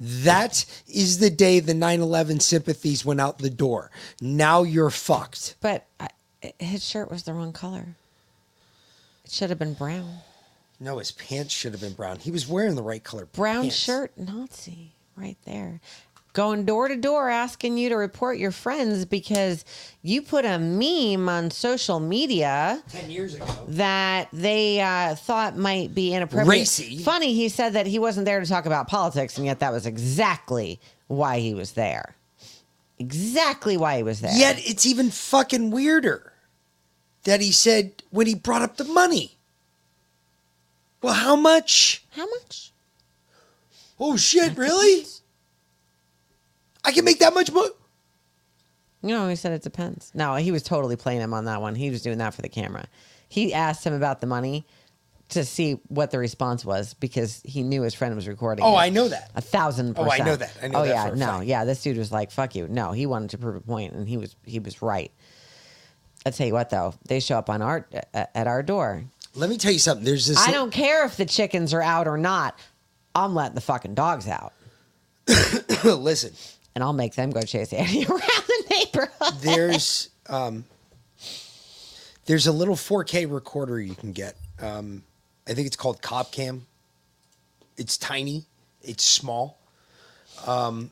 That 0.00 0.64
is 0.88 1.18
the 1.18 1.30
day 1.30 1.60
the 1.60 1.74
9 1.74 2.00
11 2.00 2.40
sympathies 2.40 3.04
went 3.04 3.20
out 3.20 3.38
the 3.38 3.50
door. 3.50 3.90
Now 4.20 4.64
you're 4.64 4.90
fucked. 4.90 5.54
But 5.60 5.86
I, 6.00 6.08
his 6.58 6.84
shirt 6.84 7.10
was 7.10 7.22
the 7.22 7.32
wrong 7.32 7.52
color. 7.52 7.94
It 9.24 9.30
should 9.30 9.50
have 9.50 9.60
been 9.60 9.74
brown. 9.74 10.18
No, 10.80 10.98
his 10.98 11.12
pants 11.12 11.54
should 11.54 11.70
have 11.72 11.80
been 11.80 11.92
brown. 11.92 12.18
He 12.18 12.32
was 12.32 12.48
wearing 12.48 12.74
the 12.74 12.82
right 12.82 13.04
color 13.04 13.26
Brown 13.26 13.62
pants. 13.62 13.76
shirt, 13.76 14.10
Nazi, 14.18 14.90
right 15.16 15.36
there. 15.44 15.80
Going 16.32 16.64
door 16.64 16.88
to 16.88 16.96
door 16.96 17.28
asking 17.28 17.76
you 17.76 17.90
to 17.90 17.96
report 17.96 18.38
your 18.38 18.52
friends 18.52 19.04
because 19.04 19.66
you 20.00 20.22
put 20.22 20.46
a 20.46 20.58
meme 20.58 21.28
on 21.28 21.50
social 21.50 22.00
media 22.00 22.82
10 22.88 23.10
years 23.10 23.34
ago. 23.34 23.44
that 23.68 24.28
they 24.32 24.80
uh, 24.80 25.14
thought 25.14 25.58
might 25.58 25.94
be 25.94 26.14
inappropriate. 26.14 26.48
Racy. 26.48 26.98
Funny, 26.98 27.34
he 27.34 27.50
said 27.50 27.74
that 27.74 27.86
he 27.86 27.98
wasn't 27.98 28.24
there 28.24 28.40
to 28.40 28.46
talk 28.46 28.64
about 28.64 28.88
politics, 28.88 29.36
and 29.36 29.44
yet 29.44 29.58
that 29.60 29.72
was 29.72 29.84
exactly 29.84 30.80
why 31.08 31.38
he 31.38 31.52
was 31.52 31.72
there. 31.72 32.14
Exactly 32.98 33.76
why 33.76 33.98
he 33.98 34.02
was 34.02 34.22
there. 34.22 34.34
Yet 34.34 34.56
it's 34.58 34.86
even 34.86 35.10
fucking 35.10 35.70
weirder 35.70 36.32
that 37.24 37.42
he 37.42 37.52
said 37.52 38.02
when 38.10 38.26
he 38.26 38.34
brought 38.34 38.62
up 38.62 38.78
the 38.78 38.84
money. 38.84 39.36
Well, 41.02 41.12
how 41.14 41.36
much? 41.36 42.04
How 42.12 42.26
much? 42.26 42.72
Oh 44.00 44.16
shit, 44.16 44.56
really? 44.56 45.04
I 46.84 46.92
can 46.92 47.04
make 47.04 47.18
that 47.20 47.34
much 47.34 47.50
money. 47.52 47.70
No, 49.02 49.28
he 49.28 49.36
said 49.36 49.52
it 49.52 49.62
depends. 49.62 50.12
No, 50.14 50.36
he 50.36 50.52
was 50.52 50.62
totally 50.62 50.96
playing 50.96 51.20
him 51.20 51.34
on 51.34 51.46
that 51.46 51.60
one. 51.60 51.74
He 51.74 51.90
was 51.90 52.02
doing 52.02 52.18
that 52.18 52.34
for 52.34 52.42
the 52.42 52.48
camera. 52.48 52.86
He 53.28 53.52
asked 53.52 53.84
him 53.84 53.94
about 53.94 54.20
the 54.20 54.26
money 54.26 54.64
to 55.30 55.44
see 55.44 55.80
what 55.88 56.10
the 56.10 56.18
response 56.18 56.64
was 56.64 56.94
because 56.94 57.40
he 57.44 57.62
knew 57.62 57.82
his 57.82 57.94
friend 57.94 58.14
was 58.14 58.28
recording. 58.28 58.64
Oh, 58.64 58.74
it. 58.74 58.80
I 58.80 58.88
know 58.90 59.08
that. 59.08 59.30
A 59.34 59.40
thousand 59.40 59.94
percent. 59.94 60.08
Oh, 60.08 60.22
I 60.22 60.24
know 60.24 60.36
that. 60.36 60.56
I 60.62 60.68
know 60.68 60.80
oh 60.80 60.86
that 60.86 60.88
yeah, 60.88 61.14
no, 61.14 61.26
fact. 61.38 61.46
yeah. 61.46 61.64
This 61.64 61.82
dude 61.82 61.96
was 61.96 62.12
like, 62.12 62.30
"Fuck 62.30 62.54
you." 62.54 62.68
No, 62.68 62.92
he 62.92 63.06
wanted 63.06 63.30
to 63.30 63.38
prove 63.38 63.56
a 63.56 63.60
point, 63.60 63.94
and 63.94 64.08
he 64.08 64.18
was 64.18 64.36
he 64.44 64.58
was 64.58 64.82
right. 64.82 65.10
I 66.24 66.30
tell 66.30 66.46
you 66.46 66.52
what, 66.52 66.70
though, 66.70 66.94
they 67.08 67.18
show 67.18 67.38
up 67.38 67.50
on 67.50 67.62
our 67.62 67.86
at 68.14 68.30
at 68.34 68.46
our 68.46 68.62
door. 68.62 69.04
Let 69.34 69.48
me 69.48 69.56
tell 69.56 69.72
you 69.72 69.78
something. 69.78 70.04
There's 70.04 70.26
this. 70.26 70.38
I 70.38 70.50
don't 70.52 70.70
care 70.70 71.06
if 71.06 71.16
the 71.16 71.24
chickens 71.24 71.72
are 71.72 71.82
out 71.82 72.06
or 72.06 72.18
not. 72.18 72.58
I'm 73.14 73.34
letting 73.34 73.54
the 73.54 73.60
fucking 73.60 73.94
dogs 73.94 74.26
out, 74.28 74.52
Listen, 75.84 76.32
and 76.74 76.82
I'll 76.82 76.92
make 76.92 77.14
them 77.14 77.30
go 77.30 77.42
chase 77.42 77.72
Annie 77.72 78.04
around 78.08 78.20
the 78.20 78.64
neighborhood. 78.70 79.34
there's 79.40 80.10
um, 80.28 80.64
there's 82.26 82.46
a 82.46 82.52
little 82.52 82.76
4K 82.76 83.32
recorder 83.32 83.80
you 83.80 83.94
can 83.94 84.12
get. 84.12 84.36
Um, 84.60 85.02
I 85.46 85.54
think 85.54 85.66
it's 85.66 85.76
called 85.76 86.00
Copcam. 86.02 86.62
It's 87.76 87.96
tiny. 87.98 88.44
It's 88.82 89.04
small. 89.04 89.58
Um, 90.46 90.90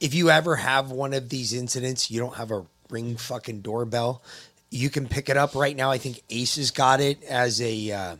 if 0.00 0.14
you 0.14 0.30
ever 0.30 0.56
have 0.56 0.90
one 0.90 1.12
of 1.12 1.28
these 1.28 1.52
incidents, 1.52 2.10
you 2.10 2.20
don't 2.20 2.36
have 2.36 2.50
a 2.50 2.64
ring 2.88 3.16
fucking 3.16 3.60
doorbell. 3.60 4.22
You 4.70 4.90
can 4.90 5.06
pick 5.08 5.28
it 5.28 5.36
up 5.36 5.54
right 5.54 5.76
now. 5.76 5.90
I 5.90 5.98
think 5.98 6.22
Ace 6.30 6.56
has 6.56 6.70
got 6.70 7.00
it 7.00 7.22
as 7.24 7.60
a 7.60 7.90
uh, 7.90 8.16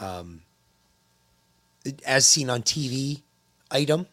um, 0.00 0.42
as 2.06 2.26
seen 2.26 2.50
on 2.50 2.62
TV 2.62 3.20
item. 3.70 4.06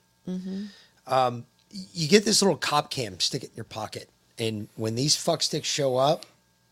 Um, 1.07 1.45
you 1.93 2.07
get 2.07 2.25
this 2.25 2.41
little 2.41 2.57
cop 2.57 2.89
cam, 2.89 3.19
stick 3.19 3.43
it 3.43 3.49
in 3.51 3.55
your 3.55 3.65
pocket, 3.65 4.09
and 4.37 4.67
when 4.75 4.95
these 4.95 5.15
fuck 5.15 5.41
sticks 5.41 5.67
show 5.67 5.97
up, 5.97 6.25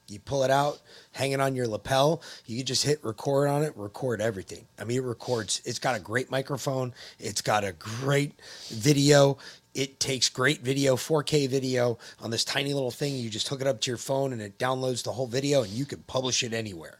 you 0.07 0.19
pull 0.19 0.43
it 0.43 0.51
out, 0.51 0.79
hang 1.13 1.31
it 1.31 1.39
on 1.39 1.55
your 1.55 1.67
lapel. 1.67 2.21
You 2.45 2.63
just 2.63 2.83
hit 2.83 3.03
record 3.03 3.49
on 3.49 3.63
it, 3.63 3.73
record 3.75 4.21
everything. 4.21 4.65
I 4.79 4.83
mean, 4.83 4.97
it 4.97 5.03
records. 5.03 5.61
It's 5.65 5.79
got 5.79 5.95
a 5.95 5.99
great 5.99 6.29
microphone. 6.29 6.93
It's 7.19 7.41
got 7.41 7.63
a 7.63 7.71
great 7.71 8.39
video. 8.67 9.39
It 9.73 9.99
takes 9.99 10.29
great 10.29 10.61
video, 10.61 10.95
4K 10.95 11.49
video 11.49 11.97
on 12.21 12.29
this 12.29 12.43
tiny 12.43 12.73
little 12.73 12.91
thing. 12.91 13.15
You 13.15 13.29
just 13.29 13.47
hook 13.47 13.61
it 13.61 13.67
up 13.67 13.81
to 13.81 13.91
your 13.91 13.97
phone 13.97 14.31
and 14.31 14.41
it 14.41 14.57
downloads 14.59 15.03
the 15.03 15.11
whole 15.11 15.27
video, 15.27 15.63
and 15.63 15.71
you 15.71 15.85
can 15.85 15.99
publish 16.03 16.43
it 16.43 16.53
anywhere. 16.53 16.99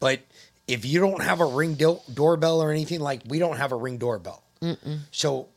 But 0.00 0.20
if 0.66 0.84
you 0.84 1.00
don't 1.00 1.22
have 1.22 1.40
a 1.40 1.46
ring 1.46 1.74
do- 1.74 2.00
doorbell 2.12 2.62
or 2.62 2.70
anything 2.70 3.00
like, 3.00 3.20
we 3.28 3.38
don't 3.38 3.56
have 3.56 3.72
a 3.72 3.76
ring 3.76 3.98
doorbell. 3.98 4.42
Mm-mm. 4.62 5.00
So 5.10 5.48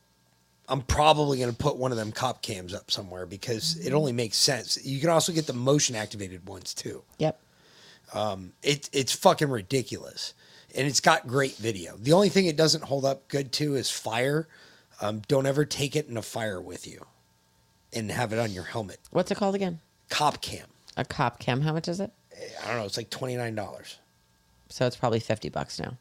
I'm 0.68 0.82
probably 0.82 1.38
going 1.38 1.50
to 1.50 1.56
put 1.56 1.76
one 1.76 1.92
of 1.92 1.98
them 1.98 2.12
cop 2.12 2.42
cams 2.42 2.74
up 2.74 2.90
somewhere 2.90 3.26
because 3.26 3.76
it 3.78 3.92
only 3.92 4.12
makes 4.12 4.36
sense. 4.36 4.84
You 4.84 5.00
can 5.00 5.10
also 5.10 5.32
get 5.32 5.46
the 5.46 5.52
motion 5.54 5.96
activated 5.96 6.46
ones 6.46 6.74
too. 6.74 7.02
Yep. 7.18 7.40
Um, 8.12 8.52
it, 8.62 8.90
it's 8.92 9.12
fucking 9.12 9.48
ridiculous. 9.50 10.34
And 10.76 10.86
it's 10.86 11.00
got 11.00 11.26
great 11.26 11.56
video. 11.56 11.96
The 11.96 12.12
only 12.12 12.28
thing 12.28 12.46
it 12.46 12.56
doesn't 12.56 12.84
hold 12.84 13.04
up 13.06 13.28
good 13.28 13.52
to 13.52 13.74
is 13.76 13.90
fire. 13.90 14.46
Um, 15.00 15.22
don't 15.28 15.46
ever 15.46 15.64
take 15.64 15.96
it 15.96 16.08
in 16.08 16.16
a 16.16 16.22
fire 16.22 16.60
with 16.60 16.86
you 16.86 17.06
and 17.94 18.10
have 18.10 18.32
it 18.32 18.38
on 18.38 18.52
your 18.52 18.64
helmet. 18.64 18.98
What's 19.10 19.30
it 19.30 19.36
called 19.36 19.54
again? 19.54 19.80
Cop 20.10 20.42
cam. 20.42 20.66
A 20.96 21.04
cop 21.04 21.38
cam. 21.38 21.62
How 21.62 21.72
much 21.72 21.88
is 21.88 22.00
it? 22.00 22.12
I 22.62 22.68
don't 22.68 22.76
know. 22.78 22.84
It's 22.84 22.96
like 22.98 23.08
$29. 23.10 23.96
So 24.68 24.86
it's 24.86 24.96
probably 24.96 25.20
fifty 25.20 25.48
bucks 25.48 25.80
now. 25.80 25.96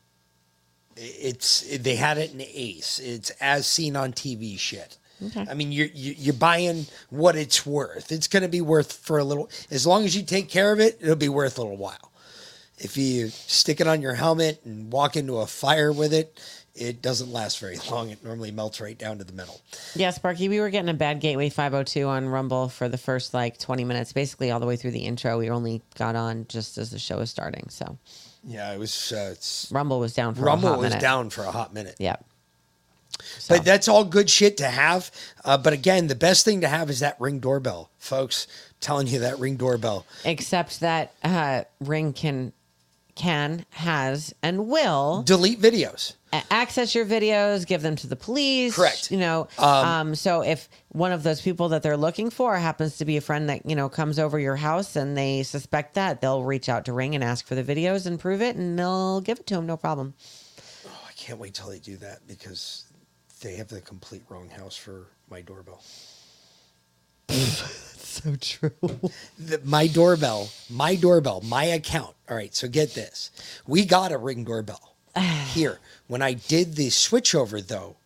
It's 0.97 1.61
they 1.77 1.95
had 1.95 2.17
it 2.17 2.33
in 2.33 2.41
Ace. 2.41 2.99
It's 2.99 3.29
as 3.41 3.67
seen 3.67 3.95
on 3.95 4.13
TV 4.13 4.57
shit. 4.57 4.97
Okay. 5.25 5.45
I 5.49 5.53
mean, 5.53 5.71
you're 5.71 5.87
you- 5.93 6.15
you're 6.17 6.33
buying 6.33 6.85
what 7.09 7.35
it's 7.35 7.65
worth. 7.65 8.11
It's 8.11 8.27
going 8.27 8.43
to 8.43 8.49
be 8.49 8.61
worth 8.61 8.93
for 8.93 9.17
a 9.17 9.23
little. 9.23 9.49
As 9.71 9.85
long 9.87 10.05
as 10.05 10.15
you 10.15 10.23
take 10.23 10.49
care 10.49 10.71
of 10.71 10.79
it, 10.79 10.97
it'll 11.01 11.15
be 11.15 11.29
worth 11.29 11.57
a 11.57 11.61
little 11.61 11.77
while. 11.77 12.11
If 12.79 12.95
you 12.97 13.29
stick 13.29 13.81
it 13.81 13.87
on 13.87 14.01
your 14.03 14.13
helmet 14.13 14.61
and 14.63 14.91
walk 14.91 15.15
into 15.15 15.37
a 15.37 15.47
fire 15.47 15.91
with 15.91 16.13
it, 16.13 16.39
it 16.75 17.01
doesn't 17.01 17.33
last 17.33 17.57
very 17.57 17.77
long. 17.89 18.11
It 18.11 18.23
normally 18.23 18.51
melts 18.51 18.79
right 18.79 18.95
down 18.95 19.17
to 19.17 19.23
the 19.23 19.33
metal. 19.33 19.59
Yeah, 19.95 20.11
Sparky, 20.11 20.47
we 20.47 20.59
were 20.59 20.69
getting 20.69 20.89
a 20.89 20.93
bad 20.93 21.19
Gateway 21.19 21.49
502 21.49 22.07
on 22.07 22.29
Rumble 22.29 22.69
for 22.69 22.87
the 22.87 22.99
first 22.99 23.33
like 23.33 23.57
20 23.57 23.83
minutes, 23.83 24.13
basically 24.13 24.51
all 24.51 24.59
the 24.59 24.67
way 24.67 24.75
through 24.75 24.91
the 24.91 25.05
intro. 25.05 25.39
We 25.39 25.49
only 25.49 25.81
got 25.95 26.15
on 26.15 26.45
just 26.49 26.77
as 26.77 26.91
the 26.91 26.99
show 26.99 27.17
was 27.17 27.31
starting. 27.31 27.65
So 27.69 27.97
Yeah, 28.47 28.73
it 28.73 28.79
was. 28.79 29.11
Uh, 29.11 29.31
it's, 29.33 29.69
Rumble 29.71 29.99
was 29.99 30.13
down 30.13 30.33
for 30.33 30.41
Rumble 30.43 30.69
a 30.69 30.71
hot 30.71 30.79
was 30.79 30.89
minute. 30.89 31.01
down 31.01 31.29
for 31.29 31.43
a 31.43 31.51
hot 31.51 31.73
minute. 31.73 31.95
Yep. 31.99 32.23
But 33.49 33.65
that's 33.65 33.87
all 33.87 34.05
good 34.05 34.29
shit 34.29 34.57
to 34.57 34.67
have. 34.67 35.11
Uh, 35.43 35.57
but 35.57 35.73
again, 35.73 36.07
the 36.07 36.15
best 36.15 36.45
thing 36.45 36.61
to 36.61 36.67
have 36.67 36.89
is 36.89 36.99
that 37.01 37.19
ring 37.19 37.39
doorbell, 37.39 37.89
folks. 37.97 38.47
telling 38.79 39.07
you 39.07 39.19
that 39.19 39.39
ring 39.39 39.57
doorbell. 39.57 40.05
Except 40.23 40.79
that 40.79 41.13
uh, 41.23 41.63
Ring 41.79 42.13
can, 42.13 42.53
can, 43.15 43.65
has, 43.71 44.33
and 44.41 44.67
will 44.67 45.23
delete 45.23 45.59
videos, 45.59 46.13
access 46.33 46.93
your 46.95 47.05
videos, 47.05 47.65
give 47.65 47.81
them 47.81 47.95
to 47.97 48.07
the 48.07 48.15
police. 48.15 48.75
Correct. 48.75 49.11
You 49.11 49.17
know, 49.17 49.47
Um, 49.57 49.85
um, 49.87 50.15
so 50.15 50.41
if 50.41 50.69
one 50.89 51.11
of 51.11 51.23
those 51.23 51.41
people 51.41 51.69
that 51.69 51.83
they're 51.83 51.97
looking 51.97 52.29
for 52.29 52.55
happens 52.57 52.97
to 52.97 53.05
be 53.05 53.17
a 53.17 53.21
friend 53.21 53.49
that 53.49 53.65
you 53.65 53.75
know 53.75 53.89
comes 53.89 54.19
over 54.19 54.39
your 54.39 54.55
house 54.55 54.95
and 54.95 55.17
they 55.17 55.43
suspect 55.43 55.95
that, 55.95 56.21
they'll 56.21 56.43
reach 56.43 56.69
out 56.69 56.85
to 56.85 56.93
Ring 56.93 57.15
and 57.15 57.23
ask 57.23 57.45
for 57.45 57.55
the 57.55 57.63
videos 57.63 58.05
and 58.05 58.19
prove 58.19 58.41
it, 58.41 58.55
and 58.55 58.77
they'll 58.77 59.21
give 59.21 59.39
it 59.39 59.47
to 59.47 59.55
them, 59.55 59.65
no 59.65 59.77
problem. 59.77 60.13
I 60.85 61.11
can't 61.15 61.39
wait 61.39 61.53
till 61.53 61.69
they 61.69 61.79
do 61.79 61.97
that 61.97 62.27
because 62.27 62.85
they 63.41 63.55
have 63.55 63.67
the 63.67 63.81
complete 63.81 64.23
wrong 64.29 64.49
house 64.49 64.75
for 64.75 65.07
my 65.29 65.41
doorbell. 65.41 65.83
That's 67.27 68.21
so 68.23 68.35
true. 68.35 68.71
The, 69.37 69.61
my 69.63 69.87
doorbell, 69.87 70.49
my 70.69 70.95
doorbell, 70.95 71.41
my 71.41 71.65
account. 71.65 72.15
All 72.29 72.35
right, 72.35 72.53
so 72.55 72.67
get 72.67 72.93
this. 72.93 73.31
We 73.67 73.85
got 73.85 74.11
a 74.11 74.17
ring 74.17 74.43
doorbell 74.43 74.86
here. 75.53 75.79
When 76.07 76.21
I 76.21 76.33
did 76.33 76.75
the 76.75 76.87
switchover, 76.87 77.65
though, 77.65 77.97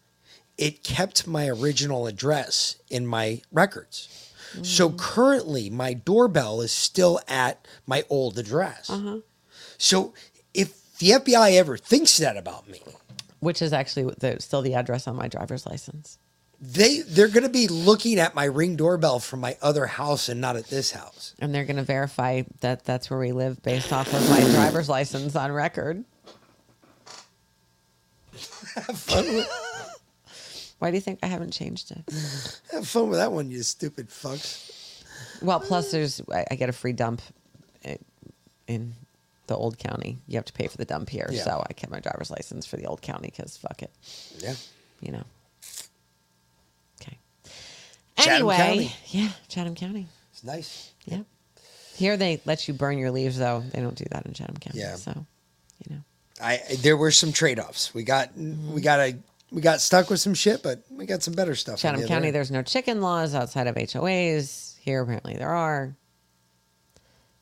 it 0.57 0.83
kept 0.83 1.27
my 1.27 1.47
original 1.47 2.07
address 2.07 2.75
in 2.89 3.07
my 3.07 3.41
records. 3.51 4.31
So 4.63 4.89
mm. 4.89 4.97
currently, 4.97 5.69
my 5.69 5.93
doorbell 5.93 6.61
is 6.61 6.71
still 6.71 7.19
at 7.27 7.65
my 7.87 8.03
old 8.09 8.37
address. 8.37 8.89
Uh-huh. 8.89 9.19
So 9.77 10.13
if 10.53 10.97
the 10.99 11.11
FBI 11.11 11.53
ever 11.53 11.77
thinks 11.77 12.17
that 12.17 12.37
about 12.37 12.67
me, 12.67 12.81
Which 13.39 13.61
is 13.61 13.73
actually 13.73 14.13
the, 14.19 14.39
still 14.39 14.61
the 14.61 14.75
address 14.75 15.07
on 15.07 15.15
my 15.15 15.27
driver's 15.27 15.65
license. 15.65 16.19
they 16.59 16.99
they're 16.99 17.27
going 17.29 17.43
to 17.43 17.49
be 17.49 17.67
looking 17.67 18.19
at 18.19 18.35
my 18.35 18.43
ring 18.45 18.75
doorbell 18.75 19.19
from 19.19 19.39
my 19.39 19.57
other 19.61 19.87
house 19.87 20.29
and 20.29 20.39
not 20.39 20.55
at 20.57 20.67
this 20.67 20.91
house. 20.91 21.33
And 21.39 21.55
they're 21.55 21.65
going 21.65 21.77
to 21.77 21.83
verify 21.83 22.43
that 22.59 22.85
that's 22.85 23.09
where 23.09 23.19
we 23.19 23.31
live 23.31 23.63
based 23.63 23.91
off 23.91 24.13
of 24.13 24.29
my 24.29 24.41
driver's 24.41 24.89
license 24.89 25.35
on 25.35 25.51
record. 25.51 26.03
Have 28.75 28.97
fun 28.97 29.25
with, 29.33 29.49
Why 30.79 30.91
do 30.91 30.97
you 30.97 31.01
think 31.01 31.19
I 31.23 31.27
haven't 31.27 31.51
changed 31.51 31.91
it? 31.91 32.03
have 32.71 32.87
fun 32.87 33.09
with 33.09 33.19
that 33.19 33.31
one, 33.31 33.51
you 33.51 33.61
stupid 33.63 34.09
fucks. 34.09 35.03
Well, 35.41 35.59
plus 35.59 35.91
there's 35.91 36.21
I, 36.31 36.45
I 36.51 36.55
get 36.55 36.69
a 36.69 36.73
free 36.73 36.93
dump 36.93 37.21
eh, 37.83 37.97
in 38.67 38.93
the 39.47 39.55
old 39.55 39.77
county. 39.77 40.19
You 40.27 40.35
have 40.37 40.45
to 40.45 40.53
pay 40.53 40.67
for 40.67 40.77
the 40.77 40.85
dump 40.85 41.09
here, 41.09 41.27
Yeah. 41.31 41.43
so 41.43 41.63
I 41.69 41.73
kept 41.73 41.91
my 41.91 41.99
driver's 41.99 42.31
license 42.31 42.65
for 42.65 42.77
the 42.77 42.85
old 42.85 43.01
county 43.01 43.29
because 43.29 43.57
fuck 43.57 43.81
it. 43.83 43.91
Yeah. 44.39 44.53
You 45.01 45.11
know. 45.13 45.23
Okay. 47.01 47.17
Chatham 48.17 48.33
anyway, 48.33 48.55
County. 48.57 48.91
yeah, 49.07 49.29
Chatham 49.47 49.75
County. 49.75 50.07
It's 50.31 50.43
nice. 50.43 50.91
Yeah. 51.05 51.21
Here 51.95 52.17
they 52.17 52.39
let 52.45 52.67
you 52.67 52.73
burn 52.73 52.97
your 52.97 53.11
leaves 53.11 53.37
though. 53.37 53.63
They 53.73 53.81
don't 53.81 53.95
do 53.95 54.05
that 54.11 54.25
in 54.25 54.33
Chatham 54.33 54.57
County. 54.57 54.79
Yeah. 54.79 54.95
So 54.95 55.25
I 56.41 56.59
there 56.79 56.97
were 56.97 57.11
some 57.11 57.31
trade 57.31 57.59
offs. 57.59 57.93
We 57.93 58.03
got 58.03 58.35
we 58.35 58.43
mm-hmm. 58.43 58.77
got 58.79 58.99
a 58.99 59.17
we 59.51 59.61
got 59.61 59.81
stuck 59.81 60.09
with 60.09 60.19
some 60.19 60.33
shit, 60.33 60.63
but 60.63 60.81
we 60.89 61.05
got 61.05 61.23
some 61.23 61.33
better 61.33 61.55
stuff. 61.55 61.79
Chatham 61.79 62.01
the 62.01 62.07
County, 62.07 62.31
there's 62.31 62.51
no 62.51 62.63
chicken 62.63 63.01
laws 63.01 63.35
outside 63.35 63.67
of 63.67 63.75
HOAs. 63.75 64.77
Here, 64.79 65.01
apparently, 65.01 65.35
there 65.35 65.53
are. 65.53 65.95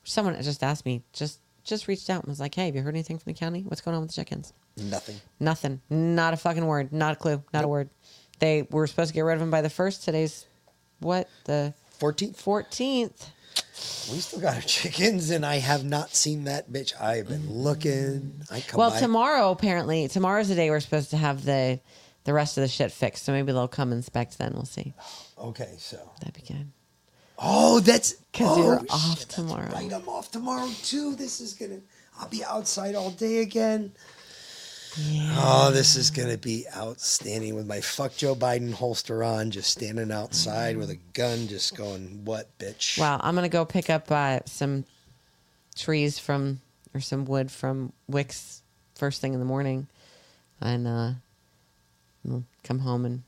Someone 0.03 0.41
just 0.41 0.63
asked 0.63 0.85
me, 0.85 1.03
just 1.13 1.39
just 1.63 1.88
reached 1.88 2.09
out 2.09 2.23
and 2.23 2.30
was 2.30 2.39
like, 2.39 2.55
"Hey, 2.55 2.65
have 2.65 2.76
you 2.76 2.81
heard 2.81 2.95
anything 2.95 3.19
from 3.19 3.31
the 3.31 3.39
county? 3.39 3.61
What's 3.61 3.81
going 3.81 3.95
on 3.95 4.01
with 4.01 4.09
the 4.09 4.15
chickens?" 4.15 4.53
nothing. 4.77 5.19
Nothing. 5.39 5.81
Not 5.89 6.34
a 6.34 6.38
fucking 6.38 6.65
word. 6.65 6.91
Not 6.91 7.13
a 7.13 7.15
clue. 7.15 7.43
Not 7.53 7.63
a 7.63 7.67
word. 7.67 7.89
They 8.39 8.67
were 8.71 8.88
supposed 8.88 9.09
to 9.09 9.13
get 9.13 9.21
rid 9.21 9.34
of 9.34 9.39
them 9.39 9.51
by 9.51 9.61
the 9.61 9.69
first. 9.69 10.03
Today's 10.03 10.45
what 10.99 11.30
the 11.45 11.73
fourteenth. 11.99 12.39
Fourteenth. 12.39 13.30
We 14.11 14.19
still 14.19 14.39
got 14.39 14.56
our 14.56 14.61
chickens, 14.65 15.30
and 15.30 15.45
I 15.45 15.57
have 15.57 15.84
not 15.84 16.15
seen 16.15 16.45
that 16.45 16.72
bitch. 16.72 16.99
I 16.99 17.18
have 17.18 17.27
been 17.27 17.49
looking. 17.51 18.41
I 18.51 18.61
come 18.61 18.80
Well, 18.80 18.89
by. 18.91 18.99
tomorrow 18.99 19.51
apparently 19.51 20.07
tomorrow's 20.07 20.49
the 20.49 20.56
day 20.56 20.69
we're 20.69 20.80
supposed 20.80 21.11
to 21.11 21.18
have 21.18 21.45
the 21.45 21.80
the 22.26 22.34
rest 22.34 22.57
of 22.57 22.61
the 22.61 22.68
shit 22.68 22.91
fixed. 22.91 23.23
So 23.26 23.31
maybe 23.31 23.51
they'll 23.51 23.68
come 23.68 23.91
inspect 23.91 24.38
then. 24.38 24.53
We'll 24.53 24.65
see. 24.65 24.93
Okay, 25.38 25.76
so 25.77 25.97
that'd 26.19 26.34
be 26.35 26.41
good. 26.53 26.72
Oh, 27.38 27.80
that's 27.80 28.14
because 28.14 28.57
oh, 28.57 28.64
you're 28.64 28.81
off 28.89 29.27
tomorrow. 29.27 29.72
Right, 29.72 29.91
I'm 29.93 30.07
off 30.10 30.30
tomorrow 30.31 30.69
too. 30.84 31.15
This 31.15 31.39
is 31.39 31.53
gonna. 31.53 31.80
I'll 32.19 32.27
be 32.27 32.43
outside 32.43 32.95
all 32.95 33.11
day 33.11 33.39
again. 33.39 33.93
Oh, 34.97 35.69
this 35.71 35.95
is 35.95 36.09
gonna 36.09 36.37
be 36.37 36.65
outstanding 36.75 37.55
with 37.55 37.67
my 37.67 37.79
fuck 37.79 38.15
Joe 38.15 38.35
Biden 38.35 38.73
holster 38.73 39.23
on, 39.23 39.51
just 39.51 39.69
standing 39.69 40.11
outside 40.11 40.77
with 40.77 40.89
a 40.89 40.97
gun, 41.13 41.47
just 41.47 41.75
going, 41.77 42.25
"What, 42.25 42.47
bitch?" 42.57 42.97
Well, 42.99 43.19
I'm 43.23 43.35
gonna 43.35 43.49
go 43.49 43.65
pick 43.65 43.89
up 43.89 44.11
uh, 44.11 44.39
some 44.45 44.85
trees 45.75 46.17
from 46.19 46.61
or 46.93 46.99
some 47.01 47.25
wood 47.25 47.51
from 47.51 47.93
Wix 48.07 48.63
first 48.95 49.21
thing 49.21 49.33
in 49.33 49.39
the 49.39 49.45
morning, 49.45 49.87
and 50.59 50.87
uh, 50.87 51.11
we'll 52.25 52.43
come 52.63 52.79
home 52.79 53.05
and 53.05 53.23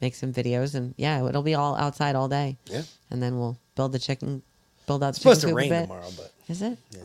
make 0.00 0.14
some 0.14 0.32
videos. 0.32 0.74
And 0.74 0.94
yeah, 0.96 1.26
it'll 1.28 1.42
be 1.42 1.54
all 1.54 1.74
outside 1.76 2.14
all 2.14 2.28
day. 2.28 2.56
Yeah. 2.66 2.82
and 3.10 3.20
then 3.22 3.38
we'll 3.38 3.58
build 3.74 3.92
the 3.92 3.98
chicken. 3.98 4.42
Build 4.86 5.02
out 5.02 5.06
the 5.06 5.08
It's 5.10 5.18
supposed 5.18 5.40
chicken 5.42 5.56
to 5.56 5.62
coop 5.62 5.70
a 5.70 5.74
rain 5.74 5.82
tomorrow, 5.82 6.10
but 6.16 6.32
Is 6.48 6.62
it? 6.62 6.78
yeah, 6.92 7.00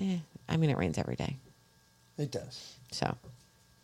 Eh, 0.00 0.18
I 0.48 0.56
mean, 0.56 0.70
it 0.70 0.78
rains 0.78 0.98
every 0.98 1.16
day, 1.16 1.36
it 2.16 2.30
does. 2.30 2.76
so. 2.90 3.16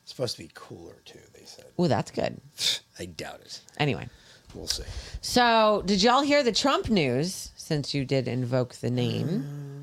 It's 0.02 0.10
supposed 0.12 0.36
to 0.36 0.42
be 0.42 0.50
cooler 0.54 0.96
too. 1.06 1.18
They 1.32 1.44
said. 1.46 1.64
Ooh, 1.80 1.88
that's 1.88 2.10
good. 2.10 2.38
I 2.98 3.06
doubt 3.06 3.40
it. 3.40 3.60
Anyway, 3.78 4.08
We'll 4.54 4.66
see. 4.66 4.82
so 5.22 5.82
did 5.86 6.02
y'all 6.02 6.20
hear 6.20 6.42
the 6.42 6.52
Trump 6.52 6.90
news? 6.90 7.50
Since 7.56 7.94
you 7.94 8.04
did 8.04 8.28
invoke 8.28 8.74
the 8.76 8.90
name, 8.90 9.28
mm. 9.28 9.73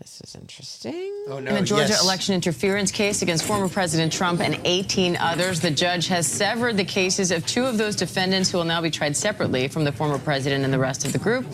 This 0.00 0.22
is 0.22 0.34
interesting. 0.34 1.12
Oh 1.28 1.36
In 1.36 1.48
a 1.48 1.62
Georgia 1.62 1.94
election 2.02 2.34
interference 2.34 2.90
case 2.90 3.20
against 3.20 3.44
former 3.44 3.68
President 3.68 4.10
Trump 4.10 4.40
and 4.40 4.58
18 4.64 5.16
others, 5.16 5.60
the 5.60 5.70
judge 5.70 6.08
has 6.08 6.26
severed 6.26 6.78
the 6.78 6.84
cases 6.84 7.30
of 7.30 7.46
two 7.46 7.66
of 7.66 7.76
those 7.76 7.96
defendants 7.96 8.50
who 8.50 8.56
will 8.56 8.64
now 8.64 8.80
be 8.80 8.90
tried 8.90 9.14
separately 9.14 9.68
from 9.68 9.84
the 9.84 9.92
former 9.92 10.18
president 10.18 10.64
and 10.64 10.72
the 10.72 10.78
rest 10.78 11.04
of 11.04 11.12
the 11.12 11.18
group. 11.18 11.44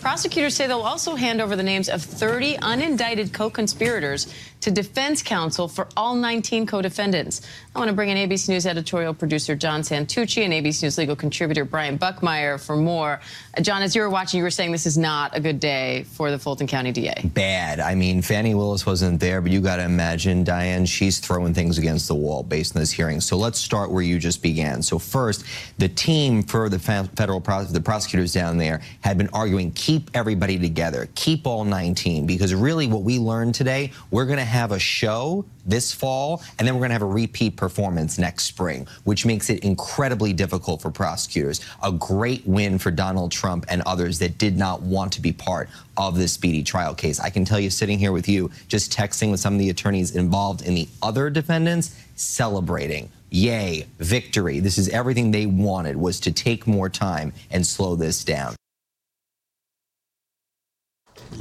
Prosecutors 0.00 0.54
say 0.54 0.66
they'll 0.66 0.80
also 0.80 1.14
hand 1.14 1.40
over 1.40 1.56
the 1.56 1.62
names 1.62 1.88
of 1.88 2.02
30 2.02 2.58
unindicted 2.58 3.32
co 3.32 3.48
conspirators 3.48 4.32
to 4.64 4.70
defense 4.70 5.22
counsel 5.22 5.68
for 5.68 5.86
all 5.94 6.14
19 6.14 6.66
co 6.66 6.80
defendants. 6.80 7.42
I 7.76 7.78
want 7.78 7.90
to 7.90 7.94
bring 7.94 8.08
in 8.08 8.16
ABC 8.16 8.48
News 8.48 8.66
editorial 8.66 9.12
producer 9.12 9.54
John 9.54 9.82
Santucci 9.82 10.42
and 10.42 10.54
ABC 10.54 10.82
News 10.82 10.96
legal 10.96 11.14
contributor 11.14 11.66
Brian 11.66 11.98
Buckmire 11.98 12.58
for 12.58 12.74
more. 12.74 13.20
Uh, 13.56 13.60
John, 13.60 13.82
as 13.82 13.94
you 13.94 14.00
were 14.00 14.08
watching, 14.08 14.38
you 14.38 14.44
were 14.44 14.50
saying 14.50 14.72
this 14.72 14.86
is 14.86 14.96
not 14.96 15.36
a 15.36 15.40
good 15.40 15.60
day 15.60 16.04
for 16.04 16.30
the 16.30 16.38
Fulton 16.38 16.66
County 16.66 16.92
DA. 16.92 17.30
bad. 17.34 17.78
I 17.78 17.94
mean, 17.94 18.22
Fani 18.22 18.54
Willis 18.54 18.86
wasn't 18.86 19.20
there, 19.20 19.42
but 19.42 19.52
you 19.52 19.60
got 19.60 19.76
to 19.76 19.84
imagine, 19.84 20.44
Diane, 20.44 20.86
she's 20.86 21.18
throwing 21.18 21.52
things 21.52 21.76
against 21.76 22.08
the 22.08 22.14
wall 22.14 22.42
based 22.42 22.74
on 22.74 22.80
this 22.80 22.90
hearing. 22.90 23.20
So 23.20 23.36
let's 23.36 23.58
start 23.58 23.90
where 23.90 24.02
you 24.02 24.18
just 24.18 24.42
began. 24.42 24.80
So 24.82 24.98
first, 24.98 25.44
the 25.76 25.88
team 25.88 26.42
for 26.42 26.70
the 26.70 26.78
federal 26.78 27.40
the 27.40 27.82
prosecutors 27.84 28.32
down 28.32 28.56
there 28.56 28.80
had 29.02 29.18
been 29.18 29.28
arguing 29.34 29.72
keep 29.72 30.10
everybody 30.14 30.58
together, 30.58 31.06
keep 31.14 31.46
all 31.46 31.64
19, 31.64 32.26
because 32.26 32.54
really 32.54 32.86
what 32.86 33.02
we 33.02 33.18
learned 33.18 33.54
today, 33.54 33.92
we're 34.10 34.24
going 34.24 34.38
to 34.38 34.53
have 34.54 34.70
a 34.70 34.78
show 34.78 35.44
this 35.66 35.92
fall, 35.92 36.42
and 36.58 36.66
then 36.66 36.74
we're 36.74 36.80
going 36.80 36.90
to 36.90 36.94
have 36.94 37.02
a 37.02 37.06
repeat 37.06 37.56
performance 37.56 38.18
next 38.18 38.44
spring, 38.44 38.86
which 39.02 39.26
makes 39.26 39.50
it 39.50 39.64
incredibly 39.64 40.32
difficult 40.32 40.80
for 40.80 40.90
prosecutors. 40.90 41.60
A 41.82 41.90
great 41.90 42.46
win 42.46 42.78
for 42.78 42.92
Donald 42.92 43.32
Trump 43.32 43.66
and 43.68 43.82
others 43.82 44.20
that 44.20 44.38
did 44.38 44.56
not 44.56 44.80
want 44.80 45.12
to 45.14 45.20
be 45.20 45.32
part 45.32 45.68
of 45.96 46.16
this 46.16 46.32
speedy 46.32 46.62
trial 46.62 46.94
case. 46.94 47.18
I 47.18 47.30
can 47.30 47.44
tell 47.44 47.58
you, 47.58 47.68
sitting 47.68 47.98
here 47.98 48.12
with 48.12 48.28
you, 48.28 48.50
just 48.68 48.92
texting 48.92 49.32
with 49.32 49.40
some 49.40 49.54
of 49.54 49.58
the 49.58 49.70
attorneys 49.70 50.14
involved 50.14 50.62
in 50.62 50.74
the 50.74 50.88
other 51.02 51.30
defendants, 51.30 51.96
celebrating. 52.14 53.10
Yay, 53.30 53.86
victory. 53.98 54.60
This 54.60 54.78
is 54.78 54.88
everything 54.90 55.32
they 55.32 55.46
wanted 55.46 55.96
was 55.96 56.20
to 56.20 56.32
take 56.32 56.68
more 56.68 56.88
time 56.88 57.32
and 57.50 57.66
slow 57.66 57.96
this 57.96 58.22
down. 58.22 58.54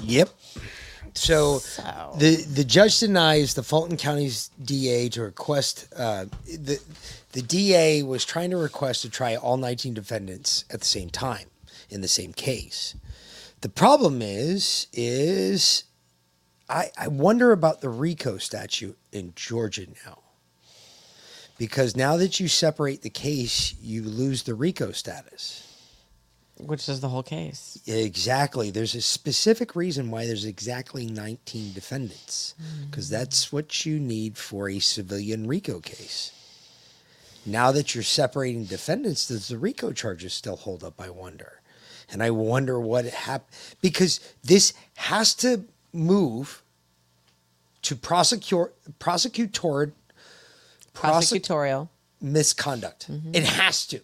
Yep. 0.02 0.30
So, 1.16 1.60
the 2.18 2.44
the 2.52 2.64
judge 2.64 3.00
denies 3.00 3.54
the 3.54 3.64
Fulton 3.64 3.98
County's 3.98 4.50
DA 4.64 5.10
to 5.10 5.22
request 5.22 5.88
uh, 5.96 6.26
the 6.46 6.80
the 7.34 7.42
DA 7.42 8.04
was 8.04 8.26
trying 8.26 8.50
to 8.52 8.58
request 8.58 9.04
to 9.04 9.10
try 9.10 9.36
all 9.36 9.58
19 9.58 9.94
defendants 9.94 10.66
at 10.72 10.80
the 10.80 10.86
same 10.86 11.10
time 11.10 11.48
in 11.90 12.02
the 12.02 12.08
same 12.08 12.34
case. 12.34 12.96
The 13.62 13.70
problem 13.70 14.22
is 14.22 14.88
is 14.92 15.84
I 16.68 16.90
I 16.98 17.08
wonder 17.08 17.52
about 17.52 17.82
the 17.82 17.90
RICO 17.90 18.38
statute 18.38 18.98
in 19.12 19.34
Georgia 19.36 19.86
now. 20.06 20.20
Because 21.60 21.96
now 21.96 22.18
that 22.18 22.40
you 22.40 22.48
separate 22.48 23.04
the 23.04 23.12
case, 23.12 23.76
you 23.82 24.02
lose 24.02 24.44
the 24.44 24.56
RICO 24.56 24.92
status. 24.92 25.73
Which 26.68 26.90
is 26.90 27.00
the 27.00 27.10
whole 27.10 27.24
case. 27.24 27.80
Exactly. 27.88 28.72
There's 28.72 28.96
a 28.96 29.02
specific 29.02 29.76
reason 29.76 30.12
why 30.12 30.26
there's 30.26 30.46
exactly 30.46 31.06
19 31.06 31.74
defendants, 31.74 32.56
hmm. 32.58 32.86
because 32.90 33.10
that's 33.10 33.52
what 33.52 33.86
you 33.86 34.00
need 34.00 34.38
for 34.38 34.70
a 34.70 34.80
civilian 34.80 35.48
RICO 35.48 35.80
case. 35.80 36.32
Now 37.46 37.72
that 37.72 37.94
you're 37.94 38.04
separating 38.04 38.66
defendants, 38.66 39.28
does 39.28 39.50
the 39.50 39.58
RICO 39.58 39.92
charges 39.92 40.34
still 40.34 40.56
hold 40.56 40.84
up? 40.84 41.02
I 41.02 41.10
wonder. 41.10 41.62
And 42.10 42.24
I 42.24 42.32
wonder 42.32 42.80
what 42.80 43.06
happened 43.06 43.50
because 43.82 44.20
this 44.44 44.74
has 44.96 45.34
to 45.36 45.66
move 45.92 46.64
to 47.84 47.96
prosecute 47.96 48.72
prosecutor 49.00 49.94
Prosecutorial. 50.94 51.90
misconduct. 52.22 53.12
Mm-hmm. 53.12 53.36
It 53.36 53.44
has 53.44 53.86
to. 53.88 54.02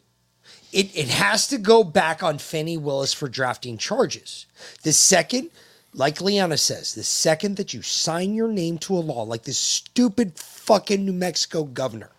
It, 0.71 0.95
it 0.95 1.09
has 1.09 1.47
to 1.47 1.57
go 1.57 1.83
back 1.83 2.21
on 2.21 2.37
Fani 2.37 2.77
Willis 2.77 3.13
for 3.13 3.27
drafting 3.27 3.77
charges. 3.77 4.45
The 4.83 4.93
second, 4.93 5.49
like 5.93 6.21
Liana 6.21 6.57
says, 6.57 6.93
the 6.93 7.03
second 7.03 7.57
that 7.57 7.73
you 7.73 7.81
sign 7.81 8.35
your 8.35 8.51
name 8.51 8.77
to 8.79 8.93
a 8.93 8.99
law, 8.99 9.23
like 9.23 9.43
this 9.43 9.57
stupid 9.57 10.37
fucking 10.37 11.03
New 11.03 11.13
Mexico 11.13 11.63
governor, 11.63 12.11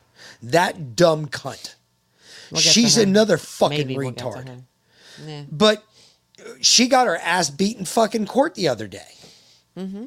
that 0.42 0.96
dumb 0.96 1.26
cunt. 1.26 1.74
We'll 2.50 2.60
She's 2.60 2.96
another 2.96 3.36
fucking 3.36 3.86
Maybe 3.86 3.96
we'll 3.96 4.12
retard. 4.12 4.64
Yeah. 5.24 5.44
But 5.50 5.84
uh, 6.40 6.54
she 6.60 6.88
got 6.88 7.06
her 7.06 7.18
ass 7.18 7.50
beat 7.50 7.78
in 7.78 7.84
fucking 7.84 8.26
court 8.26 8.56
the 8.56 8.68
other 8.68 8.88
day. 8.88 9.14
Mm-hmm. 9.76 10.04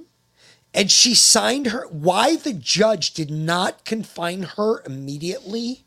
And 0.74 0.92
she 0.92 1.16
signed 1.16 1.68
her. 1.68 1.88
Why 1.88 2.36
the 2.36 2.54
judge 2.54 3.14
did 3.14 3.30
not 3.30 3.86
confine 3.86 4.44
her 4.44 4.84
immediately 4.86 5.86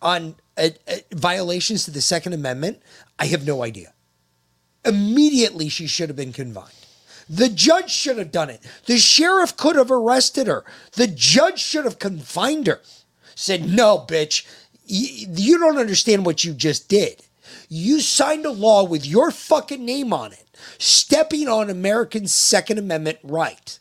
on 0.00 0.36
uh, 0.62 0.68
uh, 0.88 0.96
violations 1.12 1.84
to 1.84 1.90
the 1.90 2.00
Second 2.00 2.32
Amendment, 2.32 2.80
I 3.18 3.26
have 3.26 3.46
no 3.46 3.62
idea. 3.62 3.92
Immediately, 4.84 5.68
she 5.68 5.86
should 5.86 6.08
have 6.08 6.16
been 6.16 6.32
confined. 6.32 6.72
The 7.28 7.48
judge 7.48 7.90
should 7.90 8.18
have 8.18 8.32
done 8.32 8.50
it. 8.50 8.60
The 8.86 8.98
sheriff 8.98 9.56
could 9.56 9.76
have 9.76 9.90
arrested 9.90 10.46
her. 10.48 10.64
The 10.92 11.06
judge 11.06 11.60
should 11.60 11.84
have 11.84 11.98
confined 11.98 12.66
her. 12.66 12.80
Said, 13.34 13.68
no, 13.68 13.98
bitch, 13.98 14.44
y- 14.90 15.26
you 15.34 15.58
don't 15.58 15.78
understand 15.78 16.26
what 16.26 16.44
you 16.44 16.52
just 16.52 16.88
did. 16.88 17.22
You 17.68 18.00
signed 18.00 18.44
a 18.44 18.50
law 18.50 18.84
with 18.84 19.06
your 19.06 19.30
fucking 19.30 19.84
name 19.84 20.12
on 20.12 20.32
it, 20.32 20.58
stepping 20.78 21.48
on 21.48 21.70
American 21.70 22.26
Second 22.26 22.78
Amendment 22.78 23.18
right. 23.22 23.78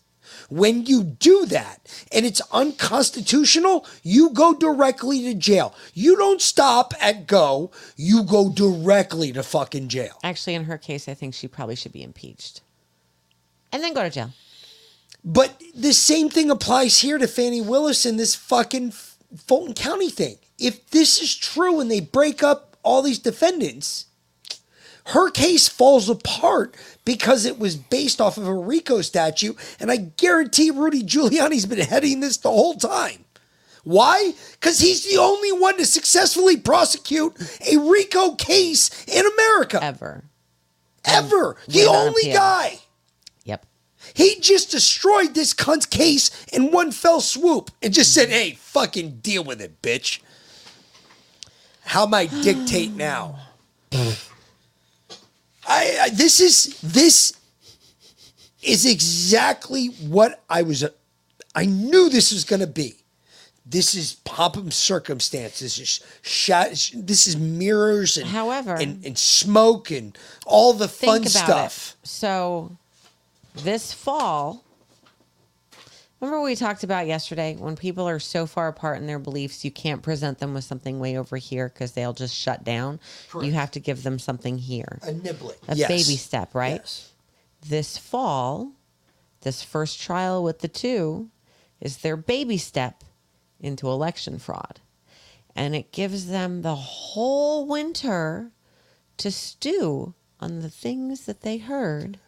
When 0.52 0.86
you 0.86 1.02
do 1.06 1.45
that 1.45 1.80
and 2.11 2.26
it's 2.26 2.41
unconstitutional, 2.52 3.86
you 4.03 4.32
go 4.32 4.53
directly 4.53 5.23
to 5.23 5.34
jail. 5.34 5.73
You 5.94 6.18
don't 6.18 6.41
stop 6.41 6.94
at 6.99 7.26
go, 7.26 7.72
you 7.95 8.23
go 8.26 8.52
directly 8.52 9.32
to 9.32 9.44
fucking 9.44 9.88
jail. 9.88 10.19
Actually, 10.26 10.56
in 10.56 10.65
her 10.65 10.78
case, 10.78 11.07
I 11.07 11.14
think 11.14 11.36
she 11.36 11.48
probably 11.48 11.78
should 11.78 11.94
be 11.94 12.03
impeached. 12.03 12.60
And 13.72 13.82
then 13.82 13.94
go 13.94 14.03
to 14.03 14.10
jail. 14.10 14.34
But 15.23 15.61
the 15.73 15.94
same 15.94 16.30
thing 16.30 16.52
applies 16.52 16.99
here 16.99 17.18
to 17.18 17.30
Fani 17.30 17.61
Willis 17.61 18.06
and 18.06 18.19
this 18.19 18.36
fucking 18.36 18.91
Fulton 19.38 19.73
County 19.73 20.10
thing. 20.10 20.38
If 20.60 20.90
this 20.90 21.22
is 21.22 21.34
true 21.34 21.80
and 21.80 21.90
they 21.90 22.02
break 22.02 22.44
up 22.44 22.76
all 22.84 23.02
these 23.02 23.19
defendants, 23.19 24.07
her 25.07 25.30
case 25.32 25.68
falls 25.68 26.10
apart 26.10 26.76
because 27.06 27.45
it 27.45 27.60
was 27.60 27.76
based 27.76 28.22
off 28.22 28.38
of 28.38 28.48
a 28.48 28.53
RICO 28.53 29.02
statute. 29.02 29.57
And 29.80 29.91
I 29.91 29.98
guarantee 29.98 30.72
Rudy 30.72 31.03
Giuliani's 31.03 31.65
been 31.65 31.80
heading 31.80 32.19
this 32.19 32.38
the 32.38 32.49
whole 32.49 32.76
time. 32.76 33.26
Why? 33.84 34.34
Because 34.53 34.80
he's 34.80 35.10
the 35.10 35.18
only 35.18 35.52
one 35.52 35.78
to 35.78 35.86
successfully 35.86 36.57
prosecute 36.57 37.34
a 37.68 37.78
RICO 37.78 38.36
case 38.36 39.06
in 39.07 39.26
America. 39.26 39.84
Ever. 39.84 40.23
Ever. 41.03 41.57
The 41.68 41.86
only 41.86 42.22
appeal. 42.22 42.34
guy. 42.34 42.80
Yep. 43.45 43.65
He 44.14 44.40
just 44.40 44.69
destroyed 44.69 45.34
this 45.34 45.53
cunt's 45.53 45.88
case 45.88 46.30
in 46.53 46.72
one 46.72 46.91
fell 46.91 47.22
swoop 47.22 47.72
and 47.82 47.91
just 47.91 48.14
said, 48.14 48.30
hey, 48.30 48.52
fucking 48.52 49.22
deal 49.22 49.44
with 49.44 49.60
it, 49.61 49.82
bitch. 49.82 50.19
How 51.86 52.06
am 52.06 52.14
I 52.14 52.28
dictate 52.28 52.91
now? 52.91 53.40
I, 55.72 55.98
I 56.02 56.10
this 56.10 56.39
is 56.39 56.80
this 56.81 57.34
is 58.61 58.85
exactly 58.85 59.88
what 59.88 60.43
I 60.49 60.61
was 60.64 60.84
I 61.56 61.65
knew 61.65 62.10
this 62.10 62.31
was 62.31 62.43
going 62.43 62.60
to 62.60 62.68
be. 62.68 62.95
This 63.65 63.95
is 63.95 64.15
pomp 64.26 64.57
and 64.57 64.73
circumstance. 64.73 65.60
This 65.60 65.80
is 65.80 66.03
sh- 66.22 66.91
this 66.95 67.27
is 67.27 67.38
mirrors 67.38 68.18
and 68.18 68.27
However- 68.27 68.76
and, 68.76 69.06
and 69.06 69.18
smoke 69.18 69.91
and 69.91 70.18
all 70.45 70.73
the 70.73 70.88
fun 70.88 71.26
stuff. 71.26 71.95
It. 72.03 72.07
So, 72.07 72.76
this 73.56 73.93
fall, 73.93 74.65
remember 76.22 76.39
what 76.39 76.45
we 76.45 76.56
talked 76.56 76.84
about 76.84 77.07
yesterday? 77.07 77.56
When 77.57 77.76
people 77.76 78.07
are 78.07 78.19
so 78.19 78.45
far 78.45 78.68
apart 78.68 78.99
in 78.99 79.07
their 79.07 79.19
beliefs, 79.19 79.65
you 79.65 79.72
can't 79.72 80.02
present 80.02 80.39
them 80.39 80.53
with 80.53 80.64
something 80.64 80.99
way 80.99 81.18
over 81.18 81.38
here 81.38 81.68
because 81.68 81.91
they'll 81.93 82.14
just 82.14 82.35
shut 82.35 82.64
down. 82.64 82.99
You 83.41 83.52
have 83.53 83.72
to 83.72 83.80
give 83.80 84.03
them 84.03 84.19
something 84.19 84.57
here. 84.57 84.99
A 85.03 85.11
nibbling. 85.11 85.57
A 85.68 85.76
Yes. 85.76 85.88
baby 85.89 86.18
step, 86.18 86.53
right? 86.56 86.81
Yes. 86.81 87.11
This 87.68 87.98
fall, 87.98 88.72
this 89.41 89.64
first 89.64 89.99
trial 89.99 90.43
with 90.43 90.60
the 90.60 90.68
two 90.68 91.30
is 91.80 91.98
their 91.98 92.18
baby 92.18 92.57
step 92.57 93.03
into 93.60 93.88
election 93.89 94.38
fraud. 94.39 94.80
And 95.56 95.76
it 95.76 95.91
gives 95.91 96.27
them 96.27 96.61
the 96.61 96.76
whole 96.76 97.65
winter 97.65 98.52
to 99.18 99.31
stew 99.31 100.14
on 100.39 100.61
the 100.61 100.69
things 100.69 101.26
that 101.26 101.41
they 101.41 101.57
heard. 101.57 102.19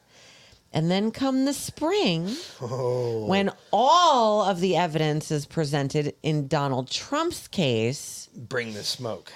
And 0.76 0.90
then 0.90 1.12
come 1.12 1.46
the 1.46 1.54
spring, 1.54 2.36
Oh. 2.60 3.26
when 3.28 3.52
all 3.72 4.42
of 4.44 4.60
the 4.60 4.76
evidence 4.76 5.30
is 5.30 5.46
presented 5.46 6.16
in 6.24 6.48
Donald 6.48 6.90
Trump's 6.90 7.48
case, 7.48 8.28
Bring 8.36 8.74
the 8.74 8.84
smoke. 8.84 9.32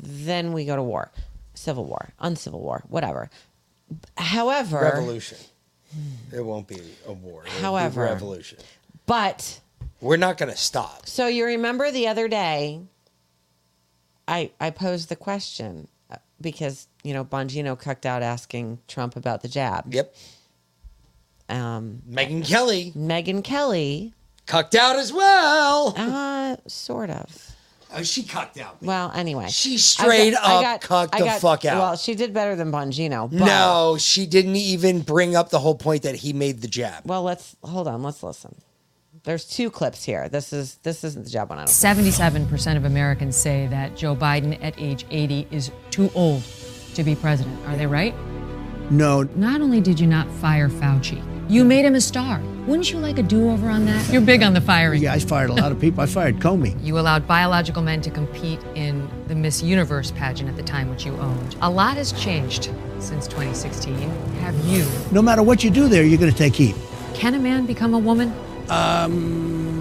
then 0.00 0.52
we 0.52 0.64
go 0.64 0.74
to 0.74 0.82
war, 0.82 1.12
civil 1.54 1.84
war, 1.84 2.08
uncivil 2.18 2.60
war, 2.60 2.82
whatever. 2.88 3.30
However, 4.16 4.80
Revolution. 4.80 5.38
It 6.32 6.40
won't 6.44 6.66
be 6.66 6.80
a 7.06 7.12
war. 7.12 7.42
It'll 7.44 7.56
be 7.58 7.62
However- 7.62 8.02
revolution. 8.04 8.58
but 9.06 9.60
We're 10.00 10.16
not 10.16 10.38
going 10.38 10.50
to 10.50 10.56
stop. 10.58 11.06
so 11.06 11.28
you 11.28 11.44
remember 11.44 11.90
the 11.92 12.08
other 12.08 12.26
day, 12.26 12.80
I 14.26 14.50
I 14.60 14.70
posed 14.70 15.08
the 15.08 15.16
question 15.16 15.86
uh, 16.10 16.16
because 16.40 16.88
you 17.02 17.14
know 17.14 17.24
Bongino 17.24 17.78
cucked 17.78 18.06
out 18.06 18.22
asking 18.22 18.78
Trump 18.88 19.16
about 19.16 19.42
the 19.42 19.48
jab. 19.48 19.92
Yep. 19.92 20.14
Um, 21.48 22.02
Megyn 22.08 22.46
Kelly. 22.46 22.92
Megyn 22.96 23.42
Kelly. 23.44 24.14
Cucked 24.46 24.74
out 24.74 24.96
as 24.96 25.12
well. 25.12 25.94
Uh, 25.96 26.56
sort 26.66 27.10
of. 27.10 27.48
Oh, 27.94 28.02
she 28.02 28.22
cucked 28.22 28.58
out. 28.58 28.78
Well, 28.82 29.12
anyway, 29.14 29.48
She 29.50 29.76
straight 29.76 30.30
got- 30.32 30.42
I 30.44 30.54
up 30.56 30.62
got- 30.62 30.80
cucked 30.80 31.14
I 31.14 31.18
the 31.18 31.24
got- 31.26 31.40
fuck 31.42 31.64
out. 31.66 31.78
Well, 31.78 31.96
she 31.96 32.14
did 32.14 32.32
better 32.32 32.56
than 32.56 32.72
Bongino. 32.72 33.28
But, 33.30 33.44
No, 33.44 33.96
she 33.98 34.24
didn't 34.24 34.56
even 34.56 35.00
bring 35.02 35.36
up 35.36 35.50
the 35.50 35.58
whole 35.58 35.74
point 35.74 36.02
that 36.04 36.16
he 36.16 36.32
made 36.32 36.62
the 36.62 36.68
jab. 36.68 37.02
Well, 37.04 37.22
let's 37.22 37.54
hold 37.62 37.86
on. 37.86 38.02
Let's 38.02 38.22
listen. 38.22 38.54
There's 39.24 39.44
two 39.44 39.70
clips 39.70 40.04
here. 40.04 40.28
This 40.30 40.52
is 40.54 40.76
this 40.82 41.04
isn't 41.04 41.24
the 41.24 41.30
jab 41.30 41.50
one. 41.50 41.58
I 41.58 41.64
77% 41.66 42.76
of 42.78 42.84
Americans 42.86 43.36
say 43.36 43.66
that 43.68 43.94
Joe 43.94 44.16
Biden 44.16 44.58
at 44.64 44.74
age 44.80 45.04
80 45.10 45.46
is 45.50 45.70
too 45.90 46.10
old 46.14 46.42
to 46.94 47.04
be 47.04 47.14
president. 47.14 47.58
Are 47.66 47.76
they 47.76 47.86
right? 47.86 48.14
No. 48.90 49.22
Not 49.36 49.60
only 49.60 49.80
did 49.80 49.98
you 49.98 50.06
not 50.06 50.30
fire 50.32 50.68
Fauci, 50.68 51.22
you 51.48 51.64
made 51.64 51.84
him 51.84 51.94
a 51.94 52.00
star. 52.00 52.40
Wouldn't 52.66 52.92
you 52.92 52.98
like 52.98 53.18
a 53.18 53.22
do 53.24 53.50
over 53.50 53.68
on 53.68 53.86
that? 53.86 54.12
You're 54.12 54.22
big 54.22 54.42
on 54.42 54.54
the 54.54 54.60
firing. 54.60 55.02
Yeah, 55.02 55.12
I 55.14 55.18
fired 55.18 55.50
a 55.50 55.52
lot 55.52 55.72
of 55.72 55.80
people. 55.80 56.00
I 56.02 56.06
fired 56.06 56.36
Comey. 56.38 56.78
You 56.82 56.98
allowed 56.98 57.26
biological 57.26 57.82
men 57.82 58.00
to 58.02 58.10
compete 58.10 58.60
in 58.74 59.08
the 59.26 59.34
Miss 59.34 59.62
Universe 59.62 60.12
pageant 60.12 60.48
at 60.48 60.56
the 60.56 60.62
time, 60.62 60.88
which 60.90 61.04
you 61.04 61.12
owned. 61.16 61.56
A 61.60 61.70
lot 61.70 61.96
has 61.96 62.12
changed 62.12 62.70
since 63.00 63.26
2016. 63.26 63.96
Have 64.40 64.54
you? 64.64 64.86
No 65.10 65.22
matter 65.22 65.42
what 65.42 65.64
you 65.64 65.70
do 65.70 65.88
there, 65.88 66.04
you're 66.04 66.18
going 66.18 66.30
to 66.30 66.36
take 66.38 66.54
heat. 66.54 66.76
Can 67.14 67.34
a 67.34 67.38
man 67.38 67.66
become 67.66 67.94
a 67.94 67.98
woman? 67.98 68.32
Um, 68.68 69.71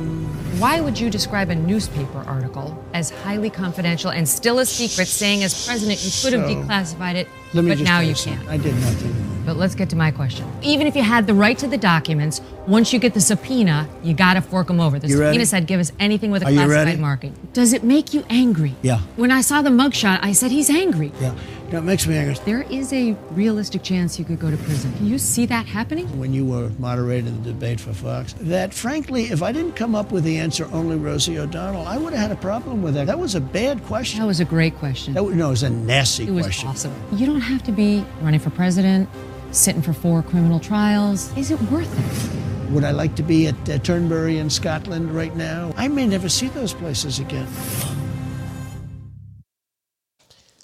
Why 0.62 0.80
would 0.80 1.00
you 1.00 1.10
describe 1.10 1.50
a 1.50 1.56
newspaper 1.56 2.20
article 2.28 2.78
as 2.94 3.10
highly 3.10 3.50
confidential 3.50 4.12
and 4.12 4.30
still 4.30 4.60
a 4.60 4.66
secret, 4.68 5.08
saying 5.08 5.42
as 5.42 5.66
president 5.66 6.06
you 6.06 6.12
could 6.22 6.40
have 6.40 6.48
So, 6.48 6.56
declassified 6.56 7.16
it, 7.16 7.28
but 7.52 7.80
now 7.80 8.00
you 8.00 8.14
can't? 8.14 8.48
I 8.48 8.58
did 8.58 8.76
nothing. 8.76 9.42
But 9.44 9.56
let's 9.58 9.74
get 9.74 9.90
to 9.90 9.96
my 9.96 10.12
question. 10.12 10.48
Even 10.62 10.86
if 10.86 10.96
you 10.96 11.02
had 11.02 11.26
the 11.26 11.34
right 11.34 11.58
to 11.58 11.68
the 11.68 11.80
documents, 11.80 12.42
once 12.68 12.94
you 12.94 13.00
get 13.00 13.16
the 13.16 13.20
subpoena, 13.20 13.90
you 14.04 14.14
got 14.14 14.36
to 14.36 14.42
fork 14.42 14.68
them 14.68 14.80
over. 14.80 15.00
The 15.00 15.08
You 15.08 15.14
subpoena 15.14 15.32
ready? 15.32 15.46
said 15.46 15.66
give 15.66 15.80
us 15.80 15.92
anything 16.00 16.30
with 16.30 16.44
a 16.44 16.46
Are 16.46 16.52
classified 16.54 17.00
marking. 17.00 17.36
Does 17.54 17.74
it 17.74 17.84
make 17.84 18.14
you 18.14 18.24
angry? 18.30 18.76
Yeah. 18.84 19.00
When 19.16 19.32
I 19.32 19.42
saw 19.42 19.64
the 19.64 19.72
mugshot, 19.72 20.20
I 20.22 20.32
said 20.32 20.52
he's 20.52 20.70
angry. 20.70 21.12
Yeah. 21.20 21.34
You 21.72 21.78
know, 21.78 21.84
it 21.84 21.86
makes 21.86 22.06
me 22.06 22.18
angry. 22.18 22.36
There 22.44 22.64
is 22.64 22.92
a 22.92 23.14
realistic 23.32 23.82
chance 23.82 24.20
you 24.20 24.26
could 24.26 24.42
go 24.42 24.52
to 24.52 24.58
prison. 24.58 24.92
Can 24.98 25.06
you 25.06 25.18
see 25.18 25.46
that 25.46 25.66
happening? 25.66 26.06
When 26.20 26.34
you 26.34 26.44
were 26.44 26.70
moderating 26.80 27.42
the 27.44 27.54
debate 27.54 27.80
for 27.80 27.94
Fox, 27.94 28.34
that 28.42 28.74
frankly, 28.74 29.28
if 29.32 29.42
I 29.42 29.54
didn't 29.54 29.78
come 29.78 29.96
up 29.96 30.12
with 30.12 30.26
the 30.26 30.38
answer 30.38 30.68
only 30.74 30.98
Rosie 30.98 31.40
O'Donnell, 31.40 31.88
I 31.88 31.96
would 31.96 32.12
have 32.12 32.24
had 32.24 32.32
a 32.32 32.42
problem 32.42 32.82
with 32.82 32.96
that. 32.96 33.08
That 33.08 33.20
was 33.20 33.36
a 33.36 33.40
bad 33.40 33.82
question. 33.86 34.20
That 34.20 34.26
was 34.26 34.42
a 34.42 34.46
great 34.46 34.76
question. 34.80 35.14
That, 35.14 35.24
no, 35.24 35.48
it 35.48 35.50
was 35.50 35.64
a 35.64 35.70
nasty 35.70 36.26
question. 36.26 36.40
It 36.40 36.46
was 36.46 36.66
awesome. 36.66 36.94
You 37.14 37.26
don't 37.26 37.40
have 37.40 37.64
to 37.64 37.72
be 37.72 38.06
running 38.20 38.42
for 38.42 38.50
president, 38.50 39.08
sitting 39.52 39.82
for 39.82 39.94
four 39.94 40.24
criminal 40.24 40.60
trials. 40.60 41.32
Is 41.38 41.52
it 41.52 41.62
worth 41.72 41.88
it? 41.98 42.72
Would 42.74 42.84
I 42.84 42.92
like 42.92 43.16
to 43.16 43.24
be 43.24 43.48
at 43.48 43.70
uh, 43.70 43.78
Turnberry 43.78 44.40
in 44.40 44.50
Scotland 44.50 45.16
right 45.16 45.34
now? 45.38 45.72
I 45.78 45.88
may 45.88 46.06
never 46.06 46.28
see 46.28 46.50
those 46.50 46.74
places 46.74 47.20
again. 47.20 47.48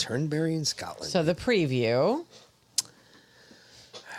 Turnberry 0.07 0.55
in 0.55 0.65
Scotland. 0.65 1.11
So 1.11 1.23
the 1.23 1.35
preview, 1.35 2.25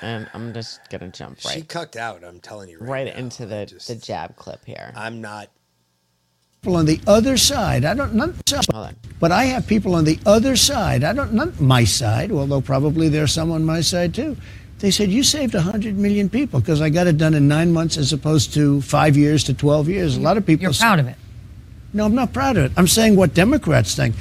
and 0.02 0.28
I'm 0.35 0.52
just 0.52 0.81
gonna 0.90 1.09
jump 1.09 1.39
right. 1.44 1.55
She 1.55 1.62
cucked 1.62 1.97
out. 1.97 2.23
I'm 2.24 2.40
telling 2.40 2.69
you. 2.69 2.78
Right, 2.78 3.06
right 3.06 3.15
now. 3.15 3.20
into 3.20 3.47
the 3.47 3.82
the 3.86 3.94
jab 3.94 4.36
clip 4.36 4.65
here. 4.65 4.93
I'm 4.94 5.20
not. 5.20 5.48
People 6.62 6.77
on 6.77 6.86
the 6.86 7.01
other 7.06 7.36
side, 7.36 7.85
I 7.85 7.94
don't, 7.94 8.15
not, 8.15 8.31
but 9.20 9.31
I 9.31 9.44
have 9.44 9.69
people 9.69 9.94
on 9.94 10.02
the 10.02 10.19
other 10.27 10.56
side. 10.56 11.05
I 11.05 11.12
don't, 11.12 11.32
not 11.32 11.60
my 11.60 11.85
side, 11.85 12.32
although 12.32 12.60
probably 12.60 13.09
there's 13.09 13.32
some 13.32 13.52
on 13.52 13.65
my 13.65 13.81
side 13.81 14.12
too. 14.12 14.36
They 14.81 14.90
said 14.90 15.09
you 15.09 15.23
saved 15.23 15.55
100 15.55 15.97
million 15.97 16.28
people 16.28 16.59
because 16.59 16.81
I 16.81 16.90
got 16.90 17.06
it 17.06 17.16
done 17.16 17.35
in 17.35 17.47
nine 17.47 17.73
months 17.73 17.97
as 17.97 18.12
opposed 18.12 18.55
to 18.55 18.81
five 18.81 19.16
years 19.16 19.44
to 19.44 19.55
12 19.55 19.89
years. 19.89 20.16
A 20.16 20.20
lot 20.20 20.36
of 20.36 20.44
people. 20.44 20.65
You're 20.65 20.73
proud 20.73 20.98
of 20.98 21.06
it. 21.06 21.16
No, 21.93 22.05
I'm 22.05 22.15
not 22.15 22.32
proud 22.32 22.56
of 22.56 22.65
it. 22.65 22.73
I'm 22.77 22.89
saying 22.89 23.16
what 23.16 23.35
Democrats 23.35 23.94
think. 23.94 24.15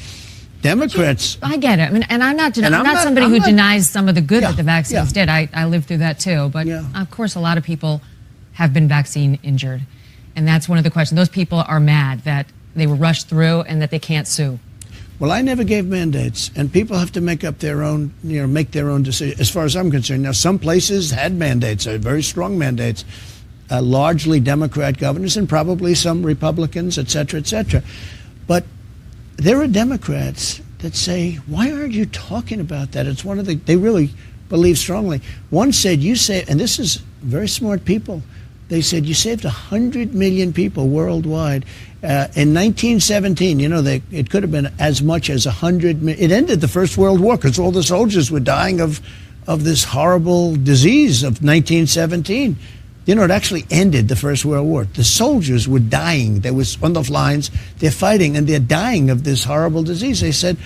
Democrats. 0.61 1.37
I 1.41 1.57
get 1.57 1.79
it. 1.79 1.83
I 1.83 1.89
mean, 1.91 2.03
and 2.09 2.23
I'm 2.23 2.35
not. 2.35 2.57
I'm, 2.57 2.71
not, 2.71 2.83
not- 2.85 3.03
somebody 3.03 3.25
I'm 3.25 3.31
who 3.31 3.39
not- 3.39 3.45
denies 3.47 3.89
some 3.89 4.09
of 4.09 4.15
the 4.15 4.21
good 4.21 4.41
Yeah, 4.41 4.49
that 4.51 4.57
the 4.57 4.63
vaccines 4.63 5.15
yeah. 5.15 5.25
did. 5.25 5.29
I, 5.29 5.49
I 5.53 5.65
lived 5.65 5.85
through 5.87 5.97
that 5.99 6.19
too. 6.19 6.49
But 6.49 6.67
of 6.67 7.11
course, 7.11 7.35
a 7.35 7.39
lot 7.39 7.57
of 7.57 7.63
people 7.63 8.01
have 8.53 8.73
been 8.73 8.87
vaccine 8.87 9.39
injured, 9.43 9.81
and 10.35 10.47
that's 10.47 10.67
one 10.67 10.77
of 10.77 10.83
the 10.83 10.89
questions. 10.91 11.15
Those 11.15 11.29
people 11.29 11.63
are 11.67 11.79
mad 11.79 12.21
that 12.21 12.47
they 12.75 12.87
were 12.87 12.95
rushed 12.95 13.27
through 13.29 13.61
and 13.61 13.81
that 13.81 13.91
they 13.91 13.99
can't 13.99 14.27
sue. 14.27 14.59
Well, 15.19 15.31
I 15.31 15.41
never 15.41 15.63
gave 15.63 15.85
mandates, 15.87 16.51
and 16.55 16.71
people 16.71 16.97
have 16.97 17.11
to 17.13 17.21
make 17.21 17.43
up 17.43 17.57
their 17.59 17.81
own, 17.81 18.13
you 18.23 18.41
know, 18.41 18.47
make 18.47 18.71
their 18.71 18.89
own 18.91 19.01
decision. 19.01 19.39
As 19.39 19.49
far 19.49 19.63
as 19.65 19.75
I'm 19.75 19.89
concerned, 19.89 20.21
now 20.23 20.31
some 20.31 20.59
places 20.59 21.09
had 21.09 21.33
mandates, 21.33 21.87
uh, 21.87 21.97
very 21.97 22.21
strong 22.21 22.55
mandates, 22.57 23.03
uh, 23.71 23.81
largely 23.81 24.39
Democrat 24.39 24.97
governors, 24.99 25.35
and 25.35 25.49
probably 25.49 25.95
some 25.95 26.21
Republicans, 26.23 26.99
et 26.99 27.09
cetera, 27.09 27.39
et 27.39 27.47
cetera. 27.47 27.81
But 28.45 28.63
there 29.37 29.61
are 29.61 29.67
Democrats 29.67 30.61
that 30.79 30.95
say, 30.95 31.39
"Why 31.47 31.71
aren't 31.71 31.93
you 31.93 32.05
talking 32.05 32.59
about 32.59 32.91
that?" 32.91 33.07
It's 33.07 33.23
one 33.23 33.39
of 33.39 33.45
the 33.45 33.55
they 33.55 33.75
really 33.75 34.11
believe 34.49 34.77
strongly. 34.77 35.21
One 35.49 35.71
said, 35.71 36.01
"You 36.01 36.15
say," 36.15 36.43
and 36.47 36.59
this 36.59 36.79
is 36.79 36.99
very 37.21 37.47
smart 37.47 37.85
people. 37.85 38.21
They 38.69 38.81
said 38.81 39.05
you 39.05 39.13
saved 39.13 39.45
100 39.45 40.13
million 40.13 40.51
people 40.51 40.89
worldwide. 40.89 41.63
Uh, 42.03 42.27
in 42.35 42.53
1917, 42.53 43.59
you 43.59 43.69
know, 43.69 43.81
they, 43.81 44.01
it 44.11 44.29
could 44.29 44.43
have 44.43 44.51
been 44.51 44.71
as 44.77 45.01
much 45.01 45.29
as 45.29 45.45
100 45.45 46.03
million. 46.03 46.23
It 46.23 46.33
ended 46.33 46.61
the 46.61 46.67
First 46.67 46.97
World 46.97 47.19
War 47.19 47.37
because 47.37 47.57
all 47.57 47.71
the 47.71 47.83
soldiers 47.83 48.29
were 48.29 48.41
dying 48.41 48.81
of, 48.81 49.01
of 49.47 49.63
this 49.63 49.85
horrible 49.85 50.55
disease 50.55 51.23
of 51.23 51.41
1917. 51.41 52.57
You 53.07 53.15
know, 53.15 53.23
it 53.23 53.31
actually 53.31 53.65
ended 53.71 54.09
the 54.09 54.17
First 54.17 54.43
World 54.43 54.67
War. 54.67 54.83
The 54.83 55.03
soldiers 55.03 55.65
were 55.67 55.79
dying. 55.79 56.41
They 56.41 56.51
were 56.51 56.65
on 56.83 56.91
the 56.91 57.09
lines, 57.09 57.49
they're 57.79 57.89
fighting, 57.89 58.35
and 58.35 58.45
they're 58.45 58.59
dying 58.59 59.09
of 59.09 59.23
this 59.23 59.45
horrible 59.45 59.81
disease. 59.81 60.19
They 60.19 60.33
said, 60.33 60.57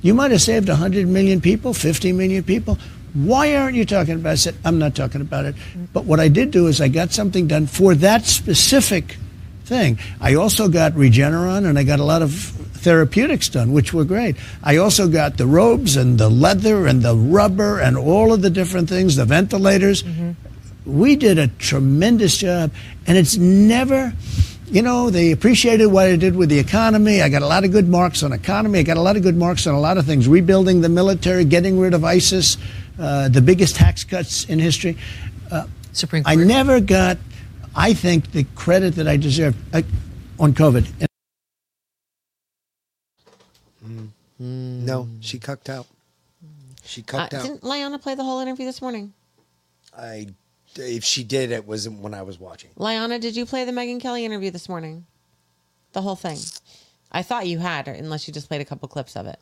you 0.00 0.14
might 0.14 0.30
have 0.30 0.40
saved 0.40 0.68
100 0.68 1.08
million 1.08 1.40
people, 1.40 1.74
50 1.74 2.12
million 2.12 2.44
people. 2.44 2.78
Why 3.14 3.56
aren't 3.56 3.74
you 3.74 3.84
talking 3.84 4.14
about 4.14 4.30
it? 4.30 4.32
I 4.32 4.36
said, 4.36 4.54
I'm 4.64 4.78
not 4.78 4.94
talking 4.94 5.20
about 5.20 5.44
it. 5.44 5.56
But 5.92 6.04
what 6.04 6.20
I 6.20 6.28
did 6.28 6.52
do 6.52 6.68
is 6.68 6.80
I 6.80 6.86
got 6.86 7.10
something 7.10 7.48
done 7.48 7.66
for 7.66 7.96
that 7.96 8.24
specific 8.26 9.16
thing. 9.64 9.98
I 10.20 10.34
also 10.34 10.68
got 10.68 10.92
Regeneron 10.92 11.68
and 11.68 11.78
I 11.78 11.82
got 11.82 11.98
a 11.98 12.04
lot 12.04 12.22
of 12.22 12.32
therapeutics 12.32 13.48
done, 13.48 13.72
which 13.72 13.92
were 13.92 14.04
great. 14.04 14.36
I 14.62 14.76
also 14.76 15.08
got 15.08 15.36
the 15.36 15.46
robes 15.46 15.96
and 15.96 16.16
the 16.16 16.28
leather 16.28 16.86
and 16.86 17.02
the 17.02 17.16
rubber 17.16 17.80
and 17.80 17.96
all 17.96 18.32
of 18.32 18.42
the 18.42 18.50
different 18.50 18.88
things, 18.88 19.16
the 19.16 19.24
ventilators. 19.24 20.04
Mm-hmm. 20.04 20.30
We 20.88 21.16
did 21.16 21.38
a 21.38 21.48
tremendous 21.48 22.38
job, 22.38 22.72
and 23.06 23.18
it's 23.18 23.36
never. 23.36 24.12
You 24.70 24.82
know, 24.82 25.10
they 25.10 25.32
appreciated 25.32 25.86
what 25.86 26.06
I 26.06 26.16
did 26.16 26.34
with 26.34 26.48
the 26.48 26.58
economy. 26.58 27.22
I 27.22 27.28
got 27.28 27.42
a 27.42 27.46
lot 27.46 27.64
of 27.64 27.72
good 27.72 27.88
marks 27.88 28.22
on 28.22 28.32
economy. 28.32 28.78
I 28.78 28.82
got 28.82 28.96
a 28.96 29.00
lot 29.02 29.16
of 29.16 29.22
good 29.22 29.36
marks 29.36 29.66
on 29.66 29.74
a 29.74 29.80
lot 29.80 29.98
of 29.98 30.06
things. 30.06 30.26
Rebuilding 30.28 30.80
the 30.80 30.88
military, 30.88 31.44
getting 31.44 31.78
rid 31.78 31.92
of 31.94 32.04
ISIS, 32.04 32.56
uh, 32.98 33.28
the 33.28 33.40
biggest 33.42 33.76
tax 33.76 34.04
cuts 34.04 34.44
in 34.46 34.58
history. 34.58 34.96
Uh, 35.50 35.66
Supreme 35.92 36.22
I 36.26 36.34
never 36.34 36.80
got, 36.80 37.18
I 37.74 37.92
think, 37.94 38.32
the 38.32 38.44
credit 38.54 38.94
that 38.96 39.08
I 39.08 39.16
deserved 39.16 39.56
uh, 39.74 39.82
on 40.38 40.52
COVID. 40.54 40.86
No, 44.38 45.08
she 45.20 45.38
cucked 45.38 45.68
out. 45.68 45.86
She 46.84 47.02
Uh, 47.02 47.04
cucked 47.06 47.34
out. 47.34 47.42
didn't 47.42 47.64
Liana 47.64 47.98
play 47.98 48.14
the 48.14 48.24
whole 48.24 48.40
interview 48.40 48.64
this 48.66 48.80
morning? 48.80 49.12
I, 49.96 50.28
if 50.78 51.04
she 51.04 51.24
did, 51.24 51.50
it 51.50 51.66
wasn't 51.66 52.00
when 52.00 52.14
I 52.14 52.22
was 52.22 52.38
watching. 52.38 52.70
Liana, 52.76 53.18
did 53.18 53.36
you 53.36 53.46
play 53.46 53.64
the 53.64 53.72
Megyn 53.72 54.00
Kelly 54.00 54.24
interview 54.24 54.50
this 54.50 54.68
morning? 54.68 55.06
The 55.92 56.02
whole 56.02 56.16
thing. 56.16 56.38
I 57.10 57.22
thought 57.22 57.46
you 57.46 57.58
had, 57.58 57.88
unless 57.88 58.28
you 58.28 58.34
just 58.34 58.48
played 58.48 58.60
a 58.60 58.64
couple 58.64 58.88
clips 58.88 59.16
of 59.16 59.26
it. 59.26 59.38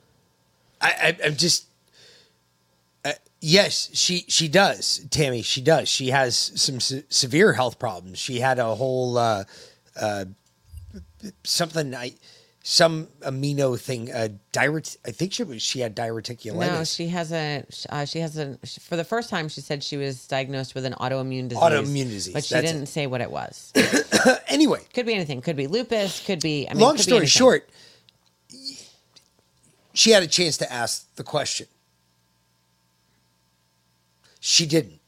I, 0.81 1.17
I 1.21 1.27
I'm 1.27 1.37
just. 1.37 1.67
Uh, 3.05 3.13
yes, 3.41 3.91
she 3.93 4.25
she 4.29 4.49
does, 4.49 5.05
Tammy. 5.11 5.43
She 5.43 5.61
does. 5.61 5.89
She 5.89 6.09
has 6.09 6.37
some 6.37 6.81
se- 6.81 7.05
severe 7.09 7.53
health 7.53 7.79
problems. 7.79 8.19
She 8.19 8.41
had 8.41 8.59
a 8.59 8.75
whole 8.75 9.19
uh, 9.19 9.45
uh, 10.01 10.27
something. 11.45 11.95
I 11.95 12.15
some 12.69 13.07
amino 13.21 13.79
thing. 13.79 14.11
Uh, 14.11 14.27
diuret. 14.53 14.97
I 15.07 15.13
think 15.13 15.33
she 15.33 15.45
was. 15.45 15.63
She 15.63 15.79
had 15.79 15.95
diverticulitis. 15.95 16.59
No, 16.59 16.83
she 16.83 17.07
has 17.07 17.33
a. 17.33 17.65
Uh, 17.89 18.05
she 18.05 18.19
has 18.19 18.37
a. 18.37 18.59
For 18.81 18.97
the 18.97 19.05
first 19.05 19.31
time, 19.31 19.49
she 19.49 19.61
said 19.61 19.85
she 19.85 19.97
was 19.97 20.27
diagnosed 20.27 20.75
with 20.75 20.85
an 20.85 20.93
autoimmune 20.95 21.49
disease. 21.49 21.63
Autoimmune 21.63 22.11
disease, 22.11 22.35
but 22.35 22.45
she 22.45 22.57
that's 22.57 22.67
didn't 22.67 22.87
say 22.87 23.07
what 23.07 23.21
it 23.21 23.31
was. 23.31 23.73
anyway, 24.49 24.81
could 24.93 25.07
be 25.07 25.15
anything. 25.15 25.43
Could 25.43 25.55
be 25.55 25.69
lupus. 25.69 26.27
Could 26.27 26.41
be. 26.41 26.69
I 26.69 26.75
mean, 26.75 26.81
long 26.81 26.99
story 26.99 27.27
short, 27.27 27.71
she 29.95 30.11
had 30.11 30.25
a 30.25 30.27
chance 30.27 30.57
to 30.59 30.73
ask 30.73 31.15
the 31.15 31.23
question. 31.23 31.69
She 34.41 34.67
didn't. 34.67 34.99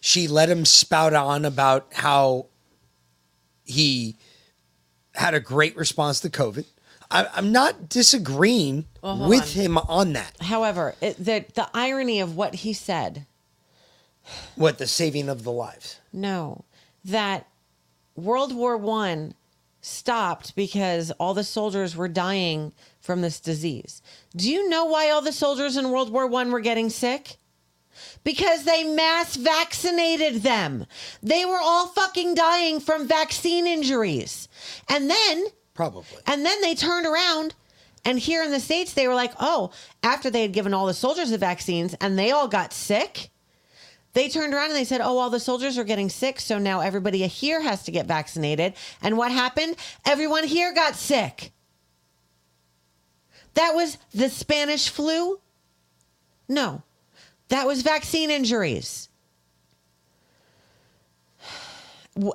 She 0.00 0.28
let 0.28 0.48
him 0.48 0.64
spout 0.64 1.12
on 1.12 1.44
about 1.44 1.88
how 1.92 2.46
he 3.64 4.16
had 5.16 5.34
a 5.34 5.40
great 5.40 5.76
response 5.76 6.20
to 6.20 6.30
COVID. 6.30 6.64
I, 7.10 7.26
I'm 7.34 7.52
not 7.52 7.88
disagreeing 7.88 8.86
Well, 9.02 9.28
with 9.28 9.42
on. 9.56 9.62
him 9.62 9.78
on 9.78 10.12
that. 10.14 10.32
However, 10.40 10.94
it, 11.00 11.16
the 11.16 11.44
the 11.54 11.68
irony 11.74 12.20
of 12.20 12.36
what 12.36 12.54
he 12.56 12.72
said. 12.72 13.26
What 14.56 14.78
the 14.78 14.88
saving 14.88 15.28
of 15.28 15.44
the 15.44 15.52
lives? 15.52 16.00
No, 16.12 16.64
that 17.04 17.46
World 18.16 18.54
War 18.54 18.76
One 18.76 19.34
stopped 19.80 20.56
because 20.56 21.12
all 21.12 21.32
the 21.32 21.44
soldiers 21.44 21.94
were 21.94 22.08
dying 22.08 22.72
from 23.00 23.22
this 23.22 23.38
disease. 23.38 24.02
Do 24.34 24.50
you 24.50 24.68
know 24.68 24.86
why 24.86 25.10
all 25.10 25.22
the 25.22 25.30
soldiers 25.32 25.76
in 25.76 25.90
World 25.92 26.10
War 26.10 26.26
One 26.26 26.50
were 26.50 26.58
getting 26.60 26.90
sick? 26.90 27.36
Because 28.24 28.64
they 28.64 28.84
mass 28.84 29.36
vaccinated 29.36 30.42
them. 30.42 30.86
They 31.22 31.44
were 31.44 31.60
all 31.60 31.88
fucking 31.88 32.34
dying 32.34 32.80
from 32.80 33.06
vaccine 33.06 33.66
injuries. 33.66 34.48
And 34.88 35.10
then 35.10 35.44
Probably. 35.74 36.18
and 36.26 36.44
then 36.44 36.60
they 36.60 36.74
turned 36.74 37.06
around 37.06 37.54
and 38.06 38.20
here 38.20 38.44
in 38.44 38.52
the 38.52 38.60
States, 38.60 38.94
they 38.94 39.08
were 39.08 39.16
like, 39.16 39.32
oh, 39.40 39.72
after 40.04 40.30
they 40.30 40.42
had 40.42 40.52
given 40.52 40.72
all 40.72 40.86
the 40.86 40.94
soldiers 40.94 41.30
the 41.30 41.38
vaccines 41.38 41.92
and 42.00 42.16
they 42.16 42.30
all 42.30 42.46
got 42.46 42.72
sick, 42.72 43.30
they 44.12 44.28
turned 44.28 44.54
around 44.54 44.66
and 44.66 44.76
they 44.76 44.84
said, 44.84 45.00
oh, 45.00 45.18
all 45.18 45.28
the 45.28 45.40
soldiers 45.40 45.76
are 45.76 45.82
getting 45.82 46.08
sick. 46.08 46.38
So 46.38 46.58
now 46.60 46.80
everybody 46.80 47.26
here 47.26 47.60
has 47.60 47.82
to 47.82 47.90
get 47.90 48.06
vaccinated. 48.06 48.74
And 49.02 49.18
what 49.18 49.32
happened? 49.32 49.74
Everyone 50.06 50.44
here 50.44 50.72
got 50.72 50.94
sick. 50.94 51.50
That 53.54 53.74
was 53.74 53.98
the 54.14 54.30
Spanish 54.30 54.88
flu? 54.88 55.40
No, 56.48 56.84
that 57.48 57.66
was 57.66 57.82
vaccine 57.82 58.30
injuries. 58.30 59.08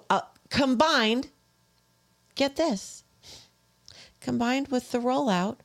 Uh, 0.10 0.22
combined, 0.50 1.30
get 2.36 2.56
this, 2.56 3.04
combined 4.20 4.68
with 4.68 4.92
the 4.92 5.00
rollout 5.00 5.58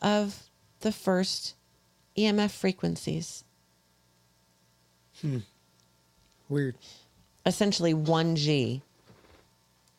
of 0.00 0.44
the 0.80 0.92
first 0.92 1.54
EMF 2.16 2.50
frequencies. 2.50 3.44
Hmm. 5.20 5.38
Weird. 6.48 6.76
Essentially 7.44 7.92
1G, 7.92 8.80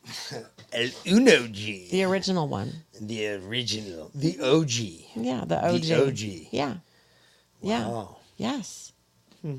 El 0.72 0.88
Uno 1.06 1.46
G. 1.48 1.88
the 1.90 2.02
original 2.04 2.48
one. 2.48 2.72
The 3.00 3.28
original. 3.34 4.10
The 4.14 4.40
OG. 4.40 5.24
Yeah, 5.24 5.44
the 5.46 5.64
OG. 5.64 5.82
The 5.82 6.06
OG. 6.06 6.18
Yeah. 6.50 6.74
Yeah. 7.60 8.04
Yes. 8.36 8.92
Hmm. 9.42 9.58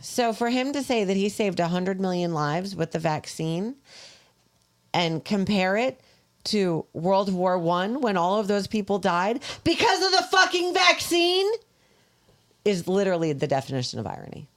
So 0.00 0.32
for 0.32 0.48
him 0.50 0.72
to 0.72 0.82
say 0.82 1.04
that 1.04 1.16
he 1.16 1.28
saved 1.28 1.58
100 1.58 2.00
million 2.00 2.32
lives 2.32 2.76
with 2.76 2.92
the 2.92 2.98
vaccine 2.98 3.76
and 4.94 5.24
compare 5.24 5.76
it 5.76 6.00
to 6.44 6.86
World 6.92 7.32
War 7.32 7.58
1 7.58 8.00
when 8.00 8.16
all 8.16 8.38
of 8.38 8.48
those 8.48 8.66
people 8.66 8.98
died 8.98 9.42
because 9.64 10.04
of 10.04 10.12
the 10.12 10.24
fucking 10.30 10.72
vaccine 10.72 11.50
is 12.64 12.88
literally 12.88 13.32
the 13.32 13.46
definition 13.46 13.98
of 13.98 14.06
irony. 14.06 14.48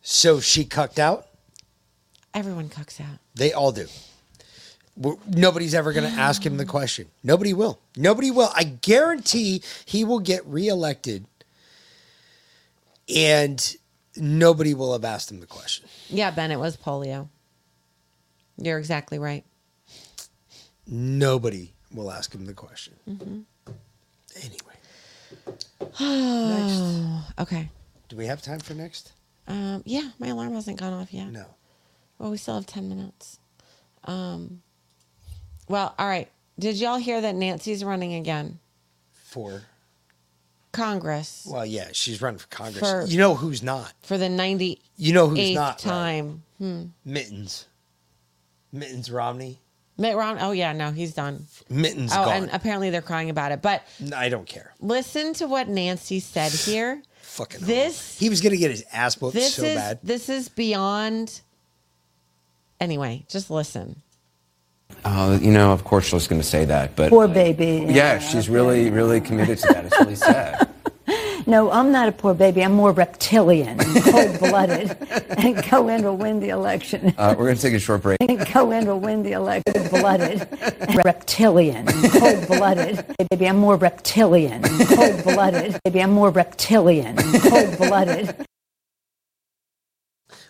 So 0.00 0.40
she 0.40 0.64
cucked 0.64 0.98
out? 0.98 1.26
Everyone 2.32 2.68
cucks 2.68 3.00
out. 3.00 3.18
They 3.34 3.52
all 3.52 3.72
do. 3.72 3.86
We're- 4.96 5.18
Nobody's 5.26 5.74
ever 5.74 5.92
going 5.92 6.10
to 6.12 6.18
ask 6.20 6.44
him 6.44 6.56
the 6.56 6.64
question. 6.64 7.08
Nobody 7.22 7.52
will. 7.52 7.78
Nobody 7.96 8.30
will. 8.30 8.50
I 8.54 8.64
guarantee 8.64 9.62
he 9.84 10.04
will 10.04 10.20
get 10.20 10.46
reelected 10.46 11.26
and 13.14 13.76
nobody 14.16 14.72
will 14.74 14.92
have 14.92 15.04
asked 15.04 15.30
him 15.30 15.40
the 15.40 15.46
question. 15.46 15.86
Yeah, 16.08 16.30
Ben, 16.30 16.50
it 16.52 16.58
was 16.58 16.76
polio. 16.76 17.28
You're 18.56 18.78
exactly 18.78 19.18
right. 19.18 19.44
Nobody 20.86 21.72
will 21.92 22.10
ask 22.10 22.32
him 22.34 22.44
the 22.46 22.54
question. 22.54 22.94
Mm-hmm. 23.08 23.40
Anyway. 24.36 24.60
Okay. 27.38 27.68
Do 28.08 28.16
we 28.16 28.26
have 28.26 28.40
time 28.42 28.60
for 28.60 28.74
next? 28.74 29.12
Um, 29.48 29.82
yeah, 29.84 30.10
my 30.18 30.28
alarm 30.28 30.54
hasn't 30.54 30.78
gone 30.78 30.92
off 30.92 31.12
yet. 31.12 31.30
No. 31.30 31.46
Well, 32.18 32.30
we 32.30 32.36
still 32.36 32.54
have 32.54 32.66
10 32.66 32.88
minutes. 32.88 33.38
Um, 34.04 34.62
well, 35.68 35.94
all 35.98 36.08
right. 36.08 36.28
Did 36.58 36.76
y'all 36.76 36.98
hear 36.98 37.20
that 37.20 37.34
Nancy's 37.34 37.82
running 37.84 38.14
again? 38.14 38.58
For 39.12 39.62
Congress 40.72 41.46
well, 41.48 41.64
yeah, 41.66 41.88
she's 41.92 42.20
running 42.20 42.38
for 42.38 42.48
Congress. 42.48 42.78
For- 42.78 43.04
you 43.06 43.18
know 43.18 43.34
who's 43.34 43.62
not? 43.62 43.92
for 44.02 44.18
the 44.18 44.26
98th 44.26 44.78
You 44.96 45.12
know 45.12 45.28
who's 45.28 45.52
not? 45.54 45.78
time. 45.78 46.42
Hmm. 46.58 46.84
Mittens. 47.04 47.66
Mittens 48.72 49.10
Romney. 49.10 49.60
Mitt 49.96 50.16
Romney. 50.16 50.40
Oh, 50.42 50.50
yeah, 50.50 50.72
no, 50.72 50.90
he's 50.90 51.14
done. 51.14 51.46
Mittens 51.70 52.10
oh, 52.12 52.24
gone. 52.24 52.34
and 52.44 52.50
apparently 52.52 52.90
they're 52.90 53.02
crying 53.02 53.30
about 53.30 53.52
it. 53.52 53.62
But 53.62 53.82
I 54.14 54.28
don't 54.28 54.46
care. 54.46 54.72
listen 54.80 55.32
to 55.34 55.46
what 55.46 55.68
Nancy 55.68 56.18
said 56.20 56.50
here. 56.66 57.00
Fucking 57.22 57.60
this 57.64 58.18
He 58.18 58.28
was 58.28 58.40
gonna 58.40 58.56
get 58.56 58.70
his 58.70 58.84
ass 58.92 59.20
whooped 59.20 59.34
this 59.34 59.54
so 59.54 59.64
is 59.64 59.74
bad. 59.76 59.98
this 60.02 60.28
is 60.28 60.48
beyond. 60.48 61.40
Anyway, 62.80 63.24
just 63.28 63.50
listen. 63.50 64.02
Uh, 65.04 65.38
you 65.40 65.52
know, 65.52 65.72
of 65.72 65.84
course, 65.84 66.06
she's 66.06 66.26
going 66.26 66.40
to 66.40 66.46
say 66.46 66.64
that, 66.64 66.96
but 66.96 67.10
Poor 67.10 67.28
baby. 67.28 67.86
yeah, 67.90 68.18
she's 68.18 68.48
really, 68.48 68.90
really 68.90 69.20
committed 69.20 69.58
to 69.58 69.68
that. 69.68 69.84
It's 69.86 69.98
really 70.00 70.14
sad. 70.16 70.68
No, 71.46 71.70
I'm 71.70 71.92
not 71.92 72.08
a 72.08 72.12
poor 72.12 72.32
baby. 72.32 72.64
I'm 72.64 72.72
more 72.72 72.90
reptilian, 72.92 73.76
cold 73.78 74.38
blooded, 74.38 74.96
and 75.36 75.62
go 75.70 75.88
in 75.88 76.00
to 76.00 76.12
win 76.14 76.40
the 76.40 76.48
election. 76.48 77.14
Uh, 77.18 77.34
we're 77.36 77.44
going 77.44 77.56
to 77.56 77.60
take 77.60 77.74
a 77.74 77.78
short 77.78 78.00
break. 78.00 78.16
And 78.22 78.50
go 78.50 78.70
in 78.70 78.86
to 78.86 78.96
win 78.96 79.22
the 79.22 79.32
election. 79.32 79.88
Blooded, 79.90 80.48
reptilian, 81.04 81.86
cold 81.86 82.46
blooded. 82.46 83.04
Baby, 83.28 83.46
I'm 83.46 83.58
more 83.58 83.76
reptilian, 83.76 84.62
cold 84.62 85.22
blooded. 85.22 85.78
Baby, 85.84 86.00
I'm 86.02 86.12
more 86.12 86.30
reptilian, 86.30 87.16
cold 87.18 87.76
blooded. 87.76 88.34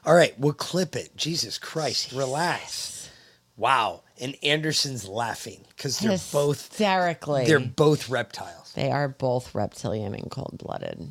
All 0.06 0.14
right, 0.14 0.38
we'll 0.38 0.52
clip 0.52 0.94
it. 0.94 1.16
Jesus 1.16 1.58
Christ, 1.58 2.12
relax. 2.12 3.10
Wow. 3.56 4.03
And 4.20 4.36
Anderson's 4.44 5.08
laughing 5.08 5.64
because 5.76 5.98
they're 5.98 6.18
both 6.32 6.68
hysterically. 6.68 7.46
they're 7.46 7.58
both 7.58 8.08
reptiles. 8.08 8.72
They 8.74 8.90
are 8.90 9.08
both 9.08 9.54
reptilian 9.54 10.14
and 10.14 10.30
cold 10.30 10.56
blooded. 10.58 11.08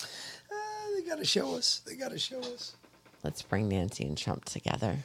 Uh, 0.00 0.04
they 0.96 1.02
gotta 1.02 1.24
show 1.24 1.54
us. 1.56 1.82
They 1.86 1.94
gotta 1.94 2.18
show 2.18 2.40
us. 2.40 2.74
Let's 3.22 3.42
bring 3.42 3.68
Nancy 3.68 4.04
and 4.06 4.16
Trump 4.16 4.46
together. 4.46 4.96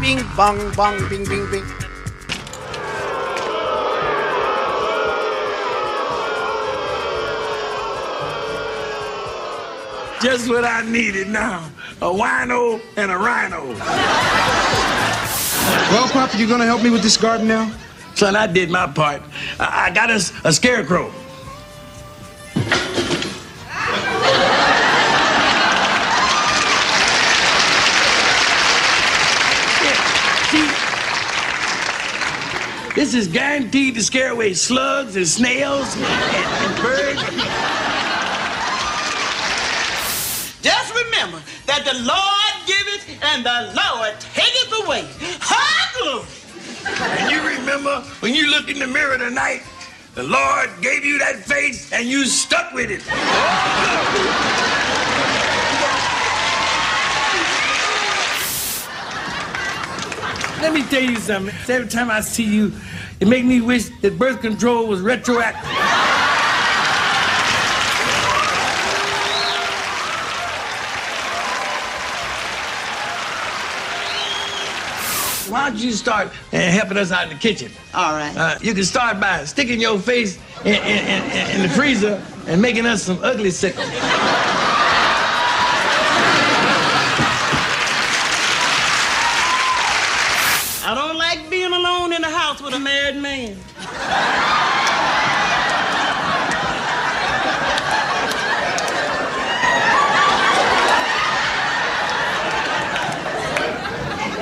Bing 0.00 0.24
bong 0.36 0.72
bong 0.74 1.08
bing 1.10 1.24
bing 1.26 1.50
bing. 1.50 1.64
Just 10.20 10.50
what 10.50 10.64
I 10.64 10.82
needed 10.82 11.28
now. 11.28 11.70
A 12.02 12.06
wino 12.06 12.80
and 12.96 13.10
a 13.10 13.16
rhino. 13.16 13.64
Well, 15.90 16.08
Papa, 16.08 16.36
you 16.36 16.46
gonna 16.46 16.66
help 16.66 16.82
me 16.82 16.90
with 16.90 17.02
this 17.02 17.16
garden 17.16 17.48
now? 17.48 17.72
Son, 18.14 18.36
I 18.36 18.46
did 18.46 18.70
my 18.70 18.86
part. 18.86 19.22
I, 19.58 19.86
I 19.86 19.90
got 19.94 20.10
us 20.10 20.32
a 20.44 20.52
scarecrow. 20.52 21.10
This 32.94 33.14
is 33.14 33.28
guaranteed 33.28 33.94
to 33.94 34.02
scare 34.02 34.32
away 34.32 34.52
slugs 34.52 35.16
and 35.16 35.26
snails 35.26 35.96
and, 35.96 36.04
and 36.04 36.82
birds. 36.82 37.22
Just 40.60 40.94
remember 40.94 41.40
that 41.70 41.84
the 41.84 41.94
Lord 42.02 42.54
giveth 42.66 43.06
and 43.22 43.46
the 43.46 43.70
Lord 43.78 44.18
taketh 44.34 44.72
away. 44.82 45.06
Hallelujah! 45.38 46.26
And 47.20 47.30
you 47.30 47.46
remember 47.46 48.00
when 48.18 48.34
you 48.34 48.50
look 48.50 48.68
in 48.68 48.80
the 48.80 48.88
mirror 48.88 49.16
tonight, 49.18 49.62
the 50.16 50.24
Lord 50.24 50.68
gave 50.82 51.04
you 51.04 51.20
that 51.20 51.36
face 51.36 51.92
and 51.92 52.08
you 52.08 52.24
stuck 52.26 52.72
with 52.72 52.90
it. 52.90 53.06
Let 60.60 60.74
me 60.74 60.82
tell 60.82 61.02
you 61.02 61.16
something. 61.18 61.54
Every 61.68 61.88
time 61.88 62.10
I 62.10 62.20
see 62.20 62.44
you, 62.44 62.72
it 63.20 63.28
makes 63.28 63.46
me 63.46 63.60
wish 63.60 63.90
that 64.00 64.18
birth 64.18 64.40
control 64.40 64.88
was 64.88 65.00
retroactive. 65.02 65.70
Why 75.50 75.68
don't 75.68 75.80
you 75.80 75.90
start 75.90 76.28
uh, 76.28 76.58
helping 76.58 76.96
us 76.96 77.10
out 77.10 77.24
in 77.24 77.30
the 77.30 77.34
kitchen? 77.34 77.72
All 77.92 78.12
right. 78.12 78.36
Uh, 78.36 78.56
you 78.62 78.72
can 78.72 78.84
start 78.84 79.18
by 79.18 79.44
sticking 79.44 79.80
your 79.80 79.98
face 79.98 80.38
in, 80.64 80.74
in, 80.74 81.04
in, 81.04 81.50
in 81.56 81.62
the 81.62 81.68
freezer 81.68 82.22
and 82.46 82.62
making 82.62 82.86
us 82.86 83.02
some 83.02 83.18
ugly 83.20 83.50
sickles. 83.50 83.88
I 90.86 90.94
don't 90.94 91.18
like 91.18 91.50
being 91.50 91.72
alone 91.72 92.12
in 92.12 92.22
the 92.22 92.30
house 92.30 92.62
with 92.62 92.74
a 92.74 92.78
married 92.78 93.16
man. 93.16 93.56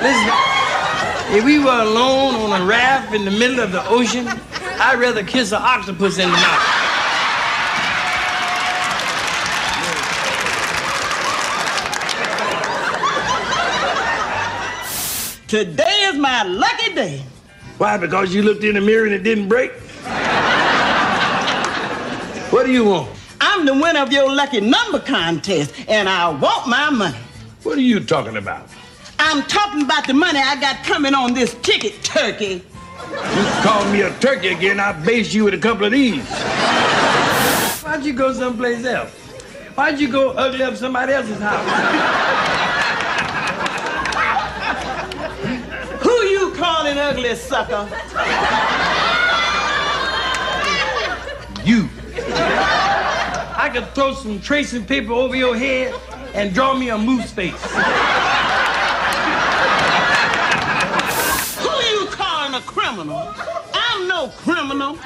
Listen, 0.01 0.48
if 1.31 1.45
we 1.45 1.59
were 1.59 1.81
alone 1.81 2.35
on 2.35 2.61
a 2.61 2.65
raft 2.65 3.13
in 3.13 3.23
the 3.23 3.31
middle 3.31 3.59
of 3.59 3.71
the 3.71 3.87
ocean, 3.87 4.27
I'd 4.27 4.99
rather 4.99 5.23
kiss 5.23 5.51
an 5.51 5.61
octopus 5.61 6.17
in 6.17 6.27
the 6.29 6.35
mouth. 6.35 6.75
Today 15.47 16.07
is 16.09 16.17
my 16.17 16.43
lucky 16.43 16.93
day. 16.93 17.23
Why? 17.77 17.97
Because 17.97 18.33
you 18.33 18.41
looked 18.41 18.63
in 18.63 18.75
the 18.75 18.81
mirror 18.81 19.05
and 19.05 19.13
it 19.13 19.23
didn't 19.23 19.49
break? 19.49 19.71
what 22.51 22.65
do 22.65 22.71
you 22.71 22.85
want? 22.85 23.09
I'm 23.41 23.65
the 23.65 23.73
winner 23.73 24.01
of 24.01 24.11
your 24.11 24.33
lucky 24.33 24.61
number 24.61 24.99
contest, 24.99 25.73
and 25.87 26.09
I 26.09 26.29
want 26.29 26.67
my 26.67 26.89
money. 26.89 27.17
What 27.63 27.77
are 27.77 27.81
you 27.81 27.99
talking 27.99 28.37
about? 28.37 28.67
I'm 29.21 29.43
talking 29.43 29.81
about 29.81 30.07
the 30.07 30.13
money 30.13 30.39
I 30.39 30.59
got 30.59 30.83
coming 30.85 31.13
on 31.13 31.33
this 31.33 31.53
ticket, 31.55 32.01
turkey. 32.03 32.63
You 33.11 33.43
call 33.61 33.85
me 33.91 34.01
a 34.01 34.11
turkey 34.19 34.47
again, 34.47 34.79
I'll 34.79 34.99
base 35.05 35.33
you 35.33 35.43
with 35.43 35.53
a 35.53 35.57
couple 35.57 35.85
of 35.85 35.91
these. 35.91 36.25
Why'd 37.83 38.05
you 38.05 38.13
go 38.13 38.31
someplace 38.31 38.85
else? 38.85 39.11
Why'd 39.75 39.99
you 39.99 40.09
go 40.09 40.29
ugly 40.31 40.63
up 40.63 40.75
somebody 40.75 41.13
else's 41.13 41.39
house? 41.39 41.65
Who 46.01 46.11
you 46.23 46.53
calling 46.55 46.97
ugly, 46.97 47.35
sucker? 47.35 47.89
You. 51.65 51.89
I 53.57 53.69
could 53.73 53.93
throw 53.93 54.13
some 54.13 54.39
tracing 54.39 54.85
paper 54.85 55.11
over 55.11 55.35
your 55.35 55.57
head 55.57 55.93
and 56.33 56.53
draw 56.53 56.73
me 56.73 56.89
a 56.89 56.97
moose 56.97 57.31
face. 57.31 57.53
Criminal. 62.99 63.33
I'm 63.73 64.07
no 64.09 64.27
criminal. 64.39 64.97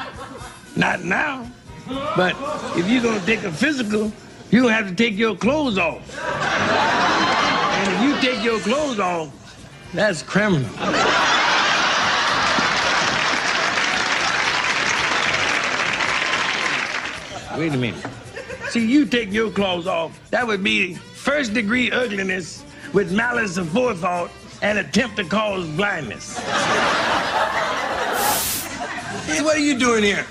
Not 0.75 1.03
now. 1.03 1.47
But 2.15 2.35
if 2.75 2.89
you're 2.89 3.03
gonna 3.03 3.23
take 3.23 3.43
a 3.43 3.51
physical, 3.51 4.11
you're 4.49 4.63
gonna 4.63 4.73
have 4.73 4.89
to 4.89 4.95
take 4.95 5.15
your 5.15 5.35
clothes 5.35 5.77
off. 5.77 6.01
And 6.17 7.93
if 7.93 8.01
you 8.01 8.31
take 8.31 8.43
your 8.43 8.59
clothes 8.61 8.99
off, 8.99 9.29
that's 9.93 10.23
criminal. 10.23 10.69
Wait 17.55 17.73
a 17.73 17.77
minute. 17.77 18.03
See, 18.69 18.87
you 18.87 19.05
take 19.05 19.31
your 19.31 19.51
clothes 19.51 19.85
off, 19.85 20.19
that 20.31 20.47
would 20.47 20.63
be 20.63 20.95
first 20.95 21.53
degree 21.53 21.91
ugliness 21.91 22.63
with 22.91 23.11
malice 23.11 23.59
aforethought 23.59 24.31
and 24.63 24.79
attempt 24.79 25.17
to 25.17 25.25
cause 25.25 25.67
blindness. 25.75 26.39
Hey, 29.33 29.41
what 29.41 29.57
are 29.57 29.59
you 29.59 29.79
doing 29.79 30.03
here? 30.03 30.25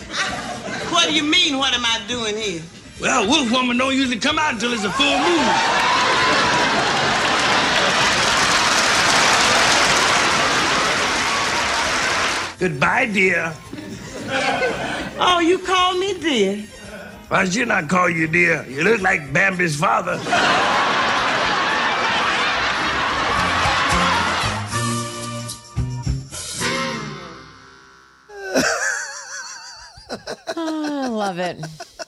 What 0.95 1.09
do 1.09 1.13
you 1.13 1.25
mean, 1.25 1.59
what 1.59 1.75
am 1.75 1.85
I 1.85 2.01
doing 2.07 2.37
here? 2.37 2.63
Well, 3.01 3.27
wolf 3.27 3.51
woman 3.51 3.77
don't 3.77 3.97
usually 3.97 4.21
come 4.21 4.39
out 4.39 4.53
until 4.55 4.73
it's 4.73 4.85
a 4.85 4.93
full 4.93 5.19
moon. 5.19 5.43
Goodbye, 12.61 13.07
dear. 13.07 13.53
Oh, 15.19 15.41
you 15.41 15.59
call 15.59 15.99
me 15.99 16.17
dear? 16.21 16.59
Why 17.27 17.45
should 17.47 17.73
I 17.73 17.83
call 17.85 18.09
you 18.09 18.29
dear? 18.29 18.65
You 18.69 18.85
look 18.85 19.01
like 19.01 19.33
Bambi's 19.33 19.75
father. 19.75 20.15
Oh, 30.57 31.03
I 31.05 31.09
love 31.09 31.39
it. 31.39 31.65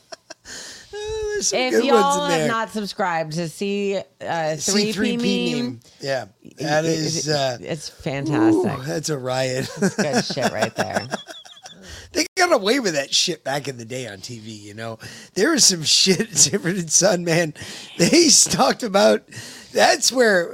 some 1.40 1.58
if 1.58 1.84
y'all 1.84 2.26
have 2.26 2.48
not 2.48 2.70
subscribed 2.70 3.32
to 3.32 3.48
see 3.48 3.96
uh, 3.96 4.02
3P, 4.20 4.94
C3P 4.94 5.56
meme, 5.56 5.66
meme. 5.66 5.80
Yeah, 6.00 6.26
that 6.58 6.84
is. 6.84 7.28
Uh, 7.28 7.58
it's 7.60 7.88
fantastic. 7.88 8.78
ooh, 8.78 8.82
that's 8.82 9.08
a 9.08 9.18
riot. 9.18 9.70
Good 9.96 10.24
shit 10.24 10.52
right 10.52 10.74
there. 10.74 11.08
They 12.12 12.26
got 12.36 12.52
away 12.52 12.78
with 12.78 12.94
that 12.94 13.12
shit 13.12 13.42
back 13.42 13.66
in 13.66 13.76
the 13.76 13.84
day 13.84 14.06
on 14.06 14.18
TV, 14.18 14.62
you 14.62 14.72
know. 14.72 15.00
There 15.34 15.50
was 15.50 15.64
some 15.64 15.82
shit 15.82 16.54
and 16.54 16.88
Son, 16.88 17.24
man. 17.24 17.54
They 17.98 18.28
talked 18.28 18.84
about 18.84 19.24
that's 19.72 20.12
where 20.12 20.48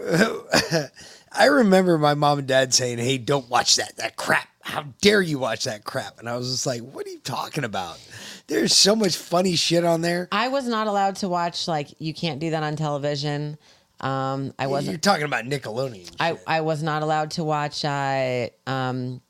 I 1.31 1.45
remember 1.45 1.99
my 1.99 2.15
mom 2.15 2.39
and 2.39 2.49
dad 2.49 2.73
saying, 2.73 2.97
Hey, 2.97 3.19
don't 3.19 3.51
watch 3.51 3.77
that, 3.77 3.95
that 3.99 4.17
crap. 4.17 4.49
How 4.63 4.85
dare 5.01 5.23
you 5.23 5.39
watch 5.39 5.65
that 5.65 5.85
crap? 5.85 6.19
And 6.19 6.29
I 6.29 6.37
was 6.37 6.51
just 6.51 6.67
like, 6.67 6.83
What 6.83 7.07
are 7.07 7.11
you 7.11 7.21
talking 7.21 7.65
about? 7.65 7.99
There's 8.47 8.77
so 8.77 8.95
much 8.95 9.17
funny 9.17 9.57
shit 9.57 9.85
on 9.85 10.01
there. 10.03 10.29
I 10.33 10.49
was 10.49 10.67
not 10.67 10.87
allowed 10.87 11.17
to 11.17 11.29
watch 11.29 11.67
like 11.69 11.89
you 11.99 12.13
can't 12.13 12.41
do 12.41 12.51
that 12.51 12.63
on 12.63 12.77
television. 12.77 13.57
Um, 14.01 14.55
I 14.59 14.67
wasn't. 14.67 14.93
You're 14.93 14.99
talking 15.01 15.25
about 15.25 15.45
Nickelodeon. 15.45 16.11
I 16.19 16.39
I 16.47 16.61
was 16.63 16.83
not 16.83 17.03
allowed 17.03 17.33
to 17.33 17.45
watch 17.45 17.85
uh, 17.85 18.49
um, 18.67 19.21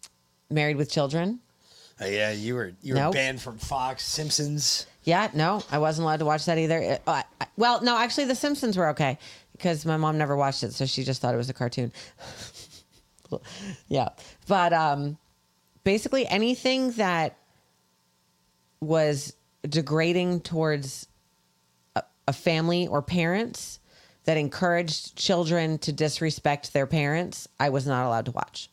Married 0.49 0.77
with 0.77 0.91
Children. 0.91 1.41
Uh, 2.01 2.07
yeah, 2.07 2.31
you 2.33 2.55
were 2.55 2.73
you 2.83 2.95
were 2.95 3.01
Nope. 3.01 3.15
banned 3.15 3.41
from 3.43 3.59
Fox, 3.59 4.05
Simpsons. 4.05 4.87
Yeah, 5.05 5.29
no, 5.35 5.63
I 5.71 5.79
wasn't 5.79 6.05
allowed 6.05 6.19
to 6.21 6.25
watch 6.25 6.45
that 6.45 6.59
either. 6.59 6.79
It- 6.79 7.03
uh, 7.07 7.23
I- 7.41 7.47
well, 7.57 7.83
no, 7.83 7.97
actually, 7.97 8.25
The 8.27 8.35
Simpsons 8.35 8.77
were 8.77 8.89
okay 8.91 9.19
because 9.53 9.85
my 9.85 9.97
mom 9.97 10.19
never 10.19 10.37
watched 10.37 10.63
it, 10.63 10.73
so 10.73 10.87
she 10.87 11.03
just 11.05 11.21
thought 11.21 11.35
it 11.35 11.39
was 11.39 11.51
a 11.51 11.55
cartoon. 11.55 11.93
yeah, 13.89 14.09
but 14.51 14.73
um, 14.73 15.17
basically 15.85 16.27
anything 16.27 16.91
that 16.93 17.37
was 18.81 19.37
degrading 19.63 20.41
towards 20.41 21.07
a, 21.95 22.03
a 22.27 22.33
family 22.33 22.89
or 22.89 23.01
parents 23.01 23.79
that 24.25 24.37
encouraged 24.37 25.15
children 25.15 25.79
to 25.79 25.93
disrespect 25.93 26.73
their 26.73 26.89
parents, 26.89 27.47
I 27.61 27.69
was 27.69 27.87
not 27.87 28.05
allowed 28.07 28.25
to 28.25 28.33
watch. 28.33 28.69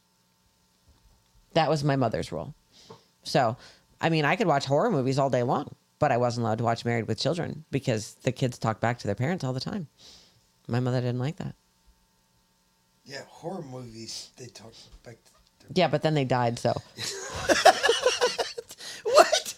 That 1.54 1.70
was 1.70 1.84
my 1.84 1.96
mother's 1.96 2.32
rule. 2.32 2.56
So, 3.22 3.56
I 4.02 4.10
mean, 4.10 4.26
I 4.26 4.36
could 4.36 4.48
watch 4.48 4.66
horror 4.66 4.90
movies 4.90 5.20
all 5.20 5.30
day 5.30 5.44
long, 5.44 5.76
but 6.00 6.12
I 6.12 6.18
wasn't 6.18 6.46
allowed 6.46 6.58
to 6.58 6.64
watch 6.64 6.86
Married 6.86 7.08
with 7.08 7.20
Children 7.20 7.66
because 7.70 8.16
the 8.24 8.32
kids 8.32 8.58
talk 8.58 8.80
back 8.80 8.98
to 8.98 9.06
their 9.06 9.16
parents 9.16 9.44
all 9.44 9.54
the 9.54 9.60
time. 9.60 9.90
My 10.68 10.80
mother 10.80 11.02
didn't 11.02 11.20
like 11.20 11.36
that. 11.36 11.54
Yeah, 13.06 13.22
horror 13.28 13.62
movies. 13.62 14.32
They 14.38 14.48
talk 14.48 14.74
back. 15.04 15.18
Yeah, 15.74 15.88
but 15.88 16.02
then 16.04 16.14
they 16.14 16.26
died, 16.26 16.60
so. 16.60 16.74
What? 19.04 19.54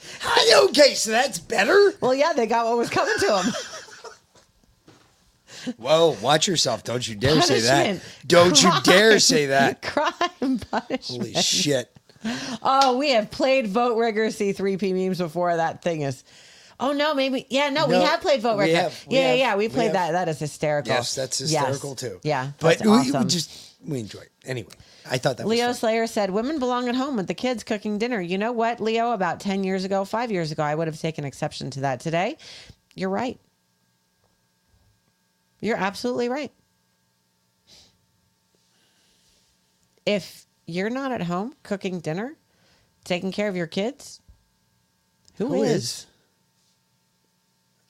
Okay, 0.69 0.93
so 0.93 1.11
that's 1.11 1.39
better. 1.39 1.93
Well, 2.01 2.13
yeah, 2.13 2.33
they 2.33 2.45
got 2.45 2.65
what 2.67 2.77
was 2.77 2.89
coming 2.89 3.15
to 3.19 3.25
them. 3.27 3.45
Whoa, 5.77 6.15
watch 6.21 6.47
yourself! 6.47 6.83
Don't 6.83 7.05
you 7.07 7.15
dare 7.15 7.41
say 7.41 7.59
that! 7.61 7.85
Punishment. 7.85 8.03
Don't 8.27 8.63
you 8.63 8.71
dare 8.83 9.19
say 9.19 9.47
that! 9.47 9.81
Crime 9.83 10.59
punishment. 10.71 11.05
Holy 11.05 11.33
shit! 11.33 11.91
Oh, 12.61 12.97
we 12.97 13.09
have 13.11 13.29
played 13.31 13.67
Vote 13.67 13.97
Rigger 13.97 14.27
C3P 14.27 14.93
memes 14.93 15.17
before. 15.17 15.55
That 15.55 15.81
thing 15.81 16.01
is. 16.01 16.23
Oh 16.79 16.93
no, 16.93 17.13
maybe 17.13 17.45
yeah, 17.49 17.69
no, 17.69 17.87
we 17.87 17.93
No, 17.93 18.05
have 18.05 18.21
played 18.21 18.41
Vote 18.41 18.57
we 18.57 18.65
Rigger. 18.65 18.77
have, 18.83 19.05
we 19.09 19.15
yeah, 19.17 19.27
have, 19.27 19.37
yeah, 19.37 19.55
we 19.57 19.67
we 19.67 19.73
played 19.73 19.85
have. 19.85 19.93
that. 19.93 20.11
That 20.13 20.29
is 20.29 20.39
hysterical. 20.39 20.93
Yes, 20.93 21.13
that's 21.15 21.41
Yes. 21.41 21.49
hysterical 21.49 21.95
too. 21.95 22.19
Yeah, 22.23 22.51
but 22.59 22.77
that's 22.79 22.81
we, 22.83 22.89
we 22.91 22.97
awesome. 22.97 23.27
just 23.27 23.51
we 23.85 23.99
enjoy 23.99 24.21
it 24.21 24.31
anyway. 24.45 24.71
I 25.09 25.17
thought 25.17 25.37
that 25.37 25.45
was 25.45 25.57
Leo. 25.57 25.71
Slayer 25.73 26.07
said, 26.07 26.29
Women 26.31 26.59
belong 26.59 26.87
at 26.89 26.95
home 26.95 27.15
with 27.15 27.27
the 27.27 27.33
kids 27.33 27.63
cooking 27.63 27.97
dinner. 27.97 28.21
You 28.21 28.37
know 28.37 28.51
what, 28.51 28.79
Leo? 28.79 29.11
About 29.11 29.39
10 29.39 29.63
years 29.63 29.83
ago, 29.83 30.05
five 30.05 30.31
years 30.31 30.51
ago, 30.51 30.63
I 30.63 30.75
would 30.75 30.87
have 30.87 30.99
taken 30.99 31.25
exception 31.25 31.69
to 31.71 31.81
that. 31.81 31.99
Today, 31.99 32.37
you're 32.95 33.09
right. 33.09 33.39
You're 35.61 35.77
absolutely 35.77 36.29
right. 36.29 36.51
If 40.05 40.45
you're 40.65 40.89
not 40.89 41.11
at 41.11 41.21
home 41.21 41.53
cooking 41.63 41.99
dinner, 41.99 42.35
taking 43.03 43.31
care 43.31 43.47
of 43.47 43.55
your 43.55 43.67
kids, 43.67 44.21
Who 45.37 45.63
is? 45.63 46.05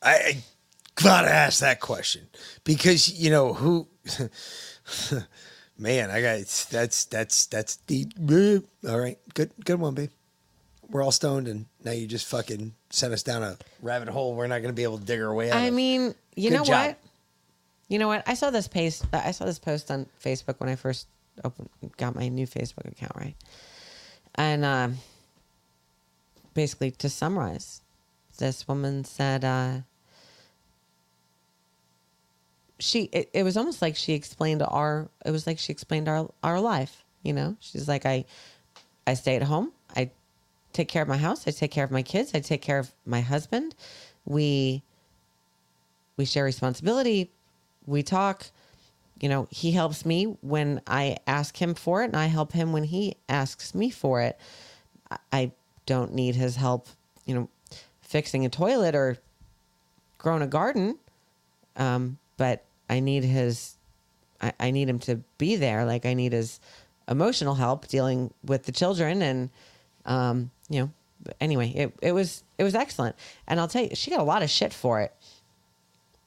I, 0.02 0.14
I 0.14 0.44
gotta 0.96 1.30
ask 1.30 1.60
that 1.62 1.80
question 1.80 2.28
because 2.64 3.10
you 3.10 3.30
know 3.30 3.54
who. 3.54 3.88
Man, 5.80 6.12
I 6.12 6.22
got 6.22 6.40
that's 6.70 7.06
that's 7.06 7.46
that's 7.46 7.78
deep. 7.78 8.12
All 8.88 9.00
right, 9.00 9.18
good 9.34 9.50
good 9.64 9.80
one, 9.80 9.94
babe. 9.94 10.10
We're 10.90 11.02
all 11.02 11.12
stoned, 11.14 11.48
and 11.48 11.68
now 11.86 11.92
you 11.92 12.06
just 12.06 12.28
fucking 12.28 12.74
sent 12.90 13.14
us 13.14 13.24
down 13.24 13.44
a 13.44 13.58
rabbit 13.82 14.10
hole. 14.10 14.36
We're 14.36 14.48
not 14.48 14.62
gonna 14.62 14.74
be 14.74 14.84
able 14.84 14.98
to 14.98 15.06
dig 15.06 15.22
our 15.22 15.34
way 15.34 15.50
out. 15.50 15.56
I 15.56 15.68
of. 15.68 15.74
mean, 15.74 16.14
you 16.36 16.50
Good 16.50 16.58
know 16.58 16.66
job. 16.66 16.88
what? 16.88 16.98
You 17.88 17.98
know 17.98 18.10
what? 18.10 18.24
I 18.28 18.34
saw 18.34 18.50
this 18.50 18.68
post. 18.68 19.06
I 19.14 19.32
saw 19.32 19.46
this 19.46 19.58
post 19.58 19.90
on 19.90 20.06
Facebook 20.22 20.60
when 20.60 20.68
I 20.68 20.76
first 20.76 21.08
opened, 21.46 21.70
got 21.96 22.14
my 22.14 22.28
new 22.28 22.46
Facebook 22.46 22.86
account, 22.92 23.14
right? 23.16 23.36
And 24.36 24.66
um, 24.66 24.98
basically, 26.54 26.92
to 26.92 27.08
summarize, 27.08 27.82
this 28.38 28.68
woman 28.68 29.06
said 29.06 29.46
uh, 29.46 29.78
she. 32.80 33.04
It, 33.12 33.30
it 33.34 33.44
was 33.44 33.58
almost 33.58 33.82
like 33.82 33.96
she 33.96 34.14
explained 34.14 34.62
our. 34.62 35.10
It 35.26 35.32
was 35.32 35.46
like 35.48 35.60
she 35.60 35.72
explained 35.72 36.08
our 36.08 36.30
our 36.44 36.60
life. 36.60 37.04
You 37.24 37.34
know, 37.34 37.58
she's 37.60 37.88
like, 37.88 38.06
I, 38.06 38.26
I 39.06 39.14
stay 39.14 39.36
at 39.36 39.44
home. 39.44 39.74
I 39.96 40.12
take 40.72 40.88
care 40.88 41.02
of 41.02 41.08
my 41.08 41.18
house. 41.18 41.48
I 41.48 41.52
take 41.52 41.72
care 41.72 41.84
of 41.84 41.92
my 41.92 42.02
kids. 42.02 42.32
I 42.34 42.40
take 42.40 42.62
care 42.62 42.80
of 42.80 42.92
my 43.06 43.22
husband. 43.22 43.76
We 44.26 44.84
we 46.18 46.26
share 46.26 46.44
responsibility 46.44 47.32
we 47.86 48.04
talk 48.04 48.52
you 49.22 49.30
know 49.30 49.48
he 49.50 49.72
helps 49.72 50.06
me 50.06 50.26
when 50.42 50.82
i 50.86 51.16
ask 51.26 51.56
him 51.62 51.74
for 51.74 52.02
it 52.02 52.06
and 52.08 52.16
i 52.18 52.26
help 52.26 52.52
him 52.52 52.74
when 52.74 52.84
he 52.84 53.16
asks 53.30 53.74
me 53.74 53.90
for 53.90 54.22
it 54.22 54.38
I- 55.32 55.52
don't 55.86 56.14
need 56.14 56.36
his 56.36 56.56
help 56.56 56.88
you 57.26 57.34
know 57.34 57.50
fixing 58.02 58.46
a 58.46 58.50
toilet 58.50 58.94
or 58.94 59.18
growing 60.20 60.44
a 60.44 60.48
garden 60.48 61.00
um, 61.78 62.20
but 62.38 62.64
i 62.90 63.00
need 63.00 63.24
his 63.24 63.76
I, 64.42 64.54
I 64.60 64.72
need 64.72 64.90
him 64.90 65.00
to 65.00 65.18
be 65.38 65.56
there 65.56 65.86
like 65.86 66.06
i 66.06 66.14
need 66.14 66.34
his 66.34 66.60
emotional 67.08 67.56
help 67.56 67.88
dealing 67.88 68.34
with 68.44 68.64
the 68.64 68.72
children 68.72 69.22
and 69.22 69.50
um, 70.06 70.52
you 70.70 70.82
know 70.82 70.92
but 71.24 71.36
anyway 71.42 71.70
it, 71.70 71.94
it 72.02 72.12
was 72.14 72.44
it 72.58 72.64
was 72.64 72.76
excellent 72.76 73.16
and 73.48 73.60
i'll 73.60 73.68
tell 73.68 73.84
you 73.84 73.96
she 73.96 74.12
got 74.12 74.20
a 74.20 74.24
lot 74.24 74.44
of 74.44 74.50
shit 74.50 74.74
for 74.74 75.02
it 75.02 75.14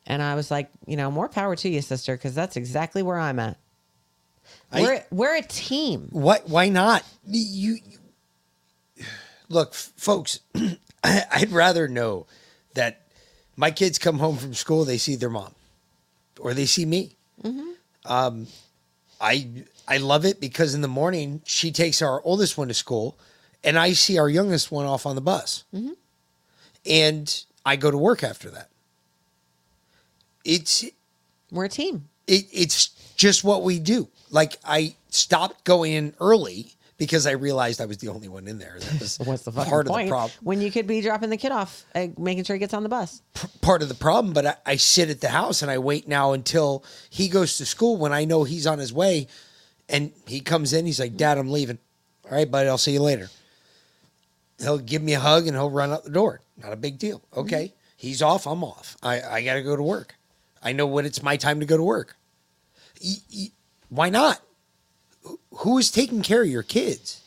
and 0.04 0.20
I 0.20 0.34
was 0.34 0.50
like, 0.50 0.68
you 0.84 0.96
know, 0.96 1.12
more 1.12 1.28
power 1.28 1.54
to 1.54 1.68
you, 1.68 1.80
sister, 1.80 2.16
because 2.16 2.34
that's 2.34 2.56
exactly 2.56 3.04
where 3.04 3.20
I'm 3.20 3.38
at. 3.38 3.56
I- 4.72 4.82
we're 4.82 5.04
we're 5.12 5.36
a 5.36 5.42
team. 5.42 6.08
What? 6.10 6.48
Why 6.48 6.70
not? 6.70 7.04
You, 7.24 7.78
you 8.96 9.04
look, 9.48 9.74
folks. 9.74 10.40
I- 11.04 11.24
I'd 11.32 11.52
rather 11.52 11.86
know 11.86 12.26
that 12.74 13.02
my 13.54 13.70
kids 13.70 13.98
come 14.00 14.18
home 14.18 14.38
from 14.38 14.54
school, 14.54 14.84
they 14.84 14.98
see 14.98 15.14
their 15.14 15.30
mom, 15.30 15.54
or 16.40 16.54
they 16.54 16.66
see 16.66 16.84
me. 16.86 17.16
Mm-hmm. 17.42 17.70
Um, 18.06 18.46
I 19.20 19.48
I 19.88 19.98
love 19.98 20.24
it 20.24 20.40
because 20.40 20.74
in 20.74 20.80
the 20.80 20.88
morning 20.88 21.42
she 21.44 21.70
takes 21.72 22.02
our 22.02 22.20
oldest 22.24 22.56
one 22.58 22.68
to 22.68 22.74
school, 22.74 23.16
and 23.64 23.78
I 23.78 23.92
see 23.92 24.18
our 24.18 24.28
youngest 24.28 24.70
one 24.72 24.86
off 24.86 25.06
on 25.06 25.14
the 25.14 25.20
bus, 25.20 25.64
Mhm. 25.74 25.96
and 26.86 27.44
I 27.64 27.76
go 27.76 27.90
to 27.90 27.98
work 27.98 28.22
after 28.24 28.50
that. 28.50 28.68
It's 30.44 30.84
we're 31.50 31.66
a 31.66 31.68
team. 31.68 32.08
It, 32.26 32.46
it's 32.52 32.88
just 33.16 33.44
what 33.44 33.62
we 33.62 33.78
do. 33.78 34.08
Like 34.30 34.58
I 34.64 34.94
stopped 35.10 35.64
going 35.64 35.92
in 35.92 36.14
early 36.20 36.72
because 37.02 37.26
I 37.26 37.32
realized 37.32 37.80
I 37.80 37.86
was 37.86 37.98
the 37.98 38.10
only 38.10 38.28
one 38.28 38.46
in 38.46 38.58
there. 38.58 38.76
That 38.78 39.00
was 39.00 39.18
What's 39.24 39.42
the 39.42 39.50
fucking 39.50 39.68
part 39.68 39.88
point? 39.88 40.02
of 40.02 40.06
the 40.06 40.10
problem. 40.12 40.30
When 40.42 40.60
you 40.60 40.70
could 40.70 40.86
be 40.86 41.00
dropping 41.00 41.30
the 41.30 41.36
kid 41.36 41.50
off, 41.50 41.84
uh, 41.96 42.06
making 42.16 42.44
sure 42.44 42.54
he 42.54 42.60
gets 42.60 42.74
on 42.74 42.84
the 42.84 42.88
bus. 42.88 43.22
part 43.60 43.82
of 43.82 43.88
the 43.88 43.96
problem, 43.96 44.32
but 44.32 44.46
I, 44.46 44.54
I 44.64 44.76
sit 44.76 45.10
at 45.10 45.20
the 45.20 45.30
house 45.30 45.62
and 45.62 45.70
I 45.70 45.78
wait 45.78 46.06
now 46.06 46.32
until 46.32 46.84
he 47.10 47.28
goes 47.28 47.58
to 47.58 47.66
school 47.66 47.96
when 47.96 48.12
I 48.12 48.24
know 48.24 48.44
he's 48.44 48.68
on 48.68 48.78
his 48.78 48.92
way 48.92 49.26
and 49.88 50.12
he 50.28 50.38
comes 50.38 50.72
in. 50.72 50.86
He's 50.86 51.00
like, 51.00 51.16
Dad, 51.16 51.38
I'm 51.38 51.50
leaving. 51.50 51.78
All 52.30 52.36
right, 52.36 52.48
buddy, 52.48 52.68
I'll 52.68 52.78
see 52.78 52.92
you 52.92 53.02
later. 53.02 53.30
He'll 54.60 54.78
give 54.78 55.02
me 55.02 55.14
a 55.14 55.20
hug 55.20 55.48
and 55.48 55.56
he'll 55.56 55.70
run 55.70 55.90
out 55.90 56.04
the 56.04 56.10
door. 56.10 56.40
Not 56.62 56.72
a 56.72 56.76
big 56.76 56.98
deal. 57.00 57.20
Okay. 57.36 57.72
He's 57.96 58.22
off. 58.22 58.46
I'm 58.46 58.62
off. 58.62 58.96
I, 59.02 59.20
I 59.22 59.42
got 59.44 59.54
to 59.54 59.62
go 59.62 59.74
to 59.74 59.82
work. 59.82 60.14
I 60.62 60.70
know 60.70 60.86
when 60.86 61.04
it's 61.04 61.20
my 61.20 61.36
time 61.36 61.58
to 61.58 61.66
go 61.66 61.76
to 61.76 61.82
work. 61.82 62.16
Why 63.88 64.08
not? 64.08 64.40
Who- 65.56 65.78
is 65.78 65.90
taking 65.90 66.22
care 66.22 66.42
of 66.42 66.48
your 66.48 66.62
kids? 66.62 67.20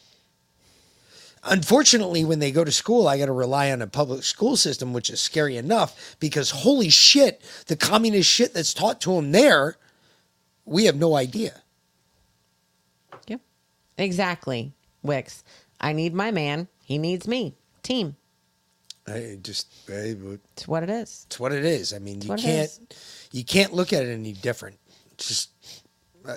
Unfortunately, 1.43 2.26
when 2.26 2.39
they 2.39 2.51
go 2.51 2.63
to 2.63 2.72
school, 2.72 3.07
I 3.07 3.19
got 3.19 3.27
to 3.27 3.31
rely 3.31 3.72
on 3.72 3.81
a 3.81 3.88
public 3.88 4.23
school 4.23 4.57
system, 4.57 4.93
which 4.93 5.11
is 5.11 5.22
scary 5.22 5.57
enough 5.57 6.15
because 6.19 6.49
holy 6.49 6.89
shit, 6.89 7.39
the 7.67 7.76
communist 7.76 8.30
shit 8.30 8.53
that's 8.53 8.73
taught 8.73 8.99
to 9.01 9.13
them 9.13 9.31
there, 9.31 9.77
we 10.65 10.85
have 10.85 10.95
no 10.95 11.15
idea. 11.15 11.61
Exactly, 13.97 14.73
Wix. 15.03 15.43
I 15.80 15.93
need 15.93 16.13
my 16.13 16.31
man. 16.31 16.67
He 16.84 16.97
needs 16.97 17.27
me. 17.27 17.55
Team. 17.84 18.15
I 19.07 19.38
just, 19.41 19.67
I, 19.88 20.15
it's 20.53 20.67
what 20.67 20.84
it 20.84 20.89
is. 20.89 21.26
It's 21.27 21.39
what 21.39 21.51
it 21.51 21.63
is. 21.63 21.93
I 21.93 21.99
mean, 21.99 22.22
you 22.22 22.35
can't, 22.35 22.69
you 23.31 23.43
can't 23.43 23.73
look 23.73 23.93
at 23.93 24.03
it 24.03 24.11
any 24.11 24.34
different. 24.34 24.77
It's 25.11 25.27
just, 25.27 25.49
Uh, 26.27 26.35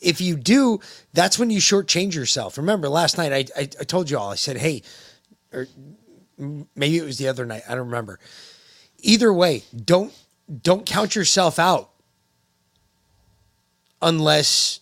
if 0.00 0.20
you 0.20 0.36
do, 0.36 0.80
that's 1.12 1.38
when 1.38 1.50
you 1.50 1.58
shortchange 1.60 2.14
yourself. 2.14 2.56
Remember 2.58 2.88
last 2.88 3.18
night, 3.18 3.32
I, 3.32 3.60
I, 3.60 3.62
I 3.62 3.84
told 3.84 4.10
you 4.10 4.18
all, 4.18 4.30
I 4.30 4.36
said, 4.36 4.56
hey, 4.56 4.82
or 5.52 5.66
maybe 6.74 6.98
it 6.98 7.04
was 7.04 7.18
the 7.18 7.28
other 7.28 7.44
night. 7.44 7.62
I 7.68 7.74
don't 7.74 7.86
remember. 7.86 8.18
Either 9.00 9.32
way, 9.32 9.64
don't, 9.84 10.12
don't 10.62 10.86
count 10.86 11.14
yourself 11.14 11.58
out 11.58 11.90
unless, 14.00 14.80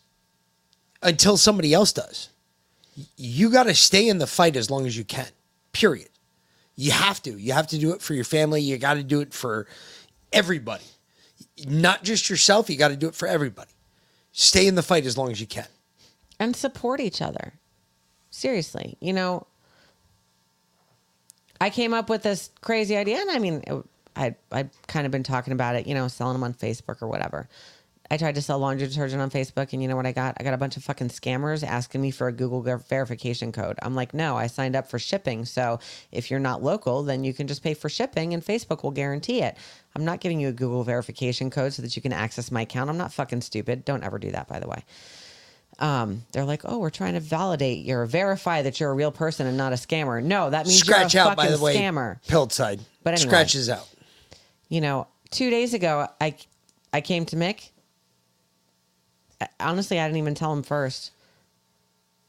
until 1.03 1.37
somebody 1.37 1.73
else 1.73 1.93
does. 1.93 2.31
You 3.17 3.51
got 3.51 3.65
to 3.65 3.75
stay 3.75 4.09
in 4.09 4.19
the 4.19 4.27
fight 4.27 4.57
as 4.57 4.71
long 4.71 4.87
as 4.87 4.97
you 4.97 5.05
can, 5.05 5.29
period. 5.73 6.09
You 6.77 6.93
have 6.93 7.23
to. 7.23 7.33
You 7.39 7.53
have 7.53 7.69
to 7.69 7.79
do 7.79 7.93
it 7.93 8.03
for 8.03 8.15
your 8.15 8.25
family. 8.25 8.61
You 8.61 8.77
got 8.79 8.95
to 8.95 9.03
do 9.03 9.21
it 9.21 9.33
for 9.33 9.67
everybody, 10.33 10.85
not 11.67 12.05
just 12.05 12.29
yourself. 12.29 12.69
You 12.69 12.77
got 12.77 12.89
to 12.89 12.97
do 12.97 13.09
it 13.09 13.15
for 13.15 13.29
everybody. 13.29 13.71
Stay 14.39 14.67
in 14.67 14.75
the 14.75 14.83
fight 14.83 15.07
as 15.07 15.17
long 15.17 15.31
as 15.33 15.41
you 15.41 15.47
can. 15.47 15.65
and 16.39 16.55
support 16.55 17.01
each 17.01 17.23
other. 17.23 17.55
Seriously, 18.31 18.99
you 19.01 19.15
know, 19.15 19.47
I 21.59 21.71
came 21.71 21.95
up 21.95 22.11
with 22.11 22.23
this 22.23 22.51
crazy 22.61 22.95
idea, 22.99 23.19
and 23.19 23.31
I 23.31 23.39
mean, 23.39 23.63
it, 23.67 23.85
I 24.15 24.35
I 24.53 24.69
kind 24.89 25.07
of 25.07 25.13
been 25.13 25.23
talking 25.23 25.55
about 25.55 25.75
it, 25.75 25.87
you 25.87 25.95
know, 25.95 26.07
selling 26.09 26.35
them 26.35 26.45
on 26.45 26.53
Facebook 26.53 27.01
or 27.01 27.09
whatever. 27.09 27.49
I 28.11 28.17
tried 28.17 28.35
to 28.37 28.43
sell 28.43 28.59
laundry 28.59 28.87
detergent 28.87 29.21
on 29.21 29.31
Facebook, 29.31 29.73
and 29.73 29.83
you 29.83 29.89
know 29.89 29.97
what 29.97 30.07
I 30.07 30.13
got? 30.13 30.37
I 30.39 30.45
got 30.45 30.55
a 30.55 30.59
bunch 30.59 30.77
of 30.77 30.85
fucking 30.85 31.09
scammers 31.09 31.67
asking 31.67 32.01
me 32.01 32.11
for 32.11 32.29
a 32.29 32.33
Google 32.33 32.63
ver- 32.63 32.79
verification 32.79 33.53
code. 33.53 33.79
I'm 33.83 33.95
like, 33.95 34.15
no, 34.15 34.37
I 34.37 34.47
signed 34.47 34.77
up 34.77 34.89
for 34.89 34.99
shipping. 34.99 35.45
So 35.45 35.81
if 36.13 36.31
you're 36.31 36.41
not 36.41 36.63
local, 36.63 37.03
then 37.03 37.25
you 37.25 37.35
can 37.35 37.47
just 37.47 37.63
pay 37.63 37.75
for 37.75 37.89
shipping, 37.89 38.35
and 38.35 38.45
Facebook 38.45 38.83
will 38.83 38.91
guarantee 38.91 39.43
it. 39.43 39.57
I'm 39.95 40.05
not 40.05 40.21
giving 40.21 40.41
you 40.41 40.49
a 40.49 40.53
Google 40.53 40.85
verification 40.85 41.51
code 41.51 41.73
so 41.73 41.83
that 41.83 41.97
you 41.97 42.03
can 42.03 42.13
access 42.13 42.51
my 42.51 42.63
account. 42.63 42.91
I'm 42.91 42.99
not 42.99 43.13
fucking 43.13 43.41
stupid. 43.41 43.85
Don't 43.85 44.05
ever 44.05 44.19
do 44.19 44.31
that, 44.31 44.49
by 44.49 44.61
the 44.61 44.69
way 44.69 44.85
um, 45.79 46.23
they're 46.33 46.45
like, 46.45 46.63
oh, 46.65 46.79
we're 46.79 46.91
trying 46.91 47.15
to 47.15 47.21
validate 47.21 47.85
your 47.85 48.07
verify 48.07 48.63
that 48.63 48.81
you're 48.81 48.91
a 48.91 48.95
real 48.95 49.13
person 49.13 49.47
and 49.47 49.57
not 49.57 49.73
a 49.73 49.77
scammer. 49.77 50.23
No, 50.23 50.51
that 50.51 50.67
means 50.67 50.79
Scratch 50.79 51.15
you're 51.15 51.25
a 51.25 51.27
out, 51.29 51.37
by 51.37 51.45
fucking 51.45 51.59
the 51.59 51.63
way, 51.63 51.77
scammer. 51.77 52.19
pilled 52.27 52.53
side. 52.53 52.81
But 53.03 53.15
anyway. 53.15 53.29
scratches 53.29 53.69
out. 53.69 53.87
You 54.69 54.81
know, 54.81 55.07
two 55.31 55.51
days 55.51 55.75
ago, 55.75 56.09
I 56.21 56.35
I 56.93 57.01
came 57.01 57.27
to 57.27 57.37
Mick. 57.37 57.71
Honestly, 59.61 60.01
I 60.01 60.07
didn't 60.07 60.19
even 60.19 60.35
tell 60.35 60.53
him 60.53 60.63
first. 60.63 61.13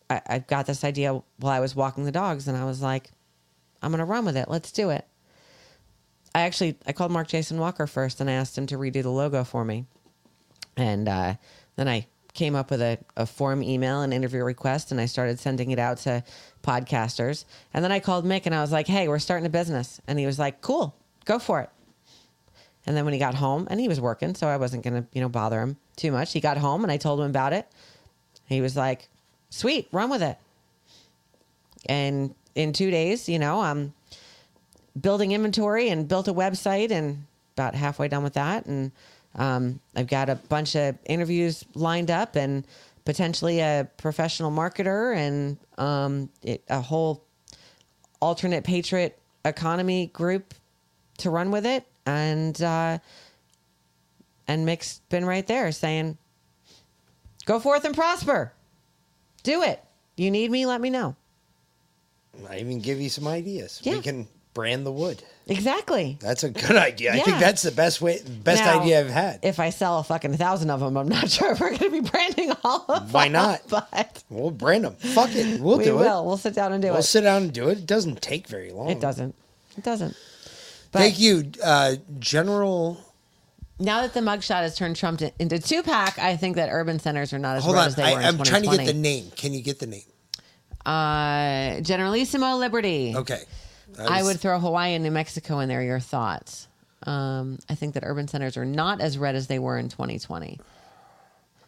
I, 0.09 0.21
I 0.27 0.39
got 0.39 0.65
this 0.65 0.83
idea 0.83 1.13
while 1.13 1.53
I 1.53 1.59
was 1.59 1.75
walking 1.75 2.05
the 2.05 2.11
dogs, 2.11 2.47
and 2.47 2.57
I 2.57 2.65
was 2.65 2.81
like, 2.81 3.11
I'm 3.81 3.91
gonna 3.91 4.05
run 4.05 4.25
with 4.25 4.37
it. 4.37 4.49
Let's 4.49 4.71
do 4.71 4.89
it. 4.89 5.05
I 6.35 6.41
actually 6.41 6.77
I 6.85 6.93
called 6.93 7.11
Mark 7.11 7.27
Jason 7.27 7.59
Walker 7.59 7.87
first, 7.87 8.21
and 8.21 8.29
I 8.29 8.33
asked 8.33 8.57
him 8.57 8.67
to 8.67 8.77
redo 8.77 9.03
the 9.03 9.09
logo 9.09 9.43
for 9.43 9.63
me, 9.63 9.85
and 10.75 11.07
uh, 11.07 11.35
then 11.75 11.87
I 11.87 12.07
came 12.33 12.55
up 12.55 12.69
with 12.69 12.81
a, 12.81 12.99
a 13.15 13.25
form 13.25 13.63
email 13.63 14.01
and 14.01 14.13
interview 14.13 14.43
request, 14.43 14.91
and 14.91 15.01
I 15.01 15.05
started 15.05 15.39
sending 15.39 15.71
it 15.71 15.79
out 15.79 15.97
to 15.99 16.23
podcasters. 16.61 17.45
And 17.73 17.83
then 17.83 17.91
I 17.91 17.99
called 17.99 18.25
Mick, 18.25 18.45
and 18.45 18.53
I 18.53 18.61
was 18.61 18.71
like, 18.71 18.87
"Hey, 18.87 19.07
we're 19.07 19.19
starting 19.19 19.45
a 19.45 19.49
business," 19.49 20.01
and 20.07 20.19
he 20.19 20.25
was 20.25 20.37
like, 20.37 20.61
"Cool, 20.61 20.95
go 21.25 21.39
for 21.39 21.61
it." 21.61 21.69
And 22.85 22.95
then 22.95 23.03
when 23.03 23.13
he 23.13 23.19
got 23.19 23.35
home, 23.35 23.67
and 23.69 23.79
he 23.79 23.87
was 23.87 23.99
working, 23.99 24.35
so 24.35 24.47
I 24.47 24.57
wasn't 24.57 24.83
gonna, 24.83 25.05
you 25.13 25.21
know, 25.21 25.29
bother 25.29 25.61
him 25.61 25.77
too 25.97 26.11
much. 26.11 26.31
He 26.31 26.39
got 26.39 26.57
home, 26.57 26.83
and 26.83 26.91
I 26.91 26.97
told 26.97 27.19
him 27.19 27.29
about 27.29 27.51
it. 27.51 27.67
He 28.45 28.61
was 28.61 28.77
like, 28.77 29.09
"Sweet, 29.49 29.89
run 29.91 30.09
with 30.09 30.21
it." 30.21 30.37
And 31.87 32.33
in 32.55 32.71
two 32.71 32.89
days, 32.89 33.27
you 33.27 33.39
know, 33.39 33.59
I'm 33.59 33.93
building 34.99 35.31
inventory 35.33 35.89
and 35.89 36.07
built 36.07 36.27
a 36.27 36.33
website, 36.33 36.91
and 36.91 37.25
about 37.55 37.75
halfway 37.75 38.07
done 38.07 38.23
with 38.23 38.33
that. 38.33 38.65
And 38.65 38.91
um, 39.35 39.79
I've 39.95 40.07
got 40.07 40.29
a 40.29 40.35
bunch 40.35 40.75
of 40.75 40.97
interviews 41.05 41.65
lined 41.75 42.09
up, 42.09 42.35
and 42.37 42.65
potentially 43.03 43.59
a 43.59 43.89
professional 43.97 44.51
marketer, 44.51 45.15
and 45.15 45.57
um, 45.77 46.29
it, 46.43 46.63
a 46.69 46.79
whole 46.79 47.23
alternate 48.19 48.63
patriot 48.63 49.19
economy 49.45 50.07
group 50.07 50.53
to 51.17 51.29
run 51.29 51.51
with 51.51 51.65
it 51.65 51.85
and 52.05 52.61
uh 52.61 52.97
and 54.47 54.65
mick's 54.65 54.99
been 55.09 55.25
right 55.25 55.47
there 55.47 55.71
saying 55.71 56.17
go 57.45 57.59
forth 57.59 57.85
and 57.85 57.95
prosper 57.95 58.53
do 59.43 59.61
it 59.63 59.81
you 60.15 60.29
need 60.31 60.49
me 60.51 60.65
let 60.65 60.81
me 60.81 60.89
know 60.89 61.15
I 62.47 62.59
even 62.59 62.81
give 62.81 63.01
you 63.01 63.09
some 63.09 63.27
ideas. 63.27 63.81
Yeah. 63.83 63.93
We 63.95 64.01
can 64.01 64.27
brand 64.53 64.85
the 64.85 64.91
wood. 64.91 65.23
exactly 65.47 66.17
That's 66.21 66.43
a 66.43 66.49
good 66.51 66.75
idea. 66.75 67.13
I 67.13 67.19
think 67.19 67.39
that's 67.39 67.63
the 67.63 67.71
best 67.71 67.99
way, 67.99 68.19
best 68.43 68.63
Now, 68.63 68.79
idea 68.79 68.99
I've 68.99 69.09
had. 69.09 69.39
if 69.43 69.59
i 69.59 69.71
sell 69.71 69.97
a 69.99 70.03
fucking 70.03 70.37
thousand 70.37 70.69
of 70.69 70.79
them 70.79 70.97
i'm 70.97 71.07
not 71.07 71.29
sure 71.35 71.51
if 71.53 71.59
we're 71.59 71.69
going 71.75 71.91
to 71.91 72.01
be 72.01 72.07
branding 72.07 72.51
all 72.63 72.85
of 72.89 73.11
Why 73.11 73.27
them, 73.29 73.33
Why 73.33 73.57
not? 73.57 73.61
but 73.69 74.23
We'll 74.29 74.51
brand 74.51 74.83
them. 74.83 74.95
Fuck 74.97 75.31
it. 75.33 75.59
We'll 75.59 75.77
we 75.79 75.85
do 75.85 75.95
will 75.95 76.21
it. 76.21 76.25
we'll 76.27 76.37
sit 76.37 76.53
down 76.53 76.73
and 76.73 76.81
do 76.81 76.89
we'll 76.89 76.97
it 76.97 77.03
sit 77.03 77.21
down 77.21 77.41
and 77.43 77.53
do 77.53 77.69
it. 77.69 77.79
It 77.79 77.85
doesn't 77.87 78.21
take 78.21 78.47
very 78.47 78.71
long. 78.71 78.89
it 78.89 78.99
doesn't 78.99 79.33
it 79.77 79.83
doesn't 79.83 80.15
Thank 80.91 81.19
you, 81.19 81.51
uh, 81.63 81.95
General. 82.19 82.97
Now 83.79 84.01
that 84.01 84.13
the 84.13 84.21
mugshot 84.21 84.61
has 84.61 84.75
turned 84.75 84.95
Trump 84.95 85.19
to, 85.19 85.31
into 85.39 85.59
Tupac, 85.59 86.17
I 86.17 86.35
think 86.35 86.55
that 86.55 86.69
urban 86.71 86.99
centers 86.99 87.31
are 87.33 87.39
not 87.39 87.57
as 87.57 87.63
Hold 87.63 87.75
red 87.75 87.81
on. 87.81 87.87
as 87.87 87.95
they 87.95 88.03
I, 88.03 88.13
were. 88.15 88.19
I'm 88.21 88.37
trying 88.43 88.63
to 88.63 88.69
get 88.69 88.77
the 88.77 88.93
2020. 88.93 88.99
name. 89.01 89.31
Can 89.35 89.53
you 89.53 89.61
get 89.61 89.79
the 89.79 89.85
name? 89.87 90.01
Uh, 90.85 91.81
Generalissimo 91.81 92.55
Liberty. 92.55 93.13
Okay. 93.15 93.41
I 93.99 94.19
was- 94.19 94.27
would 94.33 94.39
throw 94.39 94.59
Hawaii 94.59 94.93
and 94.93 95.03
New 95.03 95.11
Mexico 95.11 95.59
in 95.59 95.69
there. 95.69 95.83
Your 95.83 95.99
thoughts? 95.99 96.67
Um, 97.03 97.59
I 97.69 97.75
think 97.75 97.93
that 97.93 98.03
urban 98.05 98.27
centers 98.27 98.57
are 98.57 98.65
not 98.65 99.01
as 99.01 99.17
red 99.17 99.35
as 99.35 99.47
they 99.47 99.59
were 99.59 99.77
in 99.77 99.89
2020. 99.89 100.59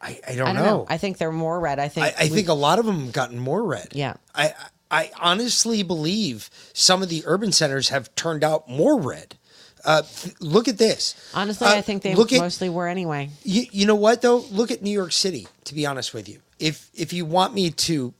I, 0.01 0.19
I 0.27 0.35
don't, 0.35 0.55
know. 0.55 0.85
I 0.89 0.97
think 0.97 1.17
they're 1.17 1.31
more 1.31 1.59
red. 1.59 1.77
I 1.77 1.89
think. 1.89 2.05
I, 2.07 2.13
I 2.17 2.23
we- 2.23 2.29
think 2.29 2.47
a 2.47 2.53
lot 2.53 2.79
of 2.79 2.85
them 2.85 3.01
have 3.05 3.13
gotten 3.13 3.37
more 3.37 3.63
red. 3.63 3.89
Yeah. 3.91 4.13
I 4.33 4.53
I 4.89 5.11
honestly 5.19 5.83
believe 5.83 6.49
some 6.73 7.03
of 7.03 7.09
the 7.09 7.21
urban 7.25 7.51
centers 7.51 7.89
have 7.89 8.13
turned 8.15 8.43
out 8.43 8.67
more 8.69 8.99
red. 8.99 9.35
Uh, 9.85 10.03
look 10.39 10.67
at 10.67 10.77
this. 10.77 11.15
Honestly, 11.33 11.65
Uh, 11.67 11.75
I 11.75 11.81
think 11.81 12.03
they 12.03 12.15
look 12.15 12.33
at- 12.33 12.39
mostly 12.39 12.69
were 12.69 12.87
anyway. 12.87 13.29
You, 13.43 13.65
you 13.71 13.85
know 13.85 13.95
what 13.95 14.21
though? 14.21 14.39
Look 14.51 14.71
at 14.71 14.81
New 14.81 14.91
York 14.91 15.11
City. 15.11 15.47
To 15.65 15.73
be 15.73 15.85
honest 15.85 16.13
with 16.13 16.27
you, 16.27 16.41
if 16.59 16.89
if 16.93 17.13
you 17.13 17.25
want 17.25 17.53
me 17.53 17.69
to 17.71 18.13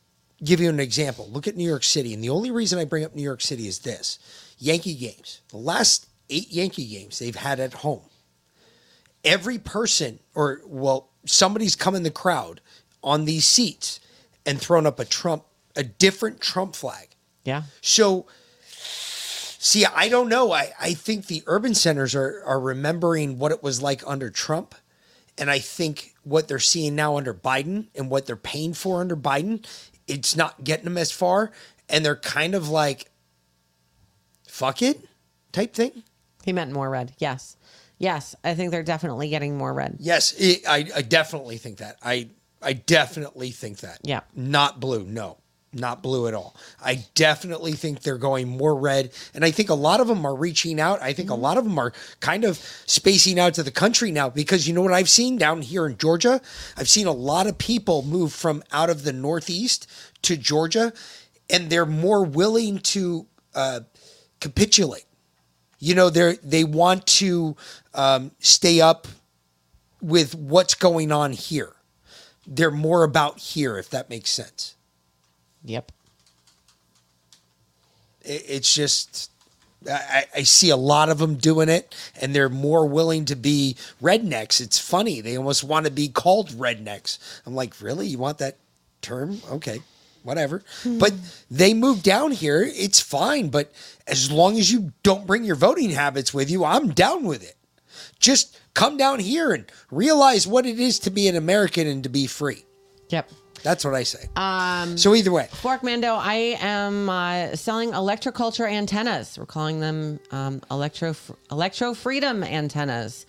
give 0.44 0.62
you 0.62 0.70
an 0.70 0.80
example, 0.80 1.28
look 1.32 1.48
at 1.48 1.58
New 1.58 1.68
York 1.68 1.84
City. 1.84 2.14
And 2.14 2.24
the 2.24 2.30
only 2.30 2.50
reason 2.52 2.80
I 2.80 2.86
bring 2.86 3.04
up 3.04 3.14
New 3.16 3.24
York 3.24 3.42
City 3.42 3.68
is 3.68 3.80
this: 3.80 4.20
Yankee 4.58 4.96
games. 4.96 5.42
The 5.50 5.58
last 5.58 6.06
eight 6.30 6.50
Yankee 6.52 6.86
games 6.86 7.20
they've 7.20 7.36
had 7.36 7.60
at 7.60 7.74
home. 7.74 8.02
Every 9.24 9.58
person, 9.58 10.20
or 10.34 10.62
well, 10.66 11.10
somebody's 11.26 11.76
come 11.76 11.94
in 11.96 12.04
the 12.04 12.12
crowd 12.12 12.62
on 13.04 13.26
these 13.26 13.46
seats 13.46 14.00
and 14.46 14.62
thrown 14.62 14.86
up 14.86 14.98
a 15.00 15.06
Trump, 15.06 15.44
a 15.76 15.84
different 15.84 16.40
Trump 16.40 16.76
flag. 16.76 17.10
Yeah. 17.44 17.64
So, 17.82 18.28
see, 19.60 19.86
I 19.86 20.10
don't 20.10 20.30
know. 20.30 20.52
I, 20.52 20.72
I 20.80 20.94
think 20.94 21.28
the 21.28 21.44
urban 21.46 21.76
centers 21.76 22.16
are, 22.16 22.42
are 22.46 22.60
remembering 22.60 23.38
what 23.38 23.52
it 23.52 23.62
was 23.62 23.82
like 23.82 24.02
under 24.08 24.32
Trump. 24.32 24.74
And 25.38 25.52
I 25.52 25.60
think 25.60 26.16
what 26.24 26.48
they're 26.48 26.60
seeing 26.60 26.96
now 26.96 27.18
under 27.18 27.34
Biden 27.34 27.88
and 27.94 28.10
what 28.10 28.26
they're 28.26 28.36
paying 28.36 28.74
for 28.74 29.02
under 29.02 29.16
Biden, 29.16 29.66
it's 30.08 30.36
not 30.36 30.64
getting 30.64 30.86
them 30.86 30.98
as 30.98 31.12
far. 31.12 31.52
And 31.88 32.04
they're 32.04 32.16
kind 32.16 32.56
of 32.56 32.70
like, 32.70 33.12
fuck 34.48 34.82
it 34.82 35.06
type 35.52 35.74
thing. 35.74 36.04
He 36.44 36.54
meant 36.54 36.72
more 36.72 36.90
red. 36.90 37.14
Yes. 37.20 37.58
Yes. 37.98 38.36
I 38.44 38.56
think 38.56 38.72
they're 38.72 38.84
definitely 38.84 39.30
getting 39.30 39.58
more 39.58 39.74
red. 39.74 39.98
Yes, 40.00 40.34
it, 40.40 40.62
I, 40.68 40.90
I 40.96 41.02
definitely 41.02 41.58
think 41.58 41.78
that. 41.80 41.98
I 42.02 42.30
I 42.62 42.74
definitely 42.74 43.52
think 43.52 43.80
that. 43.80 44.00
Yeah. 44.04 44.22
Not 44.36 44.80
blue. 44.80 45.06
No, 45.06 45.38
not 45.74 46.02
blue 46.02 46.28
at 46.28 46.34
all. 46.34 46.56
I 46.84 47.06
definitely 47.14 47.74
think 47.74 48.02
they're 48.02 48.18
going 48.18 48.48
more 48.48 48.76
red. 48.76 49.12
And 49.34 49.46
I 49.46 49.52
think 49.52 49.70
a 49.70 49.76
lot 49.76 50.00
of 50.00 50.08
them 50.08 50.26
are 50.26 50.36
reaching 50.36 50.80
out. 50.80 51.02
I 51.02 51.14
think 51.14 51.30
a 51.30 51.36
lot 51.36 51.58
of 51.58 51.64
them 51.64 51.78
are 51.78 51.94
kind 52.20 52.44
of 52.44 52.58
spacing 52.86 53.40
out 53.40 53.54
to 53.56 53.64
the 53.64 53.72
country 53.72 54.12
now 54.12 54.30
because 54.30 54.68
you 54.68 54.74
know 54.74 54.82
what 54.82 54.94
I've 54.94 55.10
seen 55.10 55.38
down 55.38 55.62
here 55.62 55.86
in 55.86 55.98
Georgia? 55.98 56.42
I've 56.78 56.90
seen 56.90 57.08
a 57.08 57.12
lot 57.12 57.48
of 57.48 57.58
people 57.58 58.02
move 58.02 58.34
from 58.34 58.64
out 58.72 58.90
of 58.90 59.04
the 59.04 59.14
Northeast 59.14 59.88
to 60.24 60.36
Georgia 60.36 60.94
and 61.50 61.70
they're 61.70 61.86
more 61.86 62.24
willing 62.24 62.80
to 62.80 63.28
uh, 63.56 63.82
capitulate. 64.40 65.06
You 65.80 65.96
know, 65.96 66.10
they're, 66.10 66.36
they 66.44 66.64
want 66.64 67.06
to 67.08 67.56
um, 67.94 68.32
stay 68.40 68.82
up 68.82 69.08
with 70.02 70.36
what's 70.36 70.76
going 70.76 71.12
on 71.12 71.34
here. 71.34 71.74
They're 72.46 72.72
more 72.72 73.04
about 73.04 73.40
here, 73.40 73.78
if 73.78 73.90
that 73.92 74.10
makes 74.10 74.32
sense. 74.32 74.76
Yep. 75.66 75.92
It, 78.22 78.46
it's 78.48 78.74
just, 78.74 79.32
I, 79.90 80.26
I 80.36 80.44
see 80.44 80.70
a 80.70 80.78
lot 80.78 81.10
of 81.10 81.20
them 81.20 81.36
doing 81.36 81.70
it, 81.70 81.96
and 82.20 82.36
they're 82.36 82.50
more 82.50 82.86
willing 82.86 83.26
to 83.26 83.36
be 83.36 83.76
rednecks. 84.02 84.60
It's 84.62 84.80
funny. 84.80 85.22
They 85.22 85.38
almost 85.38 85.64
want 85.64 85.86
to 85.86 85.92
be 85.92 86.10
called 86.10 86.50
rednecks. 86.50 87.20
I'm 87.46 87.56
like, 87.56 87.80
really? 87.82 88.08
You 88.08 88.18
want 88.18 88.40
that 88.40 88.58
term? 89.02 89.42
Okay, 89.52 89.82
whatever. 90.24 90.64
Hmm. 90.84 90.98
But 90.98 91.14
they 91.50 91.74
move 91.74 92.04
down 92.04 92.32
here. 92.32 92.62
It's 92.64 93.00
fine. 93.00 93.50
But 93.50 93.72
as 94.08 94.32
long 94.32 94.58
as 94.58 94.72
you 94.72 94.92
don't 95.04 95.28
bring 95.28 95.44
your 95.44 95.56
voting 95.56 95.92
habits 95.92 96.34
with 96.34 96.50
you, 96.50 96.66
I'm 96.66 96.90
down 96.90 97.24
with 97.24 97.44
it. 97.44 97.56
Just 98.20 98.60
come 98.74 98.98
down 98.98 99.20
here 99.20 99.52
and 99.54 99.66
realize 99.92 100.46
what 100.46 100.66
it 100.66 100.80
is 100.80 101.00
to 101.00 101.10
be 101.10 101.28
an 101.28 101.36
American 101.36 101.88
and 101.88 102.04
to 102.04 102.10
be 102.10 102.28
free. 102.28 102.66
Yep. 103.10 103.30
That's 103.64 103.86
what 103.86 103.94
I 103.94 104.04
say. 104.04 104.28
Um, 104.36 104.98
So 104.98 105.14
either 105.16 105.32
way, 105.32 105.48
Fork 105.52 105.84
Mando, 105.84 106.16
I 106.16 106.58
am 106.60 107.10
uh, 107.10 107.56
selling 107.56 107.92
electroculture 107.92 108.70
antennas. 108.70 109.38
We're 109.38 109.46
calling 109.46 109.80
them 109.80 110.20
um, 110.32 110.62
electro 110.72 111.16
electro 111.52 111.94
freedom 111.94 112.44
antennas. 112.44 113.26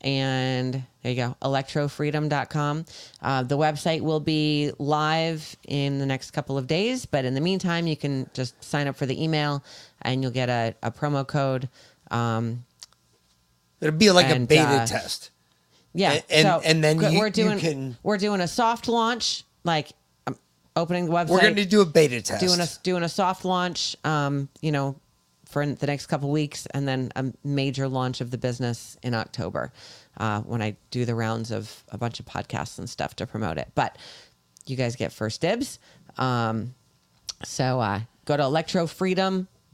and 0.00 0.82
there 1.02 1.12
you 1.12 1.16
go, 1.16 1.36
electrofreedom.com. 1.42 2.84
Uh, 3.22 3.42
the 3.42 3.56
website 3.56 4.02
will 4.02 4.20
be 4.20 4.70
live 4.78 5.56
in 5.66 5.98
the 5.98 6.04
next 6.06 6.32
couple 6.32 6.58
of 6.58 6.66
days, 6.66 7.06
but 7.06 7.24
in 7.24 7.34
the 7.34 7.40
meantime, 7.40 7.86
you 7.86 7.96
can 7.96 8.28
just 8.34 8.62
sign 8.62 8.86
up 8.86 8.96
for 8.96 9.06
the 9.06 9.22
email 9.22 9.64
and 10.02 10.20
you'll 10.22 10.30
get 10.30 10.50
a, 10.50 10.74
a 10.82 10.90
promo 10.90 11.26
code. 11.26 11.68
Um, 12.10 12.64
it'll 13.84 13.98
be 13.98 14.10
like 14.10 14.34
a 14.34 14.40
beta 14.40 14.62
uh, 14.62 14.86
test. 14.86 15.30
yeah, 15.92 16.12
And- 16.12 16.22
and- 16.30 16.42
so 16.46 16.60
and 16.64 16.82
then 16.84 17.00
you- 17.12 17.18
we're 17.18 17.30
doing 17.30 17.58
can- 17.58 17.96
we're 18.02 18.18
doing 18.18 18.40
a 18.40 18.48
soft 18.48 18.88
launch, 18.88 19.44
like 19.64 19.92
um, 20.26 20.36
opening 20.76 21.06
the 21.06 21.12
website. 21.12 21.28
We're 21.30 21.40
going 21.40 21.56
to 21.56 21.64
do 21.64 21.80
a 21.80 21.86
beta 21.86 22.20
test. 22.22 22.40
doing 22.44 22.60
a 22.60 22.68
doing 22.82 23.02
a 23.02 23.08
soft 23.08 23.44
launch. 23.44 23.96
Um, 24.04 24.48
you 24.60 24.72
know, 24.72 24.96
for 25.46 25.64
the 25.64 25.86
next 25.86 26.06
couple 26.06 26.30
weeks, 26.30 26.66
and 26.74 26.88
then 26.88 27.12
a 27.14 27.26
major 27.44 27.86
launch 27.86 28.20
of 28.20 28.30
the 28.32 28.38
business 28.38 28.96
in 29.04 29.14
October, 29.14 29.72
uh, 30.18 30.40
when 30.40 30.60
I 30.60 30.76
do 30.90 31.04
the 31.04 31.14
rounds 31.14 31.52
of 31.52 31.84
a 31.90 31.98
bunch 31.98 32.18
of 32.18 32.26
podcasts 32.26 32.78
and 32.78 32.90
stuff 32.90 33.14
to 33.16 33.26
promote 33.26 33.58
it. 33.58 33.70
But 33.76 33.96
you 34.66 34.74
guys 34.76 34.96
get 34.96 35.12
first 35.12 35.40
dibs. 35.42 35.78
Um, 36.16 36.74
so 37.44 37.78
uh, 37.80 38.00
go 38.24 38.36
to 38.36 38.48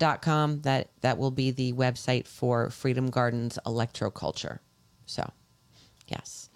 electrofreedom.com. 0.01 0.62
That 0.62 0.88
that 1.01 1.19
will 1.19 1.30
be 1.30 1.51
the 1.51 1.72
website 1.74 2.27
for 2.27 2.70
Freedom 2.70 3.11
Gardens 3.11 3.59
Electroculture. 3.66 4.59
So, 5.06 5.29
yes. 6.09 6.48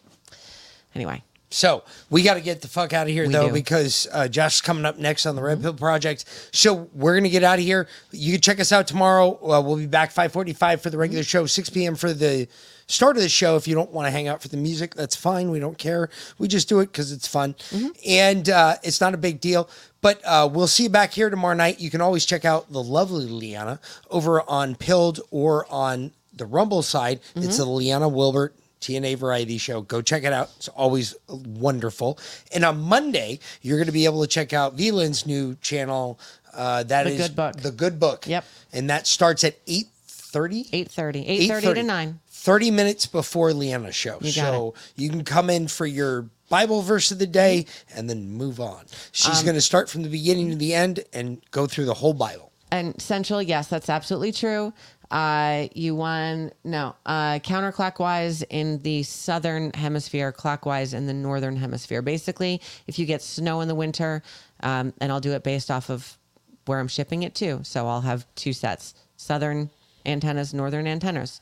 Anyway, 0.94 1.24
So 1.50 1.82
we 2.08 2.23
got 2.23 2.34
to 2.34 2.40
get 2.40 2.62
the 2.62 2.68
fuck 2.68 2.92
out 2.92 3.08
of 3.08 3.12
here 3.12 3.26
We 3.26 3.32
though, 3.32 3.48
do. 3.48 3.52
Because 3.52 4.06
uh, 4.12 4.28
Josh 4.28 4.56
is 4.56 4.60
coming 4.60 4.84
up 4.84 4.97
next 4.97 5.26
on 5.26 5.34
the 5.34 5.42
Red 5.42 5.60
Pill 5.60 5.74
Project. 5.74 6.24
So 6.52 6.89
we're 6.94 7.16
gonna 7.16 7.28
get 7.28 7.42
out 7.42 7.58
of 7.58 7.64
here. 7.64 7.89
You 8.12 8.32
can 8.32 8.40
check 8.40 8.60
us 8.60 8.70
out 8.73 8.86
tomorrow. 8.86 9.32
Uh, 9.42 9.60
we'll 9.60 9.76
be 9.76 9.86
back 9.86 10.12
five 10.12 10.32
forty-five 10.32 10.81
for 10.82 10.90
the 10.90 10.98
regular 10.98 11.24
show, 11.24 11.47
six 11.47 11.68
p.m. 11.70 11.97
for 11.97 12.12
the 12.12 12.47
start 12.86 13.16
of 13.16 13.23
the 13.24 13.28
show. 13.28 13.56
If 13.56 13.66
you 13.66 13.74
don't 13.74 13.90
want 13.90 14.06
to 14.06 14.10
hang 14.12 14.28
out 14.28 14.40
for 14.40 14.47
the 14.48 14.56
music, 14.56 14.94
that's 14.94 15.16
fine. 15.16 15.50
We 15.50 15.58
don't 15.58 15.78
care. 15.78 16.10
We 16.39 16.47
just 16.47 16.68
do 16.68 16.78
it 16.81 16.86
because 16.86 17.10
it's 17.10 17.26
fun, 17.26 17.55
Mm-hmm. 17.55 17.89
and 18.06 18.48
uh, 18.50 18.76
it's 18.84 19.00
not 19.00 19.14
a 19.14 19.18
big 19.18 19.40
deal. 19.40 19.68
But 20.05 20.20
uh, 20.23 20.50
we'll 20.52 20.66
see 20.66 20.83
you 20.83 20.91
back 20.91 21.15
here 21.15 21.31
tomorrow 21.31 21.55
night. 21.55 21.81
You 21.81 21.89
can 21.89 22.02
always 22.02 22.26
check 22.26 22.44
out 22.44 22.70
the 22.70 22.83
lovely 22.83 23.24
Liana 23.24 23.81
over 24.10 24.42
on 24.42 24.74
Pilled 24.74 25.23
or 25.31 25.65
on 25.70 26.10
the 26.34 26.44
Rumble 26.44 26.83
side. 26.83 27.20
It's 27.34 27.57
the 27.57 27.65
Liana 27.65 28.07
Wilbert 28.07 28.55
TNA 28.83 29.16
Variety 29.16 29.57
Show. 29.57 29.81
Go 29.81 30.02
check 30.02 30.24
it 30.24 30.33
out. 30.34 30.50
It's 30.58 30.68
always 30.68 31.15
wonderful. 31.26 32.18
And 32.55 32.66
on 32.66 32.83
Monday, 32.83 33.39
you're 33.62 33.78
going 33.78 33.86
to 33.86 33.92
be 33.92 34.05
able 34.05 34.20
to 34.20 34.28
check 34.28 34.52
out 34.52 34.74
Veland's 34.74 35.24
new 35.26 35.55
channel. 35.62 36.20
Uh, 36.52 36.83
that 36.83 37.05
The 37.05 37.10
is 37.10 37.28
Good 37.28 37.36
Book. 37.36 37.57
The 37.57 37.73
Good 37.73 37.99
Book. 37.99 38.26
Yep. 38.26 38.44
And 38.74 38.91
that 38.91 39.07
starts 39.07 39.42
at 39.42 39.65
8.30? 39.65 40.68
8.30. 40.68 41.49
8.30 41.49 41.74
to 41.76 41.83
9. 41.83 42.20
30 42.28 42.70
minutes 42.73 43.07
before 43.07 43.52
Leanna's 43.52 43.97
show. 43.97 44.18
You 44.20 44.31
so 44.31 44.74
you 44.97 45.08
can 45.08 45.24
come 45.24 45.49
in 45.49 45.66
for 45.66 45.86
your 45.86 46.28
Bible 46.48 46.82
verse 46.82 47.10
of 47.10 47.18
the 47.18 47.26
day 47.26 47.66
and 47.94 48.08
then 48.08 48.28
move 48.31 48.60
on. 48.60 48.84
She's 49.12 49.40
Um, 49.40 49.44
going 49.44 49.55
to 49.55 49.60
start 49.60 49.89
from 49.89 50.02
the 50.02 50.08
beginning 50.08 50.50
to 50.50 50.56
the 50.56 50.74
end 50.74 51.05
and 51.12 51.40
go 51.50 51.66
through 51.66 51.86
the 51.86 51.94
whole 51.94 52.14
Bible. 52.14 52.52
And 52.70 53.00
Central, 53.00 53.40
yes, 53.40 53.68
that's 53.68 53.89
absolutely 53.89 54.32
true. 54.32 54.73
Uh, 55.10 55.68
you 55.74 55.94
won, 55.94 56.50
no, 56.64 56.97
uh, 57.06 57.39
counterclockwise 57.39 58.42
in 58.50 58.78
the 58.82 59.02
southern 59.05 59.70
hemisphere, 59.74 60.32
clockwise 60.32 60.92
in 60.92 61.06
the 61.06 61.14
northern 61.14 61.56
hemisphere. 61.56 62.02
Basically, 62.02 62.60
if 62.86 62.98
you 62.98 63.06
get 63.06 63.23
snow 63.23 63.60
in 63.60 63.68
the 63.68 63.74
winter, 63.74 64.23
um, 64.62 64.92
and 65.00 65.12
I'll 65.12 65.20
do 65.20 65.32
it 65.32 65.44
based 65.44 65.70
off 65.70 65.89
of 65.89 66.18
where 66.66 66.81
I'm 66.81 66.89
shipping 66.89 67.23
it 67.23 67.34
to. 67.36 67.60
So 67.62 67.86
I'll 67.86 68.00
have 68.00 68.26
two 68.34 68.52
sets 68.52 68.94
southern 69.16 69.70
antennas, 70.05 70.52
northern 70.52 70.86
antennas. 70.86 71.40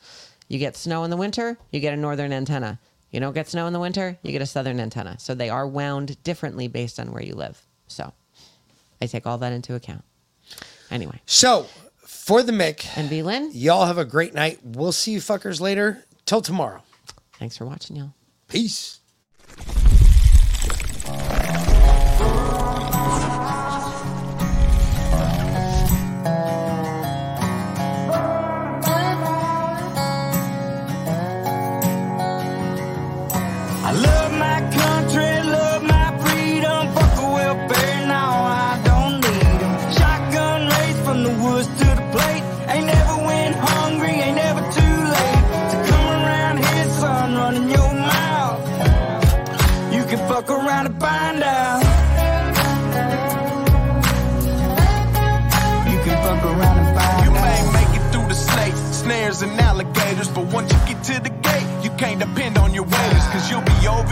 You 0.49 0.59
get 0.59 0.75
snow 0.75 1.03
in 1.03 1.09
the 1.09 1.17
winter, 1.17 1.57
you 1.71 1.79
get 1.79 1.93
a 1.93 1.97
northern 1.97 2.31
antenna. 2.31 2.79
You 3.13 3.19
don't 3.19 3.33
get 3.33 3.47
snow 3.47 3.67
in 3.67 3.73
the 3.73 3.79
winter, 3.79 4.17
you 4.23 4.31
get 4.31 4.41
a 4.41 4.45
southern 4.47 4.79
antenna. 4.79 5.19
So 5.19 5.35
they 5.35 5.49
are 5.49 5.67
wound 5.67 6.21
differently 6.23 6.67
based 6.67 6.99
on 6.99 7.11
where 7.11 7.21
you 7.21 7.35
live. 7.35 7.61
So 7.87 8.11
I 8.99 9.05
take 9.05 9.27
all 9.27 9.37
that 9.37 9.53
into 9.53 9.75
account. 9.75 10.03
Anyway. 10.89 11.21
So 11.27 11.67
for 11.99 12.41
the 12.41 12.51
Mick 12.51 12.85
and 12.97 13.11
B 13.11 13.21
Lynn, 13.21 13.51
y'all 13.53 13.85
have 13.85 13.99
a 13.99 14.05
great 14.05 14.33
night. 14.33 14.59
We'll 14.63 14.91
see 14.91 15.11
you 15.11 15.19
fuckers 15.19 15.61
later. 15.61 16.03
Till 16.25 16.41
tomorrow. 16.41 16.81
Thanks 17.33 17.55
for 17.55 17.65
watching, 17.65 17.97
y'all. 17.97 18.13
Peace. 18.47 18.99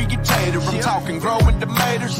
You'll 0.01 0.09
be 0.09 0.15
over 0.15 0.15
your 0.15 0.23
tater. 0.23 0.59
I'm 0.61 0.79
talking 0.81 1.19
growing 1.19 1.59
tomatoes, 1.59 2.15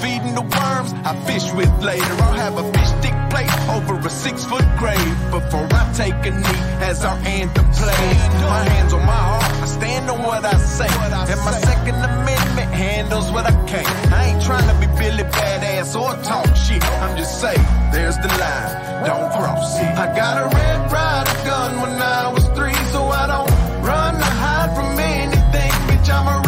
feeding 0.00 0.34
the 0.34 0.42
worms 0.42 0.92
I 1.04 1.14
fish 1.26 1.52
with 1.52 1.70
later. 1.82 2.04
I'll 2.22 2.34
have 2.34 2.56
a 2.56 2.72
fish 2.72 2.88
stick 3.00 3.14
plate 3.30 3.50
over 3.68 3.98
a 3.98 4.10
six 4.10 4.44
foot 4.44 4.64
grave 4.78 5.14
before 5.30 5.68
I 5.70 5.92
take 5.94 6.14
a 6.26 6.30
knee 6.30 6.60
as 6.80 7.04
our 7.04 7.16
anthem 7.26 7.66
plays. 7.72 8.18
My 8.48 8.64
hands 8.64 8.92
on 8.92 9.04
my 9.04 9.12
heart, 9.12 9.62
I 9.62 9.66
stand 9.66 10.10
on 10.10 10.22
what 10.22 10.44
I 10.44 10.56
say. 10.58 10.88
And 10.88 11.40
my 11.44 11.52
Second 11.52 11.96
Amendment 11.96 12.72
handles 12.72 13.30
what 13.30 13.46
I 13.46 13.52
can't. 13.66 14.12
I 14.12 14.26
ain't 14.32 14.42
trying 14.42 14.68
to 14.68 14.74
be 14.80 14.86
Billy 14.98 15.24
Badass 15.24 15.94
or 16.00 16.16
talk 16.24 16.54
shit. 16.56 16.84
I'm 17.02 17.16
just 17.16 17.40
saying, 17.40 17.64
there's 17.92 18.16
the 18.16 18.28
line, 18.28 19.04
don't 19.04 19.30
cross 19.32 19.78
it. 19.78 19.92
I 19.98 20.14
got 20.16 20.38
a 20.38 20.46
Red 20.54 20.92
Ryder 20.92 21.44
gun 21.44 21.80
when 21.82 22.02
I 22.02 22.32
was 22.32 22.46
three, 22.56 22.78
so 22.92 23.04
I 23.04 23.26
don't 23.26 23.50
run 23.84 24.14
or 24.16 24.34
hide 24.42 24.74
from 24.74 24.98
anything. 24.98 25.72
Bitch, 25.88 26.08
I'm 26.10 26.26
a 26.26 26.47